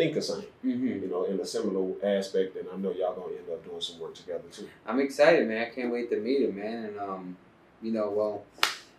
thinker 0.00 0.20
same, 0.20 0.44
Mm-hmm. 0.64 0.86
you 1.04 1.08
know, 1.10 1.24
in 1.24 1.38
a 1.40 1.44
similar 1.46 1.92
aspect, 2.18 2.56
and 2.56 2.66
I 2.72 2.76
know 2.76 2.90
y'all 2.92 3.14
gonna 3.14 3.34
end 3.34 3.48
up 3.52 3.64
doing 3.64 3.80
some 3.80 3.98
work 3.98 4.14
together 4.14 4.44
too. 4.50 4.68
I'm 4.86 5.00
excited, 5.00 5.46
man. 5.48 5.66
I 5.66 5.70
can't 5.74 5.92
wait 5.92 6.10
to 6.10 6.16
meet 6.18 6.42
him, 6.42 6.56
man. 6.56 6.84
And 6.86 6.98
um, 6.98 7.36
you 7.82 7.92
know, 7.92 8.10
well, 8.10 8.44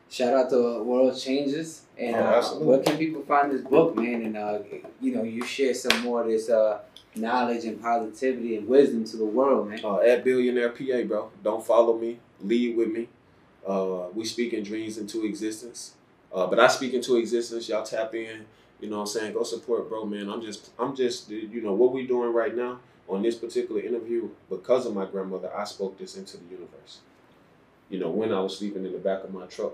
shout 0.10 0.34
out 0.34 0.50
to 0.52 0.84
World 0.84 1.18
Changes. 1.20 1.82
And 1.98 2.16
Oh, 2.16 2.20
uh, 2.20 2.60
where 2.60 2.80
can 2.80 2.98
people 2.98 3.22
find 3.24 3.52
this 3.52 3.62
book, 3.62 3.96
man? 3.96 4.22
And 4.28 4.38
uh, 4.38 4.60
you 5.00 5.16
know, 5.16 5.24
you 5.24 5.44
share 5.44 5.74
some 5.74 6.02
more 6.02 6.22
of 6.22 6.28
this 6.28 6.50
uh 6.50 6.80
knowledge 7.16 7.66
and 7.66 7.82
positivity 7.82 8.56
and 8.58 8.68
wisdom 8.68 9.04
to 9.06 9.18
the 9.18 9.26
world, 9.26 9.70
man. 9.70 9.80
Uh, 9.84 9.98
at 9.98 10.24
Billionaire 10.24 10.70
PA, 10.70 11.02
bro. 11.08 11.30
Don't 11.44 11.66
follow 11.66 11.98
me. 11.98 12.20
Lead 12.42 12.78
with 12.78 12.90
me. 12.90 13.08
Uh, 13.68 14.06
we 14.14 14.24
speak 14.26 14.54
in 14.54 14.64
dreams 14.64 14.98
into 14.98 15.26
existence. 15.26 15.94
Uh, 16.34 16.48
but 16.48 16.60
I 16.60 16.68
speak 16.68 16.94
into 16.94 17.18
existence. 17.18 17.68
Y'all 17.70 17.84
tap 17.84 18.16
in. 18.16 18.46
You 18.82 18.90
know 18.90 18.98
what 18.98 19.02
I'm 19.02 19.08
saying? 19.08 19.34
Go 19.34 19.44
support, 19.44 19.88
bro, 19.88 20.06
man. 20.06 20.28
I'm 20.28 20.42
just, 20.42 20.72
I'm 20.78 20.96
just, 20.96 21.30
you 21.30 21.62
know, 21.62 21.74
what 21.74 21.94
we 21.94 22.06
doing 22.08 22.34
right 22.34 22.56
now 22.56 22.80
on 23.08 23.22
this 23.22 23.36
particular 23.36 23.80
interview, 23.82 24.30
because 24.50 24.86
of 24.86 24.96
my 24.96 25.06
grandmother, 25.06 25.56
I 25.56 25.64
spoke 25.66 25.98
this 25.98 26.18
into 26.18 26.38
the 26.38 26.46
universe. 26.46 27.00
You 27.90 28.00
know, 28.00 28.10
when 28.10 28.34
I 28.34 28.40
was 28.40 28.58
sleeping 28.58 28.86
in 28.86 28.92
the 28.92 28.98
back 28.98 29.24
of 29.24 29.34
my 29.34 29.46
truck, 29.46 29.74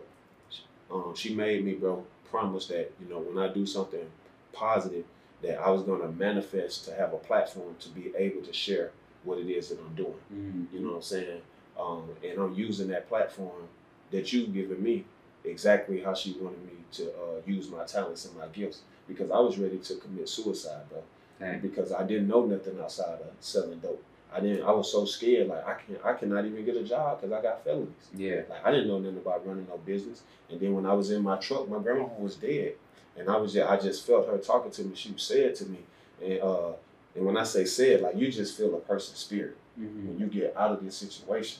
um, 0.91 1.14
she 1.16 1.34
made 1.34 1.64
me, 1.64 1.74
bro, 1.74 2.05
promise 2.30 2.68
that, 2.68 2.91
you 2.99 3.10
know, 3.10 3.20
when 3.20 3.38
I 3.43 3.53
do 3.53 3.66
something 3.66 4.05
positive, 4.51 5.05
that 5.41 5.60
I 5.60 5.70
was 5.70 5.84
going 5.84 6.01
to 6.01 6.10
manifest 6.10 6.86
to 6.86 6.95
have 6.95 7.14
a 7.14 7.18
platform 7.18 7.76
to 7.80 7.89
be 7.89 8.12
able 8.18 8.41
to 8.41 8.51
share 8.51 8.91
what 9.24 9.38
it 9.38 9.47
is 9.47 9.70
that 9.70 9.80
I'm 9.80 9.95
doing. 9.95 10.14
Mm-hmm. 10.34 10.76
You 10.76 10.82
know 10.82 10.89
what 10.89 10.95
I'm 10.97 11.01
saying? 11.03 11.41
Um, 11.80 12.10
and 12.24 12.39
I'm 12.39 12.55
using 12.55 12.88
that 12.88 13.08
platform 13.08 13.68
that 14.12 14.34
you've 14.34 14.53
given 14.53 14.82
me 14.82 15.05
exactly 15.50 16.02
how 16.02 16.14
she 16.14 16.34
wanted 16.39 16.64
me 16.66 16.74
to 16.93 17.10
uh, 17.10 17.41
use 17.45 17.70
my 17.70 17.84
talents 17.86 18.26
and 18.26 18.38
my 18.38 18.48
gifts 18.48 18.82
because 19.08 19.32
I 19.32 19.39
was 19.39 19.58
ready 19.58 19.78
to 19.78 19.95
commit 19.95 20.28
suicide, 20.30 20.84
bro. 20.89 21.04
Okay. 21.41 21.60
Because 21.62 21.91
I 21.91 22.04
didn't 22.04 22.28
know 22.28 22.45
nothing 22.45 22.80
outside 22.80 23.20
of 23.22 23.28
selling 23.39 23.80
dope. 23.80 24.04
I 24.34 24.39
didn't. 24.39 24.64
I 24.66 24.72
was 24.72 24.91
so 24.91 25.06
scared. 25.06 25.48
Like 25.48 25.66
I 25.68 25.76
can 25.76 25.98
I 26.04 26.14
cannot 26.14 26.45
even 26.45 26.66
get 26.66 26.76
a 26.76 26.84
job 26.84 27.22
because 27.22 27.32
I 27.32 27.41
got 27.41 27.64
felonies. 27.64 28.10
Yeah. 28.16 28.41
Like 28.50 28.66
I 28.66 28.72
didn't 28.72 28.88
know 28.88 29.00
nothing 29.00 29.18
about 29.18 29.48
running 29.48 29.68
no 29.70 29.78
business. 29.78 30.24
And 30.50 30.60
then 30.60 30.74
when 30.74 30.86
I 30.86 30.93
was 30.93 31.12
in 31.12 31.22
my 31.24 31.38
truck, 31.38 31.70
my 31.70 31.80
grandma 31.80 32.08
was 32.20 32.36
dead, 32.36 32.74
and 33.18 33.30
I 33.30 33.38
was 33.38 33.54
just, 33.54 33.70
I 33.70 33.78
just 33.78 34.06
felt 34.06 34.28
her 34.28 34.38
talking 34.38 34.72
to 34.72 34.84
me. 34.84 34.95
She 34.95 35.14
said 35.18 35.56
to 35.56 35.66
me, 35.66 35.80
and 36.24 36.41
uh, 36.41 36.72
and 37.16 37.26
when 37.26 37.38
I 37.38 37.43
say 37.43 37.66
said, 37.66 38.02
like 38.02 38.18
you 38.18 38.32
just 38.32 38.58
feel 38.58 38.76
a 38.76 38.80
person's 38.80 39.20
spirit 39.20 39.58
Mm-hmm. 39.80 40.08
when 40.08 40.20
you 40.20 40.26
get 40.26 40.58
out 40.58 40.72
of 40.72 40.84
this 40.84 40.95
situation. 40.98 41.60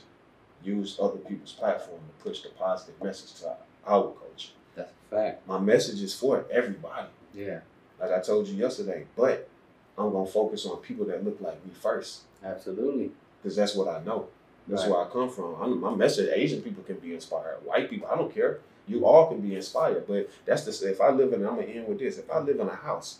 Use 0.64 0.98
other 1.00 1.18
people's 1.18 1.52
platform 1.52 2.00
to 2.00 2.24
push 2.24 2.42
the 2.42 2.48
positive 2.48 3.00
message 3.00 3.40
to 3.40 3.54
our 3.88 4.02
culture. 4.12 4.52
That's 4.76 4.90
a 4.90 5.14
fact. 5.14 5.48
My 5.48 5.58
message 5.58 6.02
is 6.02 6.14
for 6.14 6.44
everybody, 6.50 7.08
Yeah. 7.34 7.60
like 8.00 8.12
I 8.12 8.20
told 8.20 8.46
you 8.48 8.54
yesterday. 8.54 9.06
But 9.16 9.48
I'm 9.96 10.12
gonna 10.12 10.26
focus 10.26 10.66
on 10.66 10.76
people 10.78 11.06
that 11.06 11.24
look 11.24 11.40
like 11.40 11.64
me 11.64 11.72
first, 11.72 12.22
Absolutely. 12.44 13.10
because 13.42 13.56
that's 13.56 13.74
what 13.74 13.88
I 13.88 14.02
know. 14.04 14.28
That's 14.68 14.82
Right. 14.82 14.90
where 14.92 15.00
I 15.00 15.08
come 15.08 15.30
from. 15.30 15.54
I'm, 15.60 15.80
my 15.80 15.94
message: 15.94 16.28
Asian 16.32 16.62
people 16.62 16.84
can 16.84 16.96
be 16.96 17.14
inspired. 17.14 17.64
White 17.64 17.88
people, 17.90 18.06
I 18.08 18.16
don't 18.16 18.32
care. 18.32 18.60
You 18.86 19.04
all 19.06 19.26
can 19.28 19.40
be 19.40 19.54
inspired. 19.54 20.06
But 20.06 20.28
that's 20.44 20.64
the 20.64 20.90
if 20.90 21.00
I 21.00 21.10
live 21.10 21.32
in. 21.32 21.46
I'm 21.46 21.56
gonna 21.56 21.66
end 21.66 21.88
with 21.88 21.98
this. 21.98 22.18
If 22.18 22.30
I 22.30 22.38
live 22.40 22.60
in 22.60 22.68
a 22.68 22.74
house, 22.74 23.18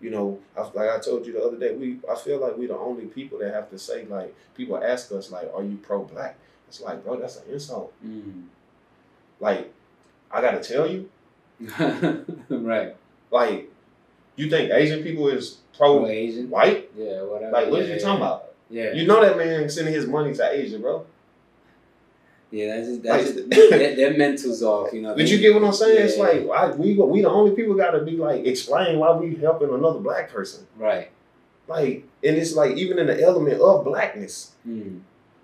you 0.00 0.10
know, 0.10 0.38
I, 0.56 0.62
like 0.62 0.90
I 0.90 0.98
told 1.00 1.26
you 1.26 1.32
the 1.32 1.42
other 1.44 1.56
day, 1.58 1.74
we 1.74 1.98
I 2.10 2.14
feel 2.14 2.38
like 2.38 2.56
we're 2.56 2.68
the 2.68 2.78
only 2.78 3.06
people 3.06 3.38
that 3.40 3.52
have 3.52 3.70
to 3.70 3.78
say 3.78 4.04
like 4.06 4.34
people 4.56 4.76
ask 4.82 5.10
us 5.12 5.30
like, 5.32 5.50
"Are 5.54 5.62
you 5.64 5.76
pro-black?" 5.78 6.36
It's 6.68 6.80
like, 6.80 7.04
bro, 7.04 7.16
that's 7.20 7.36
an 7.38 7.52
insult. 7.52 7.92
Mm. 8.04 8.46
Like, 9.40 9.72
I 10.34 10.40
gotta 10.40 10.60
tell 10.60 10.86
you, 10.90 11.08
right. 12.50 12.96
like, 13.30 13.70
you 14.36 14.50
think 14.50 14.72
Asian 14.72 15.02
people 15.02 15.28
is 15.28 15.58
pro 15.76 16.06
Asian. 16.06 16.50
white? 16.50 16.90
Yeah. 16.96 17.22
Whatever. 17.22 17.52
Like, 17.52 17.70
what 17.70 17.78
yeah, 17.78 17.84
are 17.84 17.86
you 17.86 17.92
yeah, 17.94 17.98
talking 17.98 18.16
about? 18.16 18.44
Yeah. 18.68 18.92
You 18.92 19.06
know 19.06 19.20
that 19.22 19.36
man 19.36 19.68
sending 19.70 19.94
his 19.94 20.06
money 20.06 20.34
to 20.34 20.50
Asia, 20.52 20.78
bro. 20.80 21.06
Yeah. 22.50 22.76
That's 22.76 22.88
just, 22.88 23.02
that's 23.04 23.26
Like- 23.26 23.34
just, 23.36 23.50
their, 23.70 23.96
their 23.96 24.16
mental's 24.18 24.62
off. 24.62 24.92
You 24.92 25.02
know. 25.02 25.14
They- 25.14 25.24
you 25.26 25.38
get 25.38 25.54
what 25.54 25.62
I'm 25.64 25.72
saying? 25.72 26.04
It's 26.04 26.18
like 26.18 26.48
I, 26.48 26.70
we 26.72 26.96
we 26.96 27.22
the 27.22 27.30
only 27.30 27.54
people 27.54 27.74
got 27.74 27.92
to 27.92 28.00
be 28.02 28.16
like 28.16 28.44
explain 28.44 28.98
why 28.98 29.12
we 29.16 29.36
helping 29.36 29.72
another 29.72 30.00
black 30.00 30.30
person. 30.30 30.66
Right. 30.76 31.10
Like, 31.68 32.06
and 32.24 32.36
it's 32.36 32.54
like 32.54 32.76
even 32.76 32.98
in 32.98 33.06
the 33.06 33.22
element 33.22 33.60
of 33.60 33.84
blackness. 33.84 34.52
Mm. 34.66 35.00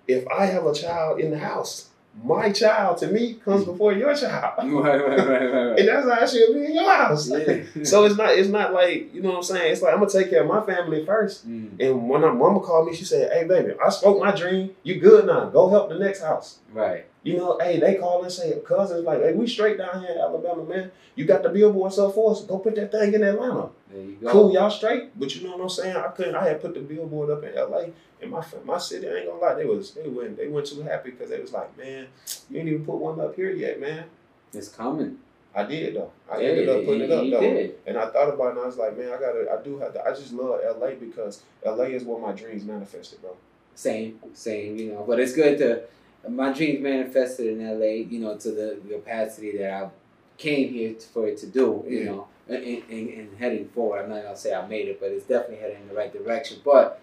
If 0.07 0.27
I 0.27 0.47
have 0.47 0.65
a 0.65 0.73
child 0.73 1.19
in 1.21 1.31
the 1.31 1.39
house, 1.39 1.90
my 2.23 2.51
child 2.51 2.97
to 2.97 3.07
me 3.07 3.35
comes 3.35 3.65
before 3.65 3.93
your 3.93 4.13
child, 4.15 4.53
Right. 4.57 4.99
Right. 4.99 5.17
Right. 5.17 5.27
Right. 5.27 5.79
and 5.79 5.87
that's 5.87 6.07
how 6.07 6.23
it 6.23 6.29
should 6.29 6.53
be 6.53 6.65
in 6.65 6.75
your 6.75 6.91
house. 6.91 7.29
Yeah. 7.29 7.63
so 7.83 8.05
it's 8.05 8.17
not 8.17 8.31
it's 8.31 8.49
not 8.49 8.73
like 8.73 9.13
you 9.13 9.21
know 9.21 9.29
what 9.29 9.37
I'm 9.37 9.43
saying. 9.43 9.71
It's 9.71 9.81
like 9.81 9.93
I'm 9.93 9.99
gonna 9.99 10.11
take 10.11 10.29
care 10.29 10.41
of 10.43 10.47
my 10.47 10.61
family 10.65 11.05
first. 11.05 11.49
Mm. 11.49 11.79
And 11.79 12.09
when 12.09 12.21
my 12.21 12.31
mama 12.31 12.59
called 12.59 12.87
me, 12.87 12.95
she 12.95 13.05
said, 13.05 13.31
"Hey, 13.31 13.45
baby, 13.45 13.73
I 13.83 13.89
spoke 13.89 14.19
my 14.19 14.35
dream. 14.35 14.71
You 14.83 14.99
good 14.99 15.25
now? 15.25 15.45
Go 15.49 15.69
help 15.69 15.89
the 15.89 15.97
next 15.97 16.21
house." 16.21 16.59
Right. 16.73 17.05
You 17.23 17.37
know, 17.37 17.59
hey, 17.61 17.79
they 17.79 17.95
call 17.95 18.23
and 18.23 18.31
say, 18.31 18.59
cousins, 18.65 19.05
like, 19.05 19.21
hey, 19.21 19.33
we 19.33 19.45
straight 19.45 19.77
down 19.77 20.01
here 20.01 20.11
in 20.11 20.17
Alabama, 20.17 20.63
man. 20.63 20.91
You 21.13 21.25
got 21.25 21.43
the 21.43 21.49
billboard 21.49 21.93
up 21.99 22.15
for 22.15 22.31
us. 22.31 22.43
Go 22.43 22.57
put 22.57 22.75
that 22.75 22.91
thing 22.91 23.13
in 23.13 23.23
Atlanta. 23.23 23.69
There 23.91 24.01
you 24.01 24.15
go. 24.21 24.31
Cool, 24.31 24.53
y'all 24.53 24.69
straight. 24.69 25.17
But 25.19 25.35
you 25.35 25.45
know 25.47 25.55
what 25.57 25.63
I'm 25.63 25.69
saying? 25.69 25.95
I 25.97 26.07
couldn't. 26.09 26.35
I 26.35 26.47
had 26.47 26.61
put 26.61 26.73
the 26.73 26.79
billboard 26.79 27.29
up 27.29 27.43
in 27.43 27.55
LA, 27.55 27.85
and 28.21 28.31
my 28.31 28.43
my 28.65 28.77
city. 28.77 29.07
I 29.07 29.15
ain't 29.15 29.27
gonna 29.27 29.39
lie, 29.39 29.55
they 29.55 29.65
was 29.65 29.91
they 29.93 30.07
went 30.07 30.37
they 30.37 30.47
went 30.47 30.67
too 30.67 30.81
happy 30.81 31.11
because 31.11 31.29
they 31.29 31.39
was 31.39 31.51
like, 31.51 31.75
man, 31.77 32.07
you 32.49 32.59
ain't 32.59 32.69
even 32.69 32.85
put 32.85 32.95
one 32.97 33.19
up 33.19 33.35
here 33.35 33.51
yet, 33.51 33.79
man. 33.79 34.05
It's 34.53 34.69
coming. 34.69 35.17
I 35.53 35.63
did 35.65 35.95
though. 35.95 36.11
I 36.31 36.39
Yeah, 36.39 36.49
ended 36.49 36.69
up 36.69 36.85
putting 36.85 37.01
it 37.01 37.11
up 37.11 37.29
though. 37.29 37.39
did. 37.41 37.75
And 37.85 37.97
I 37.97 38.05
thought 38.09 38.29
about 38.33 38.47
it, 38.47 38.51
and 38.51 38.59
I 38.59 38.65
was 38.67 38.77
like, 38.77 38.97
man, 38.97 39.09
I 39.09 39.19
gotta. 39.19 39.47
I 39.59 39.61
do 39.63 39.77
have 39.79 39.93
to. 39.93 40.03
I 40.05 40.11
just 40.11 40.31
love 40.33 40.61
LA 40.79 40.91
because 40.91 41.41
LA 41.65 41.85
is 41.85 42.03
where 42.03 42.19
my 42.19 42.31
dreams 42.31 42.63
manifested, 42.63 43.21
bro. 43.21 43.35
Same, 43.75 44.19
same, 44.33 44.77
you 44.77 44.91
know. 44.93 45.03
But 45.07 45.19
it's 45.19 45.33
good 45.33 45.57
to 45.57 45.83
my 46.29 46.53
dreams 46.53 46.81
manifested 46.81 47.47
in 47.47 47.79
LA, 47.79 47.85
you 48.09 48.19
know, 48.19 48.37
to 48.37 48.51
the 48.51 48.79
capacity 48.89 49.57
that 49.57 49.73
I 49.73 49.89
came 50.37 50.71
here 50.71 50.93
for 51.13 51.27
it 51.27 51.37
to 51.39 51.47
do, 51.47 51.83
you 51.87 51.99
Yeah. 51.99 52.05
know, 52.05 52.27
and, 52.53 52.83
and, 52.89 53.09
and 53.09 53.37
heading 53.39 53.67
forward. 53.69 54.03
I'm 54.03 54.09
not 54.09 54.23
gonna 54.23 54.35
say 54.37 54.53
I 54.53 54.65
made 54.67 54.87
it, 54.87 54.99
but 54.99 55.11
it's 55.11 55.25
definitely 55.25 55.57
heading 55.57 55.81
in 55.81 55.87
the 55.87 55.93
right 55.93 56.11
direction. 56.11 56.59
But 56.63 57.01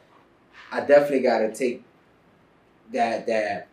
I 0.71 0.81
definitely 0.81 1.21
gotta 1.21 1.53
take 1.55 1.83
that 2.93 3.27
that 3.27 3.69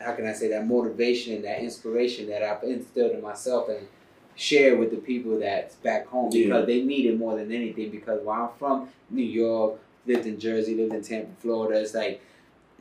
how 0.00 0.12
can 0.14 0.26
I 0.26 0.32
say 0.32 0.48
that 0.48 0.66
motivation 0.66 1.34
and 1.36 1.44
that 1.44 1.60
inspiration 1.60 2.28
that 2.28 2.42
I've 2.42 2.62
instilled 2.64 3.12
in 3.12 3.22
myself 3.22 3.68
and 3.68 3.86
share 4.34 4.76
with 4.76 4.90
the 4.90 4.98
people 4.98 5.38
that's 5.38 5.76
back 5.76 6.06
home 6.06 6.30
Yeah. 6.32 6.44
because 6.46 6.66
they 6.66 6.82
need 6.82 7.06
it 7.06 7.18
more 7.18 7.36
than 7.36 7.50
anything. 7.50 7.90
Because 7.90 8.22
where 8.22 8.36
I'm 8.38 8.50
from, 8.58 8.88
New 9.08 9.24
York, 9.24 9.78
lived 10.06 10.26
in 10.26 10.38
Jersey, 10.38 10.74
lived 10.74 10.92
in 10.92 11.02
Tampa, 11.02 11.30
Florida, 11.40 11.80
it's 11.80 11.94
like 11.94 12.20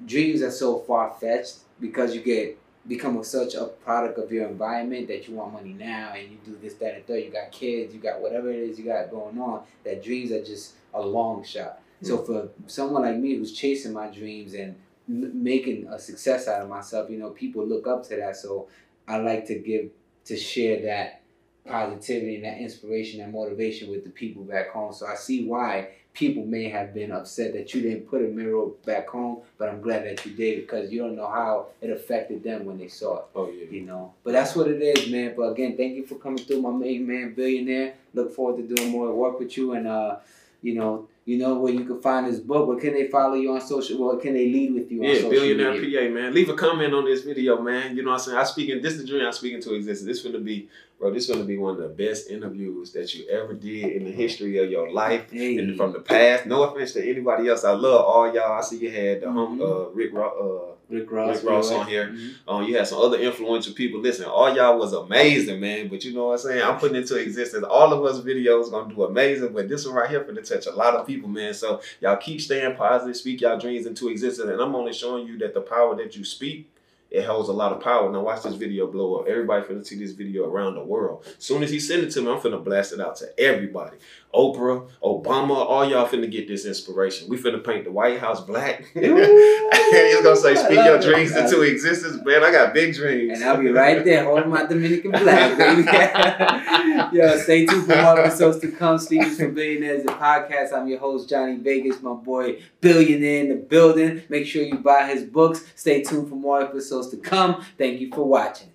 dreams 0.06 0.42
are 0.42 0.52
so 0.52 0.80
far 0.80 1.16
fetched 1.22 1.60
because 1.80 2.14
you 2.14 2.22
get 2.22 2.58
become 2.88 3.18
a, 3.18 3.24
such 3.24 3.56
a 3.56 3.66
product 3.66 4.20
of 4.20 4.32
your 4.32 4.48
environment 4.48 5.08
that 5.08 5.28
you 5.28 5.36
want 5.36 5.54
money 5.54 5.74
now 5.74 6.14
and 6.16 6.32
you 6.32 6.38
do 6.46 6.58
this, 6.62 6.76
that, 6.76 6.96
and 6.96 7.08
third. 7.08 7.24
You 7.24 7.32
got 7.32 7.52
kids, 7.52 7.94
you 7.94 8.00
got 8.00 8.22
whatever 8.22 8.52
it 8.52 8.60
is 8.60 8.78
you 8.78 8.86
got 8.86 9.10
going 9.10 9.40
on. 9.40 9.64
That 9.84 10.04
dreams 10.04 10.32
are 10.32 10.44
just 10.44 10.74
a 10.94 11.02
long 11.02 11.44
shot. 11.44 11.82
So 12.02 12.20
mm. 12.20 12.26
for 12.26 12.50
someone 12.68 13.02
like 13.02 13.18
me 13.18 13.36
who's 13.36 13.52
chasing 13.52 13.94
my 13.94 14.08
dreams 14.08 14.54
and 14.54 14.76
m- 15.10 15.44
making 15.44 15.88
a 15.88 15.98
success 15.98 16.48
out 16.48 16.62
of 16.62 16.70
myself, 16.70 17.10
you 17.10 17.18
know, 17.18 17.32
people 17.32 17.66
look 17.66 17.88
up 17.88 18.08
to 18.10 18.16
that. 18.18 18.36
So 18.36 18.68
I 19.08 19.18
like 19.18 19.46
to 19.48 19.56
give 19.60 19.90
to 20.26 20.38
share 20.38 20.82
that 20.84 21.22
positivity 21.68 22.36
and 22.36 22.46
that 22.46 22.58
inspiration 22.60 23.22
and 23.22 23.34
motivation 23.34 23.90
with 23.90 24.04
the 24.04 24.10
people 24.10 24.44
back 24.44 24.70
home. 24.70 24.94
So 24.94 25.08
I 25.08 25.16
see 25.16 25.48
why 25.48 25.90
people 26.16 26.46
may 26.46 26.70
have 26.70 26.94
been 26.94 27.12
upset 27.12 27.54
that 27.54 27.74
you 27.74 27.82
didn't 27.82 28.10
put 28.10 28.22
a 28.22 28.28
mirror 28.28 28.68
back 28.86 29.10
home, 29.10 29.42
but 29.58 29.70
I'm 29.70 29.82
glad 29.82 30.06
that 30.06 30.26
you 30.26 30.32
did 30.34 30.62
because 30.62 30.92
you 30.92 31.00
don't 31.00 31.16
know 31.16 31.28
how 31.28 31.68
it 31.82 31.90
affected 31.90 32.44
them 32.44 32.66
when 32.66 32.78
they 32.78 32.88
saw 32.88 33.20
it. 33.20 33.26
Oh 33.36 33.50
yeah. 33.50 33.66
You 33.70 33.82
know, 33.82 34.14
but 34.24 34.32
that's 34.32 34.56
what 34.56 34.68
it 34.68 34.82
is, 34.82 35.12
man. 35.12 35.34
But 35.38 35.50
again, 35.50 35.78
thank 35.78 35.96
you 35.96 36.06
for 36.06 36.16
coming 36.16 36.44
through, 36.44 36.62
my 36.62 36.72
main 36.72 37.06
man, 37.06 37.34
billionaire. 37.34 37.96
Look 38.14 38.34
forward 38.34 38.58
to 38.58 38.76
doing 38.76 38.92
more 38.92 39.14
work 39.14 39.40
with 39.40 39.56
you, 39.58 39.74
and 39.74 39.88
uh, 39.88 40.18
you 40.62 40.74
know, 40.76 41.08
you 41.26 41.40
know 41.40 41.58
where 41.58 41.74
you 41.74 41.84
can 41.86 42.00
find 42.02 42.28
this 42.28 42.40
book. 42.40 42.68
Where 42.68 42.78
can 42.80 42.94
they 42.94 43.08
follow 43.08 43.34
you 43.34 43.52
on 43.52 43.60
social? 43.60 43.98
Where 44.08 44.18
can 44.18 44.36
they 44.36 44.46
lead 44.46 44.74
with 44.76 44.92
you 44.92 45.02
on 45.02 45.08
Yeah, 45.10 45.16
social 45.16 45.30
billionaire 45.32 45.72
media? 45.74 46.08
PA, 46.08 46.14
man. 46.14 46.34
Leave 46.36 46.50
a 46.50 46.54
comment 46.54 46.94
on 46.94 47.04
this 47.06 47.24
video, 47.24 47.60
man. 47.60 47.98
You 47.98 48.04
know 48.04 48.12
what 48.12 48.20
I'm 48.22 48.26
saying? 48.26 48.38
I 48.38 48.44
speak 48.44 48.70
in 48.70 48.82
this 48.82 48.94
is 48.94 49.02
the 49.02 49.08
dream 49.08 49.26
I'm 49.26 49.34
speaking 49.34 49.60
to 49.64 49.74
existence. 49.74 50.06
This 50.08 50.22
gonna 50.24 50.44
be, 50.44 50.70
bro, 51.00 51.12
this 51.12 51.28
gonna 51.28 51.44
be 51.44 51.58
one 51.58 51.72
of 51.76 51.82
the 51.82 51.88
best 51.90 52.30
interviews 52.30 52.92
that 52.94 53.12
you 53.16 53.28
ever 53.28 53.56
did 53.56 53.94
in 53.94 54.04
the 54.06 54.12
history 54.12 54.60
of 54.60 54.70
your 54.70 54.92
life. 54.92 55.32
Hey, 55.32 55.58
And 55.58 55.76
from 55.76 55.94
the 55.94 56.00
past, 56.00 56.46
no 56.46 56.62
offense 56.62 56.94
to 56.94 57.10
anybody 57.10 57.50
else. 57.50 57.64
I 57.64 57.72
love 57.74 58.06
all 58.06 58.32
y'all. 58.32 58.60
I 58.60 58.62
see 58.62 58.78
you 58.78 58.92
had 58.92 59.22
the 59.22 59.32
hum, 59.32 59.58
Mhm. 59.60 59.88
uh, 59.88 59.90
Rick 59.96 60.14
Ro- 60.14 60.75
Rick 60.90 61.12
Ross, 61.12 61.38
Rick 61.44 61.50
Ross 61.50 61.72
right? 61.72 61.80
on 61.80 61.88
here. 61.88 62.08
Mhm. 62.08 62.34
uh, 62.48 62.52
um, 62.52 62.64
you 62.66 62.78
had 62.78 62.88
some 62.88 63.00
other 63.00 63.18
influential 63.18 63.74
people. 63.74 64.00
Listen, 64.00 64.26
all 64.26 64.56
y'all 64.56 64.78
was 64.78 64.94
amazing, 64.94 65.60
man. 65.60 65.88
But 65.88 66.04
you 66.06 66.14
know 66.14 66.28
what 66.28 66.34
I'm 66.34 66.38
saying? 66.40 66.62
I'm 66.62 66.78
putting 66.78 66.98
into 66.98 67.16
existence 67.18 67.64
all 67.64 67.92
of 67.94 68.04
us 68.06 68.22
videos 68.24 68.70
gonna 68.72 68.94
do 68.94 69.04
amazing. 69.04 69.54
But 69.54 69.70
this 69.70 69.86
one 69.86 69.96
right 69.96 70.10
here 70.10 70.24
for 70.24 70.34
to 70.34 70.42
touch 70.42 70.68
a 70.68 70.72
lot 70.72 70.94
of 70.94 71.08
people. 71.08 71.16
people, 71.16 71.30
man. 71.30 71.54
So 71.54 71.80
y'all 72.02 72.18
keep 72.18 72.42
staying 72.42 72.76
positive, 72.76 73.16
speak 73.16 73.40
y'all 73.40 73.58
dreams 73.58 73.86
into 73.86 74.10
existence, 74.10 74.50
and 74.50 74.60
I'm 74.62 74.76
only 74.76 74.92
showing 74.92 75.26
you 75.26 75.38
that 75.40 75.54
the 75.54 75.62
power 75.62 75.96
that 75.96 76.16
you 76.16 76.26
speak 76.26 76.70
it 77.12 77.24
holds 77.24 77.48
a 77.48 77.54
lot 77.54 77.72
of 77.72 77.80
power. 77.80 78.12
Now 78.12 78.22
watch 78.22 78.44
this 78.44 78.56
video 78.56 78.88
blow 78.88 79.16
up. 79.16 79.28
Everybody 79.28 79.66
finna 79.66 79.86
see 79.86 79.98
this 79.98 80.12
video 80.12 80.46
around 80.50 80.76
the 80.76 80.84
world. 80.84 81.26
Soon 81.40 81.64
as 81.64 81.70
he 81.72 81.80
send 81.80 82.04
it 82.04 82.12
to 82.12 82.22
me, 82.22 82.30
I'm 82.30 82.40
finna 82.40 82.62
blast 82.62 82.92
it 82.92 83.00
out 83.00 83.16
to 83.18 83.40
everybody. 83.40 83.98
Oprah, 84.36 84.90
Obama, 85.02 85.56
all 85.56 85.90
y'all 85.90 86.08
finna 86.08 86.30
get 86.30 86.48
this 86.48 86.66
inspiration. 86.66 87.30
We 87.30 87.38
finna 87.38 87.64
paint 87.64 87.86
the 87.86 87.92
White 87.92 88.20
House 88.20 88.42
black. 88.42 88.86
He's 88.94 90.22
gonna 90.22 90.36
say, 90.36 90.56
speak 90.56 90.84
your 90.84 91.00
dreams 91.00 91.32
it, 91.32 91.46
into 91.46 91.62
existence. 91.62 92.24
Man, 92.26 92.44
I 92.44 92.52
got 92.52 92.74
big 92.74 92.94
dreams. 92.94 93.40
And 93.40 93.50
I'll 93.50 93.58
be 93.58 93.70
right 93.70 94.04
there 94.04 94.26
holding 94.26 94.50
my 94.50 94.66
Dominican 94.66 95.12
flag, 95.12 95.58
baby. 95.58 95.84
Yo, 97.18 97.38
stay 97.38 97.66
tuned 97.66 97.86
for 97.86 97.96
more 97.96 98.20
episodes 98.20 98.60
to 98.60 98.72
come. 98.72 98.98
Sleep 98.98 99.24
is 99.24 99.38
for 99.38 99.50
Billionaires, 99.50 100.04
the 100.04 100.12
podcast. 100.12 100.74
I'm 100.74 100.88
your 100.88 101.00
host, 101.00 101.30
Johnny 101.30 101.58
Vegas, 101.58 102.02
my 102.02 102.14
boy, 102.14 102.62
billionaire 102.82 103.42
in 103.42 103.50
the 103.50 103.56
building. 103.56 104.24
Make 104.30 104.46
sure 104.46 104.64
you 104.64 104.78
buy 104.80 105.08
his 105.08 105.24
books. 105.24 105.64
Stay 105.76 106.04
tuned 106.04 106.28
for 106.30 106.36
more 106.36 106.62
episodes 106.62 107.10
to 107.10 107.18
come. 107.18 107.64
Thank 107.78 108.02
you 108.02 108.10
for 108.10 108.24
watching. 108.24 108.72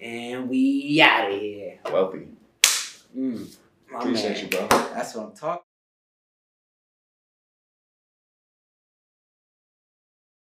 And 0.00 0.48
we 0.48 1.00
out 1.00 1.30
of 1.30 1.40
here. 1.40 1.78
Wealthy. 1.92 2.28
Mm, 3.16 3.54
Appreciate 3.94 4.32
man. 4.34 4.42
you, 4.42 4.48
bro. 4.48 4.68
That's 4.94 5.14
what 5.14 5.26
I'm 5.26 5.34
talking 5.36 5.71